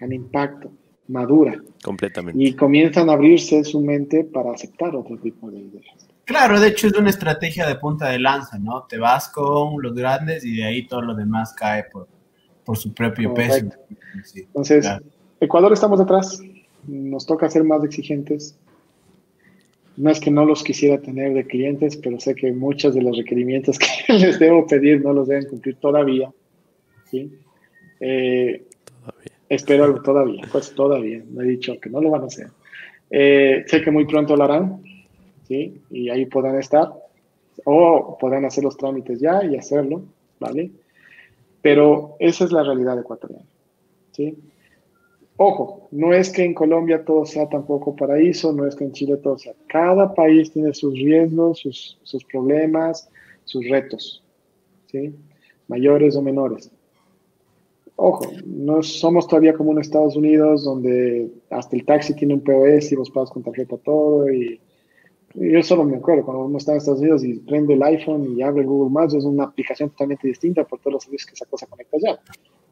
gana 0.00 0.14
impacto, 0.14 0.70
madura. 1.08 1.60
Completamente. 1.82 2.42
Y 2.42 2.54
comienzan 2.54 3.10
a 3.10 3.14
abrirse 3.14 3.64
su 3.64 3.80
mente 3.80 4.24
para 4.24 4.52
aceptar 4.52 4.94
otro 4.94 5.16
tipo 5.18 5.50
de 5.50 5.58
ideas. 5.58 6.08
Claro, 6.24 6.58
de 6.58 6.68
hecho 6.68 6.86
es 6.86 6.94
una 6.94 7.10
estrategia 7.10 7.66
de 7.66 7.76
punta 7.76 8.08
de 8.08 8.18
lanza, 8.18 8.58
¿no? 8.58 8.84
Te 8.84 8.98
vas 8.98 9.28
con 9.28 9.82
los 9.82 9.94
grandes 9.94 10.44
y 10.44 10.56
de 10.56 10.64
ahí 10.64 10.86
todo 10.86 11.02
lo 11.02 11.14
demás 11.14 11.52
cae 11.52 11.84
por, 11.84 12.08
por 12.64 12.78
su 12.78 12.94
propio 12.94 13.34
peso. 13.34 13.68
Entonces, 14.34 14.88
Ecuador 15.40 15.72
estamos 15.72 16.00
atrás, 16.00 16.40
nos 16.86 17.26
toca 17.26 17.50
ser 17.50 17.64
más 17.64 17.84
exigentes, 17.84 18.56
no 19.96 20.10
es 20.10 20.18
que 20.18 20.30
no 20.30 20.44
los 20.44 20.64
quisiera 20.64 21.00
tener 21.00 21.34
de 21.34 21.46
clientes, 21.46 21.96
pero 21.96 22.18
sé 22.18 22.34
que 22.34 22.52
muchos 22.52 22.94
de 22.94 23.02
los 23.02 23.16
requerimientos 23.16 23.78
que 24.06 24.12
les 24.14 24.38
debo 24.38 24.66
pedir 24.66 25.02
no 25.02 25.12
los 25.12 25.28
deben 25.28 25.46
cumplir 25.46 25.76
todavía. 25.76 26.32
¿Sí? 27.14 27.32
Eh, 28.00 28.64
todavía. 29.00 29.32
Espero 29.48 30.02
todavía, 30.02 30.42
pues 30.50 30.74
todavía, 30.74 31.22
me 31.30 31.44
he 31.44 31.48
dicho 31.48 31.78
que 31.80 31.90
no 31.90 32.00
lo 32.00 32.10
van 32.10 32.22
a 32.22 32.26
hacer. 32.26 32.48
Eh, 33.10 33.64
sé 33.66 33.82
que 33.82 33.90
muy 33.90 34.06
pronto 34.06 34.36
lo 34.36 34.44
harán, 34.44 34.82
¿sí? 35.46 35.80
Y 35.90 36.08
ahí 36.10 36.26
podrán 36.26 36.58
estar, 36.58 36.92
o 37.64 38.18
podrán 38.18 38.44
hacer 38.44 38.64
los 38.64 38.76
trámites 38.76 39.20
ya 39.20 39.44
y 39.44 39.56
hacerlo, 39.56 40.02
¿vale? 40.40 40.70
Pero 41.62 42.16
esa 42.18 42.44
es 42.44 42.52
la 42.52 42.64
realidad 42.64 42.98
ecuatoriana, 42.98 43.44
¿sí? 44.10 44.36
Ojo, 45.36 45.88
no 45.90 46.12
es 46.12 46.30
que 46.30 46.44
en 46.44 46.54
Colombia 46.54 47.04
todo 47.04 47.26
sea 47.26 47.48
tampoco 47.48 47.96
paraíso, 47.96 48.52
no 48.52 48.66
es 48.66 48.76
que 48.76 48.84
en 48.84 48.92
Chile 48.92 49.16
todo 49.16 49.36
sea. 49.36 49.52
Cada 49.66 50.14
país 50.14 50.52
tiene 50.52 50.72
sus 50.72 50.94
riesgos, 50.94 51.58
sus, 51.58 52.24
problemas, 52.30 53.08
sus 53.44 53.68
retos, 53.68 54.22
¿sí? 54.90 55.12
Mayores 55.66 56.14
o 56.16 56.22
menores. 56.22 56.70
Ojo, 57.96 58.26
no 58.44 58.82
somos 58.82 59.28
todavía 59.28 59.54
como 59.54 59.72
en 59.72 59.78
Estados 59.78 60.16
Unidos, 60.16 60.64
donde 60.64 61.30
hasta 61.50 61.76
el 61.76 61.84
taxi 61.84 62.14
tiene 62.14 62.34
un 62.34 62.40
POS 62.40 62.92
y 62.92 62.96
vos 62.96 63.10
pagas 63.10 63.30
con 63.30 63.42
tarjeta 63.42 63.76
todo. 63.78 64.30
Y, 64.32 64.60
yo 65.34 65.62
solo 65.62 65.84
me 65.84 65.96
acuerdo, 65.96 66.24
cuando 66.24 66.44
uno 66.44 66.58
está 66.58 66.72
en 66.72 66.78
Estados 66.78 67.00
Unidos 67.00 67.24
y 67.24 67.34
prende 67.40 67.74
el 67.74 67.82
iPhone 67.82 68.36
y 68.36 68.42
abre 68.42 68.64
Google 68.64 68.92
Maps, 68.92 69.14
es 69.14 69.24
una 69.24 69.44
aplicación 69.44 69.90
totalmente 69.90 70.28
distinta 70.28 70.64
por 70.64 70.78
todos 70.78 70.92
los 70.94 71.02
servicios 71.04 71.26
que 71.26 71.34
esa 71.34 71.46
cosa 71.46 71.66
conecta 71.66 71.96
ya. 72.00 72.18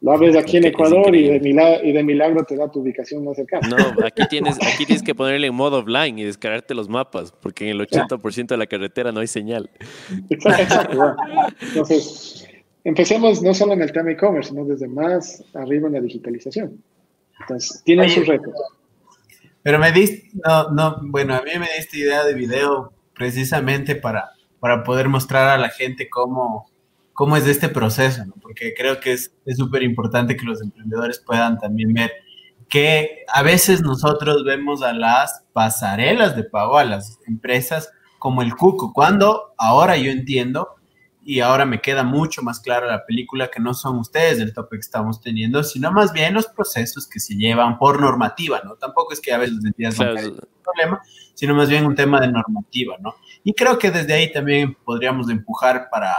Lo 0.01 0.11
abres 0.11 0.35
aquí 0.35 0.57
en 0.57 0.65
Ecuador 0.65 1.15
y 1.15 1.29
de, 1.29 1.39
milagro, 1.39 1.87
y 1.87 1.93
de 1.93 2.03
milagro 2.03 2.43
te 2.43 2.57
da 2.57 2.69
tu 2.69 2.81
ubicación 2.81 3.23
más 3.23 3.37
cercana. 3.37 3.67
No, 3.67 4.05
aquí 4.05 4.23
tienes, 4.29 4.57
aquí 4.57 4.85
tienes 4.85 5.01
que 5.01 5.15
ponerle 5.15 5.47
en 5.47 5.55
modo 5.55 5.79
offline 5.79 6.19
y 6.19 6.23
descargarte 6.23 6.73
los 6.73 6.89
mapas, 6.89 7.31
porque 7.31 7.69
en 7.69 7.79
el 7.79 7.87
80% 7.87 8.47
de 8.47 8.57
la 8.57 8.67
carretera 8.67 9.13
no 9.13 9.21
hay 9.21 9.27
señal. 9.27 9.69
Exacto, 10.29 11.15
Entonces, 11.61 12.45
empecemos 12.83 13.41
no 13.41 13.53
solo 13.53 13.73
en 13.73 13.81
el 13.81 13.91
tema 13.91 14.11
e-commerce, 14.11 14.49
sino 14.49 14.65
desde 14.65 14.87
más 14.87 15.43
arriba 15.53 15.87
en 15.87 15.93
la 15.93 16.01
digitalización. 16.01 16.83
Entonces, 17.39 17.81
tienen 17.83 18.09
sus 18.09 18.27
retos. 18.27 18.53
Pero 19.61 19.79
me 19.79 19.91
diste, 19.91 20.29
no, 20.45 20.69
no, 20.71 20.97
bueno, 21.03 21.35
a 21.35 21.41
mí 21.41 21.51
me 21.57 21.67
diste 21.77 21.99
idea 21.99 22.23
de 22.25 22.33
video 22.33 22.93
precisamente 23.15 23.95
para, 23.95 24.31
para 24.59 24.83
poder 24.83 25.07
mostrar 25.07 25.49
a 25.49 25.57
la 25.57 25.69
gente 25.69 26.09
cómo, 26.09 26.69
cómo 27.13 27.37
es 27.37 27.47
este 27.47 27.69
proceso, 27.69 28.25
¿no? 28.25 28.33
porque 28.41 28.73
creo 28.75 28.99
que 28.99 29.13
es 29.13 29.31
súper 29.55 29.83
importante 29.83 30.35
que 30.35 30.45
los 30.45 30.61
emprendedores 30.61 31.19
puedan 31.19 31.57
también 31.59 31.93
ver 31.93 32.11
que 32.73 33.23
a 33.27 33.43
veces 33.43 33.81
nosotros 33.81 34.43
vemos 34.43 34.81
a 34.81 34.93
las 34.93 35.43
pasarelas 35.53 36.35
de 36.35 36.43
pago, 36.43 36.79
a 36.79 36.83
las 36.83 37.19
empresas 37.27 37.91
como 38.17 38.41
el 38.41 38.55
cuco, 38.55 38.93
cuando 38.93 39.53
ahora 39.57 39.95
yo 39.95 40.09
entiendo 40.09 40.69
y 41.25 41.39
ahora 41.39 41.65
me 41.65 41.81
queda 41.81 42.03
mucho 42.03 42.41
más 42.41 42.59
clara 42.59 42.87
la 42.87 43.05
película 43.05 43.49
que 43.49 43.59
no 43.59 43.73
son 43.73 43.97
ustedes 43.97 44.39
el 44.39 44.53
tope 44.53 44.77
que 44.77 44.81
estamos 44.81 45.21
teniendo, 45.21 45.63
sino 45.63 45.91
más 45.91 46.13
bien 46.13 46.33
los 46.33 46.47
procesos 46.47 47.07
que 47.07 47.19
se 47.19 47.35
llevan 47.35 47.77
por 47.77 48.01
normativa, 48.01 48.61
¿no? 48.63 48.75
Tampoco 48.75 49.13
es 49.13 49.21
que 49.21 49.33
a 49.33 49.37
veces 49.37 49.55
las 49.55 49.65
entidades 49.65 49.99
un 49.99 50.39
problema, 50.63 51.01
sino 51.33 51.55
más 51.55 51.69
bien 51.69 51.85
un 51.85 51.95
tema 51.95 52.19
de 52.19 52.27
normativa, 52.27 52.97
¿no? 52.99 53.15
Y 53.43 53.53
creo 53.53 53.77
que 53.77 53.91
desde 53.91 54.13
ahí 54.13 54.31
también 54.31 54.75
podríamos 54.83 55.29
empujar 55.29 55.87
para, 55.89 56.15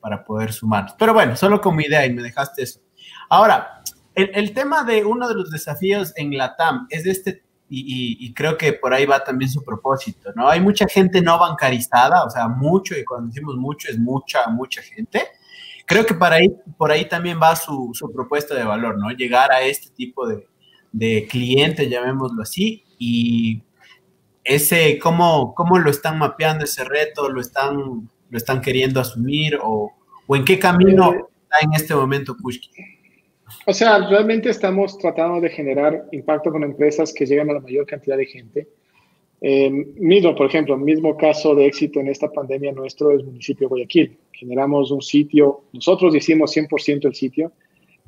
para 0.00 0.24
poder 0.24 0.52
sumar. 0.52 0.94
Pero 0.98 1.14
bueno, 1.14 1.36
solo 1.36 1.60
como 1.60 1.80
idea 1.80 2.04
y 2.06 2.12
me 2.12 2.22
dejaste 2.22 2.62
eso. 2.62 2.80
Ahora, 3.28 3.82
el, 4.14 4.54
tema 4.54 4.82
de 4.82 5.04
uno 5.04 5.28
de 5.28 5.34
los 5.34 5.50
desafíos 5.50 6.12
en 6.16 6.36
la 6.36 6.56
TAM 6.56 6.86
es 6.88 7.04
este, 7.04 7.42
y, 7.68 8.32
creo 8.34 8.56
que 8.56 8.72
por 8.72 8.94
ahí 8.94 9.06
va 9.06 9.24
también 9.24 9.50
su 9.50 9.62
propósito, 9.62 10.30
¿no? 10.36 10.48
Hay 10.48 10.60
mucha 10.60 10.86
gente 10.86 11.20
no 11.20 11.38
bancarizada, 11.38 12.24
o 12.24 12.30
sea, 12.30 12.48
mucho, 12.48 12.96
y 12.96 13.04
cuando 13.04 13.28
decimos 13.28 13.56
mucho 13.56 13.88
es 13.90 13.98
mucha, 13.98 14.46
mucha 14.48 14.82
gente. 14.82 15.22
Creo 15.84 16.06
que 16.06 16.14
para 16.14 16.36
ahí, 16.36 16.48
por 16.76 16.90
ahí 16.90 17.08
también 17.08 17.40
va 17.42 17.56
su, 17.56 17.90
su 17.92 18.12
propuesta 18.12 18.54
de 18.54 18.64
valor, 18.64 18.98
¿no? 18.98 19.10
Llegar 19.10 19.50
a 19.52 19.62
este 19.62 19.90
tipo 19.90 20.26
de, 20.28 20.46
de 20.92 21.26
cliente, 21.28 21.88
llamémoslo 21.88 22.42
así, 22.42 22.84
y 22.98 23.62
ese, 24.44 24.98
¿cómo, 24.98 25.54
¿cómo 25.54 25.78
lo 25.78 25.90
están 25.90 26.18
mapeando 26.18 26.64
ese 26.64 26.84
reto? 26.84 27.28
¿Lo 27.28 27.40
están 27.40 28.08
lo 28.30 28.38
están 28.38 28.60
queriendo 28.60 29.00
asumir 29.00 29.58
o, 29.62 29.92
en 30.28 30.44
qué 30.44 30.58
camino 30.58 31.12
está 31.12 31.58
en 31.62 31.74
este 31.74 31.94
momento 31.94 32.36
Pushki? 32.36 32.70
O 33.66 33.72
sea, 33.72 33.98
realmente 34.08 34.50
estamos 34.50 34.98
tratando 34.98 35.40
de 35.40 35.50
generar 35.50 36.06
impacto 36.12 36.50
con 36.50 36.64
empresas 36.64 37.12
que 37.12 37.26
lleguen 37.26 37.50
a 37.50 37.54
la 37.54 37.60
mayor 37.60 37.86
cantidad 37.86 38.16
de 38.16 38.26
gente. 38.26 38.68
Eh, 39.40 39.70
mismo, 39.70 40.34
por 40.34 40.46
ejemplo, 40.46 40.76
mismo 40.76 41.16
caso 41.16 41.54
de 41.54 41.66
éxito 41.66 42.00
en 42.00 42.08
esta 42.08 42.30
pandemia 42.30 42.72
nuestro 42.72 43.10
es 43.10 43.24
municipio 43.24 43.66
de 43.66 43.68
Guayaquil. 43.68 44.16
Generamos 44.32 44.90
un 44.90 45.02
sitio, 45.02 45.62
nosotros 45.72 46.14
hicimos 46.14 46.56
100% 46.56 47.04
el 47.06 47.14
sitio, 47.14 47.52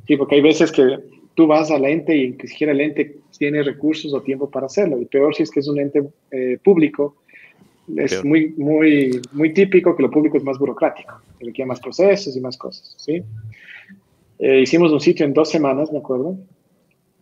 sí, 0.07 0.17
porque 0.17 0.37
hay 0.37 0.41
veces 0.41 0.73
que 0.73 0.99
tú 1.35 1.47
vas 1.47 1.71
al 1.71 1.85
ente 1.85 2.17
y 2.17 2.33
que 2.33 2.49
siquiera 2.49 2.73
el 2.73 2.81
ente 2.81 3.19
tiene 3.39 3.63
recursos 3.63 4.13
o 4.13 4.23
tiempo 4.23 4.51
para 4.51 4.67
hacerlo. 4.67 5.01
Y 5.01 5.05
peor 5.05 5.35
si 5.35 5.45
es 5.45 5.51
que 5.51 5.61
es 5.61 5.69
un 5.69 5.79
ente 5.79 6.03
eh, 6.31 6.59
público 6.63 7.17
es 7.97 8.25
muy, 8.25 8.55
muy, 8.57 9.21
muy 9.33 9.53
típico 9.55 9.97
que 9.97 10.03
lo 10.03 10.11
público 10.11 10.37
es 10.37 10.45
más 10.45 10.59
burocrático, 10.59 11.21
que 11.39 11.47
requiere 11.47 11.67
más 11.67 11.81
procesos 11.81 12.37
y 12.37 12.41
más 12.41 12.57
cosas, 12.57 12.95
¿sí? 12.99 13.23
Eh, 14.39 14.61
hicimos 14.61 14.93
un 14.93 15.01
sitio 15.01 15.27
en 15.27 15.35
dos 15.35 15.51
semanas, 15.51 15.93
me 15.93 15.99
acuerdo, 15.99 16.39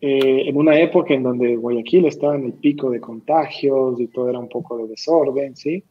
eh, 0.00 0.48
en 0.48 0.56
una 0.56 0.78
época 0.78 1.14
en 1.14 1.22
donde 1.22 1.56
Guayaquil 1.56 2.06
estaba 2.06 2.36
en 2.36 2.44
el 2.44 2.52
pico 2.52 2.90
de 2.90 3.00
contagios 3.00 4.00
y 4.00 4.08
todo 4.08 4.28
era 4.28 4.38
un 4.38 4.48
poco 4.48 4.76
de 4.78 4.88
desorden, 4.88 5.56
¿sí? 5.56 5.82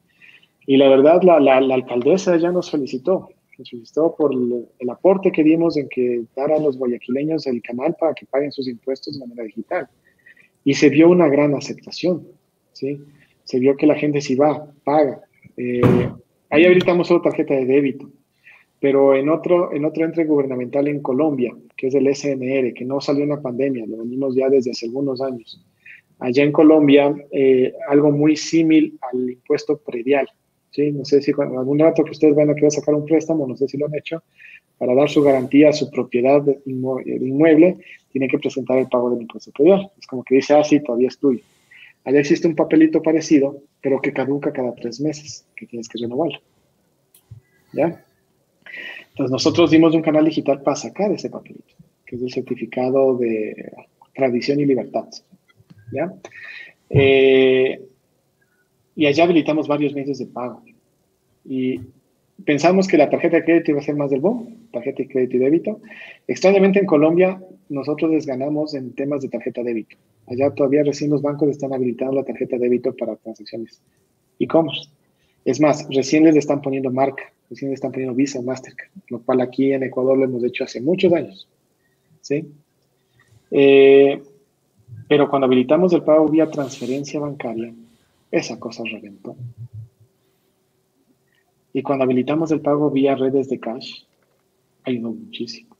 Y 0.67 0.77
la 0.77 0.89
verdad, 0.89 1.21
la, 1.23 1.39
la, 1.39 1.57
alcaldesa 1.57 2.37
ya 2.37 2.51
nos 2.51 2.67
solicitó, 2.67 3.29
nos 3.57 3.67
solicitó 3.67 4.15
por 4.15 4.33
el, 4.33 4.67
el, 4.79 4.89
aporte 4.89 5.31
que 5.31 5.43
dimos 5.43 5.77
en 5.77 5.87
que 5.89 6.23
dar 6.35 6.51
a 6.51 6.59
los 6.59 6.77
guayaquileños 6.77 7.45
el 7.47 7.61
canal 7.61 7.95
para 7.99 8.13
que 8.13 8.25
paguen 8.25 8.51
sus 8.51 8.67
impuestos 8.67 9.13
de 9.13 9.25
manera 9.25 9.43
digital. 9.43 9.87
Y 10.63 10.73
se 10.73 10.89
vio 10.89 11.09
una 11.09 11.27
gran 11.27 11.53
aceptación, 11.53 12.27
¿sí? 12.73 12.99
se 13.45 13.59
vio 13.59 13.77
que 13.77 13.87
la 13.87 13.95
gente 13.95 14.19
si 14.19 14.35
va, 14.35 14.67
paga. 14.83 15.21
Eh, 15.55 15.81
ahí 16.49 16.65
habilitamos 16.65 17.07
solo 17.07 17.21
tarjeta 17.21 17.53
de 17.53 17.65
débito, 17.65 18.09
pero 18.85 19.15
en 19.15 19.29
otro, 19.29 19.73
en 19.73 19.83
otro 19.83 20.05
ente 20.05 20.25
gubernamental 20.25 20.87
en 20.87 21.01
Colombia, 21.01 21.51
que 21.75 21.87
es 21.87 21.95
el 21.95 22.05
SNR, 22.15 22.71
que 22.75 22.85
no 22.85 23.01
salió 23.01 23.23
en 23.23 23.29
la 23.29 23.41
pandemia, 23.41 23.83
lo 23.87 23.97
venimos 23.97 24.35
ya 24.35 24.47
desde 24.47 24.69
hace 24.69 24.85
algunos 24.85 25.23
años. 25.23 25.59
Allá 26.19 26.43
en 26.43 26.51
Colombia, 26.51 27.11
eh, 27.31 27.73
algo 27.89 28.11
muy 28.11 28.35
similar 28.35 28.91
al 29.11 29.31
impuesto 29.31 29.77
predial, 29.77 30.29
¿sí? 30.69 30.91
No 30.91 31.03
sé 31.03 31.19
si 31.23 31.33
cuando, 31.33 31.57
algún 31.57 31.79
rato 31.79 32.03
que 32.03 32.11
ustedes 32.11 32.35
van 32.35 32.51
a 32.51 32.53
querer 32.53 32.69
sacar 32.69 32.93
un 32.93 33.05
préstamo, 33.05 33.47
no 33.47 33.57
sé 33.57 33.67
si 33.67 33.75
lo 33.75 33.87
han 33.87 33.95
hecho, 33.95 34.21
para 34.77 34.93
dar 34.93 35.09
su 35.09 35.23
garantía 35.23 35.69
a 35.69 35.73
su 35.73 35.89
propiedad 35.89 36.43
de 36.43 36.59
inmueble, 36.67 37.77
tiene 38.11 38.27
que 38.27 38.37
presentar 38.37 38.77
el 38.77 38.87
pago 38.87 39.09
del 39.09 39.23
impuesto 39.23 39.51
predial. 39.51 39.89
Es 39.99 40.05
como 40.05 40.23
que 40.23 40.35
dice, 40.35 40.53
ah, 40.53 40.63
sí, 40.63 40.79
todavía 40.79 41.07
es 41.07 41.17
tuyo. 41.17 41.41
Allá 42.03 42.19
existe 42.19 42.47
un 42.47 42.55
papelito 42.55 43.01
parecido, 43.01 43.63
pero 43.81 43.99
que 43.99 44.13
caduca 44.13 44.53
cada 44.53 44.75
tres 44.75 45.01
meses, 45.01 45.47
que 45.55 45.65
tienes 45.65 45.89
que 45.89 45.97
renovarlo. 45.97 46.37
¿Ya? 47.73 48.04
Entonces 49.15 49.31
nosotros 49.31 49.71
dimos 49.71 49.95
un 49.95 50.01
canal 50.01 50.25
digital 50.25 50.61
para 50.61 50.75
sacar 50.75 51.09
ese 51.09 51.29
papelito, 51.29 51.73
que 52.05 52.17
es 52.17 52.21
el 52.21 52.33
certificado 52.33 53.15
de 53.17 53.71
tradición 54.13 54.59
y 54.59 54.65
libertad. 54.65 55.05
¿Ya? 55.93 56.13
Eh, 56.89 57.81
y 58.93 59.05
allá 59.05 59.23
habilitamos 59.23 59.69
varios 59.69 59.93
medios 59.93 60.17
de 60.17 60.25
pago. 60.25 60.61
Y 61.45 61.79
pensamos 62.43 62.89
que 62.89 62.97
la 62.97 63.09
tarjeta 63.09 63.37
de 63.37 63.45
crédito 63.45 63.71
iba 63.71 63.79
a 63.79 63.83
ser 63.83 63.95
más 63.95 64.11
del 64.11 64.19
boom, 64.19 64.67
tarjeta 64.73 65.03
de 65.03 65.07
crédito 65.07 65.37
y 65.37 65.39
débito. 65.39 65.79
Extrañamente 66.27 66.79
en 66.79 66.85
Colombia 66.85 67.41
nosotros 67.69 68.11
les 68.11 68.25
ganamos 68.25 68.75
en 68.75 68.93
temas 68.95 69.21
de 69.21 69.29
tarjeta 69.29 69.63
débito. 69.63 69.95
Allá 70.27 70.51
todavía 70.53 70.83
recién 70.83 71.11
los 71.11 71.21
bancos 71.21 71.47
están 71.47 71.73
habilitando 71.73 72.15
la 72.15 72.25
tarjeta 72.25 72.57
débito 72.57 72.93
para 72.93 73.15
transacciones 73.15 73.81
e-commerce. 74.39 74.89
Es 75.45 75.61
más, 75.61 75.87
recién 75.89 76.23
les 76.23 76.35
están 76.35 76.61
poniendo 76.61 76.91
marca, 76.91 77.31
recién 77.49 77.69
les 77.69 77.77
están 77.77 77.91
poniendo 77.91 78.15
Visa, 78.15 78.41
Mastercard, 78.41 78.89
lo 79.09 79.21
cual 79.21 79.41
aquí 79.41 79.71
en 79.71 79.83
Ecuador 79.83 80.17
lo 80.17 80.25
hemos 80.25 80.43
hecho 80.43 80.63
hace 80.63 80.81
muchos 80.81 81.13
años. 81.13 81.47
¿sí? 82.21 82.51
Eh, 83.51 84.21
pero 85.07 85.29
cuando 85.29 85.45
habilitamos 85.45 85.93
el 85.93 86.01
pago 86.01 86.27
vía 86.27 86.49
transferencia 86.49 87.19
bancaria, 87.19 87.73
esa 88.31 88.59
cosa 88.59 88.83
reventó. 88.91 89.35
Y 91.73 91.83
cuando 91.83 92.05
habilitamos 92.05 92.51
el 92.51 92.61
pago 92.61 92.89
vía 92.89 93.15
redes 93.15 93.47
de 93.49 93.59
cash, 93.59 94.03
ayudó 94.83 95.11
muchísimo. 95.11 95.74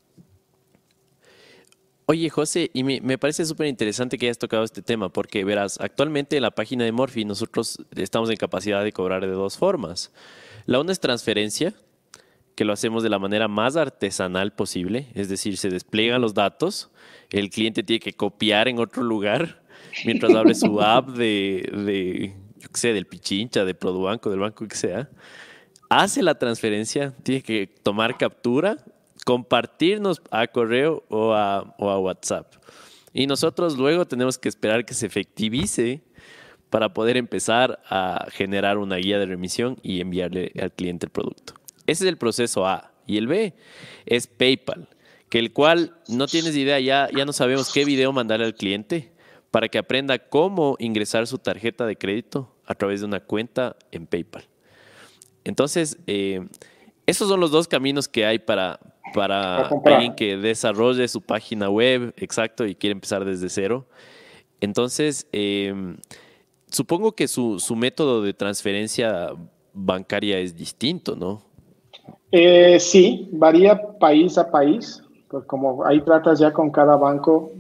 Oye, 2.08 2.30
José, 2.30 2.70
y 2.72 2.84
me, 2.84 3.18
parece 3.18 3.46
súper 3.46 3.66
interesante 3.66 4.20
que 4.20 4.28
hayas 4.28 4.38
tocado 4.38 4.64
este 4.64 4.84
tema, 4.84 5.10
porque 5.10 5.44
verás, 5.44 5.80
actualmente 5.82 6.36
en 6.36 6.44
la 6.44 6.52
página 6.52 6.84
de 6.84 6.92
Morphy 6.92 7.26
nosotros 7.26 7.80
estamos 7.96 8.30
en 8.30 8.38
capacidad 8.38 8.84
de 8.84 8.92
cobrar 8.92 9.22
de 9.22 9.32
dos 9.32 9.58
formas. 9.58 10.12
La 10.68 10.80
una 10.80 10.92
es 10.92 11.00
transferencia, 11.00 11.74
que 12.54 12.64
lo 12.64 12.74
hacemos 12.74 13.02
de 13.02 13.10
la 13.10 13.18
manera 13.18 13.48
más 13.48 13.76
artesanal 13.76 14.54
posible, 14.54 15.08
es 15.16 15.30
decir, 15.30 15.58
se 15.58 15.70
despliegan 15.70 16.22
los 16.22 16.36
datos, 16.36 16.92
el 17.32 17.50
cliente 17.50 17.82
tiene 17.82 18.00
que 18.00 18.14
copiar 18.14 18.68
en 18.68 18.78
otro 18.78 19.02
lugar 19.02 19.64
mientras 20.06 20.32
abre 20.36 20.54
su 20.54 20.80
app 20.84 21.10
de, 21.10 22.36
yo 22.60 22.70
qué 22.70 22.80
sé, 22.80 22.94
del 22.94 23.08
Pichincha, 23.08 23.66
de 23.66 23.74
Produbanco, 23.74 24.30
del 24.30 24.40
banco 24.40 24.68
que 24.68 24.76
sea, 24.76 25.10
hace 25.90 26.22
la 26.22 26.38
transferencia, 26.38 27.16
tiene 27.24 27.42
que 27.42 27.66
tomar 27.66 28.16
captura, 28.16 28.78
compartirnos 29.26 30.22
a 30.32 30.48
correo 30.48 31.04
o 31.10 31.34
a, 31.34 31.76
o 31.78 31.90
a 31.90 32.00
WhatsApp. 32.00 32.54
Y 33.12 33.28
nosotros 33.28 33.78
luego 33.78 34.06
tenemos 34.06 34.38
que 34.38 34.48
esperar 34.48 34.86
que 34.86 34.94
se 34.94 35.08
efectivice 35.08 36.02
para 36.70 36.94
poder 36.94 37.18
empezar 37.18 37.82
a 37.90 38.28
generar 38.32 38.78
una 38.78 38.98
guía 38.98 39.20
de 39.20 39.26
remisión 39.26 39.78
y 39.82 40.00
enviarle 40.00 40.52
al 40.62 40.72
cliente 40.72 41.08
el 41.08 41.12
producto. 41.12 41.54
Ese 41.88 42.06
es 42.06 42.10
el 42.10 42.18
proceso 42.18 42.66
A. 42.66 42.92
Y 43.08 43.18
el 43.18 43.28
B 43.28 43.54
es 44.06 44.28
PayPal, 44.28 44.90
que 45.30 45.40
el 45.40 45.54
cual 45.54 45.96
no 46.08 46.28
tienes 46.28 46.56
idea, 46.56 46.80
ya, 46.80 47.10
ya 47.16 47.26
no 47.26 47.34
sabemos 47.34 47.72
qué 47.72 47.86
video 47.86 48.12
mandarle 48.12 48.46
al 48.46 48.56
cliente 48.56 49.12
para 49.52 49.70
que 49.70 49.78
aprenda 49.78 50.20
cómo 50.20 50.76
ingresar 50.80 51.28
su 51.28 51.38
tarjeta 51.38 51.86
de 51.86 51.98
crédito 51.98 52.56
a 52.66 52.76
través 52.76 53.02
de 53.02 53.06
una 53.06 53.20
cuenta 53.20 53.76
en 53.92 54.08
PayPal. 54.08 54.44
Entonces, 55.44 55.98
eh, 56.08 56.46
esos 57.06 57.30
son 57.30 57.40
los 57.40 57.52
dos 57.52 57.68
caminos 57.68 58.08
que 58.08 58.26
hay 58.26 58.40
para, 58.40 58.80
para 59.14 59.68
alguien 59.86 60.16
que 60.16 60.38
desarrolle 60.38 61.08
su 61.08 61.22
página 61.22 61.70
web, 61.70 62.14
exacto, 62.18 62.66
y 62.66 62.76
quiere 62.76 62.94
empezar 62.94 63.26
desde 63.26 63.50
cero. 63.50 63.86
Entonces, 64.62 65.28
em, 65.32 65.98
supongo 66.68 67.14
que 67.14 67.28
su, 67.28 67.60
su, 67.60 67.76
método 67.76 68.22
de 68.22 68.34
transferencia 68.34 69.30
bancaria 69.74 70.40
es 70.40 70.56
distinto, 70.56 71.16
¿no? 71.16 71.42
Eh, 72.32 72.80
sí, 72.80 73.30
varía 73.32 73.98
país 74.00 74.38
a 74.38 74.50
país, 74.50 75.02
pues 75.30 75.46
como 75.46 75.86
ahí 75.86 76.02
tratas 76.02 76.40
ya 76.40 76.52
con 76.52 76.72
cada 76.72 76.96
banco 76.96 77.52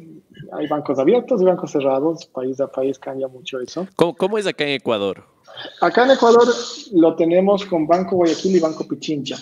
hay 0.53 0.67
bancos 0.67 0.99
abiertos 0.99 1.41
y 1.41 1.45
bancos 1.45 1.71
cerrados, 1.71 2.25
país 2.25 2.59
a 2.59 2.67
país 2.67 2.99
cambia 2.99 3.27
mucho 3.27 3.59
eso. 3.59 3.87
¿Cómo, 3.95 4.37
es 4.37 4.47
acá 4.47 4.65
en 4.65 4.71
Ecuador? 4.71 5.23
Acá 5.81 6.05
en 6.05 6.11
Ecuador 6.11 6.47
lo 6.93 7.15
tenemos 7.15 7.65
con 7.65 7.87
Banco 7.87 8.17
Guayaquil 8.17 8.57
y 8.57 8.59
Banco 8.59 8.87
Pichincha. 8.87 9.37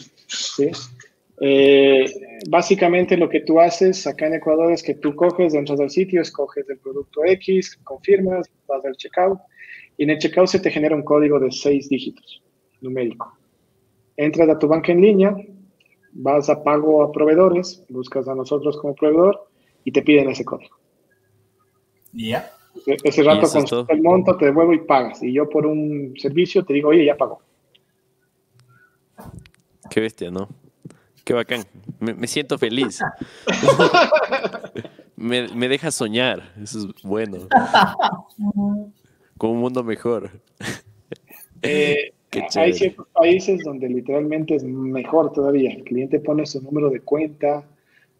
Eh, 1.39 2.05
básicamente 2.49 3.17
lo 3.17 3.27
que 3.27 3.41
tú 3.41 3.59
haces 3.59 4.05
acá 4.05 4.27
en 4.27 4.35
Ecuador 4.35 4.71
es 4.71 4.83
que 4.83 4.95
tú 4.95 5.15
coges 5.15 5.53
dentro 5.53 5.75
del 5.75 5.89
sitio, 5.89 6.21
escoges 6.21 6.69
el 6.69 6.77
producto 6.77 7.25
X, 7.25 7.79
confirmas, 7.83 8.49
vas 8.67 8.85
al 8.85 8.95
checkout 8.95 9.39
y 9.97 10.03
en 10.03 10.11
el 10.11 10.19
checkout 10.19 10.47
se 10.47 10.59
te 10.59 10.71
genera 10.71 10.95
un 10.95 11.03
código 11.03 11.39
de 11.39 11.51
seis 11.51 11.89
dígitos 11.89 12.43
numérico. 12.81 13.37
Entras 14.15 14.49
a 14.49 14.59
tu 14.59 14.67
banca 14.67 14.91
en 14.91 15.01
línea, 15.01 15.35
vas 16.11 16.49
a 16.49 16.63
pago 16.63 17.01
a 17.01 17.11
proveedores, 17.11 17.83
buscas 17.89 18.27
a 18.27 18.35
nosotros 18.35 18.77
como 18.77 18.93
proveedor 18.93 19.47
y 19.83 19.91
te 19.91 20.01
piden 20.01 20.29
ese 20.29 20.45
código. 20.45 20.77
Ya. 22.11 22.51
Ese 22.85 23.23
rato 23.23 23.47
con 23.49 23.85
el 23.89 24.01
monto 24.01 24.35
te 24.37 24.45
devuelvo 24.45 24.73
y 24.73 24.79
pagas. 24.79 25.21
Y 25.23 25.33
yo 25.33 25.49
por 25.49 25.65
un 25.65 26.13
servicio 26.17 26.63
te 26.65 26.73
digo, 26.73 26.89
oye, 26.89 27.05
ya 27.05 27.15
pago. 27.15 27.41
Qué 29.89 29.99
bestia, 29.99 30.31
¿no? 30.31 30.47
Qué 31.23 31.33
bacán. 31.33 31.63
Me, 31.99 32.27
siento 32.27 32.57
feliz. 32.57 32.99
me, 35.15 35.67
deja 35.69 35.89
soñar. 35.91 36.53
Eso 36.61 36.79
es 36.79 37.03
bueno. 37.03 37.47
Con 39.37 39.51
un 39.51 39.59
mundo 39.59 39.83
mejor. 39.83 40.31
Eh, 41.61 42.11
hay 42.55 42.73
ciertos 42.73 43.07
países 43.13 43.61
donde 43.63 43.87
literalmente 43.87 44.55
es 44.55 44.63
mejor 44.63 45.31
todavía. 45.31 45.71
El 45.71 45.83
cliente 45.83 46.19
pone 46.19 46.45
su 46.45 46.61
número 46.61 46.89
de 46.89 46.99
cuenta, 46.99 47.63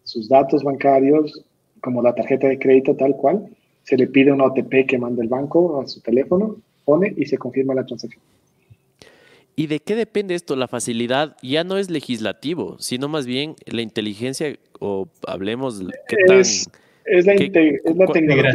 sus 0.02 0.28
datos 0.28 0.62
bancarios, 0.62 1.44
como 1.82 2.02
la 2.02 2.14
tarjeta 2.14 2.48
de 2.48 2.58
crédito 2.58 2.96
tal 2.96 3.14
cual, 3.16 3.48
se 3.82 3.98
le 3.98 4.06
pide 4.06 4.32
un 4.32 4.40
OTP 4.40 4.86
que 4.88 4.98
manda 4.98 5.22
el 5.22 5.28
banco 5.28 5.80
a 5.80 5.86
su 5.86 6.00
teléfono, 6.00 6.56
pone 6.86 7.12
y 7.16 7.26
se 7.26 7.36
confirma 7.36 7.74
la 7.74 7.84
transacción. 7.84 8.22
¿Y 9.56 9.68
de 9.68 9.80
qué 9.80 9.94
depende 9.94 10.34
esto? 10.34 10.56
La 10.56 10.68
facilidad 10.68 11.36
ya 11.42 11.62
no 11.62 11.76
es 11.76 11.90
legislativo, 11.90 12.76
sino 12.78 13.08
más 13.08 13.26
bien 13.26 13.54
la 13.66 13.82
inteligencia, 13.82 14.56
o 14.80 15.08
hablemos, 15.26 15.80
¿qué 16.08 16.16
tan, 16.26 16.38
es, 16.38 16.68
es, 17.04 17.26
la, 17.26 17.34
tecnología 18.12 18.52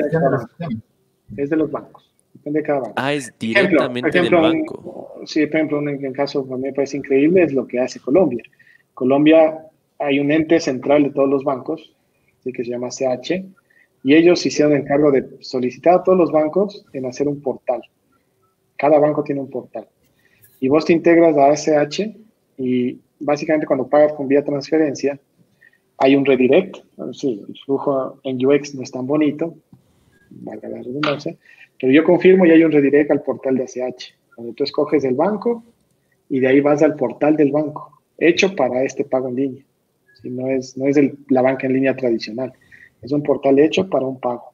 Es 1.37 1.49
de 1.49 1.55
los 1.55 1.71
bancos, 1.71 2.13
depende 2.33 2.59
de 2.59 2.65
cada 2.65 2.79
banco. 2.81 2.93
Ah, 2.97 3.13
es 3.13 3.33
directamente 3.39 4.21
del 4.21 4.35
banco. 4.35 5.21
sí, 5.25 5.45
por 5.45 5.55
ejemplo, 5.55 5.79
un, 5.79 6.13
caso 6.13 6.47
que 6.47 6.55
me 6.55 6.73
parece 6.73 6.97
increíble 6.97 7.43
es 7.43 7.53
lo 7.53 7.65
que 7.65 7.79
hace 7.79 7.99
Colombia. 7.99 8.43
Colombia 8.93 9.57
hay 9.99 10.19
un 10.19 10.31
ente 10.31 10.59
central 10.59 11.03
de 11.03 11.09
todos 11.11 11.29
los 11.29 11.43
bancos, 11.43 11.95
que 12.43 12.63
se 12.63 12.71
llama 12.71 12.89
CH, 12.89 13.45
y 14.03 14.15
ellos 14.15 14.45
hicieron 14.45 14.73
el 14.73 14.81
encargo 14.81 15.11
de 15.11 15.25
solicitar 15.41 15.95
a 15.95 16.03
todos 16.03 16.17
los 16.17 16.31
bancos 16.31 16.85
en 16.93 17.05
hacer 17.05 17.27
un 17.27 17.41
portal. 17.41 17.81
Cada 18.77 18.97
banco 18.97 19.23
tiene 19.23 19.41
un 19.41 19.49
portal. 19.49 19.87
Y 20.59 20.67
vos 20.67 20.85
te 20.85 20.93
integras 20.93 21.37
a 21.37 21.51
SH 21.51 22.15
y 22.57 22.99
básicamente 23.19 23.65
cuando 23.65 23.87
pagas 23.87 24.13
con 24.13 24.27
vía 24.27 24.43
transferencia, 24.43 25.19
hay 25.97 26.15
un 26.15 26.25
redirect. 26.25 26.77
El 26.97 27.57
flujo 27.65 28.19
en 28.23 28.45
UX 28.45 28.75
no 28.75 28.83
es 28.83 28.91
tan 28.91 29.05
bonito, 29.05 29.55
valga 30.29 30.69
la 30.69 30.77
redundancia, 30.77 31.35
pero 31.79 31.91
yo 31.91 32.03
confirmo 32.03 32.45
y 32.45 32.51
hay 32.51 32.63
un 32.63 32.71
redirect 32.71 33.11
al 33.11 33.21
portal 33.21 33.57
de 33.57 33.63
SH, 33.65 34.13
donde 34.37 34.53
tú 34.53 34.63
escoges 34.63 35.03
el 35.03 35.15
banco 35.15 35.63
y 36.29 36.39
de 36.39 36.47
ahí 36.47 36.61
vas 36.61 36.81
al 36.83 36.95
portal 36.95 37.35
del 37.35 37.51
banco, 37.51 38.01
hecho 38.17 38.55
para 38.55 38.83
este 38.83 39.03
pago 39.03 39.29
en 39.29 39.35
línea. 39.35 39.63
no 40.23 40.47
es, 40.47 40.77
no 40.77 40.87
es 40.87 40.97
la 41.29 41.41
banca 41.41 41.67
en 41.67 41.73
línea 41.73 41.95
tradicional. 41.95 42.53
Es 43.01 43.11
un 43.11 43.23
portal 43.23 43.59
hecho 43.59 43.89
para 43.89 44.05
un 44.05 44.19
pago. 44.19 44.48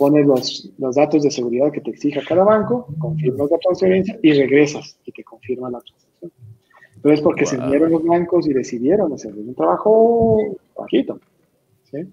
Pones 0.00 0.26
los, 0.26 0.72
los 0.78 0.96
datos 0.96 1.22
de 1.22 1.30
seguridad 1.30 1.70
que 1.70 1.82
te 1.82 1.90
exija 1.90 2.22
cada 2.26 2.42
banco, 2.42 2.86
confirmas 2.98 3.50
la 3.50 3.58
transferencia 3.58 4.18
y 4.22 4.32
regresas 4.32 4.98
y 5.04 5.12
te 5.12 5.22
confirma 5.22 5.68
la 5.68 5.78
transacción. 5.80 6.32
Entonces, 6.96 7.20
porque 7.20 7.44
se 7.44 7.58
unieron 7.58 7.92
los 7.92 8.02
bancos 8.02 8.48
y 8.48 8.54
decidieron 8.54 9.12
hacer 9.12 9.34
un 9.34 9.54
trabajo 9.54 10.38
bajito. 10.74 11.20
Entonces, 11.92 12.08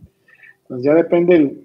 ya 0.83 0.95
depende 0.95 1.35
el, 1.37 1.63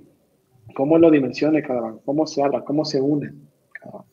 cómo 0.77 0.97
lo 0.97 1.11
dimensione 1.11 1.61
cada 1.61 1.81
banco, 1.81 2.03
cómo 2.05 2.25
se 2.25 2.41
habla, 2.41 2.63
cómo 2.65 2.85
se 2.85 3.01
une 3.01 3.33
cada 3.73 3.99
banco. 3.99 4.09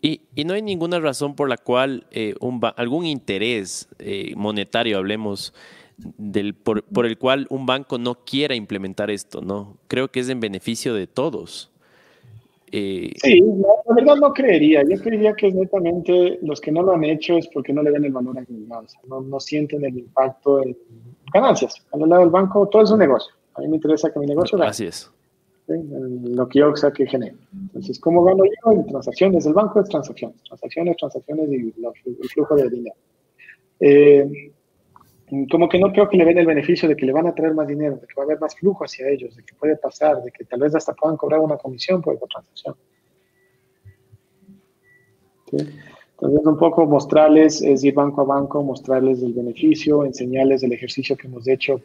Y, 0.00 0.22
y, 0.34 0.44
no 0.44 0.54
hay 0.54 0.62
ninguna 0.62 1.00
razón 1.00 1.36
por 1.36 1.50
la 1.50 1.58
cual 1.58 2.06
eh, 2.12 2.34
un 2.40 2.60
algún 2.76 3.04
interés 3.04 3.90
eh, 3.98 4.32
monetario, 4.36 4.96
hablemos, 4.96 5.52
del, 5.96 6.54
por, 6.54 6.84
el 7.06 7.18
cual 7.18 7.46
un 7.50 7.66
banco 7.66 7.98
no 7.98 8.16
quiera 8.24 8.54
implementar 8.54 9.10
esto, 9.10 9.40
¿no? 9.40 9.76
Creo 9.88 10.08
que 10.08 10.20
es 10.20 10.28
en 10.28 10.40
beneficio 10.40 10.94
de 10.94 11.06
todos. 11.06 11.70
Eh, 12.72 13.12
sí, 13.22 13.40
la, 13.40 13.94
verdad 13.94 14.16
no 14.16 14.32
creería. 14.32 14.82
Yo 14.82 15.00
creería 15.00 15.34
que 15.34 15.52
netamente 15.52 16.38
los 16.42 16.60
que 16.60 16.72
no 16.72 16.82
lo 16.82 16.92
han 16.92 17.04
hecho 17.04 17.36
es 17.36 17.46
porque 17.48 17.72
no 17.72 17.82
le 17.82 17.92
ven 17.92 18.04
el 18.04 18.12
valor 18.12 18.38
agregado, 18.38 18.86
no, 19.08 19.20
no 19.20 19.38
sienten 19.38 19.84
el 19.84 19.98
impacto 19.98 20.60
en 20.62 20.76
ganancias. 21.32 21.74
Al 21.92 22.08
lado 22.08 22.22
del 22.22 22.30
banco 22.30 22.68
todo 22.68 22.82
es 22.82 22.90
un 22.90 22.98
negocio. 22.98 23.32
A 23.54 23.60
mí 23.60 23.68
me 23.68 23.76
interesa 23.76 24.12
que 24.12 24.18
mi 24.18 24.26
negocio 24.26 24.58
gane. 24.58 24.70
Así 24.70 24.86
es. 24.86 25.10
Lo 25.66 26.48
que 26.48 26.58
yo 26.58 26.74
que 26.74 27.06
genere. 27.06 27.36
Entonces, 27.52 27.98
¿cómo 27.98 28.22
gano 28.22 28.44
yo? 28.44 28.72
En 28.72 28.86
transacciones. 28.86 29.46
El 29.46 29.54
banco 29.54 29.80
es 29.80 29.88
transacciones. 29.88 30.42
Transacciones, 30.42 30.96
transacciones 30.96 31.50
y 31.50 31.54
el 31.56 32.28
flujo 32.28 32.56
de 32.56 32.68
dinero. 32.68 32.96
Eh, 33.80 34.52
como 35.50 35.68
que 35.68 35.78
no 35.78 35.90
creo 35.92 36.08
que 36.08 36.16
le 36.16 36.24
ven 36.24 36.38
el 36.38 36.46
beneficio 36.46 36.88
de 36.88 36.96
que 36.96 37.06
le 37.06 37.12
van 37.12 37.26
a 37.26 37.34
traer 37.34 37.54
más 37.54 37.66
dinero, 37.66 37.96
de 37.96 38.06
que 38.06 38.14
va 38.16 38.24
a 38.24 38.26
haber 38.26 38.40
más 38.40 38.54
flujo 38.54 38.84
hacia 38.84 39.08
ellos, 39.08 39.34
de 39.34 39.42
que 39.42 39.54
puede 39.54 39.76
pasar, 39.76 40.22
de 40.22 40.30
que 40.30 40.44
tal 40.44 40.60
vez 40.60 40.74
hasta 40.74 40.92
puedan 40.92 41.16
cobrar 41.16 41.40
una 41.40 41.56
comisión 41.56 42.02
por 42.02 42.14
esa 42.14 42.26
transacción. 42.26 42.74
Entonces, 45.52 46.46
un 46.46 46.58
poco 46.58 46.86
mostrarles, 46.86 47.62
es 47.62 47.84
ir 47.84 47.94
banco 47.94 48.20
a 48.20 48.24
banco, 48.24 48.62
mostrarles 48.62 49.22
el 49.22 49.32
beneficio, 49.32 50.04
enseñarles 50.04 50.62
el 50.62 50.72
ejercicio 50.72 51.16
que 51.16 51.26
hemos 51.26 51.48
hecho 51.48 51.80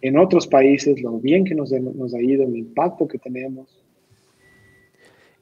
en 0.00 0.18
otros 0.18 0.46
países, 0.46 1.00
lo 1.02 1.18
bien 1.18 1.44
que 1.44 1.54
nos, 1.54 1.70
nos 1.72 2.14
ha 2.14 2.22
ido, 2.22 2.44
el 2.44 2.56
impacto 2.56 3.06
que 3.06 3.18
tenemos. 3.18 3.82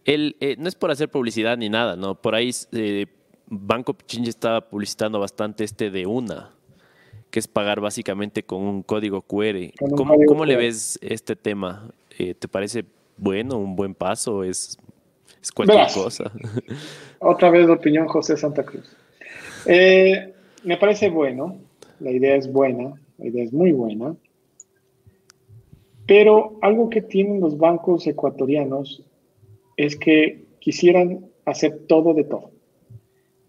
El, 0.05 0.37
eh, 0.41 0.57
no 0.59 0.69
es 0.69 0.75
por 0.75 0.91
hacer 0.91 1.11
publicidad 1.11 1.57
ni 1.59 1.69
nada, 1.69 1.97
¿no? 1.97 2.15
Por 2.21 2.35
ahí 2.35 2.51
eh, 2.73 3.07
Banco 3.49 3.95
Pichincha 3.95 4.31
estaba 4.31 4.69
publicitando 4.69 5.21
bastante 5.21 5.65
este 5.65 5.91
de 5.91 6.07
una 6.07 6.56
que 7.31 7.39
es 7.39 7.49
pagar 7.49 7.81
básicamente 7.81 8.43
con 8.43 8.63
un 8.63 8.83
código 8.83 9.23
QR. 9.23 9.73
¿Cómo, 9.97 10.45
le 10.45 10.57
ves 10.57 10.99
este 11.03 11.37
tema? 11.37 11.91
Eh, 12.19 12.35
¿Te 12.35 12.49
parece 12.49 12.85
bueno, 13.17 13.59
un 13.59 13.77
buen 13.77 13.95
paso? 13.95 14.45
¿Es, 14.45 14.79
es 15.43 15.53
cualquier 15.53 15.87
cosa? 15.93 16.31
Otra 17.19 17.51
vez 17.51 17.69
opinión 17.69 18.07
José 18.07 18.37
Santa 18.37 18.65
Cruz. 18.65 18.97
Eh, 19.67 20.33
me 20.65 20.77
parece 20.77 21.11
bueno, 21.11 21.59
la 22.01 22.11
idea 22.11 22.37
es 22.37 22.51
buena, 22.51 22.95
la 23.19 23.27
idea 23.27 23.45
es 23.45 23.53
muy 23.53 23.73
buena, 23.73 24.15
pero 26.07 26.59
algo 26.63 26.89
que 26.89 27.03
tienen 27.03 27.41
los 27.41 27.59
bancos 27.59 28.07
ecuatorianos 28.07 29.03
es 29.77 29.97
que 29.97 30.45
quisieran 30.61 31.27
hacer 31.45 31.81
todo 31.87 32.15
de 32.15 32.25
todo. 32.25 32.51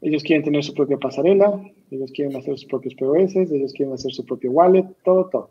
Ellos 0.02 0.24
quieren 0.24 0.44
tener 0.44 0.64
su 0.64 0.74
propia 0.74 0.98
pasarela, 0.98 1.60
ellos 1.90 2.12
quieren 2.12 2.36
hacer 2.36 2.58
sus 2.58 2.66
propios 2.66 2.94
POS, 2.96 3.36
ellos 3.36 3.74
quieren 3.74 3.94
hacer 3.94 4.12
su 4.12 4.24
propio 4.26 4.52
wallet, 4.52 4.86
todo, 5.04 5.26
todo. 5.26 5.50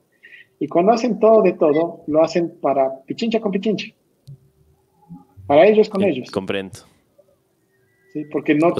Y 0.59 0.68
cuando 0.68 0.93
hacen 0.93 1.18
todo 1.18 1.43
de 1.43 1.52
todo, 1.52 2.02
lo 2.06 2.23
hacen 2.23 2.55
para 2.60 3.01
pichincha 3.06 3.40
con 3.40 3.52
pichincha. 3.52 3.89
Para 5.47 5.66
ellos 5.66 5.89
con 5.89 6.02
ellos. 6.02 6.31
Comprendo. 6.31 6.78
Sí, 8.12 8.24
porque 8.31 8.55
no, 8.55 8.73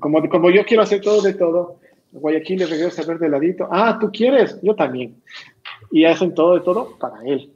como, 0.00 0.26
como 0.28 0.50
yo 0.50 0.64
quiero 0.64 0.82
hacer 0.82 1.00
todo 1.00 1.20
de 1.20 1.34
todo, 1.34 1.78
Guayaquil 2.12 2.60
le 2.60 2.66
regresa 2.66 3.02
a 3.02 3.06
ver 3.06 3.18
de 3.18 3.28
ladito. 3.28 3.68
Ah, 3.70 3.98
tú 4.00 4.10
quieres, 4.10 4.58
yo 4.62 4.74
también. 4.74 5.16
Y 5.90 6.04
hacen 6.04 6.34
todo 6.34 6.54
de 6.54 6.60
todo 6.60 6.96
para 6.98 7.22
él. 7.24 7.52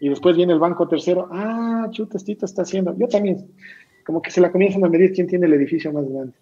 Y 0.00 0.08
después 0.08 0.36
viene 0.36 0.52
el 0.52 0.58
banco 0.58 0.88
tercero. 0.88 1.28
Ah, 1.30 1.88
chuta, 1.90 2.18
está 2.18 2.62
haciendo. 2.62 2.96
Yo 2.98 3.08
también. 3.08 3.48
Como 4.04 4.22
que 4.22 4.30
se 4.30 4.40
la 4.40 4.50
comienzan 4.50 4.84
a 4.84 4.88
medir 4.88 5.12
quién 5.12 5.26
tiene 5.26 5.46
el 5.46 5.52
edificio 5.54 5.92
más 5.92 6.08
grande. 6.08 6.34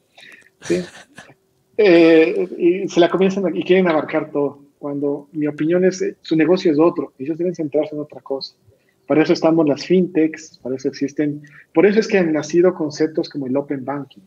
Eh, 1.78 2.48
y 2.58 2.88
se 2.88 3.00
la 3.00 3.10
comienzan 3.10 3.54
y 3.54 3.62
quieren 3.62 3.88
abarcar 3.88 4.30
todo. 4.30 4.60
Cuando 4.78 5.28
mi 5.32 5.46
opinión 5.46 5.84
es, 5.84 6.00
eh, 6.02 6.16
su 6.22 6.36
negocio 6.36 6.72
es 6.72 6.78
otro, 6.78 7.12
ellos 7.18 7.38
deben 7.38 7.54
centrarse 7.54 7.94
en 7.94 8.00
otra 8.00 8.20
cosa. 8.20 8.54
Para 9.06 9.22
eso 9.22 9.32
estamos 9.32 9.66
las 9.68 9.84
fintechs, 9.84 10.58
para 10.58 10.76
eso 10.76 10.88
existen, 10.88 11.42
por 11.72 11.86
eso 11.86 12.00
es 12.00 12.08
que 12.08 12.18
han 12.18 12.32
nacido 12.32 12.74
conceptos 12.74 13.28
como 13.28 13.46
el 13.46 13.56
open 13.56 13.84
banking. 13.84 14.22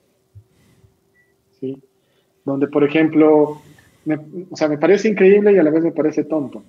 ¿sí? 1.60 1.78
Donde, 2.45 2.68
por 2.68 2.84
ejemplo, 2.84 3.61
me, 4.06 4.16
o 4.49 4.56
sea, 4.56 4.68
me 4.68 4.78
parece 4.78 5.10
increíble 5.10 5.53
y 5.53 5.57
a 5.57 5.64
la 5.64 5.72
vez 5.72 5.84
me 5.84 5.91
parece 5.91 6.24
tonto. 6.24 6.64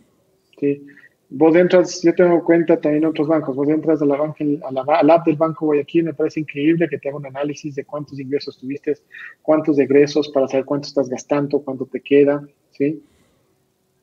¿sí? 0.59 0.87
Vos 1.33 1.55
entras, 1.55 2.03
yo 2.03 2.13
tengo 2.13 2.43
cuenta 2.45 2.81
también 2.81 3.05
en 3.05 3.11
otros 3.11 3.29
bancos, 3.29 3.55
vos 3.55 3.69
entras 3.69 4.03
a 4.03 4.05
la, 4.05 4.17
banca, 4.17 4.45
a 4.45 4.73
la, 4.73 4.83
al 4.83 5.11
app 5.11 5.27
del 5.27 5.37
Banco 5.37 5.67
Guayaquil, 5.67 6.05
me 6.05 6.15
parece 6.15 6.41
increíble 6.41 6.89
que 6.89 6.99
te 6.99 7.09
haga 7.09 7.19
un 7.19 7.27
análisis 7.27 7.77
de 7.77 7.85
cuántos 7.85 8.19
ingresos 8.19 8.59
tuviste, 8.59 8.95
cuántos 9.41 9.79
egresos 9.79 10.29
para 10.31 10.49
saber 10.49 10.65
cuánto 10.65 10.89
estás 10.89 11.09
gastando, 11.09 11.63
cuánto 11.63 11.87
te 11.87 12.01
queda, 12.01 12.45
¿sí? 12.73 13.01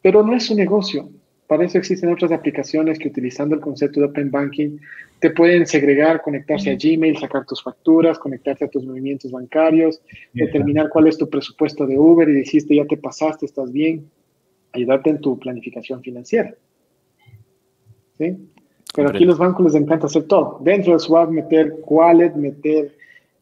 Pero 0.01 0.23
no 0.23 0.35
es 0.35 0.49
un 0.49 0.57
negocio. 0.57 1.09
Para 1.47 1.65
eso 1.65 1.77
existen 1.77 2.11
otras 2.11 2.31
aplicaciones 2.31 2.97
que 2.97 3.09
utilizando 3.09 3.55
el 3.55 3.61
concepto 3.61 3.99
de 3.99 4.05
Open 4.05 4.31
Banking 4.31 4.77
te 5.19 5.31
pueden 5.31 5.65
segregar, 5.65 6.21
conectarse 6.21 6.71
a 6.71 6.75
Gmail, 6.75 7.17
sacar 7.17 7.45
tus 7.45 7.61
facturas, 7.61 8.19
conectarte 8.19 8.65
a 8.65 8.69
tus 8.69 8.85
movimientos 8.85 9.31
bancarios, 9.31 10.01
determinar 10.33 10.89
cuál 10.89 11.07
es 11.07 11.17
tu 11.17 11.29
presupuesto 11.29 11.87
de 11.87 11.97
Uber 11.97 12.29
y 12.29 12.33
dijiste 12.33 12.75
ya 12.75 12.85
te 12.85 12.97
pasaste, 12.97 13.45
estás 13.45 13.71
bien, 13.71 14.09
ayudarte 14.71 15.09
en 15.09 15.19
tu 15.19 15.39
planificación 15.39 16.01
financiera. 16.01 16.53
¿Sí? 18.18 18.38
Pero 18.94 19.10
aquí 19.10 19.26
los 19.26 19.38
bancos 19.38 19.65
les 19.65 19.76
encanta 19.76 20.07
hacer 20.07 20.23
todo. 20.23 20.60
Dentro 20.61 20.94
de 20.94 20.99
su 20.99 21.15
app 21.18 21.30
meter 21.30 21.76
wallet, 21.85 22.34
meter 22.35 22.95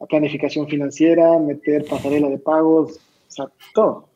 planificación 0.10 0.68
financiera, 0.68 1.40
meter 1.40 1.86
pasarela 1.86 2.30
de 2.30 2.38
pagos, 2.38 3.00
o 3.28 3.32
sea, 3.32 3.46
todo. 3.74 4.10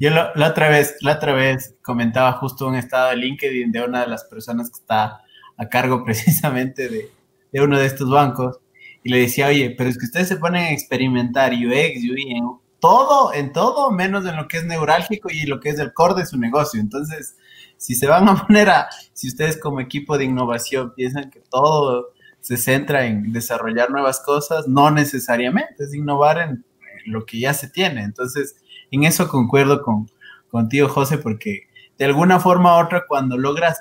Yo 0.00 0.10
la, 0.10 0.32
otra 0.48 0.68
vez, 0.68 0.96
la 1.00 1.14
otra 1.14 1.32
vez 1.32 1.74
comentaba 1.82 2.32
justo 2.32 2.68
un 2.68 2.76
estado 2.76 3.10
de 3.10 3.16
LinkedIn 3.16 3.72
de 3.72 3.82
una 3.82 4.02
de 4.02 4.06
las 4.08 4.24
personas 4.24 4.70
que 4.70 4.78
está 4.78 5.22
a 5.56 5.68
cargo 5.68 6.04
precisamente 6.06 6.88
de, 6.88 7.10
de 7.52 7.60
uno 7.60 7.78
de 7.78 7.86
estos 7.86 8.08
bancos 8.10 8.60
y 9.02 9.10
le 9.10 9.20
decía, 9.20 9.48
oye, 9.48 9.74
pero 9.76 9.90
es 9.90 9.98
que 9.98 10.06
ustedes 10.06 10.28
se 10.28 10.36
ponen 10.36 10.64
a 10.64 10.72
experimentar 10.72 11.52
UX, 11.52 12.02
UI, 12.10 12.32
en 12.36 12.44
todo, 12.80 13.32
en 13.32 13.52
todo, 13.52 13.90
menos 13.90 14.26
en 14.26 14.36
lo 14.36 14.48
que 14.48 14.58
es 14.58 14.64
neurálgico 14.64 15.30
y 15.30 15.46
lo 15.46 15.60
que 15.60 15.70
es 15.70 15.78
el 15.78 15.92
core 15.92 16.14
de 16.14 16.26
su 16.26 16.38
negocio. 16.38 16.80
Entonces, 16.80 17.36
si 17.78 17.94
se 17.94 18.06
van 18.06 18.28
a 18.28 18.34
poner 18.46 18.68
a, 18.68 18.88
si 19.14 19.28
ustedes 19.28 19.58
como 19.58 19.80
equipo 19.80 20.18
de 20.18 20.24
innovación 20.24 20.92
piensan 20.94 21.30
que 21.30 21.40
todo 21.40 22.10
se 22.40 22.56
centra 22.56 23.06
en 23.06 23.32
desarrollar 23.32 23.90
nuevas 23.90 24.20
cosas, 24.20 24.68
no 24.68 24.90
necesariamente, 24.90 25.84
es 25.84 25.94
innovar 25.94 26.38
en 26.38 26.64
lo 27.06 27.24
que 27.24 27.40
ya 27.40 27.54
se 27.54 27.68
tiene. 27.68 28.02
Entonces, 28.02 28.56
en 28.90 29.04
eso 29.04 29.28
concuerdo 29.28 29.82
con, 29.82 30.10
contigo, 30.50 30.88
José, 30.88 31.18
porque 31.18 31.68
de 31.98 32.04
alguna 32.04 32.38
forma 32.40 32.76
u 32.76 32.84
otra, 32.84 33.06
cuando 33.06 33.36
logras 33.36 33.78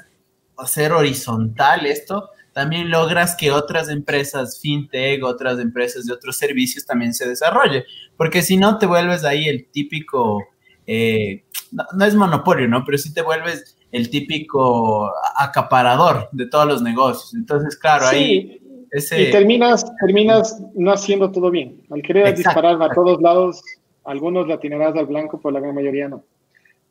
hacer 0.57 0.91
horizontal 0.91 1.86
esto, 1.86 2.30
también 2.52 2.90
logras 2.90 3.36
que 3.36 3.52
otras 3.52 3.90
empresas 3.90 4.60
fintech, 4.60 5.24
otras 5.24 5.60
empresas 5.60 6.07
de 6.07 6.14
otros 6.14 6.38
servicios 6.38 6.86
también 6.86 7.14
se 7.14 7.28
desarrollen, 7.30 7.84
porque 8.18 8.41
si 8.41 8.57
no 8.57 8.80
te 8.80 8.88
vuelves 8.88 9.24
ahí 9.24 9.48
el 9.48 9.68
típico, 9.68 10.44
eh, 10.88 11.44
no, 11.72 12.06
es 12.06 12.15
monopolio, 12.15 12.68
¿no? 12.68 12.84
Pero 12.84 12.98
si 12.98 13.14
te 13.14 13.22
vuelves 13.22 13.77
el 13.91 14.09
típico 14.09 15.11
acaparador 15.35 16.30
de 16.31 16.47
todos 16.47 16.68
los 16.68 16.81
negocios. 16.81 17.34
Entonces, 17.34 17.77
claro, 17.77 18.07
ahí... 18.07 18.61
Y 18.89 19.31
terminas, 19.31 19.85
terminas 19.99 20.61
no 20.73 20.91
haciendo 20.91 21.30
todo 21.30 21.51
bien. 21.51 21.81
Al 21.89 22.01
querer 22.01 22.35
disparar 22.35 22.81
a 22.81 22.89
todos 22.93 23.22
lados, 23.22 23.61
algunos 24.05 24.47
le 24.47 24.53
atinarás 24.53 24.95
al 24.95 25.07
blanco, 25.07 25.39
pero 25.41 25.51
la 25.51 25.59
gran 25.59 25.76
mayoría 25.76 26.07
no. 26.07 26.23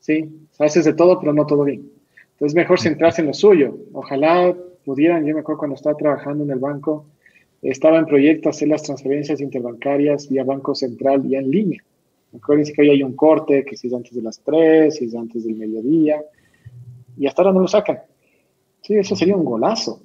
Sí, 0.00 0.28
haces 0.58 0.84
de 0.84 0.92
todo, 0.92 1.18
pero 1.18 1.32
no 1.32 1.46
todo 1.46 1.64
bien. 1.64 1.90
Entonces, 2.32 2.54
mejor 2.54 2.78
centrarse 2.78 3.22
en 3.22 3.28
lo 3.28 3.34
suyo. 3.34 3.78
Ojalá 3.94 4.54
pudieran, 4.84 5.24
yo 5.24 5.34
me 5.34 5.40
acuerdo 5.40 5.60
cuando 5.60 5.76
estaba 5.76 5.96
trabajando 5.96 6.44
en 6.44 6.50
el 6.50 6.58
banco, 6.58 7.06
estaba 7.62 7.98
en 7.98 8.04
proyecto 8.04 8.50
hacer 8.50 8.68
las 8.68 8.82
transferencias 8.82 9.40
interbancarias 9.40 10.28
vía 10.28 10.44
Banco 10.44 10.74
Central, 10.74 11.20
vía 11.20 11.40
en 11.40 11.50
línea. 11.50 11.82
Acuérdense 12.36 12.74
que 12.74 12.82
hoy 12.82 12.90
hay 12.90 13.02
un 13.02 13.16
corte, 13.16 13.64
que 13.64 13.76
si 13.76 13.88
es 13.88 13.94
antes 13.94 14.14
de 14.14 14.22
las 14.22 14.38
3, 14.40 14.94
si 14.94 15.06
es 15.06 15.14
antes 15.14 15.44
del 15.44 15.56
mediodía 15.56 16.22
y 17.16 17.26
hasta 17.26 17.42
ahora 17.42 17.54
no 17.54 17.60
lo 17.60 17.68
sacan. 17.68 18.00
Sí, 18.82 18.94
eso 18.94 19.16
sería 19.16 19.36
un 19.36 19.44
golazo. 19.44 20.00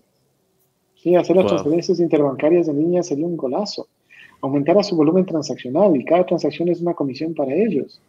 Sí, 0.96 1.16
hacer 1.16 1.36
las 1.36 1.48
transferencias 1.48 2.00
interbancarias 2.00 2.68
de 2.68 2.74
línea 2.74 3.04
sería 3.04 3.26
un 3.26 3.38
golazo. 3.38 3.88
Aumentar 4.42 4.78
a 4.78 4.84
su 4.84 4.96
volumen 4.96 5.26
transaccional 5.26 5.96
y 5.96 6.06
cada 6.06 6.26
transacción 6.26 6.70
es 6.70 6.82
una 6.82 6.94
comisión 6.94 7.34
para 7.34 7.54
ellos. 7.54 8.02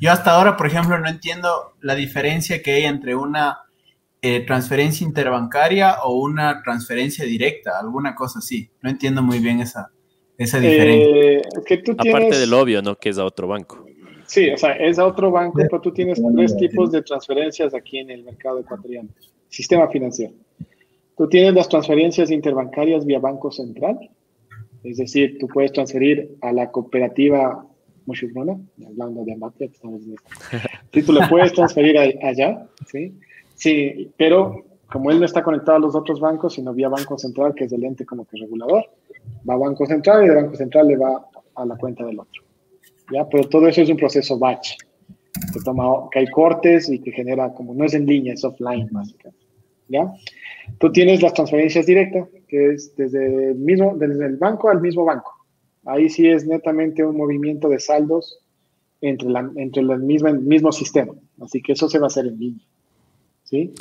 Yo 0.00 0.12
hasta 0.12 0.32
ahora, 0.32 0.56
por 0.56 0.66
ejemplo, 0.66 0.98
no 0.98 1.08
entiendo 1.08 1.74
la 1.80 1.94
diferencia 1.94 2.62
que 2.62 2.72
hay 2.72 2.84
entre 2.84 3.14
una 3.14 3.60
eh, 4.22 4.40
transferencia 4.40 5.06
interbancaria 5.06 5.96
o 6.04 6.18
una 6.18 6.62
transferencia 6.62 7.24
directa, 7.24 7.78
alguna 7.80 8.14
cosa 8.14 8.40
así. 8.40 8.70
No 8.82 8.90
entiendo 8.90 9.22
muy 9.22 9.38
bien 9.38 9.60
esa, 9.60 9.90
esa 10.36 10.58
diferencia. 10.58 11.16
Eh, 11.16 11.42
Aparte 11.96 12.38
del 12.38 12.52
obvio, 12.52 12.82
¿no? 12.82 12.96
Que 12.96 13.10
es 13.10 13.18
a 13.18 13.24
otro 13.24 13.48
banco. 13.48 13.84
Sí, 14.26 14.50
o 14.50 14.56
sea, 14.56 14.72
es 14.72 14.98
a 14.98 15.06
otro 15.06 15.30
banco, 15.30 15.58
pero 15.58 15.80
tú 15.80 15.92
tienes 15.92 16.20
tres 16.34 16.56
tipos 16.56 16.90
de 16.90 17.02
transferencias 17.02 17.74
aquí 17.74 17.98
en 17.98 18.10
el 18.10 18.24
mercado 18.24 18.58
ecuatoriano. 18.58 19.08
Sistema 19.48 19.88
financiero. 19.88 20.34
Tú 21.16 21.28
tienes 21.28 21.54
las 21.54 21.68
transferencias 21.68 22.30
interbancarias 22.30 23.06
vía 23.06 23.18
Banco 23.18 23.50
Central, 23.50 24.10
es 24.82 24.98
decir, 24.98 25.38
tú 25.38 25.48
puedes 25.48 25.72
transferir 25.72 26.36
a 26.42 26.52
la 26.52 26.70
cooperativa 26.70 27.66
Mushurona, 28.06 28.56
hablando 28.86 29.24
de 29.24 29.36
estamos 29.64 30.02
en 30.02 30.14
esto. 30.14 30.30
Sí, 30.92 31.02
tú 31.02 31.12
le 31.12 31.26
puedes 31.28 31.52
transferir 31.52 31.98
allá, 31.98 32.66
¿sí? 32.86 33.14
Sí, 33.54 34.12
pero 34.16 34.64
como 34.90 35.10
él 35.10 35.18
no 35.18 35.26
está 35.26 35.42
conectado 35.42 35.78
a 35.78 35.80
los 35.80 35.94
otros 35.94 36.20
bancos, 36.20 36.54
sino 36.54 36.72
vía 36.72 36.88
Banco 36.88 37.18
Central, 37.18 37.54
que 37.54 37.64
es 37.64 37.72
el 37.72 37.84
ente 37.84 38.06
como 38.06 38.24
que 38.24 38.38
regulador, 38.38 38.84
va 39.48 39.54
a 39.54 39.58
Banco 39.58 39.86
Central 39.86 40.24
y 40.24 40.28
de 40.28 40.34
Banco 40.36 40.56
Central 40.56 40.88
le 40.88 40.96
va 40.96 41.26
a 41.54 41.66
la 41.66 41.76
cuenta 41.76 42.04
del 42.04 42.20
otro. 42.20 42.45
¿Ya? 43.12 43.28
Pero 43.28 43.48
todo 43.48 43.68
eso 43.68 43.82
es 43.82 43.90
un 43.90 43.96
proceso 43.96 44.38
batch, 44.38 44.76
que, 45.52 45.60
toma, 45.64 46.08
que 46.10 46.20
hay 46.20 46.26
cortes 46.26 46.88
y 46.88 46.98
que 46.98 47.12
genera, 47.12 47.52
como 47.52 47.74
no 47.74 47.84
es 47.84 47.94
en 47.94 48.06
línea, 48.06 48.34
es 48.34 48.44
offline, 48.44 48.88
básicamente. 48.90 49.46
¿ya? 49.88 50.12
Tú 50.78 50.90
tienes 50.92 51.22
las 51.22 51.34
transferencias 51.34 51.86
directas, 51.86 52.28
que 52.48 52.72
es 52.72 52.94
desde 52.96 53.50
el, 53.50 53.56
mismo, 53.56 53.96
desde 53.96 54.26
el 54.26 54.36
banco 54.36 54.68
al 54.68 54.80
mismo 54.80 55.04
banco. 55.04 55.32
Ahí 55.84 56.08
sí 56.08 56.26
es 56.28 56.46
netamente 56.46 57.04
un 57.04 57.16
movimiento 57.16 57.68
de 57.68 57.78
saldos 57.78 58.40
entre, 59.00 59.28
la, 59.28 59.50
entre 59.56 59.82
el, 59.82 59.98
mismo, 60.00 60.28
el 60.28 60.40
mismo 60.40 60.72
sistema. 60.72 61.14
Así 61.40 61.62
que 61.62 61.72
eso 61.72 61.88
se 61.88 61.98
va 61.98 62.06
a 62.06 62.08
hacer 62.08 62.26
en 62.26 62.38
línea. 62.38 62.66
¿sí? 63.44 63.72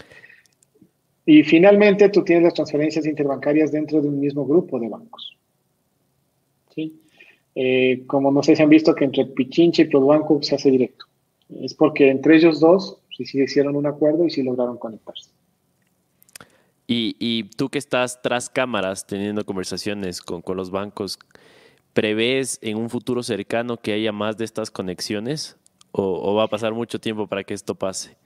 Y 1.25 1.43
finalmente 1.43 2.09
tú 2.09 2.23
tienes 2.23 2.43
las 2.43 2.53
transferencias 2.53 3.05
interbancarias 3.05 3.71
dentro 3.71 4.01
de 4.01 4.07
un 4.07 4.19
mismo 4.19 4.45
grupo 4.45 4.79
de 4.79 4.89
bancos. 4.89 5.37
¿sí? 6.73 7.01
Eh, 7.55 8.03
como 8.05 8.31
no 8.31 8.43
sé 8.43 8.55
si 8.55 8.61
han 8.61 8.69
visto 8.69 8.93
que 8.93 9.05
entre 9.05 9.25
Pichincha 9.25 9.83
y 9.83 9.85
Produbanco 9.85 10.41
se 10.43 10.55
hace 10.55 10.69
directo. 10.69 11.05
Es 11.61 11.73
porque 11.73 12.09
entre 12.09 12.35
ellos 12.35 12.59
dos 12.59 13.01
sí, 13.15 13.25
sí 13.25 13.41
hicieron 13.41 13.75
un 13.75 13.87
acuerdo 13.87 14.25
y 14.25 14.29
sí 14.29 14.43
lograron 14.43 14.77
conectarse. 14.77 15.31
Y, 16.87 17.45
tú 17.57 17.69
que 17.69 17.79
estás 17.79 18.21
tras 18.21 18.47
cámaras 18.47 19.07
teniendo 19.07 19.43
conversaciones 19.43 20.21
con, 20.21 20.43
con, 20.43 20.55
los 20.55 20.69
bancos, 20.69 21.17
¿prevés 21.93 22.59
en 22.61 22.77
un 22.77 22.91
futuro 22.91 23.23
cercano 23.23 23.77
que 23.77 23.93
haya 23.93 24.11
más 24.11 24.37
de 24.37 24.45
estas 24.45 24.69
conexiones? 24.69 25.57
¿O, 25.91 26.03
o 26.03 26.35
va 26.35 26.43
a 26.43 26.47
pasar 26.47 26.73
mucho 26.73 26.99
tiempo 26.99 27.25
para 27.25 27.43
que 27.43 27.55
esto 27.55 27.73
pase? 27.73 28.17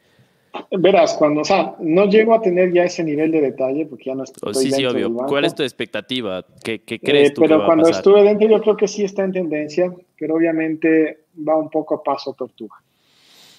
Verás, 0.72 1.16
cuando, 1.16 1.42
o 1.42 1.46
sea, 1.46 1.76
no 1.80 2.06
llego 2.06 2.34
a 2.36 2.42
tener 2.42 2.72
ya 2.72 2.84
ese 2.84 3.04
nivel 3.04 3.32
de 3.32 3.42
detalle 3.42 3.88
porque 3.88 4.06
ya 4.06 4.16
no 4.16 4.24
estoy. 4.24 4.50
Oh, 4.50 4.54
sí, 4.54 4.72
sí, 4.72 4.86
obvio. 4.86 5.12
¿Cuál 5.16 5.46
es 5.46 5.56
tu 5.56 5.64
expectativa? 5.64 6.46
¿Qué, 6.64 6.84
qué 6.84 7.00
crees 7.00 7.32
eh, 7.32 7.34
tú 7.34 7.42
Pero 7.42 7.56
que 7.56 7.62
va 7.62 7.66
cuando 7.66 7.86
a 7.86 7.90
pasar? 7.90 8.00
estuve 8.02 8.24
dentro, 8.24 8.48
yo 8.48 8.62
creo 8.62 8.78
que 8.78 8.88
sí 8.88 9.04
está 9.04 9.24
en 9.24 9.32
tendencia, 9.32 9.92
pero 10.18 10.36
obviamente 10.36 11.26
va 11.48 11.58
un 11.58 11.70
poco 11.70 11.96
a 11.96 12.04
paso 12.04 12.34
tortuga. 12.34 12.76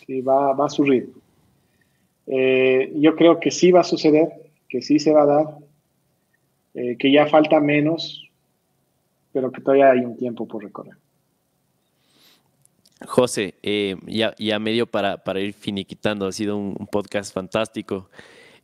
Sí, 0.07 0.21
va, 0.21 0.53
va 0.53 0.67
a 0.67 0.69
su 0.69 0.85
ritmo. 0.85 1.21
Eh, 2.29 2.93
yo 2.95 3.17
creo 3.17 3.41
que 3.41 3.51
sí 3.51 3.73
va 3.73 3.81
a 3.81 3.85
suceder, 3.85 4.29
que 4.69 4.81
sí 4.81 5.01
se 5.01 5.13
va 5.13 5.23
a 5.23 5.27
dar, 5.27 5.47
eh, 6.75 6.97
que 6.97 7.11
ya 7.11 7.27
falta 7.27 7.59
menos, 7.59 8.31
pero 9.33 9.51
que 9.51 9.61
todavía 9.61 9.91
hay 9.91 10.01
un 10.01 10.17
tiempo 10.17 10.47
por 10.47 10.63
recorrer. 10.63 10.95
José, 13.07 13.55
eh, 13.63 13.97
ya, 14.07 14.35
ya 14.39 14.59
medio 14.59 14.87
para, 14.87 15.19
para 15.25 15.41
ir 15.41 15.53
finiquitando, 15.55 16.27
ha 16.27 16.33
sido 16.33 16.57
un, 16.57 16.77
un 16.79 16.87
podcast 16.87 17.33
fantástico 17.33 18.11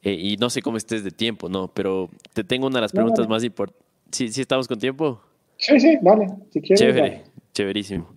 eh, 0.03 0.13
y 0.13 0.37
no 0.37 0.51
sé 0.51 0.61
cómo 0.63 0.77
estés 0.77 1.03
de 1.05 1.11
tiempo, 1.11 1.49
¿no? 1.49 1.69
Pero 1.69 2.11
te 2.35 2.45
tengo 2.45 2.67
una 2.67 2.77
de 2.77 2.83
las 2.83 2.93
No, 2.95 2.99
preguntas 2.99 3.25
dale. 3.25 3.29
más 3.35 3.45
importantes. 3.45 3.85
¿Sí, 4.13 4.29
¿Sí 4.29 4.41
estamos 4.41 4.69
con 4.69 4.79
tiempo? 4.79 5.21
Sí, 5.57 5.81
sí, 5.81 5.97
dale, 6.03 6.29
si 6.53 6.61
quieres. 6.61 6.79
Chévere, 6.81 7.01
dale. 7.01 7.25
chéverísimo. 7.55 8.15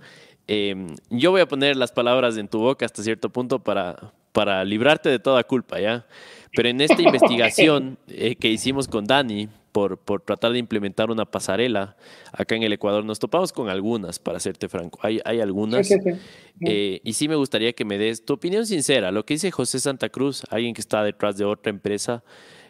Eh, 0.47 0.75
yo 1.09 1.31
voy 1.31 1.41
a 1.41 1.47
poner 1.47 1.75
las 1.77 1.91
palabras 1.91 2.35
en 2.37 2.47
tu 2.47 2.59
boca 2.59 2.85
hasta 2.85 3.01
cierto 3.01 3.29
punto 3.29 3.59
para, 3.59 4.13
para 4.33 4.63
librarte 4.65 5.09
de 5.09 5.19
toda 5.19 5.43
culpa, 5.43 5.79
¿ya? 5.79 6.05
Pero 6.53 6.69
en 6.69 6.81
esta 6.81 7.01
investigación 7.01 7.97
eh, 8.07 8.35
que 8.35 8.49
hicimos 8.49 8.87
con 8.87 9.05
Dani 9.05 9.47
por, 9.71 9.97
por 9.97 10.21
tratar 10.21 10.51
de 10.51 10.59
implementar 10.59 11.11
una 11.11 11.25
pasarela 11.25 11.95
acá 12.31 12.55
en 12.55 12.63
el 12.63 12.73
Ecuador, 12.73 13.05
nos 13.05 13.19
topamos 13.19 13.51
con 13.53 13.69
algunas, 13.69 14.19
para 14.19 14.39
serte 14.39 14.67
franco. 14.69 14.99
Hay, 15.03 15.19
hay 15.25 15.39
algunas. 15.41 15.87
Sí, 15.87 15.95
sí, 15.95 16.11
sí. 16.13 16.19
Eh, 16.61 17.01
y 17.03 17.13
sí 17.13 17.27
me 17.27 17.35
gustaría 17.35 17.73
que 17.73 17.85
me 17.85 17.97
des 17.97 18.25
tu 18.25 18.33
opinión 18.33 18.65
sincera, 18.65 19.11
lo 19.11 19.25
que 19.25 19.35
dice 19.35 19.51
José 19.51 19.79
Santa 19.79 20.09
Cruz, 20.09 20.43
alguien 20.49 20.73
que 20.73 20.81
está 20.81 21.03
detrás 21.03 21.37
de 21.37 21.45
otra 21.45 21.69
empresa, 21.69 22.23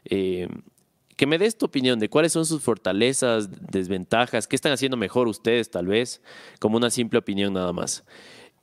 eh, 0.06 0.48
que 1.16 1.26
me 1.26 1.38
des 1.38 1.58
tu 1.58 1.66
opinión 1.66 2.00
de 2.00 2.08
cuáles 2.10 2.32
son 2.32 2.46
sus 2.46 2.62
fortalezas, 2.62 3.50
desventajas, 3.72 4.48
qué 4.48 4.56
están 4.56 4.72
haciendo 4.72 4.96
mejor 4.96 5.28
ustedes 5.28 5.70
tal 5.72 5.88
vez, 5.88 6.22
como 6.60 6.78
una 6.78 6.90
simple 6.90 7.20
opinión 7.20 7.54
nada 7.54 7.74
más. 7.74 8.06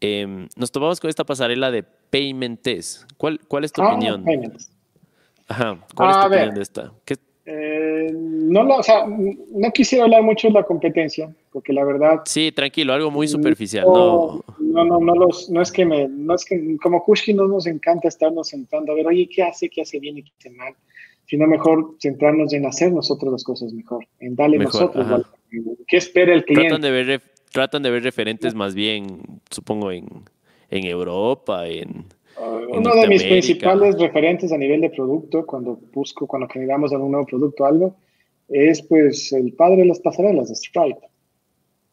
Eh, 0.01 0.47
nos 0.57 0.71
tomamos 0.71 1.01
con 1.01 1.11
esta 1.11 1.25
pasarela 1.25 1.71
de 1.71 1.83
Paymentes. 1.83 3.07
¿Cuál, 3.17 3.41
cuál 3.49 3.65
es 3.65 3.73
tu 3.73 3.83
Ah, 3.83 3.89
opinión? 3.89 4.25
payments. 4.25 4.71
Ajá, 5.49 5.85
¿cuál 5.95 6.11
es 6.11 6.17
tu 6.17 6.29
ver. 6.29 6.39
opinión 6.39 6.55
de 6.55 6.63
esta? 6.63 6.93
¿Qué- 7.05 7.17
Eh, 7.49 8.11
no, 8.13 8.65
lo- 8.65 8.79
o 8.79 8.83
sea, 8.83 9.07
no 9.07 9.71
quisiera 9.73 10.05
hablar 10.05 10.23
mucho 10.23 10.49
de 10.49 10.55
la 10.55 10.65
competencia, 10.65 11.33
porque 11.53 11.73
la 11.73 11.85
verdad 11.85 12.23
Sí, 12.25 12.51
tranquilo, 12.51 12.93
algo 12.93 13.11
muy 13.11 13.29
superficial. 13.29 13.87
No, 13.87 14.43
No, 14.59 14.85
no, 14.85 14.99
no, 14.99 15.15
los, 15.15 15.49
no 15.49 15.63
es 15.63 15.71
que 15.71 15.87
me, 15.87 16.09
no 16.09 16.35
es 16.35 16.45
que 16.45 16.77
como 16.83 17.03
Kushki 17.05 17.33
no 17.35 17.47
nos 17.47 17.67
encanta 17.67 18.09
estarnos 18.09 18.49
sentando 18.49 18.93
a 18.93 18.97
ver, 18.97 19.07
oye, 19.07 19.29
¿qué 19.33 19.45
hace, 19.45 19.69
qué 19.69 19.83
hace 19.83 19.99
bien 20.01 20.19
y 20.19 20.23
qué 20.25 20.33
hace 20.39 20.51
mal? 20.51 20.75
Sino 21.27 21.47
mejor 21.47 21.95
centrarnos 22.01 22.53
en 22.53 22.67
hacer 22.67 22.93
nosotros 22.93 23.33
las 23.33 23.45
cosas 23.45 23.73
mejor, 23.73 24.05
en 24.21 24.35
darle 24.37 24.59
Mejor, 24.59 24.81
nosotros 24.83 25.09
valor. 25.09 25.27
¿Qué 25.87 25.97
espera 25.97 26.35
el 26.35 26.45
cliente? 26.45 26.69
tratan 26.69 26.83
de 26.83 26.91
ver, 26.91 27.23
tratan 27.53 27.83
de 27.85 27.91
ver 27.91 28.03
referentes 28.03 28.55
más 28.55 28.75
bien, 28.75 29.21
supongo, 29.51 29.93
en, 29.93 30.07
en 30.71 30.85
Europa, 30.85 31.67
en... 31.69 32.07
Uno 32.39 32.95
de 32.95 33.09
mis 33.09 33.23
principales 33.23 33.99
referentes 33.99 34.53
a 34.53 34.59
nivel 34.59 34.83
de 34.83 34.91
producto, 34.91 35.47
cuando 35.47 35.79
busco, 35.93 36.27
cuando 36.27 36.49
generamos 36.49 36.93
algún 36.93 37.13
nuevo 37.13 37.27
producto 37.27 37.65
o 37.65 37.67
algo, 37.67 37.97
es 38.49 38.83
pues 38.83 39.33
el 39.33 39.53
padre 39.55 39.79
de 39.79 39.87
las 39.87 40.01
pasarelas, 40.01 40.51
Stripe, 40.51 41.01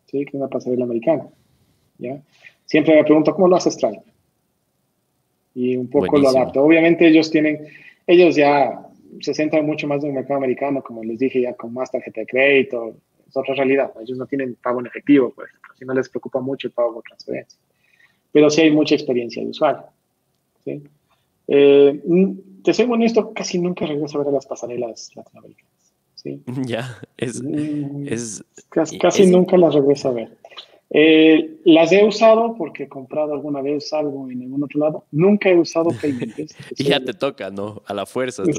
¿sí? 0.05 0.25
que 0.25 0.29
es 0.29 0.33
una 0.33 0.47
pasarela 0.47 0.83
americana. 0.83 1.27
¿ya? 1.97 2.21
Siempre 2.65 2.95
me 2.95 3.03
pregunto, 3.03 3.33
¿cómo 3.33 3.47
lo 3.47 3.55
hace 3.55 3.71
Stripe? 3.71 4.03
Y 5.55 5.77
un 5.77 5.89
poco 5.89 6.07
Buenísimo. 6.07 6.31
lo 6.31 6.39
adapto. 6.39 6.63
Obviamente 6.63 7.07
ellos 7.07 7.29
tienen, 7.29 7.67
ellos 8.07 8.35
ya 8.35 8.87
se 9.21 9.33
centran 9.33 9.65
mucho 9.65 9.87
más 9.87 10.03
en 10.03 10.09
el 10.09 10.15
mercado 10.15 10.37
americano, 10.39 10.81
como 10.81 11.03
les 11.03 11.19
dije, 11.19 11.41
ya 11.41 11.53
con 11.53 11.73
más 11.73 11.91
tarjeta 11.91 12.21
de 12.21 12.27
crédito, 12.27 12.97
es 13.27 13.37
otra 13.37 13.55
realidad. 13.55 13.91
Ellos 14.01 14.17
no 14.17 14.25
tienen 14.25 14.55
pago 14.55 14.79
en 14.79 14.87
efectivo, 14.87 15.31
por 15.31 15.45
ejemplo, 15.45 15.73
si 15.77 15.85
no 15.85 15.93
les 15.93 16.09
preocupa 16.09 16.39
mucho 16.39 16.67
el 16.67 16.73
pago 16.73 16.95
por 16.95 17.03
transferencia. 17.03 17.59
Pero 18.31 18.49
sí 18.49 18.61
hay 18.61 18.71
mucha 18.71 18.95
experiencia 18.95 19.43
de 19.43 19.49
usuario. 19.49 19.83
¿Sí? 20.65 20.83
Eh, 21.47 22.01
mm, 22.05 22.61
te 22.63 22.73
soy 22.73 22.85
honesto, 22.89 23.33
casi 23.33 23.59
nunca 23.59 23.85
regreso 23.85 24.17
a 24.17 24.19
ver 24.23 24.29
a 24.29 24.35
las 24.35 24.45
pasarelas 24.45 25.11
latinoamericanas. 25.15 25.73
¿sí? 26.15 26.41
Ya, 26.65 26.97
es... 27.17 27.41
Mm, 27.43 28.07
es 28.07 28.43
casi 28.69 28.97
casi 28.97 29.23
es- 29.23 29.29
nunca 29.29 29.57
las 29.57 29.73
regreso 29.73 30.09
a 30.09 30.13
ver. 30.13 30.29
Eh, 30.95 31.57
las 31.65 31.91
he 31.91 32.05
usado 32.05 32.55
porque 32.55 32.83
he 32.83 32.87
comprado 32.87 33.33
alguna 33.33 33.61
vez 33.61 33.91
algo 33.93 34.29
en 34.29 34.43
algún 34.43 34.63
otro 34.63 34.79
lado. 34.79 35.05
Nunca 35.11 35.49
he 35.49 35.57
usado 35.57 35.89
Payments. 36.01 36.55
y 36.77 36.83
ya 36.83 36.99
te 37.03 37.13
toca, 37.15 37.49
¿no? 37.49 37.81
A 37.87 37.93
la 37.95 38.05
fuerza. 38.05 38.43
Sí, 38.45 38.53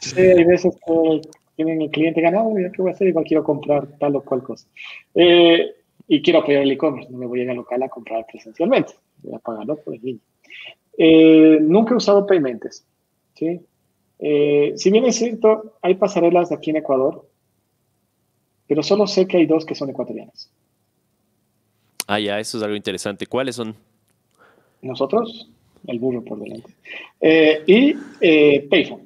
sí, 0.00 0.20
hay 0.20 0.44
veces 0.44 0.76
que 0.86 1.22
tienen 1.56 1.80
el 1.80 1.90
cliente 1.90 2.20
ganado, 2.20 2.52
ya 2.58 2.70
qué 2.70 2.82
voy 2.82 2.90
a 2.90 2.94
hacer, 2.94 3.08
igual 3.08 3.24
quiero 3.24 3.42
comprar 3.42 3.86
tal 3.98 4.16
o 4.16 4.20
cual 4.22 4.42
cosa. 4.42 4.66
Eh, 5.14 5.74
y 6.06 6.20
quiero 6.20 6.40
apoyar 6.40 6.60
el 6.62 6.70
e-commerce, 6.72 7.10
no 7.10 7.16
me 7.16 7.26
voy 7.26 7.40
a 7.40 7.44
ir 7.44 7.50
al 7.50 7.56
local 7.56 7.82
a 7.82 7.88
comprar 7.88 8.26
presencialmente, 8.30 8.92
voy 9.22 9.34
a 9.34 9.38
pagarlo 9.38 9.76
por 9.76 9.94
el 9.94 10.02
línea. 10.02 10.22
Eh, 10.98 11.58
nunca 11.60 11.94
he 11.94 11.96
usado 11.96 12.26
Payments, 12.26 12.84
¿sí? 13.34 13.60
Eh, 14.18 14.72
si 14.76 14.90
bien 14.90 15.04
es 15.04 15.16
cierto, 15.16 15.76
hay 15.82 15.94
pasarelas 15.94 16.50
aquí 16.52 16.70
en 16.70 16.76
Ecuador, 16.76 17.28
pero 18.66 18.82
solo 18.82 19.06
sé 19.06 19.26
que 19.26 19.36
hay 19.36 19.46
dos 19.46 19.64
que 19.66 19.74
son 19.74 19.90
ecuatorianas. 19.90 20.50
Ah, 22.06 22.18
ya, 22.20 22.38
eso 22.38 22.56
es 22.56 22.62
algo 22.64 22.76
interesante. 22.76 23.26
¿Cuáles 23.26 23.56
son? 23.56 23.74
Nosotros, 24.80 25.50
el 25.86 25.98
burro 25.98 26.22
por 26.24 26.38
delante. 26.38 26.72
Eh, 27.20 27.62
y 27.66 27.94
eh, 28.20 28.66
Payphone. 28.70 29.04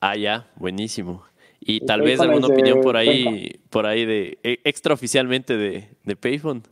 Ah, 0.00 0.16
ya, 0.16 0.46
buenísimo. 0.56 1.24
Y 1.58 1.80
El 1.80 1.86
tal 1.86 2.02
vez 2.02 2.20
alguna 2.20 2.46
de 2.46 2.52
opinión 2.52 2.80
por 2.80 2.96
ahí, 2.96 3.24
Cuenca. 3.24 3.58
por 3.70 3.86
ahí 3.86 4.04
de 4.04 4.38
extraoficialmente 4.42 5.56
de, 5.56 5.88
de 6.04 6.16
Payphone. 6.16 6.62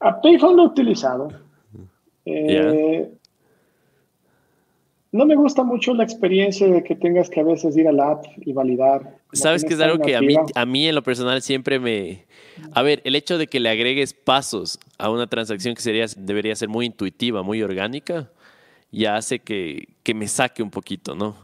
A 0.00 0.20
Payphone 0.20 0.56
lo 0.56 0.62
he 0.64 0.66
utilizado. 0.66 1.28
Eh, 2.26 3.10
No 5.12 5.26
me 5.26 5.36
gusta 5.36 5.62
mucho 5.62 5.94
la 5.94 6.02
experiencia 6.02 6.66
de 6.66 6.82
que 6.82 6.96
tengas 6.96 7.30
que 7.30 7.38
a 7.38 7.44
veces 7.44 7.76
ir 7.76 7.86
al 7.86 8.00
app 8.00 8.24
y 8.44 8.52
validar. 8.52 9.16
Sabes 9.32 9.64
que 9.64 9.74
es 9.74 9.80
algo 9.80 10.04
que 10.04 10.16
a 10.16 10.20
mí, 10.20 10.34
a 10.54 10.66
mí 10.66 10.88
en 10.88 10.94
lo 10.96 11.04
personal 11.04 11.40
siempre 11.40 11.78
me... 11.78 12.24
A 12.72 12.82
ver, 12.82 13.00
el 13.04 13.14
hecho 13.14 13.38
de 13.38 13.46
que 13.46 13.60
le 13.60 13.68
agregues 13.68 14.12
pasos 14.12 14.80
a 14.98 15.10
una 15.10 15.28
transacción 15.28 15.76
que 15.76 15.82
sería, 15.82 16.06
debería 16.16 16.56
ser 16.56 16.68
muy 16.68 16.86
intuitiva, 16.86 17.44
muy 17.44 17.62
orgánica, 17.62 18.28
ya 18.90 19.14
hace 19.14 19.38
que, 19.38 19.86
que 20.02 20.14
me 20.14 20.26
saque 20.26 20.64
un 20.64 20.70
poquito, 20.70 21.14
¿no? 21.14 21.36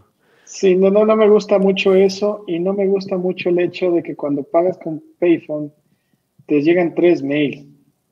Sí, 0.44 0.74
no, 0.74 0.90
no, 0.90 1.04
no 1.04 1.14
me 1.14 1.28
gusta 1.28 1.60
mucho 1.60 1.94
eso 1.94 2.44
y 2.48 2.58
no 2.58 2.72
me 2.72 2.88
gusta 2.88 3.16
mucho 3.18 3.50
el 3.50 3.60
hecho 3.60 3.92
de 3.92 4.02
que 4.02 4.16
cuando 4.16 4.42
pagas 4.42 4.78
con 4.78 5.00
Payphone 5.20 5.70
te 6.46 6.60
llegan 6.60 6.92
tres 6.96 7.22
mails. 7.22 7.64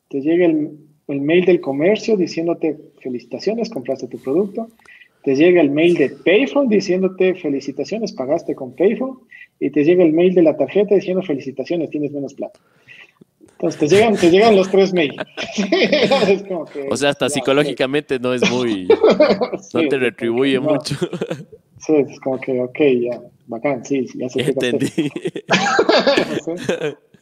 Te 0.08 0.20
llega 0.20 0.46
el, 0.46 0.87
el 1.08 1.20
mail 1.22 1.44
del 1.44 1.60
comercio 1.60 2.16
diciéndote 2.16 2.78
felicitaciones, 3.00 3.70
compraste 3.70 4.06
tu 4.06 4.18
producto. 4.18 4.68
Te 5.24 5.34
llega 5.34 5.60
el 5.60 5.70
mail 5.70 5.94
de 5.94 6.10
Payphone 6.10 6.68
diciéndote 6.68 7.34
felicitaciones, 7.34 8.12
pagaste 8.12 8.54
con 8.54 8.74
Payphone. 8.74 9.18
Y 9.60 9.70
te 9.70 9.82
llega 9.84 10.04
el 10.04 10.12
mail 10.12 10.34
de 10.34 10.42
la 10.42 10.56
tarjeta 10.56 10.94
diciendo 10.94 11.22
felicitaciones, 11.22 11.90
tienes 11.90 12.12
menos 12.12 12.34
plata. 12.34 12.60
Entonces 13.52 13.80
te 13.80 13.88
llegan, 13.88 14.16
te 14.16 14.30
llegan 14.30 14.54
los 14.54 14.70
tres 14.70 14.94
mails. 14.94 15.16
o 16.90 16.96
sea, 16.96 17.10
hasta 17.10 17.28
psicológicamente 17.28 18.20
no 18.20 18.32
es 18.32 18.48
muy. 18.48 18.86
no 19.74 19.88
te 19.88 19.98
retribuye 19.98 20.60
mucho. 20.60 20.94
Sí, 21.78 21.94
es 21.94 22.20
como 22.20 22.40
que, 22.40 22.60
ok, 22.60 22.78
ya, 23.00 23.20
bacán, 23.48 23.84
sí, 23.84 24.06
ya 24.14 24.28
se 24.28 24.42
Entendí. 24.42 24.88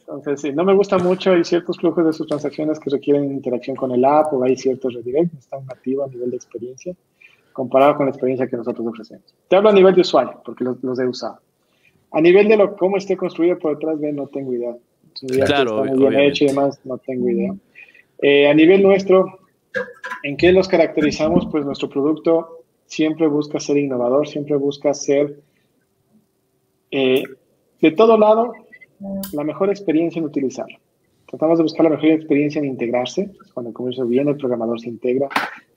Entonces, 0.07 0.39
sí, 0.39 0.53
no 0.53 0.63
me 0.63 0.73
gusta 0.73 0.97
mucho. 0.97 1.31
Hay 1.31 1.43
ciertos 1.43 1.77
flujos 1.77 2.05
de 2.05 2.13
sus 2.13 2.27
transacciones 2.27 2.79
que 2.79 2.89
requieren 2.89 3.25
interacción 3.25 3.75
con 3.75 3.91
el 3.91 4.05
app 4.05 4.33
o 4.33 4.41
hay 4.43 4.55
ciertos 4.55 4.93
redirects, 4.93 5.33
no 5.33 5.39
están 5.39 5.65
nativos 5.65 6.07
a 6.07 6.13
nivel 6.13 6.31
de 6.31 6.37
experiencia, 6.37 6.95
comparado 7.51 7.97
con 7.97 8.05
la 8.05 8.11
experiencia 8.11 8.47
que 8.47 8.55
nosotros 8.55 8.87
ofrecemos. 8.87 9.35
Te 9.49 9.57
hablo 9.57 9.69
a 9.69 9.73
nivel 9.73 9.93
de 9.95 10.01
usuario, 10.01 10.41
porque 10.45 10.63
los, 10.63 10.81
los 10.81 10.97
he 10.99 11.05
usado. 11.05 11.39
A 12.11 12.21
nivel 12.21 12.47
de 12.47 12.55
lo, 12.55 12.77
cómo 12.77 12.95
esté 12.95 13.17
construido 13.17 13.59
por 13.59 13.75
detrás 13.75 13.99
de 13.99 14.13
no 14.13 14.27
tengo 14.27 14.53
idea. 14.53 14.77
claro, 15.45 15.83
está 15.83 15.97
bien 15.97 16.19
hecho 16.19 16.45
y 16.45 16.47
demás, 16.47 16.79
no 16.85 16.97
tengo 16.99 17.29
idea. 17.29 17.53
Eh, 18.21 18.47
a 18.47 18.53
nivel 18.53 18.83
nuestro, 18.83 19.39
¿en 20.23 20.37
qué 20.37 20.53
los 20.53 20.69
caracterizamos? 20.69 21.47
Pues 21.51 21.65
nuestro 21.65 21.89
producto 21.89 22.63
siempre 22.85 23.27
busca 23.27 23.59
ser 23.59 23.75
innovador, 23.75 24.25
siempre 24.25 24.55
busca 24.55 24.93
ser 24.93 25.41
eh, 26.91 27.23
de 27.81 27.91
todo 27.91 28.17
lado 28.17 28.53
la 29.33 29.43
mejor 29.43 29.69
experiencia 29.69 30.19
en 30.19 30.25
utilizarlo. 30.25 30.77
Tratamos 31.27 31.57
de 31.59 31.63
buscar 31.63 31.83
la 31.83 31.89
mejor 31.89 32.09
experiencia 32.11 32.59
en 32.59 32.65
integrarse. 32.65 33.29
Cuando 33.53 33.69
el 33.69 33.73
comercio 33.73 34.05
viene, 34.07 34.31
el 34.31 34.37
programador 34.37 34.79
se 34.79 34.87
integra, 34.87 35.27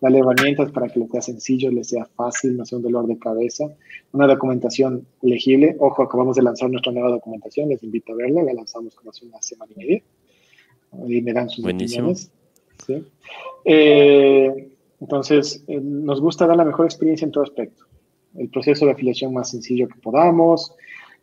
darle 0.00 0.20
herramientas 0.20 0.70
para 0.70 0.88
que 0.88 1.00
le 1.00 1.08
sea 1.08 1.22
sencillo, 1.22 1.72
le 1.72 1.82
sea 1.82 2.04
fácil, 2.04 2.56
no 2.56 2.64
sea 2.64 2.78
un 2.78 2.84
dolor 2.84 3.06
de 3.06 3.18
cabeza. 3.18 3.64
Una 4.12 4.28
documentación 4.28 5.06
legible. 5.22 5.74
Ojo, 5.80 6.04
acabamos 6.04 6.36
de 6.36 6.42
lanzar 6.42 6.70
nuestra 6.70 6.92
nueva 6.92 7.10
documentación, 7.10 7.68
les 7.68 7.82
invito 7.82 8.12
a 8.12 8.16
verla, 8.16 8.44
la 8.44 8.52
lanzamos 8.52 8.94
como 8.94 9.10
hace 9.10 9.26
una 9.26 9.42
semana 9.42 9.72
y 9.74 9.78
media. 9.78 10.02
Y 11.08 11.20
me 11.20 11.32
dan 11.32 11.48
sus 11.48 11.64
opiniones. 11.64 12.30
Eh, 13.64 14.68
entonces, 15.00 15.64
eh, 15.66 15.80
nos 15.82 16.20
gusta 16.20 16.46
dar 16.46 16.56
la 16.56 16.64
mejor 16.64 16.86
experiencia 16.86 17.24
en 17.24 17.32
todo 17.32 17.42
aspecto. 17.42 17.86
El 18.36 18.48
proceso 18.50 18.86
de 18.86 18.92
afiliación 18.92 19.34
más 19.34 19.50
sencillo 19.50 19.88
que 19.88 19.98
podamos, 20.00 20.76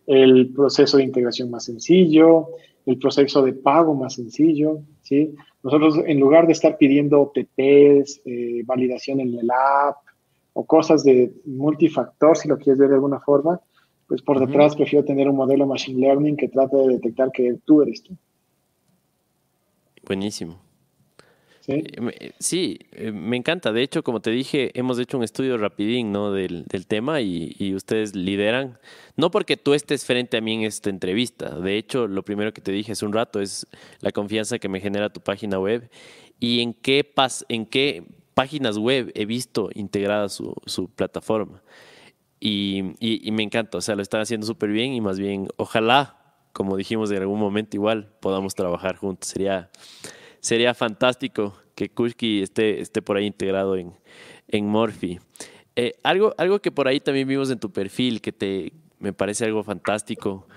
el 0.08 0.54
proceso 0.54 0.98
de 0.98 1.04
integración 1.04 1.52
más 1.52 1.66
sencillo, 1.66 2.48
el 2.86 2.98
proceso 2.98 3.44
de 3.44 3.54
pago 3.54 3.94
más 3.94 4.14
sencillo, 4.16 4.80
¿sí? 5.02 5.36
Nosotros, 5.62 6.00
en 6.06 6.20
lugar 6.20 6.48
de 6.48 6.54
estar 6.54 6.78
pidiendo 6.78 7.22
OTPs, 7.22 8.22
eh, 8.26 8.64
validación 8.66 9.20
en 9.20 9.38
el 9.38 9.50
app 9.52 9.98
o 10.54 10.66
cosas 10.66 11.04
de 11.04 11.34
multifactor, 11.46 12.38
si 12.38 12.48
lo 12.48 12.58
quieres 12.58 12.80
ver 12.80 12.90
de 12.90 12.96
alguna 12.96 13.20
forma, 13.20 13.60
pues 14.08 14.22
por 14.22 14.40
detrás 14.40 14.76
prefiero 14.76 15.04
tener 15.04 15.28
un 15.28 15.36
modelo 15.36 15.68
machine 15.68 16.00
learning 16.00 16.38
que 16.38 16.48
trate 16.48 16.78
de 16.78 16.88
detectar 16.88 17.30
que 17.32 17.58
tú 17.66 17.82
eres 17.82 18.02
tú. 18.02 18.16
Buenísimo. 20.06 20.67
Sí, 21.68 22.80
eh, 22.92 23.08
eh, 23.08 23.12
me 23.12 23.36
encanta. 23.36 23.74
De 23.74 23.82
hecho, 23.82 24.02
como 24.02 24.22
te 24.22 24.32
dije, 24.32 24.72
hemos 24.74 25.00
hecho 25.00 25.18
un 25.18 25.24
estudio 25.24 25.58
rapidín 25.58 26.14
¿no? 26.14 26.32
del, 26.32 26.66
tema 26.88 27.20
y, 27.20 27.74
ustedes 27.76 28.16
lideran. 28.16 28.80
No 29.18 29.32
porque 29.32 29.58
tú 29.58 29.74
estés 29.74 30.06
frente 30.06 30.38
a 30.38 30.42
mí 30.42 30.54
en 30.54 30.62
esta 30.62 30.90
entrevista. 30.90 31.60
De 31.60 31.78
hecho, 31.78 32.08
lo 32.08 32.24
primero 32.24 32.54
que 32.54 32.62
te 32.62 32.72
dije 32.72 32.94
hace 32.94 33.06
un 33.06 33.12
rato 33.12 33.42
es 33.42 33.68
la 34.00 34.12
confianza 34.12 34.60
que 34.60 34.70
me 34.70 34.80
genera 34.80 35.10
tu 35.10 35.20
página 35.20 35.60
web 35.60 35.90
y 36.40 36.62
en 36.62 36.74
qué, 36.74 37.04
pas 37.04 37.46
en 37.50 37.66
qué 37.66 38.06
páginas 38.34 38.78
web 38.78 39.12
he 39.14 39.26
visto 39.26 39.70
integrada 39.74 40.30
su, 40.30 40.56
plataforma. 40.96 41.62
Y, 42.40 42.94
y, 43.00 43.32
me 43.32 43.44
encanta, 43.44 43.80
o 43.80 43.82
sea, 43.82 43.96
lo 43.96 44.04
están 44.04 44.22
haciendo 44.22 44.46
súper 44.48 44.70
bien 44.70 44.94
y 44.94 45.02
más 45.02 45.20
bien, 45.20 45.48
ojalá, 45.58 46.18
como 46.54 46.78
dijimos 46.78 47.12
en 47.12 47.18
algún 47.18 47.40
momento, 47.40 47.76
igual 47.76 48.14
podamos 48.22 48.56
trabajar 48.56 48.96
juntos. 48.96 49.30
Sería 49.30 49.70
sería 50.48 50.74
fantástico 50.74 51.54
que 51.76 51.90
Kushki 51.90 52.42
esté, 52.42 52.80
esté 52.80 53.02
por 53.02 53.18
ahí 53.18 53.26
integrado 53.26 53.76
en, 53.76 53.92
en 54.48 54.66
Morphy. 54.66 55.20
Eh, 55.76 55.92
algo, 56.04 56.34
algo 56.38 56.60
que 56.60 56.72
por 56.72 56.88
ahí 56.88 57.02
también 57.02 57.28
vimos 57.28 57.52
en 57.52 57.60
tu 57.60 57.70
perfil, 57.70 58.22
que 58.22 58.32
te, 58.32 58.72
me 58.98 59.12
parece 59.12 59.44
algo 59.44 59.62
fantástico, 59.62 60.48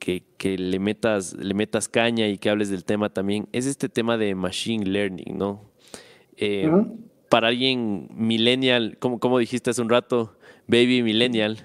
que, 0.00 0.24
que, 0.36 0.58
le, 0.58 0.80
metas, 0.80 1.34
le 1.34 1.54
metas 1.54 1.88
caña 1.88 2.26
y 2.26 2.38
que 2.38 2.50
hables 2.50 2.70
del 2.70 2.84
tema 2.84 3.08
también, 3.08 3.48
es 3.52 3.66
este 3.66 3.88
tema 3.88 4.18
de 4.18 4.34
Machine 4.34 4.84
Learning, 4.84 5.38
¿no? 5.38 5.62
Eh, 6.36 6.68
para 7.28 7.48
alguien 7.48 8.08
millennial, 8.12 8.96
como, 8.98 9.20
como 9.20 9.38
dijiste 9.38 9.70
hace 9.70 9.80
un 9.80 9.90
rato, 9.90 10.36
baby 10.66 11.04
millennial, 11.04 11.58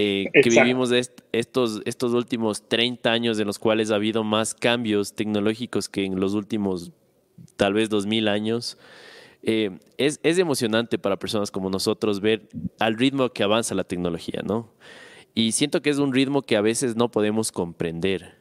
eh, 0.00 0.30
que 0.32 0.48
vivimos 0.48 0.92
estos, 1.32 1.82
estos 1.84 2.12
últimos 2.12 2.68
30 2.68 3.10
años 3.10 3.40
en 3.40 3.48
los 3.48 3.58
cuales 3.58 3.90
ha 3.90 3.96
habido 3.96 4.22
más 4.22 4.54
cambios 4.54 5.12
tecnológicos 5.12 5.88
que 5.88 6.04
en 6.04 6.20
los 6.20 6.34
últimos 6.34 6.92
tal 7.56 7.72
vez 7.72 7.88
2000 7.90 8.28
años. 8.28 8.78
Eh, 9.42 9.76
es, 9.96 10.20
es, 10.22 10.38
emocionante 10.38 10.98
para 10.98 11.18
personas 11.18 11.50
como 11.50 11.68
nosotros 11.68 12.20
ver 12.20 12.48
al 12.78 12.96
ritmo 12.96 13.28
que 13.30 13.42
avanza 13.42 13.74
la 13.74 13.82
tecnología, 13.82 14.42
¿no? 14.44 14.72
Y 15.34 15.52
siento 15.52 15.82
que 15.82 15.90
es 15.90 15.98
un 15.98 16.12
ritmo 16.12 16.42
que 16.42 16.56
a 16.56 16.60
veces 16.60 16.94
no 16.94 17.10
podemos 17.10 17.50
comprender. 17.50 18.36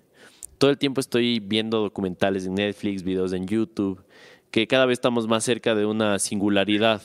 Todo 0.60 0.70
el 0.70 0.78
tiempo 0.78 1.02
estoy 1.02 1.40
viendo 1.40 1.82
documentales 1.82 2.46
en 2.46 2.54
Netflix, 2.54 3.02
videos 3.02 3.34
en 3.34 3.48
YouTube, 3.48 4.04
que 4.52 4.68
cada 4.68 4.86
vez 4.86 4.98
estamos 4.98 5.28
más 5.28 5.44
cerca 5.44 5.74
de 5.74 5.88
una 5.88 6.20
singularidad. 6.20 7.02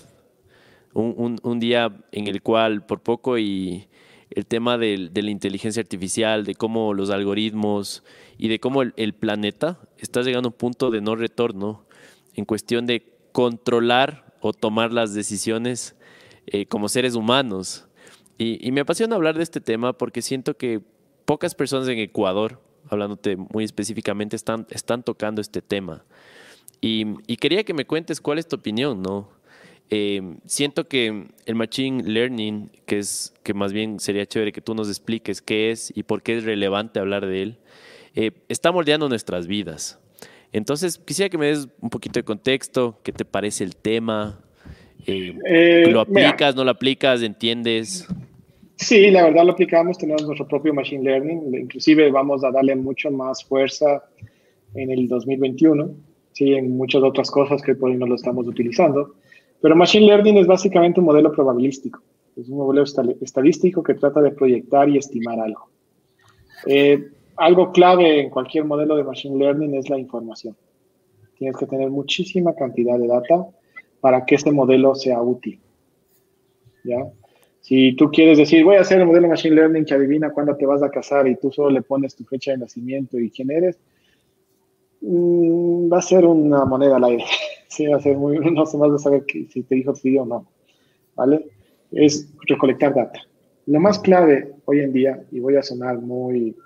Un, 0.93 1.15
un, 1.17 1.41
un 1.43 1.59
día 1.59 1.95
en 2.13 2.27
el 2.27 2.43
cual 2.43 2.85
por 2.85 3.01
poco 3.01 3.39
y 3.39 3.89
el 4.37 4.47
tema 4.47 4.79
de, 4.79 5.11
la 5.15 5.31
inteligencia 5.31 5.81
artificial, 5.81 6.45
de 6.45 6.55
cómo 6.55 6.95
los 6.95 7.11
algoritmos 7.11 8.03
y 8.39 8.49
de 8.49 8.59
cómo 8.61 8.83
el, 8.83 9.15
planeta 9.15 9.81
está 9.99 10.23
llegando 10.23 10.49
a 10.49 10.53
un 10.53 10.59
punto 10.59 10.91
de 10.91 11.01
no 11.01 11.17
retorno 11.17 11.85
en 12.35 12.45
cuestión 12.45 12.87
de 12.87 13.07
controlar 13.33 14.35
o 14.41 14.53
tomar 14.53 14.93
las 14.93 15.15
decisiones 15.15 15.97
eh, 16.47 16.67
como 16.67 16.89
seres 16.89 17.15
humanos. 17.15 17.87
Y, 18.39 18.73
me 18.73 18.81
apasiona 18.81 19.15
hablar 19.15 19.37
de 19.37 19.45
este 19.45 19.61
tema 19.61 19.93
porque 19.93 20.23
siento 20.23 20.57
que 20.57 20.81
pocas 21.25 21.55
personas 21.55 21.87
en 21.89 21.99
Ecuador, 21.99 22.61
hablándote 22.89 23.37
muy 23.37 23.65
específicamente, 23.65 24.35
están, 24.35 24.67
están 24.71 25.03
tocando 25.03 25.41
este 25.41 25.63
tema. 25.63 26.05
Y, 26.81 27.07
y 27.29 27.37
quería 27.37 27.63
que 27.63 27.75
me 27.75 27.87
cuentes 27.87 28.21
cuál 28.21 28.39
es 28.39 28.49
tu 28.49 28.57
opinión, 28.57 29.03
¿no? 29.03 29.29
Eh, 29.95 30.23
siento 30.47 30.89
que 30.89 31.27
el 31.45 31.55
Machine 31.55 32.03
Learning, 32.05 32.71
que 32.87 32.99
es 32.99 33.35
que 33.43 33.53
más 33.53 33.75
bien 33.75 34.01
sería 34.01 34.25
chévere 34.25 34.51
que 34.51 34.63
tú 34.63 34.75
nos 34.75 34.89
expliques 34.89 35.43
qué 35.43 35.71
es 35.71 35.93
y 35.95 36.03
por 36.03 36.23
qué 36.23 36.39
es 36.39 36.45
relevante 36.45 36.99
hablar 36.99 37.27
de 37.27 37.43
él, 37.43 37.59
eh, 38.15 38.31
está 38.49 38.73
moldeando 38.73 39.11
nuestras 39.11 39.47
vidas. 39.47 40.01
Entonces, 40.51 40.97
quisiera 40.97 41.29
que 41.29 41.37
me 41.37 41.49
des 41.49 41.69
un 41.83 41.91
poquito 41.91 42.19
de 42.19 42.25
contexto, 42.25 43.01
qué 43.03 43.13
te 43.13 43.27
parece 43.27 43.65
el 43.65 43.77
tema, 43.77 44.41
eh, 45.07 45.85
¿lo 45.91 46.01
aplicas, 46.01 46.57
no 46.57 46.65
lo 46.65 46.71
aplicas, 46.71 47.21
entiendes? 47.21 48.09
Sí, 48.77 49.11
la 49.11 49.25
verdad 49.25 49.45
lo 49.45 49.53
aplicamos, 49.53 49.99
tenemos 49.99 50.25
nuestro 50.25 50.49
propio 50.49 50.73
Machine 50.73 51.05
Learning, 51.05 51.55
inclusive 51.55 52.11
vamos 52.11 52.43
a 52.45 52.51
darle 52.51 52.77
mucho 52.77 53.11
más 53.11 53.45
fuerza 53.45 54.03
en 54.73 54.91
el 54.91 55.07
2021, 55.07 55.91
sí, 56.33 56.55
en 56.55 56.79
muchas 56.79 57.03
otras 57.03 57.31
cosas 57.31 57.61
que 57.61 57.75
por 57.75 57.91
hoy 57.91 57.99
no 57.99 58.07
lo 58.07 58.15
estamos 58.15 58.47
utilizando. 58.47 59.17
Pero 59.63 59.77
Machine 59.77 60.07
Learning 60.07 60.39
es 60.39 60.47
básicamente 60.47 60.99
un 60.99 61.07
modelo 61.07 61.31
probabilístico. 61.31 62.03
Es 62.37 62.49
un 62.49 62.59
modelo 62.59 62.83
estadístico 63.21 63.83
que 63.83 63.95
trata 63.95 64.21
de 64.21 64.33
proyectar 64.33 64.89
y 64.89 64.99
estimar 64.99 65.39
algo. 65.39 65.69
Eh, 66.67 67.11
algo 67.37 67.71
clave 67.71 68.21
en 68.21 68.31
cualquier 68.31 68.65
modelo 68.65 68.97
de 68.97 69.05
Machine 69.05 69.39
Learning 69.39 69.75
es 69.75 69.89
la 69.89 69.99
información. 69.99 70.57
Tienes 71.39 71.57
que 71.57 71.67
tener 71.67 71.91
muchísima 71.91 72.55
cantidad 72.55 72.99
de 72.99 73.07
data 73.07 73.47
para 74.01 74.25
que 74.27 74.35
este 74.35 74.51
modelo 74.51 74.97
sea 74.97 75.23
útil. 75.23 75.61
¿Ya? 76.85 77.07
Si 77.61 77.95
tú 77.95 78.11
quieres 78.11 78.39
decir, 78.39 78.65
voy 78.65 78.77
a 78.77 78.81
hacer 78.81 79.01
un 79.01 79.09
modelo 79.09 79.29
Machine 79.29 79.55
Learning 79.55 79.85
que 79.85 79.95
adivina 79.95 80.31
cuándo 80.31 80.57
te 80.57 80.67
vas 80.67 80.83
a 80.83 80.91
casar 80.91 81.29
y 81.29 81.37
tú 81.37 81.53
solo 81.53 81.71
le 81.71 81.83
pones 81.83 82.17
tu 82.17 82.25
fecha 82.25 82.51
de 82.51 82.59
nacimiento 82.59 83.19
y 83.21 83.31
quién 83.31 83.53
eres, 83.53 83.79
va 85.03 85.99
a 85.99 86.03
ser 86.03 86.25
una 86.25 86.65
moneda 86.65 86.97
al 86.97 87.05
aire. 87.05 87.25
sí, 87.69 87.87
va 87.87 87.97
a 87.97 88.01
ser 88.01 88.17
muy, 88.17 88.39
no 88.39 88.67
sé 88.67 88.79
más 88.79 88.93
de 88.93 88.99
saber 88.99 89.25
si 89.29 89.63
te 89.63 89.75
dijo 89.75 89.95
sí 89.95 90.17
o 90.17 90.25
no, 90.25 90.47
¿vale? 91.17 91.49
Es 91.91 92.29
recolectar 92.47 92.95
data. 92.95 93.21
Lo 93.67 93.81
más 93.81 93.99
clave 93.99 94.55
hoy 94.65 94.81
en 94.81 94.93
día, 94.93 95.25
y 95.31 95.41
voy 95.41 95.57
a 95.57 95.63
sonar 95.63 96.01
muy, 96.01 96.57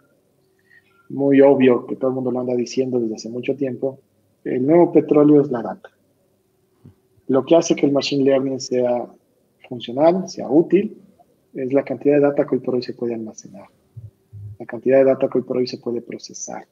muy 1.08 1.40
obvio, 1.40 1.86
que 1.86 1.96
todo 1.96 2.10
el 2.10 2.14
mundo 2.14 2.30
lo 2.30 2.40
anda 2.40 2.54
diciendo 2.54 2.98
desde 2.98 3.16
hace 3.16 3.28
mucho 3.28 3.54
tiempo, 3.54 4.00
el 4.44 4.64
nuevo 4.66 4.92
petróleo 4.92 5.42
es 5.42 5.50
la 5.50 5.62
data. 5.62 5.90
Lo 7.28 7.44
que 7.44 7.56
hace 7.56 7.74
que 7.74 7.86
el 7.86 7.92
machine 7.92 8.24
learning 8.24 8.60
sea 8.60 9.06
funcional, 9.68 10.28
sea 10.28 10.48
útil, 10.48 10.96
es 11.54 11.72
la 11.72 11.82
cantidad 11.82 12.16
de 12.16 12.20
data 12.20 12.46
que 12.46 12.56
hoy 12.56 12.60
por 12.60 12.76
hoy 12.76 12.82
se 12.82 12.94
puede 12.94 13.14
almacenar, 13.14 13.68
la 14.58 14.66
cantidad 14.66 14.98
de 14.98 15.04
data 15.04 15.28
que 15.28 15.38
hoy 15.38 15.44
por 15.44 15.56
hoy 15.56 15.66
se 15.66 15.78
puede 15.78 16.00
procesar. 16.00 16.66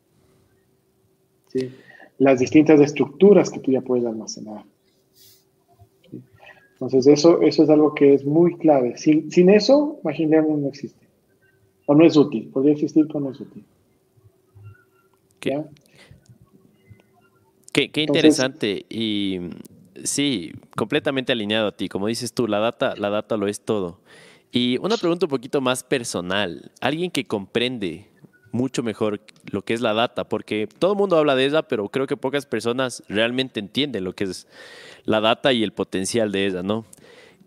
¿Sí? 1.54 1.70
las 2.18 2.38
distintas 2.38 2.80
estructuras 2.80 3.50
que 3.50 3.60
tú 3.60 3.72
ya 3.72 3.80
puedes 3.80 4.04
almacenar. 4.04 4.64
Entonces, 6.72 7.06
eso, 7.06 7.40
eso 7.40 7.62
es 7.62 7.70
algo 7.70 7.94
que 7.94 8.14
es 8.14 8.24
muy 8.24 8.56
clave. 8.58 8.98
Sin, 8.98 9.30
sin 9.30 9.48
eso, 9.48 10.00
Machine 10.04 10.30
Learning 10.30 10.62
no 10.62 10.68
existe. 10.68 11.06
O 11.86 11.94
no 11.94 12.04
es 12.04 12.16
útil. 12.16 12.50
Podría 12.52 12.72
existir, 12.72 13.06
pero 13.06 13.20
no 13.20 13.30
es 13.30 13.40
útil. 13.40 13.64
Qué, 17.72 17.90
interesante 18.02 18.86
y 18.88 19.40
sí, 20.02 20.52
completamente 20.76 21.32
alineado 21.32 21.68
a 21.68 21.76
ti. 21.76 21.88
Como 21.88 22.06
dices 22.06 22.32
tú, 22.32 22.46
la 22.46 22.58
data, 22.58 22.94
la 22.96 23.10
data 23.10 23.36
lo 23.36 23.46
es 23.46 23.60
todo. 23.60 24.00
Y 24.52 24.78
una 24.78 24.96
pregunta 24.96 25.26
un 25.26 25.30
poquito 25.30 25.60
más 25.60 25.82
personal. 25.82 26.72
Alguien 26.80 27.10
que 27.10 27.24
comprende 27.24 28.08
mucho 28.54 28.84
mejor 28.84 29.20
lo 29.50 29.62
que 29.62 29.74
es 29.74 29.80
la 29.80 29.92
data, 29.92 30.24
porque 30.24 30.68
todo 30.78 30.92
el 30.92 30.98
mundo 30.98 31.18
habla 31.18 31.34
de 31.34 31.44
ella, 31.44 31.62
pero 31.62 31.88
creo 31.88 32.06
que 32.06 32.16
pocas 32.16 32.46
personas 32.46 33.02
realmente 33.08 33.58
entienden 33.58 34.04
lo 34.04 34.14
que 34.14 34.24
es 34.24 34.46
la 35.04 35.20
data 35.20 35.52
y 35.52 35.64
el 35.64 35.72
potencial 35.72 36.30
de 36.30 36.46
ella, 36.46 36.62
¿no? 36.62 36.86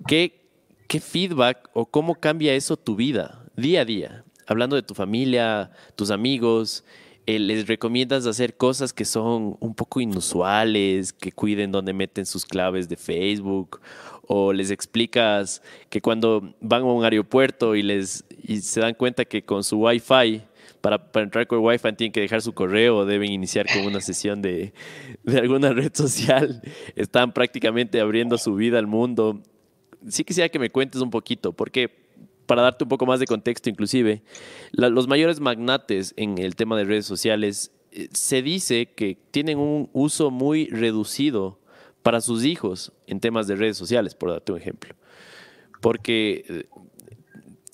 ¿Qué, 0.06 0.42
qué 0.88 1.00
feedback 1.00 1.70
o 1.74 1.86
cómo 1.86 2.16
cambia 2.16 2.54
eso 2.54 2.76
tu 2.76 2.98
vida 2.98 3.42
día 3.56 3.82
a 3.82 3.86
día? 3.86 4.26
Hablando 4.48 4.76
de 4.76 4.84
tu 4.84 4.94
familia, 4.94 5.72
tus 5.96 6.12
amigos, 6.12 6.84
eh, 7.26 7.40
les 7.40 7.68
recomiendas 7.68 8.26
hacer 8.26 8.58
cosas 8.58 8.92
que 8.92 9.06
son 9.06 9.56
un 9.62 9.76
poco 9.76 10.02
inusuales, 10.02 11.14
que 11.14 11.32
cuiden 11.32 11.72
donde 11.72 11.94
meten 11.94 12.26
sus 12.26 12.46
claves 12.46 12.90
de 12.90 12.98
Facebook, 12.98 13.80
o 14.28 14.52
les 14.52 14.72
explicas 14.72 15.62
que 15.90 16.02
cuando 16.02 16.54
van 16.60 16.82
a 16.82 16.86
un 16.86 17.06
aeropuerto 17.06 17.76
y, 17.76 17.82
les, 17.82 18.26
y 18.44 18.60
se 18.60 18.82
dan 18.82 18.94
cuenta 18.94 19.24
que 19.24 19.42
con 19.42 19.64
su 19.64 19.78
Wi-Fi, 19.78 20.42
para, 20.82 21.12
para 21.12 21.24
entrar 21.24 21.48
con 21.48 21.60
Wi-Fi 21.60 21.94
tienen 21.94 22.12
que 22.12 22.22
dejar 22.22 22.42
su 22.42 22.54
correo 22.54 23.06
deben 23.06 23.32
iniciar 23.32 23.68
con 23.72 23.86
una 23.86 24.02
sesión 24.02 24.42
de, 24.42 24.74
de 25.24 25.40
alguna 25.40 25.74
red 25.74 25.92
social, 25.94 26.62
están 26.96 27.34
prácticamente 27.34 28.00
abriendo 28.00 28.38
su 28.38 28.56
vida 28.56 28.80
al 28.80 28.88
mundo. 28.88 29.42
Sí 30.08 30.24
quisiera 30.24 30.50
que 30.50 30.60
me 30.60 30.70
cuentes 30.70 31.02
un 31.02 31.10
poquito, 31.10 31.54
porque 31.54 32.08
para 32.46 32.62
darte 32.62 32.86
un 32.86 32.90
poco 32.90 33.06
más 33.06 33.20
de 33.20 33.26
contexto 33.28 33.70
inclusive, 33.70 34.24
los 34.72 35.08
mayores 35.08 35.40
magnates 35.40 36.14
en 36.18 36.38
el 36.38 36.56
tema 36.56 36.78
de 36.78 36.86
redes 36.86 37.06
sociales 37.06 37.72
eh, 37.92 38.08
se 38.12 38.42
dice 38.42 38.88
que 38.88 39.18
tienen 39.32 39.60
un 39.60 39.90
uso 39.94 40.32
muy 40.32 40.68
reducido 40.68 41.60
para 42.02 42.22
sus 42.22 42.46
hijos 42.46 42.94
en 43.06 43.20
temas 43.20 43.48
de 43.48 43.56
redes 43.56 43.78
sociales, 43.78 44.16
por 44.16 44.32
darte 44.32 44.54
un 44.54 44.60
ejemplo. 44.60 44.96
Porque 45.82 46.46
eh, 46.48 46.66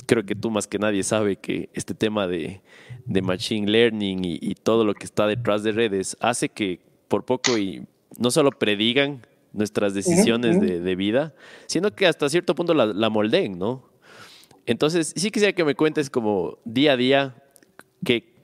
creo 0.06 0.26
que 0.26 0.36
tú 0.36 0.52
más 0.52 0.68
que 0.68 0.80
nadie 0.80 1.04
sabe 1.04 1.36
que 1.36 1.70
este 1.74 1.94
tema 1.94 2.28
de, 2.28 2.62
machine 3.06 3.70
learning 3.70 4.22
y, 4.24 4.56
todo 4.56 4.86
lo 4.86 4.94
que 4.94 5.06
está 5.06 5.28
detrás 5.28 5.64
de 5.64 5.72
redes 5.72 6.18
hace 6.20 6.50
que 6.50 6.80
por 7.08 7.26
poco 7.26 7.58
y 7.58 7.86
no 8.18 8.32
solo 8.32 8.52
predigan 8.52 9.26
nuestras 9.52 9.94
decisiones 9.94 10.60
de, 10.60 10.96
vida, 10.96 11.34
sino 11.68 11.92
que 11.92 12.08
hasta 12.08 12.30
cierto 12.30 12.56
punto 12.56 12.74
la, 12.74 12.88
la 12.88 13.10
moldeen, 13.10 13.60
¿no? 13.60 13.94
Entonces, 14.66 15.14
sí 15.16 15.30
quisiera 15.30 15.54
que 15.54 15.66
me 15.66 15.76
cuentes 15.76 16.10
como 16.10 16.58
día 16.64 16.94
a 16.94 16.98
día 16.98 17.36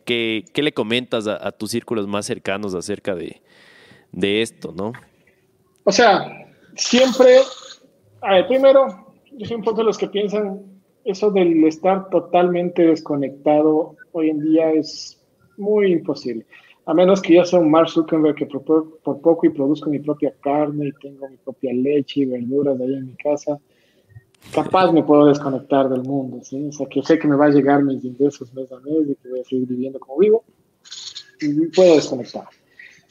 qué, 0.05 0.43
le 0.53 0.73
comentas 0.73 1.27
a, 1.27 1.51
tus 1.51 1.71
círculos 1.71 2.07
más 2.07 2.25
cercanos 2.25 2.73
acerca 2.73 3.15
de, 3.15 3.41
esto, 4.41 4.73
¿no? 4.75 4.93
O 5.83 5.91
sea, 5.91 6.47
siempre, 6.75 7.39
a 8.21 8.33
ver, 8.33 8.47
primero, 8.47 9.13
yo 9.31 9.45
soy 9.45 9.55
un 9.57 9.63
poco 9.63 9.77
de 9.77 9.85
los 9.85 9.97
que 9.97 10.07
piensan 10.07 10.78
eso 11.11 11.31
del 11.31 11.63
estar 11.65 12.09
totalmente 12.09 12.83
desconectado 12.83 13.95
hoy 14.11 14.29
en 14.29 14.39
día 14.39 14.71
es 14.71 15.19
muy 15.57 15.91
imposible. 15.91 16.45
A 16.85 16.93
menos 16.93 17.21
que 17.21 17.35
yo 17.35 17.45
sea 17.45 17.59
un 17.59 17.69
Mark 17.69 17.89
Zuckerberg 17.89 18.35
que 18.35 18.45
por, 18.45 18.63
por 18.99 19.21
poco 19.21 19.45
y 19.45 19.49
produzco 19.49 19.89
mi 19.89 19.99
propia 19.99 20.33
carne 20.41 20.87
y 20.87 20.91
tengo 20.93 21.29
mi 21.29 21.37
propia 21.37 21.73
leche 21.73 22.21
y 22.21 22.25
verduras 22.25 22.79
ahí 22.79 22.93
en 22.93 23.05
mi 23.07 23.15
casa 23.15 23.59
capaz 24.53 24.91
me 24.91 25.03
puedo 25.03 25.25
desconectar 25.27 25.89
del 25.89 26.01
mundo, 26.01 26.39
¿sí? 26.43 26.67
O 26.69 26.71
sea, 26.71 26.87
que 26.87 27.03
sé 27.03 27.19
que 27.19 27.27
me 27.27 27.35
va 27.35 27.45
a 27.45 27.49
llegar 27.49 27.83
mis 27.83 28.03
ingresos 28.03 28.53
mes 28.53 28.71
a 28.71 28.79
mes 28.79 29.09
y 29.09 29.15
que 29.15 29.29
voy 29.29 29.39
a 29.41 29.43
seguir 29.43 29.67
viviendo 29.67 29.99
como 29.99 30.17
vivo 30.17 30.43
y 31.41 31.67
puedo 31.67 31.95
desconectar. 31.95 32.45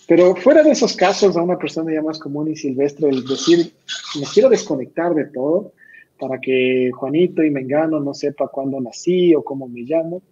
Pero 0.06 0.34
fuera 0.34 0.62
de 0.62 0.70
esos 0.70 0.96
casos, 0.96 1.36
a 1.36 1.42
una 1.42 1.58
persona 1.58 1.92
ya 1.92 2.02
más 2.02 2.18
común 2.18 2.50
y 2.50 2.56
silvestre, 2.56 3.10
el 3.10 3.24
decir, 3.24 3.72
me 4.18 4.26
quiero 4.32 4.48
desconectar 4.48 5.14
de 5.14 5.26
todo 5.26 5.72
para 6.18 6.40
que 6.40 6.90
Juanito 6.94 7.42
y 7.42 7.50
Mengano 7.50 8.00
no 8.00 8.14
sepa 8.14 8.48
cuándo 8.48 8.80
nací 8.80 9.34
o 9.34 9.42
cómo 9.42 9.68
me 9.68 9.82
llamo, 9.82 10.22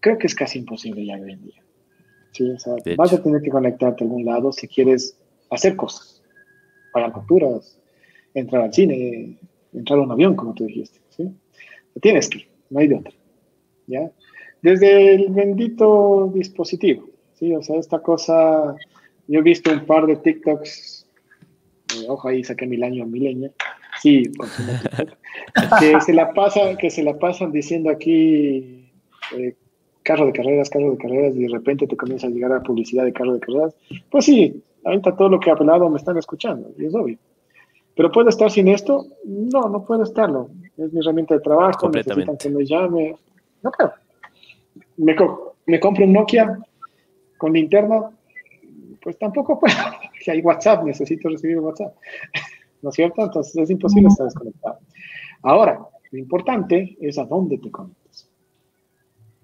creo 0.00 0.18
que 0.18 0.26
es 0.26 0.34
casi 0.34 0.58
imposible 0.58 1.04
ya 1.06 1.14
hoy 1.14 1.32
en 1.32 1.42
día. 1.42 1.62
¿sí? 2.32 2.50
O 2.50 2.58
sea, 2.58 2.74
vas 2.96 3.12
a 3.12 3.22
tener 3.22 3.40
que 3.40 3.50
conectarte 3.50 4.02
a 4.02 4.06
algún 4.06 4.24
lado 4.24 4.52
si 4.52 4.66
quieres 4.66 5.16
hacer 5.50 5.76
cosas, 5.76 6.22
pagar 6.92 7.12
facturas, 7.12 7.78
entrar 8.34 8.62
al 8.62 8.72
cine, 8.72 9.38
entrar 9.72 9.98
a 9.98 10.02
un 10.02 10.12
avión, 10.12 10.34
como 10.34 10.54
tú 10.54 10.64
dijiste, 10.64 11.00
¿sí? 11.10 11.30
Tienes 12.00 12.28
que, 12.28 12.48
no 12.70 12.80
hay 12.80 12.88
de 12.88 12.96
otra, 12.96 13.12
¿ya? 13.86 14.10
Desde 14.62 15.14
el 15.14 15.28
bendito 15.28 16.30
dispositivo, 16.34 17.08
¿sí? 17.34 17.54
O 17.54 17.62
sea, 17.62 17.78
esta 17.78 18.00
cosa, 18.00 18.76
yo 19.28 19.40
he 19.40 19.42
visto 19.42 19.70
un 19.70 19.84
par 19.84 20.06
de 20.06 20.16
TikToks, 20.16 21.06
eh, 21.96 22.06
ojo 22.08 22.28
ahí 22.28 22.42
saqué 22.42 22.66
mil 22.66 22.82
años 22.82 23.06
milenio, 23.08 23.52
sí, 24.00 24.24
que 25.80 26.00
se 26.00 26.12
la 26.12 26.32
pasan, 26.32 26.76
que 26.76 26.90
se 26.90 27.02
la 27.02 27.18
pasan 27.18 27.52
diciendo 27.52 27.90
aquí 27.90 28.90
eh, 29.36 29.54
carro 30.02 30.26
de 30.26 30.32
carreras, 30.32 30.70
carro 30.70 30.92
de 30.92 30.98
carreras, 30.98 31.34
y 31.36 31.44
de 31.44 31.48
repente 31.48 31.86
te 31.86 31.96
comienza 31.96 32.26
a 32.26 32.30
llegar 32.30 32.50
la 32.50 32.62
publicidad 32.62 33.04
de 33.04 33.12
carro 33.12 33.34
de 33.34 33.40
carreras. 33.40 33.74
Pues 34.10 34.24
sí, 34.24 34.62
ahorita 34.84 35.16
todo 35.16 35.28
lo 35.28 35.40
que 35.40 35.50
he 35.50 35.52
apelado 35.52 35.88
me 35.88 35.98
están 35.98 36.16
escuchando, 36.18 36.70
y 36.78 36.86
es 36.86 36.94
obvio. 36.94 37.18
¿Pero 37.94 38.10
puedo 38.10 38.28
estar 38.28 38.50
sin 38.50 38.68
esto? 38.68 39.06
No, 39.24 39.68
no 39.68 39.84
puedo 39.84 40.02
estarlo. 40.02 40.48
Es 40.78 40.92
mi 40.92 41.00
herramienta 41.00 41.34
de 41.34 41.40
trabajo, 41.40 41.90
necesitan 41.90 42.38
que 42.38 42.48
me 42.48 42.64
llame. 42.64 43.16
No 43.62 43.70
puedo. 43.70 43.92
Me, 44.96 45.14
me 45.66 45.80
compro 45.80 46.04
un 46.04 46.12
Nokia 46.12 46.58
con 47.36 47.52
linterna, 47.52 48.10
pues 49.02 49.18
tampoco 49.18 49.58
puedo. 49.58 49.74
Si 50.22 50.30
hay 50.30 50.40
WhatsApp, 50.40 50.84
necesito 50.84 51.28
recibir 51.28 51.58
WhatsApp. 51.58 51.96
¿No 52.82 52.90
es 52.90 52.96
cierto? 52.96 53.22
Entonces 53.22 53.56
es 53.56 53.70
imposible 53.70 54.08
estar 54.08 54.26
desconectado. 54.26 54.78
Ahora, 55.42 55.80
lo 56.10 56.18
importante 56.18 56.96
es 57.00 57.18
a 57.18 57.24
dónde 57.24 57.58
te 57.58 57.70
conectas. 57.70 58.28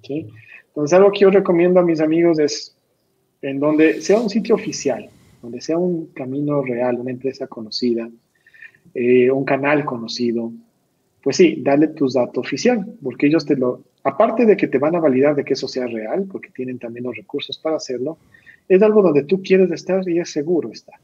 ¿Sí? 0.03 0.29
Entonces, 0.69 0.97
algo 0.97 1.11
que 1.11 1.21
yo 1.21 1.31
recomiendo 1.31 1.81
a 1.81 1.83
mis 1.83 2.01
amigos 2.01 2.39
es 2.39 2.77
en 3.43 3.59
donde 3.59 4.01
sea 4.01 4.21
un 4.21 4.29
sitio 4.29 4.55
oficial, 4.55 5.09
donde 5.43 5.61
sea 5.61 5.79
un 5.79 6.07
camino 6.09 6.63
real, 6.63 7.01
una 7.01 7.11
empresa 7.11 7.47
conocida, 7.47 8.09
eh, 8.95 9.31
un 9.31 9.45
canal 9.45 9.85
conocido, 9.85 10.53
pues 11.23 11.37
sí, 11.37 11.61
dale 11.63 11.89
tus 11.89 12.15
datos 12.15 12.47
oficial, 12.47 12.87
porque 13.03 13.27
ellos 13.27 13.45
te 13.45 13.57
lo, 13.57 13.83
aparte 14.05 14.47
de 14.47 14.57
que 14.57 14.69
te 14.69 14.79
van 14.79 14.97
a 14.97 15.01
validar 15.01 15.35
de 15.35 15.45
que 15.45 15.55
eso 15.55 15.69
sea 15.69 15.87
real, 15.87 16.27
porque 16.31 16.51
tienen 16.51 16.79
también 16.79 17.05
los 17.05 17.17
recursos 17.17 17.59
para 17.59 17.77
hacerlo, 17.77 18.19
es 18.69 18.83
algo 18.83 19.03
donde 19.03 19.25
tú 19.25 19.43
quieres 19.43 19.71
estar 19.71 20.09
y 20.09 20.19
es 20.19 20.31
seguro 20.31 20.71
estar. 20.71 20.97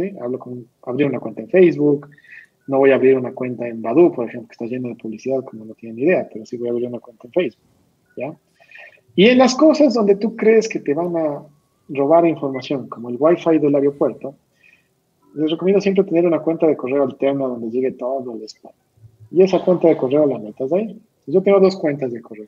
¿Sí? 0.00 0.16
Hablo 0.20 0.38
con, 0.38 0.66
abrir 0.86 1.06
una 1.06 1.20
cuenta 1.20 1.42
en 1.42 1.48
Facebook, 1.48 2.08
no 2.66 2.78
voy 2.78 2.90
a 2.90 2.94
abrir 2.94 3.18
una 3.18 3.32
cuenta 3.32 3.68
en 3.68 3.82
Badu, 3.82 4.12
por 4.12 4.26
ejemplo, 4.28 4.48
que 4.48 4.52
está 4.52 4.64
lleno 4.64 4.88
de 4.88 4.94
publicidad, 4.94 5.44
como 5.44 5.64
no 5.64 5.74
tienen 5.74 5.98
idea, 5.98 6.28
pero 6.32 6.46
sí 6.46 6.56
voy 6.56 6.68
a 6.68 6.70
abrir 6.70 6.88
una 6.88 7.00
cuenta 7.00 7.26
en 7.26 7.32
Facebook, 7.32 7.64
¿ya? 8.16 8.34
Y 9.14 9.26
en 9.26 9.38
las 9.38 9.54
cosas 9.54 9.92
donde 9.92 10.16
tú 10.16 10.36
crees 10.36 10.68
que 10.68 10.78
te 10.80 10.94
van 10.94 11.16
a 11.16 11.42
robar 11.88 12.26
información, 12.26 12.88
como 12.88 13.10
el 13.10 13.16
Wi-Fi 13.18 13.58
del 13.58 13.74
aeropuerto, 13.74 14.34
les 15.34 15.50
recomiendo 15.50 15.80
siempre 15.80 16.04
tener 16.04 16.26
una 16.26 16.40
cuenta 16.40 16.66
de 16.66 16.76
correo 16.76 17.02
alterna 17.02 17.46
donde 17.46 17.70
llegue 17.70 17.92
todo 17.92 18.34
el 18.34 18.42
spam. 18.48 18.72
Y 19.30 19.42
esa 19.42 19.62
cuenta 19.62 19.88
de 19.88 19.96
correo 19.96 20.26
la 20.26 20.38
metas 20.38 20.72
ahí. 20.72 20.98
Yo 21.26 21.42
tengo 21.42 21.60
dos 21.60 21.76
cuentas 21.76 22.12
de 22.12 22.20
correo. 22.20 22.46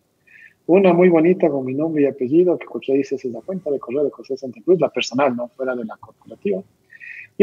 Una 0.66 0.92
muy 0.92 1.08
bonita 1.08 1.48
con 1.48 1.64
mi 1.64 1.74
nombre 1.74 2.02
y 2.02 2.06
apellido, 2.06 2.58
que 2.58 2.66
cualquiera 2.66 2.98
dice 2.98 3.16
es 3.16 3.24
la 3.24 3.40
cuenta 3.40 3.70
de 3.70 3.78
correo 3.78 4.04
de 4.04 4.10
José 4.10 4.36
Santa 4.36 4.60
Cruz, 4.64 4.80
la 4.80 4.88
personal, 4.88 5.36
no 5.36 5.48
fuera 5.48 5.74
de 5.74 5.84
la 5.84 5.96
corporativa. 5.96 6.62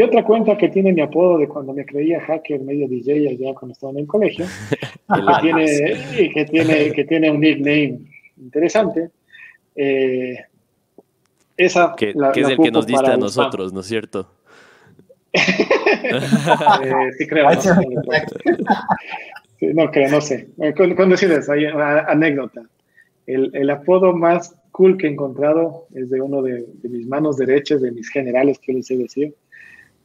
Y 0.00 0.02
otra 0.02 0.24
cuenta 0.24 0.56
que 0.56 0.70
tiene 0.70 0.94
mi 0.94 1.02
apodo 1.02 1.36
de 1.36 1.46
cuando 1.46 1.74
me 1.74 1.84
creía 1.84 2.22
hacker, 2.22 2.58
medio 2.62 2.88
DJ 2.88 3.28
allá 3.28 3.52
cuando 3.52 3.74
estaba 3.74 3.92
en 3.92 3.98
el 3.98 4.06
colegio, 4.06 4.46
que, 5.14 5.20
tiene, 5.42 6.32
que, 6.32 6.44
tiene, 6.46 6.92
que 6.92 7.04
tiene 7.04 7.30
un 7.30 7.38
nickname 7.38 7.98
interesante. 8.38 9.10
Eh, 9.76 10.38
esa, 11.54 11.94
que, 11.98 12.14
es 12.34 12.48
el 12.48 12.56
que 12.56 12.70
nos 12.70 12.86
diste 12.86 13.10
a 13.10 13.18
nosotros, 13.18 13.74
¿no 13.74 13.80
es 13.80 13.86
cierto? 13.88 14.26
Eh, 16.02 17.12
sí, 17.18 17.26
creo. 17.26 17.46
¿no? 19.60 19.90
creo, 19.90 20.10
no 20.10 20.20
sé. 20.22 20.48
Eh, 20.62 20.72
con, 20.72 21.10
decirles, 21.10 21.50
hay 21.50 21.66
una 21.66 22.00
anécdota. 22.00 22.62
El, 23.26 23.50
el, 23.54 23.68
apodo 23.68 24.16
más 24.16 24.56
cool 24.72 24.96
que 24.96 25.06
he 25.06 25.10
encontrado 25.10 25.86
es 25.94 26.08
de 26.08 26.22
uno 26.22 26.40
de, 26.40 26.64
mis 26.84 27.06
manos 27.06 27.36
derechas, 27.36 27.82
de 27.82 27.92
mis 27.92 28.08
generales, 28.08 28.58
que 28.58 28.72
les 28.72 28.90
he 28.90 28.96
decir. 28.96 29.34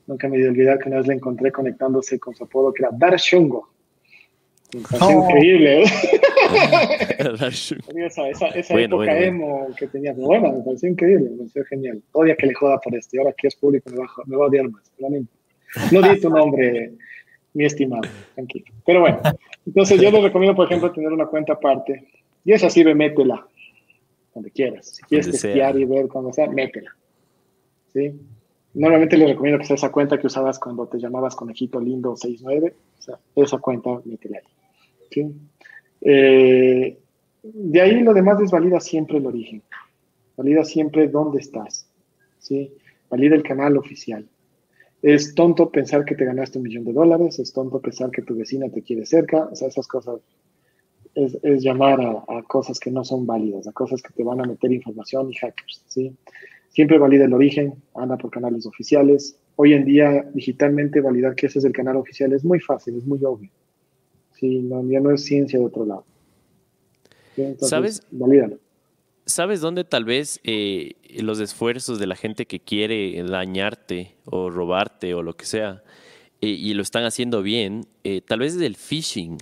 Nunca 0.07 0.27
me 0.27 0.37
he 0.37 0.47
olvidar 0.47 0.79
que 0.79 0.89
una 0.89 0.97
vez 0.97 1.07
le 1.07 1.15
encontré 1.15 1.51
conectándose 1.51 2.19
con 2.19 2.35
su 2.35 2.43
apodo, 2.43 2.73
que 2.73 2.83
era 2.83 2.91
Dar 2.93 3.17
Shungo. 3.17 3.69
increíble. 4.71 5.83
¿eh? 5.83 5.85
esa, 8.05 8.29
esa, 8.29 8.47
esa 8.49 8.79
época 8.79 9.17
emo 9.17 9.67
que 9.77 9.87
tenía. 9.87 10.13
Bueno, 10.13 10.53
me 10.53 10.63
pareció 10.63 10.89
increíble, 10.89 11.29
me 11.31 11.37
pareció 11.37 11.65
genial. 11.65 12.01
Odia 12.11 12.35
que 12.35 12.47
le 12.47 12.53
joda 12.53 12.79
por 12.79 12.95
esto. 12.95 13.15
Y 13.15 13.19
ahora 13.19 13.33
que 13.33 13.47
es 13.47 13.55
público 13.55 13.89
me 13.89 13.97
va, 13.97 14.07
me 14.25 14.37
va 14.37 14.45
a 14.45 14.47
odiar 14.47 14.69
más. 14.69 14.83
Pero 14.95 15.09
no, 15.09 15.27
no 15.91 16.13
di 16.13 16.21
tu 16.21 16.29
nombre, 16.29 16.93
mi 17.53 17.65
estimado. 17.65 18.03
Tranquilo. 18.35 18.65
Pero 18.85 19.01
bueno, 19.01 19.21
entonces 19.65 19.99
yo 19.99 20.11
les 20.11 20.23
recomiendo, 20.23 20.55
por 20.55 20.67
ejemplo, 20.67 20.91
tener 20.91 21.11
una 21.11 21.25
cuenta 21.25 21.53
aparte. 21.53 22.07
Y 22.43 22.53
esa 22.53 22.69
sí, 22.69 22.83
ve, 22.83 22.93
métela. 22.93 23.47
Donde 24.35 24.51
quieras. 24.51 24.97
Si 24.97 25.03
quieres 25.03 25.31
testear 25.31 25.75
y 25.77 25.85
ver 25.85 26.07
cómo 26.07 26.31
sea, 26.31 26.47
métela. 26.47 26.95
¿sí? 27.93 28.13
Normalmente 28.75 29.17
les 29.17 29.29
recomiendo 29.29 29.59
que 29.59 29.65
sea 29.65 29.77
esa 29.77 29.91
cuenta 29.91 30.19
que 30.19 30.27
usabas 30.27 30.59
cuando 30.59 30.85
te 30.87 30.99
llamabas 30.99 31.35
Conejito 31.35 31.79
Lindo 31.79 32.15
69, 32.15 32.75
o 32.99 33.01
sea, 33.01 33.17
esa 33.35 33.57
cuenta, 33.59 34.01
métele 34.03 34.37
ahí. 34.37 34.43
¿sí? 35.09 35.35
Eh, 36.01 36.99
de 37.41 37.81
ahí 37.81 38.01
lo 38.01 38.13
demás 38.13 38.41
es 38.41 38.51
valida 38.51 38.79
siempre 38.81 39.17
el 39.17 39.25
origen, 39.25 39.63
valida 40.35 40.65
siempre 40.65 41.07
dónde 41.07 41.39
estás, 41.39 41.89
¿sí? 42.37 42.73
valida 43.09 43.35
el 43.35 43.43
canal 43.43 43.77
oficial. 43.77 44.27
Es 45.01 45.33
tonto 45.35 45.69
pensar 45.69 46.03
que 46.03 46.15
te 46.15 46.25
ganaste 46.25 46.57
un 46.57 46.63
millón 46.63 46.83
de 46.83 46.91
dólares, 46.91 47.39
es 47.39 47.53
tonto 47.53 47.79
pensar 47.79 48.11
que 48.11 48.23
tu 48.23 48.35
vecina 48.35 48.69
te 48.69 48.81
quiere 48.81 49.05
cerca, 49.05 49.45
o 49.45 49.55
sea, 49.55 49.69
esas 49.69 49.87
cosas 49.87 50.19
es, 51.13 51.63
llamar 51.63 52.01
a, 52.01 52.43
cosas 52.43 52.79
que 52.79 52.91
no 52.91 53.05
son 53.05 53.25
válidas, 53.25 53.67
a 53.67 53.71
cosas 53.71 54.01
que 54.01 54.13
te 54.13 54.23
van 54.23 54.41
a 54.41 54.45
meter 54.45 54.71
información 54.71 55.31
y 55.31 55.35
hackers, 55.35 55.83
¿sí? 55.87 56.13
Siempre 56.75 56.97
valida 56.97 57.23
el 57.23 57.33
origen, 57.33 57.73
anda 57.95 58.17
por 58.17 58.29
canales 58.29 58.65
oficiales. 58.65 59.39
Hoy 59.55 59.71
en 59.71 59.85
día, 59.85 60.29
digitalmente, 60.33 60.99
validar 60.99 61.33
que 61.33 61.45
ese 61.45 61.59
es 61.59 61.63
el 61.65 61.71
canal 61.71 61.95
oficial 61.95 62.33
es 62.33 62.43
muy 62.43 62.59
fácil, 62.59 62.97
es 62.97 63.05
muy 63.05 63.23
obvio. 63.23 63.49
Sí, 64.33 64.59
no, 64.59 64.83
ya 64.83 64.99
no 64.99 65.11
es 65.11 65.23
ciencia 65.23 65.57
de 65.57 65.63
otro 65.63 65.85
lado. 65.85 66.03
¿Sabes? 67.59 68.05
Valídalo. 68.11 68.59
¿Sabes 69.25 69.61
dónde 69.61 69.85
tal 69.85 70.03
vez 70.03 70.41
eh, 70.43 70.95
los 71.21 71.39
esfuerzos 71.39 71.97
de 71.97 72.07
la 72.07 72.17
gente 72.17 72.45
que 72.45 72.59
quiere 72.59 73.23
dañarte 73.23 74.17
o 74.25 74.49
robarte 74.49 75.13
o 75.13 75.23
lo 75.23 75.37
que 75.37 75.45
sea, 75.45 75.81
eh, 76.41 76.47
y 76.47 76.73
lo 76.73 76.81
están 76.81 77.05
haciendo 77.05 77.41
bien, 77.41 77.85
eh, 78.03 78.19
tal 78.19 78.39
vez 78.39 78.53
es 78.53 78.61
el 78.61 78.75
phishing? 78.75 79.37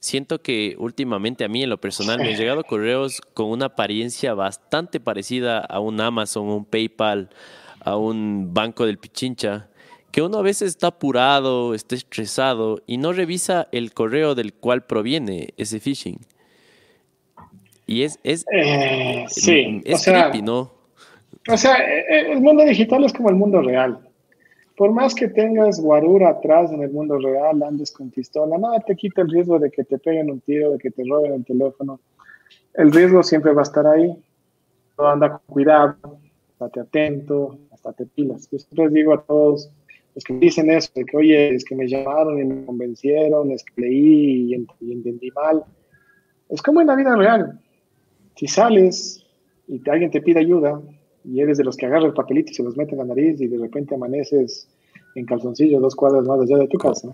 Siento 0.00 0.40
que 0.40 0.76
últimamente 0.78 1.44
a 1.44 1.48
mí 1.48 1.62
en 1.62 1.70
lo 1.70 1.80
personal 1.80 2.18
me 2.18 2.28
han 2.28 2.36
llegado 2.36 2.64
correos 2.68 3.20
con 3.34 3.50
una 3.50 3.66
apariencia 3.66 4.34
bastante 4.34 5.00
parecida 5.00 5.58
a 5.58 5.80
un 5.80 6.00
Amazon, 6.00 6.48
un 6.48 6.64
PayPal, 6.64 7.30
a 7.80 7.96
un 7.96 8.52
banco 8.52 8.86
del 8.86 8.98
Pichincha, 8.98 9.68
que 10.10 10.22
uno 10.22 10.38
a 10.38 10.42
veces 10.42 10.70
está 10.70 10.88
apurado, 10.88 11.74
está 11.74 11.94
estresado 11.94 12.82
y 12.86 12.96
no 12.96 13.12
revisa 13.12 13.68
el 13.72 13.92
correo 13.92 14.34
del 14.34 14.54
cual 14.54 14.84
proviene 14.84 15.54
ese 15.56 15.80
phishing. 15.80 16.18
Y 17.86 18.02
es, 18.02 18.18
es, 18.22 18.44
eh, 18.52 19.24
sí, 19.28 19.80
es 19.84 20.04
creepy, 20.04 20.42
¿no? 20.42 20.72
O 21.48 21.56
sea, 21.56 21.76
eh, 21.78 22.04
eh, 22.08 22.32
el 22.32 22.40
mundo 22.40 22.64
digital 22.64 23.04
es 23.04 23.12
como 23.12 23.30
el 23.30 23.36
mundo 23.36 23.62
real. 23.62 24.07
Por 24.78 24.92
más 24.92 25.12
que 25.12 25.26
tengas 25.26 25.80
guarura 25.80 26.30
atrás 26.30 26.70
en 26.70 26.82
el 26.82 26.90
mundo 26.92 27.18
real, 27.18 27.60
andes 27.64 27.90
con 27.90 28.10
pistola, 28.10 28.56
nada 28.56 28.78
te 28.78 28.94
quita 28.94 29.22
el 29.22 29.28
riesgo 29.28 29.58
de 29.58 29.72
que 29.72 29.82
te 29.82 29.98
peguen 29.98 30.30
un 30.30 30.40
tiro, 30.40 30.70
de 30.70 30.78
que 30.78 30.92
te 30.92 31.02
roben 31.04 31.32
el 31.32 31.44
teléfono. 31.44 31.98
El 32.74 32.92
riesgo 32.92 33.24
siempre 33.24 33.52
va 33.52 33.62
a 33.62 33.64
estar 33.64 33.84
ahí. 33.86 34.16
Anda 34.96 35.30
con 35.30 35.40
cuidado, 35.48 35.96
estate 36.48 36.80
atento, 36.80 37.58
hasta 37.72 37.92
te 37.92 38.06
pilas. 38.06 38.48
Yo 38.52 38.58
siempre 38.60 38.88
digo 38.90 39.14
a 39.14 39.22
todos 39.22 39.68
los 40.14 40.22
que 40.22 40.34
dicen 40.34 40.70
eso, 40.70 40.90
de 40.94 41.04
que, 41.04 41.16
oye, 41.16 41.56
es 41.56 41.64
que 41.64 41.74
me 41.74 41.88
llamaron 41.88 42.38
y 42.38 42.44
me 42.44 42.64
convencieron, 42.64 43.50
es 43.50 43.64
que 43.64 43.82
leí 43.82 44.54
y 44.54 44.92
entendí 44.92 45.32
mal. 45.32 45.64
Es 46.48 46.62
como 46.62 46.80
en 46.80 46.86
la 46.86 46.94
vida 46.94 47.16
real 47.16 47.60
si 48.38 48.46
sales 48.46 49.26
y 49.66 49.82
alguien 49.90 50.12
te 50.12 50.22
pide 50.22 50.38
ayuda 50.38 50.80
y 51.30 51.40
eres 51.40 51.58
de 51.58 51.64
los 51.64 51.76
que 51.76 51.86
agarra 51.86 52.06
el 52.06 52.14
papelito 52.14 52.50
y 52.50 52.54
se 52.54 52.62
los 52.62 52.76
mete 52.76 52.92
en 52.92 52.98
la 52.98 53.04
nariz 53.04 53.40
y 53.40 53.46
de 53.46 53.58
repente 53.58 53.94
amaneces 53.94 54.68
en 55.14 55.26
calzoncillo 55.26 55.80
dos 55.80 55.94
cuadras 55.94 56.26
más 56.26 56.40
allá 56.40 56.56
de 56.56 56.68
tu 56.68 56.78
casa. 56.78 57.08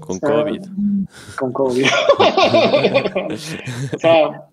Con 0.00 0.18
COVID. 0.18 0.62
Con 1.38 1.52
COVID. 1.52 1.84
o 3.94 3.98
sea, 3.98 4.48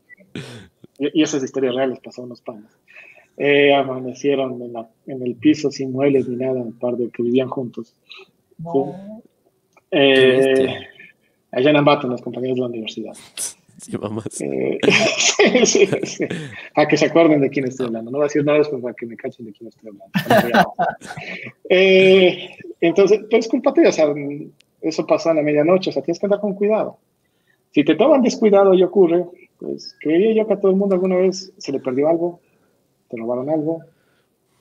y, 0.98 1.22
esas 1.22 1.44
historias 1.44 1.76
reales 1.76 2.00
pasó 2.00 2.24
unos 2.24 2.42
panes. 2.42 2.70
Eh, 3.38 3.74
amanecieron 3.74 4.62
en, 5.08 5.26
el 5.26 5.36
piso 5.36 5.72
sin 5.72 5.92
muebles 5.92 6.28
ni 6.28 6.36
nada, 6.36 6.62
un 6.62 6.78
par 6.78 6.96
de 6.96 7.10
que 7.10 7.24
vivían 7.24 7.50
juntos. 7.50 7.96
Eh, 9.92 10.76
allá 11.52 11.70
en 11.70 11.76
Ambato, 11.76 12.08
los 12.08 12.22
compañeros 12.22 12.56
de 12.56 12.62
la 12.62 12.68
universidad. 12.68 13.14
Eh, 14.42 14.80
sí, 15.66 15.88
sí, 16.04 16.28
A 16.76 16.88
que 16.88 16.98
se 16.98 17.06
acuerden 17.06 17.42
de 17.42 17.50
quién 17.50 17.68
estoy 17.68 17.88
hablando. 17.88 18.12
No 18.12 18.18
voy 18.18 18.26
a 18.26 18.28
decir 18.28 18.46
nada 18.46 18.60
después 18.60 18.82
para 18.82 18.94
que 18.94 19.06
me 19.06 19.18
cachen 19.18 19.46
de 19.46 19.54
quién 19.54 19.70
estoy 19.70 19.90
hablando. 19.90 20.74
eh, 21.70 22.50
entonces, 22.80 23.22
pues 23.30 23.48
culpa 23.48 23.74
tuya, 23.74 23.90
o 23.90 23.92
sea, 23.92 24.14
eso 24.82 25.06
pasa 25.06 25.32
a 25.32 25.34
la 25.34 25.42
medianoche, 25.42 25.90
o 25.90 25.94
sea, 25.94 26.02
tienes 26.02 26.20
que 26.20 26.26
andar 26.26 26.40
con 26.40 26.56
cuidado. 26.56 26.98
Si 27.72 27.84
te 27.84 27.96
toman 27.96 28.22
descuidado 28.22 28.74
y 28.74 28.84
ocurre, 28.84 29.26
pues 29.58 29.96
creería 30.00 30.34
yo 30.34 30.48
que 30.48 30.54
a 30.54 30.60
todo 30.60 30.72
el 30.72 30.78
mundo 30.78 30.96
alguna 30.96 31.16
vez 31.16 31.54
se 31.58 31.72
le 31.72 31.80
perdió 31.80 32.10
algo, 32.10 32.40
te 33.10 33.18
robaron 33.18 33.50
algo. 33.50 33.82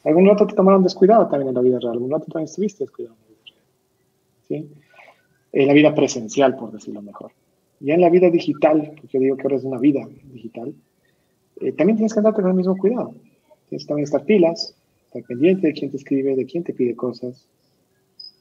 Algún 0.04 0.26
rato 0.26 0.46
te 0.46 0.54
tomaron 0.54 0.82
descuidado 0.82 1.28
también 1.28 1.48
en 1.48 1.54
la 1.54 1.60
vida 1.60 1.78
real, 1.78 1.92
algún 1.92 2.10
rato 2.10 2.26
también 2.26 2.46
estuviste 2.46 2.84
descuidado 2.84 3.16
en 3.16 3.22
la 3.22 3.28
vida 3.28 3.42
real. 3.46 3.64
¿Sí? 4.48 4.70
En 5.52 5.66
la 5.66 5.74
vida 5.74 5.94
presencial, 5.94 6.56
por 6.56 6.72
decirlo 6.72 7.02
mejor. 7.02 7.32
Ya 7.80 7.94
en 7.94 8.00
la 8.00 8.10
vida 8.10 8.30
digital, 8.30 8.92
porque 9.00 9.18
digo 9.18 9.36
que 9.36 9.42
ahora 9.42 9.56
es 9.56 9.64
una 9.64 9.78
vida 9.78 10.06
digital, 10.32 10.74
eh, 11.60 11.72
también 11.72 11.96
tienes 11.96 12.12
que 12.12 12.20
andar 12.20 12.34
con 12.34 12.46
el 12.46 12.54
mismo 12.54 12.76
cuidado. 12.76 13.14
Tienes 13.68 13.84
que 13.84 13.88
también 13.88 14.04
estar 14.04 14.24
pilas, 14.24 14.74
estar 15.06 15.22
pendiente 15.24 15.68
de 15.68 15.72
quién 15.72 15.90
te 15.90 15.96
escribe, 15.96 16.36
de 16.36 16.46
quién 16.46 16.64
te 16.64 16.72
pide 16.72 16.94
cosas 16.94 17.46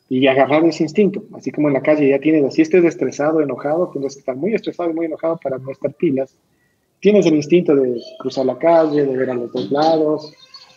y 0.10 0.26
agarrar 0.26 0.66
ese 0.66 0.84
instinto. 0.84 1.24
Así 1.34 1.52
como 1.52 1.68
en 1.68 1.76
la 1.76 1.82
calle 1.82 2.10
ya 2.10 2.20
tienes, 2.20 2.44
así 2.44 2.64
estés 2.64 2.84
estresado, 2.84 3.42
enojado, 3.42 3.90
tienes 3.90 4.16
que 4.16 4.20
estar 4.20 4.36
muy 4.36 4.54
estresado 4.54 4.90
y 4.90 4.94
muy 4.94 5.06
enojado 5.06 5.40
para 5.42 5.58
no 5.60 5.72
estar 5.72 5.94
pilas. 5.94 6.36
Tienes 7.00 7.26
el 7.28 7.36
instinto 7.36 7.76
de 7.76 8.02
cruzar 8.18 8.46
la 8.46 8.58
calle, 8.58 9.06
de 9.06 9.16
ver 9.16 9.30
a 9.30 9.36
los 9.36 9.54
dos 9.54 9.72
lados 9.72 10.34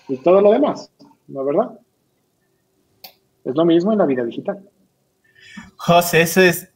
y 0.09 0.19
todo 0.19 0.41
lo 0.41 0.53
demás, 0.53 0.91
¿no 1.27 1.41
es 1.41 1.47
verdad? 1.47 1.79
Es 3.45 3.55
lo 3.57 3.65
mismo 3.65 3.93
en 3.93 3.99
la 3.99 4.07
vida 4.07 4.25
digital. 4.25 4.63
José, 5.77 6.23
eso 6.23 6.41
es, 6.43 6.71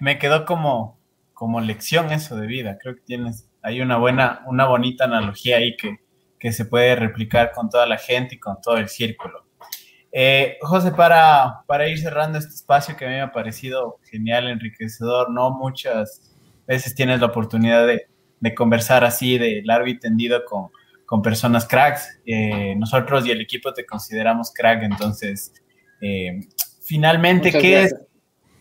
me 0.00 0.18
quedó 0.18 0.46
como, 0.46 0.98
como 1.40 1.58
lección 1.62 2.12
eso 2.12 2.36
de 2.36 2.46
vida. 2.46 2.76
Creo 2.78 2.96
que 2.96 3.00
tienes, 3.00 3.48
hay 3.62 3.80
una 3.80 3.96
buena, 3.96 4.42
una 4.44 4.66
bonita 4.66 5.04
analogía 5.04 5.56
ahí 5.56 5.74
que, 5.74 5.96
que 6.38 6.52
se 6.52 6.66
puede 6.66 6.94
replicar 6.96 7.52
con 7.52 7.70
toda 7.70 7.86
la 7.86 7.96
gente 7.96 8.34
y 8.34 8.38
con 8.38 8.60
todo 8.60 8.76
el 8.76 8.90
círculo. 8.90 9.46
Eh, 10.12 10.58
José, 10.60 10.92
para, 10.92 11.62
para 11.66 11.88
ir 11.88 11.98
cerrando 11.98 12.36
este 12.36 12.52
espacio 12.52 12.94
que 12.94 13.06
a 13.06 13.08
mí 13.08 13.14
me 13.14 13.22
ha 13.22 13.32
parecido 13.32 14.00
genial, 14.10 14.48
enriquecedor, 14.48 15.30
no 15.30 15.50
muchas 15.50 16.30
veces 16.66 16.94
tienes 16.94 17.20
la 17.20 17.28
oportunidad 17.28 17.86
de, 17.86 18.08
de 18.38 18.54
conversar 18.54 19.02
así 19.02 19.38
de 19.38 19.62
largo 19.64 19.86
y 19.86 19.98
tendido 19.98 20.44
con, 20.44 20.68
con 21.06 21.22
personas 21.22 21.66
cracks. 21.66 22.20
Eh, 22.26 22.74
nosotros 22.76 23.24
y 23.24 23.30
el 23.30 23.40
equipo 23.40 23.72
te 23.72 23.86
consideramos 23.86 24.52
crack, 24.52 24.82
entonces, 24.82 25.54
eh, 26.02 26.38
finalmente, 26.82 27.50
¿qué 27.50 27.84
es, 27.84 27.94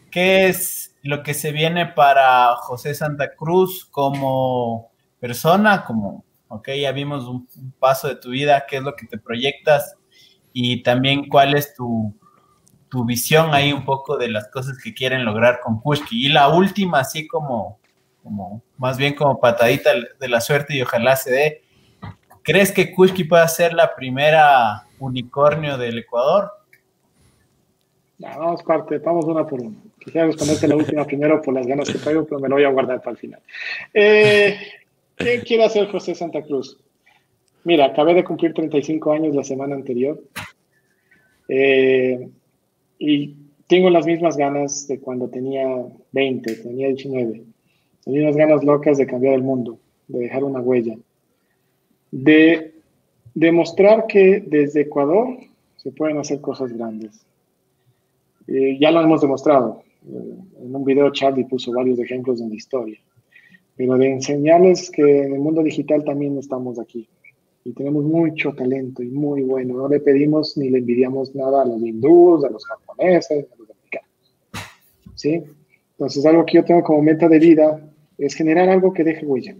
¿qué 0.09 0.47
es 0.47 0.88
lo 1.01 1.23
que 1.23 1.33
se 1.33 1.51
viene 1.51 1.85
para 1.85 2.55
José 2.57 2.93
Santa 2.93 3.35
Cruz 3.35 3.85
como 3.85 4.91
persona, 5.19 5.85
como, 5.85 6.25
ok, 6.47 6.69
ya 6.81 6.91
vimos 6.91 7.25
un, 7.25 7.47
paso 7.79 8.07
de 8.07 8.15
tu 8.15 8.29
vida, 8.29 8.65
qué 8.67 8.77
es 8.77 8.83
lo 8.83 8.95
que 8.95 9.05
te 9.05 9.17
proyectas 9.17 9.95
y 10.53 10.83
también 10.83 11.27
cuál 11.29 11.55
es 11.55 11.73
tu, 11.73 12.13
tu, 12.89 13.05
visión 13.05 13.53
ahí 13.53 13.71
un 13.71 13.85
poco 13.85 14.17
de 14.17 14.29
las 14.29 14.49
cosas 14.49 14.77
que 14.83 14.93
quieren 14.93 15.25
lograr 15.25 15.59
con 15.61 15.79
Kushki. 15.79 16.25
Y 16.25 16.29
la 16.29 16.49
última, 16.49 16.99
así 16.99 17.27
como, 17.27 17.79
como 18.23 18.61
más 18.77 18.97
bien 18.97 19.15
como 19.15 19.39
patadita 19.39 19.91
de 20.19 20.27
la 20.27 20.41
suerte 20.41 20.75
y 20.75 20.81
ojalá 20.81 21.15
se 21.15 21.31
dé. 21.31 21.63
¿Crees 22.43 22.71
que 22.71 22.93
Kushki 22.93 23.25
pueda 23.25 23.47
ser 23.47 23.73
la 23.73 23.95
primera 23.95 24.87
unicornio 24.99 25.77
del 25.77 25.99
Ecuador? 25.99 26.51
vamos 28.17 28.63
parte, 28.63 28.97
vamos 28.97 29.25
una 29.25 29.45
por 29.45 29.61
una. 29.61 29.77
Quisiera 29.99 30.27
responderte 30.27 30.67
la 30.67 30.75
última 30.75 31.05
primero 31.05 31.41
por 31.41 31.53
las 31.53 31.67
ganas 31.67 31.89
que 31.89 31.99
traigo, 31.99 32.25
pero 32.25 32.39
me 32.39 32.49
lo 32.49 32.55
voy 32.55 32.63
a 32.63 32.71
guardar 32.71 32.99
para 32.99 33.11
el 33.11 33.17
final. 33.17 33.41
Eh, 33.93 34.57
¿Qué 35.15 35.41
quiere 35.41 35.65
hacer 35.65 35.87
José 35.91 36.15
Santa 36.15 36.41
Cruz? 36.41 36.77
Mira, 37.65 37.85
acabé 37.85 38.13
de 38.13 38.23
cumplir 38.23 38.53
35 38.53 39.11
años 39.11 39.35
la 39.35 39.43
semana 39.43 39.75
anterior 39.75 40.21
eh, 41.49 42.29
y 42.97 43.35
tengo 43.67 43.89
las 43.89 44.05
mismas 44.05 44.37
ganas 44.37 44.87
de 44.87 44.99
cuando 44.99 45.27
tenía 45.27 45.67
20, 46.13 46.55
tenía 46.55 46.87
19. 46.87 47.43
Tenía 48.05 48.21
unas 48.21 48.37
ganas 48.37 48.63
locas 48.63 48.97
de 48.97 49.05
cambiar 49.05 49.33
el 49.33 49.43
mundo, 49.43 49.77
de 50.07 50.19
dejar 50.19 50.43
una 50.43 50.61
huella, 50.61 50.95
de 52.11 52.73
demostrar 53.35 54.07
que 54.07 54.43
desde 54.45 54.81
Ecuador 54.81 55.37
se 55.75 55.91
pueden 55.91 56.17
hacer 56.17 56.39
cosas 56.41 56.71
grandes. 56.71 57.25
Eh, 58.47 58.77
ya 58.79 58.89
lo 58.89 59.01
hemos 59.01 59.21
demostrado. 59.21 59.83
Eh, 60.07 60.35
en 60.63 60.75
un 60.75 60.83
video 60.83 61.11
Charlie 61.11 61.45
puso 61.45 61.71
varios 61.73 61.99
ejemplos 61.99 62.41
en 62.41 62.49
la 62.49 62.55
historia. 62.55 62.99
Pero 63.75 63.97
de 63.97 64.11
enseñarles 64.11 64.89
que 64.89 65.23
en 65.23 65.33
el 65.33 65.39
mundo 65.39 65.63
digital 65.63 66.03
también 66.03 66.37
estamos 66.37 66.79
aquí. 66.79 67.07
Y 67.63 67.73
tenemos 67.73 68.03
mucho 68.03 68.53
talento 68.53 69.03
y 69.03 69.09
muy 69.09 69.41
bueno. 69.43 69.75
No 69.75 69.87
le 69.87 69.99
pedimos 69.99 70.57
ni 70.57 70.69
le 70.69 70.79
envidiamos 70.79 71.35
nada 71.35 71.61
a 71.61 71.65
los 71.65 71.81
hindúes, 71.81 72.43
a 72.43 72.49
los 72.49 72.65
japoneses, 72.65 73.45
a 73.51 73.55
los 73.57 73.69
americanos. 73.69 74.33
¿Sí? 75.15 75.43
Entonces, 75.91 76.25
algo 76.25 76.45
que 76.45 76.55
yo 76.55 76.65
tengo 76.65 76.83
como 76.83 77.01
meta 77.01 77.27
de 77.27 77.39
vida 77.39 77.89
es 78.17 78.33
generar 78.35 78.69
algo 78.69 78.93
que 78.93 79.03
deje 79.03 79.25
huella. 79.25 79.55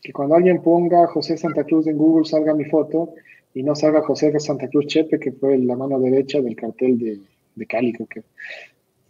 Que 0.00 0.12
cuando 0.12 0.34
alguien 0.34 0.62
ponga 0.62 1.06
José 1.06 1.36
Santa 1.36 1.64
Cruz 1.64 1.86
en 1.86 1.96
Google 1.96 2.24
salga 2.24 2.54
mi 2.54 2.64
foto 2.64 3.14
y 3.54 3.62
no 3.62 3.74
salga 3.76 4.02
José 4.02 4.38
Santa 4.40 4.68
Cruz 4.68 4.86
Chepe, 4.86 5.20
que 5.20 5.32
fue 5.32 5.58
la 5.58 5.76
mano 5.76 6.00
derecha 6.00 6.40
del 6.40 6.56
cartel 6.56 6.98
de, 6.98 7.20
de 7.54 7.66
Cali, 7.66 7.92
que 7.92 8.22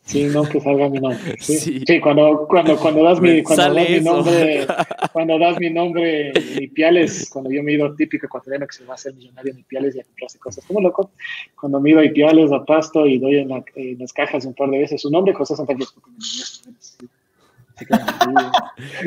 Sí, 0.05 0.25
no 0.25 0.43
que 0.43 0.61
salga 0.61 0.89
mi 0.89 0.99
nombre. 0.99 1.37
Sí, 1.41 1.83
sí. 1.87 2.01
cuando, 2.01 2.47
cuando, 2.49 2.77
cuando 2.77 3.05
das 3.05 3.21
mi, 3.21 3.43
cuando 3.43 3.75
das 3.75 3.89
mi 3.91 4.01
nombre, 4.01 4.67
cuando 5.13 5.39
das 5.39 5.59
mi 5.59 5.71
nombre, 5.71 6.33
mi 6.59 6.67
Piales, 6.69 7.31
cuando 7.31 7.51
yo 7.51 7.63
me 7.63 7.73
he 7.73 7.75
ido 7.77 7.95
típico 7.95 8.27
ecuatoriano 8.27 8.67
que 8.67 8.75
se 8.75 8.85
va 8.85 8.93
a 8.93 8.95
hacer 8.95 9.15
millonario 9.15 9.55
mi 9.55 9.63
Piales 9.63 9.97
y 9.97 10.01
a 10.01 10.05
comprarse 10.05 10.39
cosas 10.39 10.65
como 10.67 10.81
loco, 10.81 11.13
cuando 11.59 11.81
me 11.81 11.91
he 11.91 11.93
ido 11.93 12.01
a 12.01 12.13
Piales 12.13 12.53
a 12.53 12.65
Pasto 12.65 13.07
y 13.07 13.19
doy 13.19 13.39
en, 13.39 13.99
las 13.99 14.13
cajas 14.13 14.45
un 14.45 14.55
par 14.55 14.71
de 14.71 14.79
veces 14.79 15.01
su 15.01 15.11
nombre, 15.11 15.35
José 15.35 15.57
Santa 15.57 15.75
Cruz. 15.75 15.95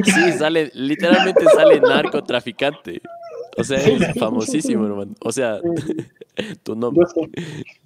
Sí, 0.04 0.32
sale, 0.38 0.72
literalmente 0.74 1.44
sale 1.46 1.80
narcotraficante. 1.80 3.02
O 3.58 3.64
sea, 3.64 3.78
es 3.78 4.20
famosísimo, 4.20 4.86
hermano. 4.86 5.14
O 5.22 5.32
sea, 5.32 5.62
tu 6.64 6.76
nombre. 6.76 7.06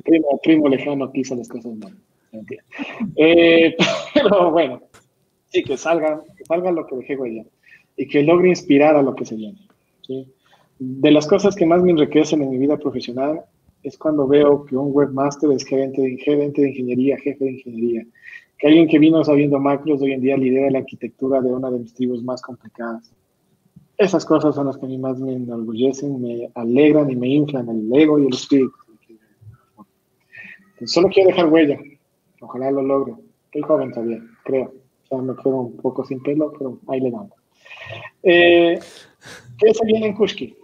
primo, 0.03 0.39
primo 0.41 0.67
lejano 0.67 1.11
que 1.11 1.19
hizo 1.19 1.35
las 1.35 1.47
cosas 1.47 1.73
Eh, 3.15 3.75
pero 4.13 4.51
bueno, 4.51 4.81
sí, 5.47 5.63
que 5.63 5.77
salga, 5.77 6.21
que 6.37 6.45
salga 6.45 6.71
lo 6.71 6.85
que 6.85 6.95
dejé 6.97 7.15
huella 7.17 7.43
y 7.97 8.07
que 8.07 8.23
logre 8.23 8.49
inspirar 8.49 8.95
a 8.95 9.01
lo 9.01 9.15
que 9.15 9.25
se 9.25 9.35
viene. 9.35 9.59
De 10.79 11.11
las 11.11 11.27
cosas 11.27 11.55
que 11.55 11.65
más 11.65 11.83
me 11.83 11.91
enriquecen 11.91 12.41
en 12.41 12.49
mi 12.49 12.57
vida 12.57 12.77
profesional 12.77 13.41
es 13.83 13.97
cuando 13.97 14.27
veo 14.27 14.65
que 14.65 14.75
un 14.75 14.89
webmaster 14.93 15.51
es 15.51 15.65
gerente 15.65 16.01
de, 16.01 16.17
gerente 16.17 16.61
de 16.61 16.69
ingeniería, 16.69 17.17
jefe 17.17 17.43
de 17.43 17.51
ingeniería, 17.51 18.05
que 18.57 18.67
alguien 18.67 18.87
que 18.87 18.99
vino 18.99 19.23
sabiendo 19.23 19.59
macros 19.59 20.01
hoy 20.01 20.13
en 20.13 20.21
día 20.21 20.37
lidera 20.37 20.71
la 20.71 20.79
arquitectura 20.79 21.41
de 21.41 21.49
una 21.49 21.69
de 21.71 21.79
mis 21.79 21.93
tribus 21.93 22.23
más 22.23 22.41
complicadas. 22.41 23.11
Esas 23.97 24.25
cosas 24.25 24.55
son 24.55 24.67
las 24.67 24.77
que 24.77 24.85
a 24.85 24.89
mí 24.89 24.97
más 24.97 25.19
me 25.19 25.33
enorgullecen, 25.33 26.21
me 26.21 26.49
alegran 26.55 27.09
y 27.09 27.15
me 27.15 27.27
inflan 27.27 27.67
el 27.67 27.93
ego 27.93 28.19
y 28.19 28.27
el 28.27 28.33
espíritu. 28.33 28.71
solo 30.85 31.09
quiero 31.09 31.29
dejar 31.29 31.47
huella, 31.47 31.79
Ojalá 32.41 32.71
lo 32.71 32.81
logre. 32.81 33.13
Estoy 33.45 33.61
joven 33.61 33.91
todavía, 33.91 34.21
creo. 34.43 34.73
O 35.03 35.07
sea, 35.07 35.17
me 35.19 35.35
quedo 35.35 35.61
un 35.61 35.77
poco 35.77 36.05
sin 36.05 36.21
pelo, 36.21 36.53
pero 36.57 36.79
ahí 36.87 36.99
le 37.01 37.11
damos. 37.11 37.31
Eh, 38.23 38.79
¿Qué 39.57 39.73
se 39.73 39.85
viene 39.85 40.07
en 40.07 40.13
Kushki? 40.13 40.55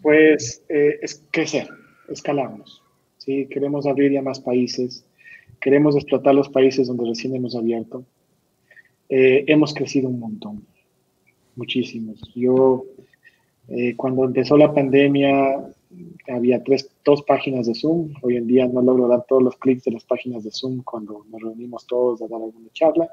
Pues 0.00 0.64
eh, 0.68 0.98
es 1.02 1.24
crecer, 1.30 1.68
escalarnos. 2.08 2.82
¿sí? 3.18 3.46
Queremos 3.50 3.86
abrir 3.86 4.12
ya 4.12 4.22
más 4.22 4.40
países, 4.40 5.04
queremos 5.60 5.94
explotar 5.94 6.34
los 6.34 6.48
países 6.48 6.88
donde 6.88 7.08
recién 7.08 7.36
hemos 7.36 7.54
abierto. 7.54 8.04
Eh, 9.08 9.44
hemos 9.46 9.74
crecido 9.74 10.08
un 10.08 10.18
montón, 10.18 10.66
muchísimos. 11.54 12.20
Yo, 12.34 12.86
cuando 13.96 14.24
empezó 14.24 14.56
la 14.56 14.72
pandemia, 14.72 15.66
había 16.28 16.62
tres, 16.62 16.90
dos 17.04 17.22
páginas 17.22 17.66
de 17.66 17.74
Zoom. 17.74 18.12
Hoy 18.22 18.36
en 18.36 18.46
día 18.46 18.66
no 18.66 18.82
logro 18.82 19.08
dar 19.08 19.24
todos 19.28 19.42
los 19.42 19.56
clics 19.56 19.84
de 19.84 19.92
las 19.92 20.04
páginas 20.04 20.44
de 20.44 20.50
Zoom 20.50 20.82
cuando 20.82 21.24
nos 21.30 21.40
reunimos 21.40 21.86
todos 21.86 22.22
a 22.22 22.28
dar 22.28 22.40
alguna 22.40 22.68
charla. 22.72 23.08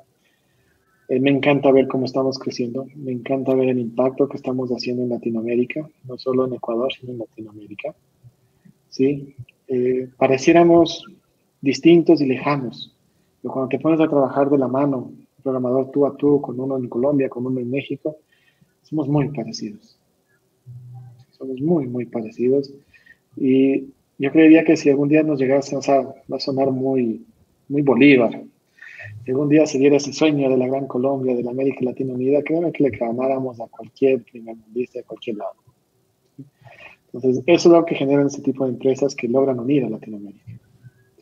Eh, 1.08 1.20
me 1.20 1.32
encanta 1.32 1.72
ver 1.72 1.88
cómo 1.88 2.06
estamos 2.06 2.38
creciendo, 2.38 2.86
me 2.96 3.12
encanta 3.12 3.56
ver 3.56 3.70
el 3.70 3.80
impacto 3.80 4.30
que 4.30 4.38
estamos 4.38 4.70
haciendo 4.70 5.04
en 5.04 5.10
Latinoamérica, 5.10 5.90
no 6.04 6.18
solo 6.18 6.46
en 6.46 6.54
Ecuador, 6.54 6.92
sino 6.94 7.14
en 7.14 7.20
Latinoamérica. 7.20 7.96
¿Sí? 8.90 9.36
Eh, 9.68 10.10
pareciéramos 10.18 11.06
distintos 11.62 12.22
y 12.22 12.26
lejanos, 12.26 12.96
pero 13.42 13.54
cuando 13.54 13.70
te 13.70 13.80
pones 13.80 14.00
a 14.00 14.08
trabajar 14.08 14.50
de 14.50 14.58
la 14.60 14.68
mano, 14.68 15.12
programador 15.42 15.90
tú 15.92 16.06
a 16.06 16.16
tú, 16.16 16.42
con 16.42 16.60
uno 16.60 16.78
en 16.78 16.88
Colombia, 16.90 17.30
con 17.30 17.46
uno 17.46 17.60
en 17.60 17.72
México, 17.72 18.18
somos 18.84 19.08
muy 19.08 19.30
parecidos 19.30 20.00
somos 21.40 21.62
muy, 21.62 21.88
muy 21.88 22.06
parecidos. 22.06 22.72
Y 23.38 23.88
yo 24.18 24.32
creería 24.32 24.64
que 24.64 24.78
si 24.78 24.90
algún 24.90 25.10
día 25.10 25.24
nos 25.24 25.40
llegase, 25.40 25.76
o 25.76 25.82
sea, 25.82 26.02
va 26.02 26.38
a 26.38 26.40
sonar 26.40 26.72
muy, 26.72 27.26
muy 27.68 27.82
Bolívar, 27.82 28.44
si 29.24 29.32
algún 29.32 29.50
día 29.50 29.66
se 29.66 29.78
diera 29.78 29.98
ese 29.98 30.14
sueño 30.14 30.50
de 30.50 30.58
la 30.58 30.68
Gran 30.68 30.88
Colombia, 30.88 31.36
de 31.36 31.44
la 31.44 31.52
América 31.52 31.86
Latina 31.86 32.14
Unida, 32.14 32.42
créanme 32.42 32.72
que 32.72 32.84
le 32.84 32.90
ganáramos 32.90 33.60
a 33.60 33.68
cualquier 33.68 34.24
primer 34.24 34.56
mundista 34.56 35.00
de 35.00 35.06
cualquier 35.06 35.38
lado. 35.38 35.54
Entonces, 37.14 37.44
eso 37.48 37.70
es 37.70 37.74
lo 37.74 37.86
que 37.86 37.96
generan 37.96 38.28
ese 38.28 38.42
tipo 38.42 38.66
de 38.66 38.72
empresas 38.72 39.16
que 39.16 39.28
logran 39.28 39.60
unir 39.60 39.84
a 39.86 39.90
Latinoamérica 39.90 40.52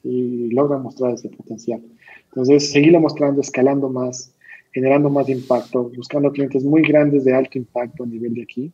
y 0.04 0.50
logran 0.52 0.84
mostrar 0.84 1.14
ese 1.14 1.30
potencial. 1.30 1.82
Entonces, 2.26 2.72
seguirlo 2.72 3.00
mostrando, 3.00 3.42
escalando 3.42 3.90
más, 3.90 4.34
generando 4.72 5.10
más 5.10 5.30
impacto, 5.30 5.92
buscando 5.96 6.32
clientes 6.32 6.64
muy 6.64 6.82
grandes 6.82 7.24
de 7.24 7.34
alto 7.34 7.58
impacto 7.58 8.04
a 8.04 8.08
nivel 8.08 8.34
de 8.34 8.44
aquí, 8.44 8.72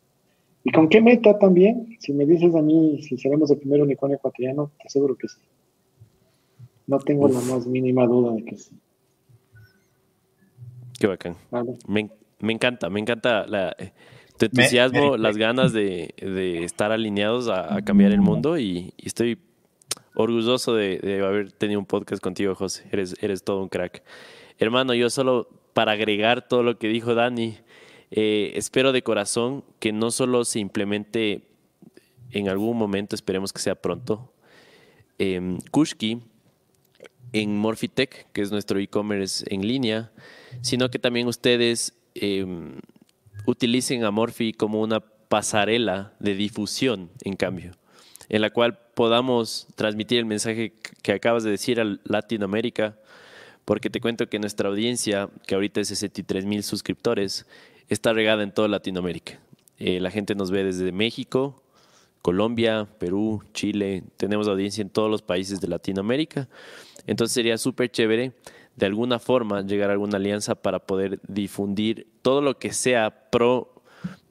¿Y 0.64 0.72
con 0.72 0.88
qué 0.88 1.02
meta 1.02 1.38
también? 1.38 1.96
Si 2.00 2.12
me 2.14 2.24
dices 2.24 2.54
a 2.54 2.62
mí 2.62 3.00
si 3.02 3.18
seremos 3.18 3.50
el 3.50 3.58
primer 3.58 3.82
unicornio 3.82 4.16
ecuatoriano, 4.16 4.72
te 4.80 4.86
aseguro 4.86 5.14
que 5.14 5.28
sí. 5.28 5.38
No 6.86 6.98
tengo 6.98 7.28
la 7.28 7.40
más 7.40 7.66
mínima 7.66 8.06
duda 8.06 8.32
de 8.32 8.44
que 8.44 8.56
sí. 8.56 8.74
Qué 10.98 11.06
bacán. 11.06 11.36
Me, 11.86 12.08
encanta, 12.52 12.88
me 12.88 13.00
encanta 13.00 13.46
la, 13.46 13.76
tu 14.38 14.46
entusiasmo, 14.46 15.18
las 15.18 15.36
ganas 15.36 15.72
de, 15.72 16.14
estar 16.64 16.92
alineados 16.92 17.48
a, 17.48 17.82
cambiar 17.82 18.12
el 18.12 18.22
mundo 18.22 18.58
y, 18.58 18.94
estoy 18.98 19.38
orgulloso 20.14 20.74
de, 20.74 20.98
de, 20.98 21.20
haber 21.22 21.52
tenido 21.52 21.78
un 21.78 21.86
podcast 21.86 22.22
contigo, 22.22 22.54
José. 22.54 22.84
Eres, 22.90 23.16
eres 23.20 23.44
todo 23.44 23.62
un 23.62 23.68
crack. 23.68 24.02
Hermano, 24.58 24.94
yo 24.94 25.10
solo 25.10 25.48
para 25.74 25.92
agregar 25.92 26.48
todo 26.48 26.62
lo 26.62 26.78
que 26.78 26.88
dijo 26.88 27.14
Dani, 27.14 27.56
eh, 28.16 28.52
espero 28.54 28.92
de 28.92 29.02
corazón 29.02 29.64
que 29.80 29.92
no 29.92 30.12
solo 30.12 30.44
se 30.44 30.60
implemente 30.60 31.48
en 32.30 32.48
algún 32.48 32.78
momento, 32.78 33.16
esperemos 33.16 33.52
que 33.52 33.60
sea 33.60 33.74
pronto, 33.74 34.32
eh, 35.18 35.58
Kushki 35.72 36.22
en 37.32 37.58
Morphitech, 37.58 38.30
que 38.32 38.42
es 38.42 38.52
nuestro 38.52 38.78
e-commerce 38.78 39.44
en 39.48 39.66
línea, 39.66 40.12
sino 40.60 40.90
que 40.90 41.00
también 41.00 41.26
ustedes 41.26 41.94
em, 42.14 42.76
utilicen 43.46 44.04
a 44.04 44.12
Morphy 44.12 44.52
como 44.52 44.80
una 44.80 45.00
pasarela 45.00 46.12
de 46.20 46.36
difusión, 46.36 47.10
en 47.24 47.34
cambio, 47.34 47.72
en 48.28 48.42
la 48.42 48.50
cual 48.50 48.78
podamos 48.94 49.66
transmitir 49.74 50.20
el 50.20 50.26
mensaje 50.26 50.74
que 51.02 51.10
acabas 51.10 51.42
de 51.42 51.50
decir 51.50 51.80
a 51.80 51.98
Latinoamérica, 52.04 52.96
porque 53.64 53.90
te 53.90 54.00
cuento 54.00 54.28
que 54.28 54.38
nuestra 54.38 54.68
audiencia, 54.68 55.28
que 55.48 55.56
ahorita 55.56 55.80
es 55.80 55.88
63 55.88 56.44
mil 56.44 56.62
suscriptores, 56.62 57.46
está 57.88 58.12
regada 58.12 58.42
en 58.42 58.52
toda 58.52 58.68
Latinoamérica. 58.68 59.40
Eh, 59.78 60.00
la 60.00 60.10
gente 60.10 60.34
nos 60.34 60.50
ve 60.50 60.64
desde 60.64 60.92
México, 60.92 61.62
Colombia, 62.22 62.88
Perú, 62.98 63.42
Chile, 63.52 64.04
tenemos 64.16 64.48
audiencia 64.48 64.82
en 64.82 64.90
todos 64.90 65.10
los 65.10 65.22
países 65.22 65.60
de 65.60 65.68
Latinoamérica. 65.68 66.48
Entonces 67.06 67.34
sería 67.34 67.58
súper 67.58 67.90
chévere 67.90 68.32
de 68.76 68.86
alguna 68.86 69.18
forma 69.18 69.62
llegar 69.62 69.90
a 69.90 69.92
alguna 69.92 70.16
alianza 70.16 70.54
para 70.54 70.80
poder 70.80 71.20
difundir 71.28 72.08
todo 72.22 72.40
lo 72.40 72.58
que 72.58 72.72
sea 72.72 73.28
pro 73.30 73.70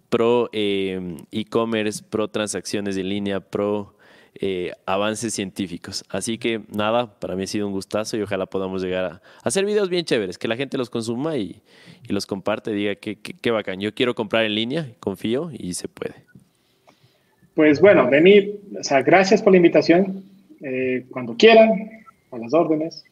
pro 0.10 0.48
eh, 0.54 1.18
e-commerce, 1.32 2.04
pro 2.08 2.28
transacciones 2.28 2.98
en 2.98 3.10
línea, 3.10 3.40
pro 3.40 3.96
eh, 4.36 4.72
avances 4.86 5.34
científicos. 5.34 6.04
Así 6.10 6.38
que 6.38 6.62
nada, 6.70 7.20
para 7.20 7.36
mí 7.36 7.44
ha 7.44 7.48
sido 7.48 7.68
un 7.68 7.74
gustazo 7.74 8.18
y 8.18 8.22
ojalá 8.22 8.46
podamos 8.46 8.82
llegar 8.82 9.06
a, 9.06 9.22
hacer 9.44 9.66
videos 9.66 9.90
bien 9.90 10.06
chéveres, 10.06 10.38
que 10.38 10.48
la 10.48 10.56
gente 10.56 10.78
los 10.78 10.90
consuma 10.90 11.38
y, 11.38 11.62
los 12.08 12.26
comparte, 12.26 12.72
diga 12.72 12.96
que, 12.96 13.16
qué 13.16 13.52
bacán. 13.52 13.80
Yo 13.80 13.94
quiero 13.94 14.16
comprar 14.16 14.46
en 14.46 14.56
línea, 14.56 14.90
confío 15.00 15.52
y 15.54 15.74
se 15.74 15.88
puede. 15.88 16.16
Pues 17.56 17.80
bueno, 17.80 18.10
venir, 18.10 18.60
o 18.80 18.84
sea, 18.84 19.02
gracias 19.02 19.42
por 19.42 19.54
la 19.54 19.58
invitación. 19.58 20.24
Eh, 20.62 21.06
cuando 21.12 21.36
quieran, 21.36 22.04
a 22.34 22.38
las 22.38 22.54
órdenes. 22.54 23.04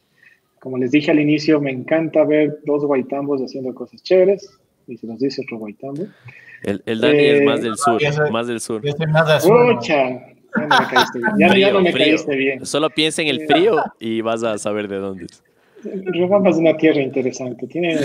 Como 0.60 0.77
les 0.77 0.91
dije 0.91 1.11
al 1.11 1.19
inicio, 1.19 1.60
me 1.60 1.72
encanta 1.72 2.23
ver 2.23 2.60
dos 2.65 2.85
guaitambos 2.85 3.41
haciendo 3.41 3.73
cosas 3.73 4.02
chéveres. 4.03 4.57
Y 4.88 4.98
se 4.98 5.07
nos 5.07 5.19
dice 5.19 5.41
otro 5.43 5.57
guaitambo. 5.57 6.07
El, 6.64 6.84
el 6.85 7.02
Dani 7.02 7.26
es 7.26 7.43
más 7.43 7.61
del 7.61 7.77
sur, 7.77 8.02
más 8.31 8.48
del 8.48 8.60
sur. 8.60 8.81
Ya 11.37 11.71
no 11.71 11.81
me 11.81 11.93
caíste 11.93 12.35
bien. 12.35 12.65
Solo 12.65 12.89
piensa 12.89 13.21
en 13.21 13.29
el 13.29 13.45
frío 13.47 13.77
y 13.99 14.21
vas 14.21 14.43
a 14.43 14.57
saber 14.57 14.87
de 14.87 14.97
dónde 14.97 15.25
es. 15.25 15.43
Riobamba 15.83 16.49
es 16.49 16.57
una 16.57 16.77
tierra 16.77 17.01
interesante. 17.01 17.67
Tiene, 17.67 17.97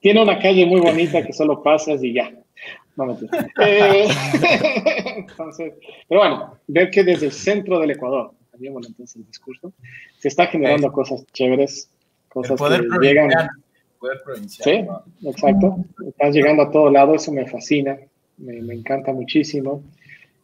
tiene, 0.00 0.22
una 0.22 0.38
calle 0.38 0.66
muy 0.66 0.80
bonita 0.80 1.24
que 1.24 1.32
solo 1.32 1.62
pasas 1.62 2.02
y 2.04 2.12
ya. 2.12 2.32
Eh, 3.60 4.06
pero 6.08 6.20
bueno, 6.20 6.58
ver 6.68 6.90
que 6.90 7.02
desde 7.02 7.26
el 7.26 7.32
centro 7.32 7.80
del 7.80 7.90
Ecuador, 7.90 8.32
cambiamos 8.52 8.86
entonces 8.86 9.16
el 9.16 9.26
discurso, 9.26 9.72
se 10.18 10.28
está 10.28 10.46
generando 10.46 10.92
cosas 10.92 11.26
chéveres, 11.32 11.90
cosas 12.28 12.60
que 12.60 12.98
llegan. 13.00 13.30
Sí, 14.46 14.86
exacto. 15.24 15.76
Estás 16.06 16.34
llegando 16.34 16.62
a 16.62 16.70
todo 16.70 16.90
lado, 16.90 17.14
eso 17.14 17.32
me 17.32 17.46
fascina, 17.48 17.98
me, 18.36 18.62
me 18.62 18.74
encanta 18.74 19.12
muchísimo. 19.12 19.82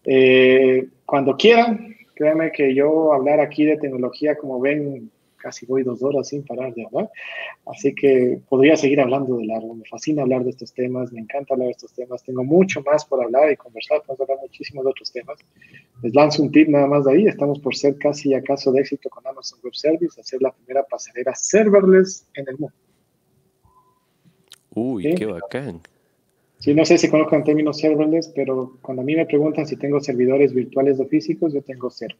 Eh, 0.04 0.88
cuando 1.04 1.36
quieran, 1.36 1.96
créanme 2.14 2.52
que 2.52 2.74
yo 2.74 3.12
hablar 3.12 3.40
aquí 3.40 3.64
de 3.64 3.76
tecnología, 3.76 4.36
como 4.36 4.60
ven, 4.60 5.10
casi 5.40 5.66
voy 5.66 5.82
dos 5.82 6.02
horas 6.02 6.28
sin 6.28 6.44
parar 6.44 6.72
de 6.74 6.84
hablar. 6.84 7.10
Así 7.66 7.94
que 7.94 8.40
podría 8.48 8.76
seguir 8.76 9.00
hablando 9.00 9.36
de 9.36 9.46
largo. 9.46 9.74
Me 9.74 9.84
fascina 9.84 10.22
hablar 10.22 10.44
de 10.44 10.50
estos 10.50 10.72
temas, 10.72 11.12
me 11.12 11.20
encanta 11.20 11.54
hablar 11.54 11.66
de 11.66 11.72
estos 11.72 11.92
temas. 11.92 12.22
Tengo 12.22 12.44
mucho 12.44 12.82
más 12.82 13.04
por 13.04 13.22
hablar 13.22 13.50
y 13.50 13.56
conversar. 13.56 14.02
Podemos 14.02 14.20
hablar 14.20 14.38
muchísimos 14.42 14.84
de 14.84 14.90
otros 14.90 15.10
temas. 15.10 15.38
Les 16.02 16.14
lanzo 16.14 16.42
un 16.42 16.52
tip 16.52 16.68
nada 16.68 16.86
más 16.86 17.04
de 17.04 17.12
ahí. 17.12 17.26
Estamos 17.26 17.58
por 17.58 17.74
ser 17.74 17.96
casi 17.98 18.34
a 18.34 18.42
caso 18.42 18.70
de 18.72 18.80
éxito 18.80 19.08
con 19.08 19.26
Amazon 19.26 19.58
Web 19.64 19.74
Service, 19.74 20.20
hacer 20.20 20.40
la 20.42 20.52
primera 20.52 20.84
pasarela 20.84 21.34
serverless 21.34 22.26
en 22.34 22.48
el 22.48 22.58
mundo. 22.58 22.74
Uy, 24.72 25.14
qué 25.14 25.26
bacán. 25.26 25.80
Sí, 26.60 26.74
no 26.74 26.84
sé 26.84 26.98
si 26.98 27.08
conozcan 27.08 27.42
términos 27.42 27.78
serverless, 27.78 28.28
pero 28.28 28.76
cuando 28.82 29.00
a 29.00 29.04
mí 29.04 29.16
me 29.16 29.24
preguntan 29.24 29.66
si 29.66 29.76
tengo 29.76 29.98
servidores 29.98 30.52
virtuales 30.52 31.00
o 31.00 31.06
físicos, 31.06 31.54
yo 31.54 31.62
tengo 31.62 31.88
cero. 31.90 32.14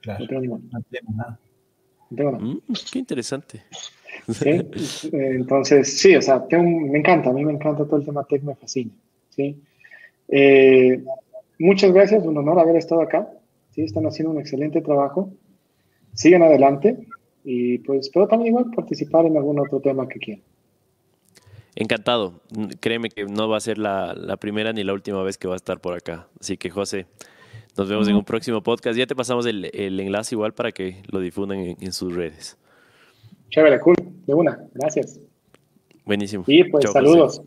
Claro. 0.00 0.24
No 0.24 0.40
tengo 0.40 0.58
nada. 1.16 1.38
No 2.10 2.16
tengo 2.16 2.32
nada. 2.32 2.44
Mm, 2.44 2.58
qué 2.92 2.98
interesante. 2.98 3.62
¿Sí? 4.28 5.10
Entonces, 5.12 5.98
sí, 5.98 6.16
o 6.16 6.20
sea, 6.20 6.44
me 6.50 6.98
encanta, 6.98 7.30
a 7.30 7.32
mí 7.32 7.44
me 7.44 7.52
encanta 7.52 7.84
todo 7.84 7.96
el 7.96 8.04
tema 8.04 8.24
tech, 8.24 8.42
me 8.42 8.56
fascina. 8.56 8.90
¿sí? 9.30 9.56
Eh, 10.28 11.00
muchas 11.60 11.92
gracias, 11.92 12.24
un 12.24 12.36
honor 12.36 12.58
haber 12.58 12.74
estado 12.74 13.02
acá. 13.02 13.30
¿sí? 13.70 13.82
Están 13.82 14.04
haciendo 14.06 14.32
un 14.32 14.40
excelente 14.40 14.80
trabajo. 14.80 15.32
Sigan 16.12 16.42
adelante 16.42 17.06
y 17.44 17.78
pues 17.78 18.00
espero 18.00 18.26
también 18.26 18.48
igual 18.48 18.72
participar 18.74 19.26
en 19.26 19.36
algún 19.36 19.60
otro 19.60 19.80
tema 19.80 20.08
que 20.08 20.18
quieran. 20.18 20.44
Encantado. 21.74 22.40
Créeme 22.80 23.08
que 23.08 23.24
no 23.24 23.48
va 23.48 23.56
a 23.56 23.60
ser 23.60 23.78
la, 23.78 24.14
la, 24.14 24.36
primera 24.36 24.72
ni 24.72 24.84
la 24.84 24.92
última 24.92 25.22
vez 25.22 25.38
que 25.38 25.48
va 25.48 25.54
a 25.54 25.56
estar 25.56 25.80
por 25.80 25.94
acá. 25.94 26.28
Así 26.38 26.56
que, 26.56 26.68
José, 26.68 27.06
nos 27.76 27.88
vemos 27.88 28.08
en 28.08 28.16
un 28.16 28.24
próximo 28.24 28.62
podcast. 28.62 28.98
Ya 28.98 29.06
te 29.06 29.16
pasamos 29.16 29.46
el, 29.46 29.70
el 29.72 29.98
enlace 29.98 30.34
igual 30.34 30.52
para 30.52 30.72
que 30.72 31.02
lo 31.10 31.20
difundan 31.20 31.76
en, 31.80 31.92
sus 31.92 32.14
redes. 32.14 32.58
Chévere, 33.48 33.80
cool. 33.80 33.96
De 34.26 34.34
una. 34.34 34.58
Gracias. 34.74 35.18
Buenísimo. 36.04 36.44
Y 36.46 36.64
pues 36.64 36.90
saludos. 36.90 37.42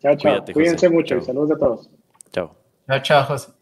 Chao, 0.00 0.16
chao. 0.16 0.44
Cuídense 0.52 0.88
mucho 0.88 1.16
y 1.16 1.22
saludos 1.22 1.50
a 1.52 1.58
todos. 1.58 1.90
Chao. 2.32 2.54
Chao, 2.86 3.02
chao, 3.02 3.24
José. 3.24 3.59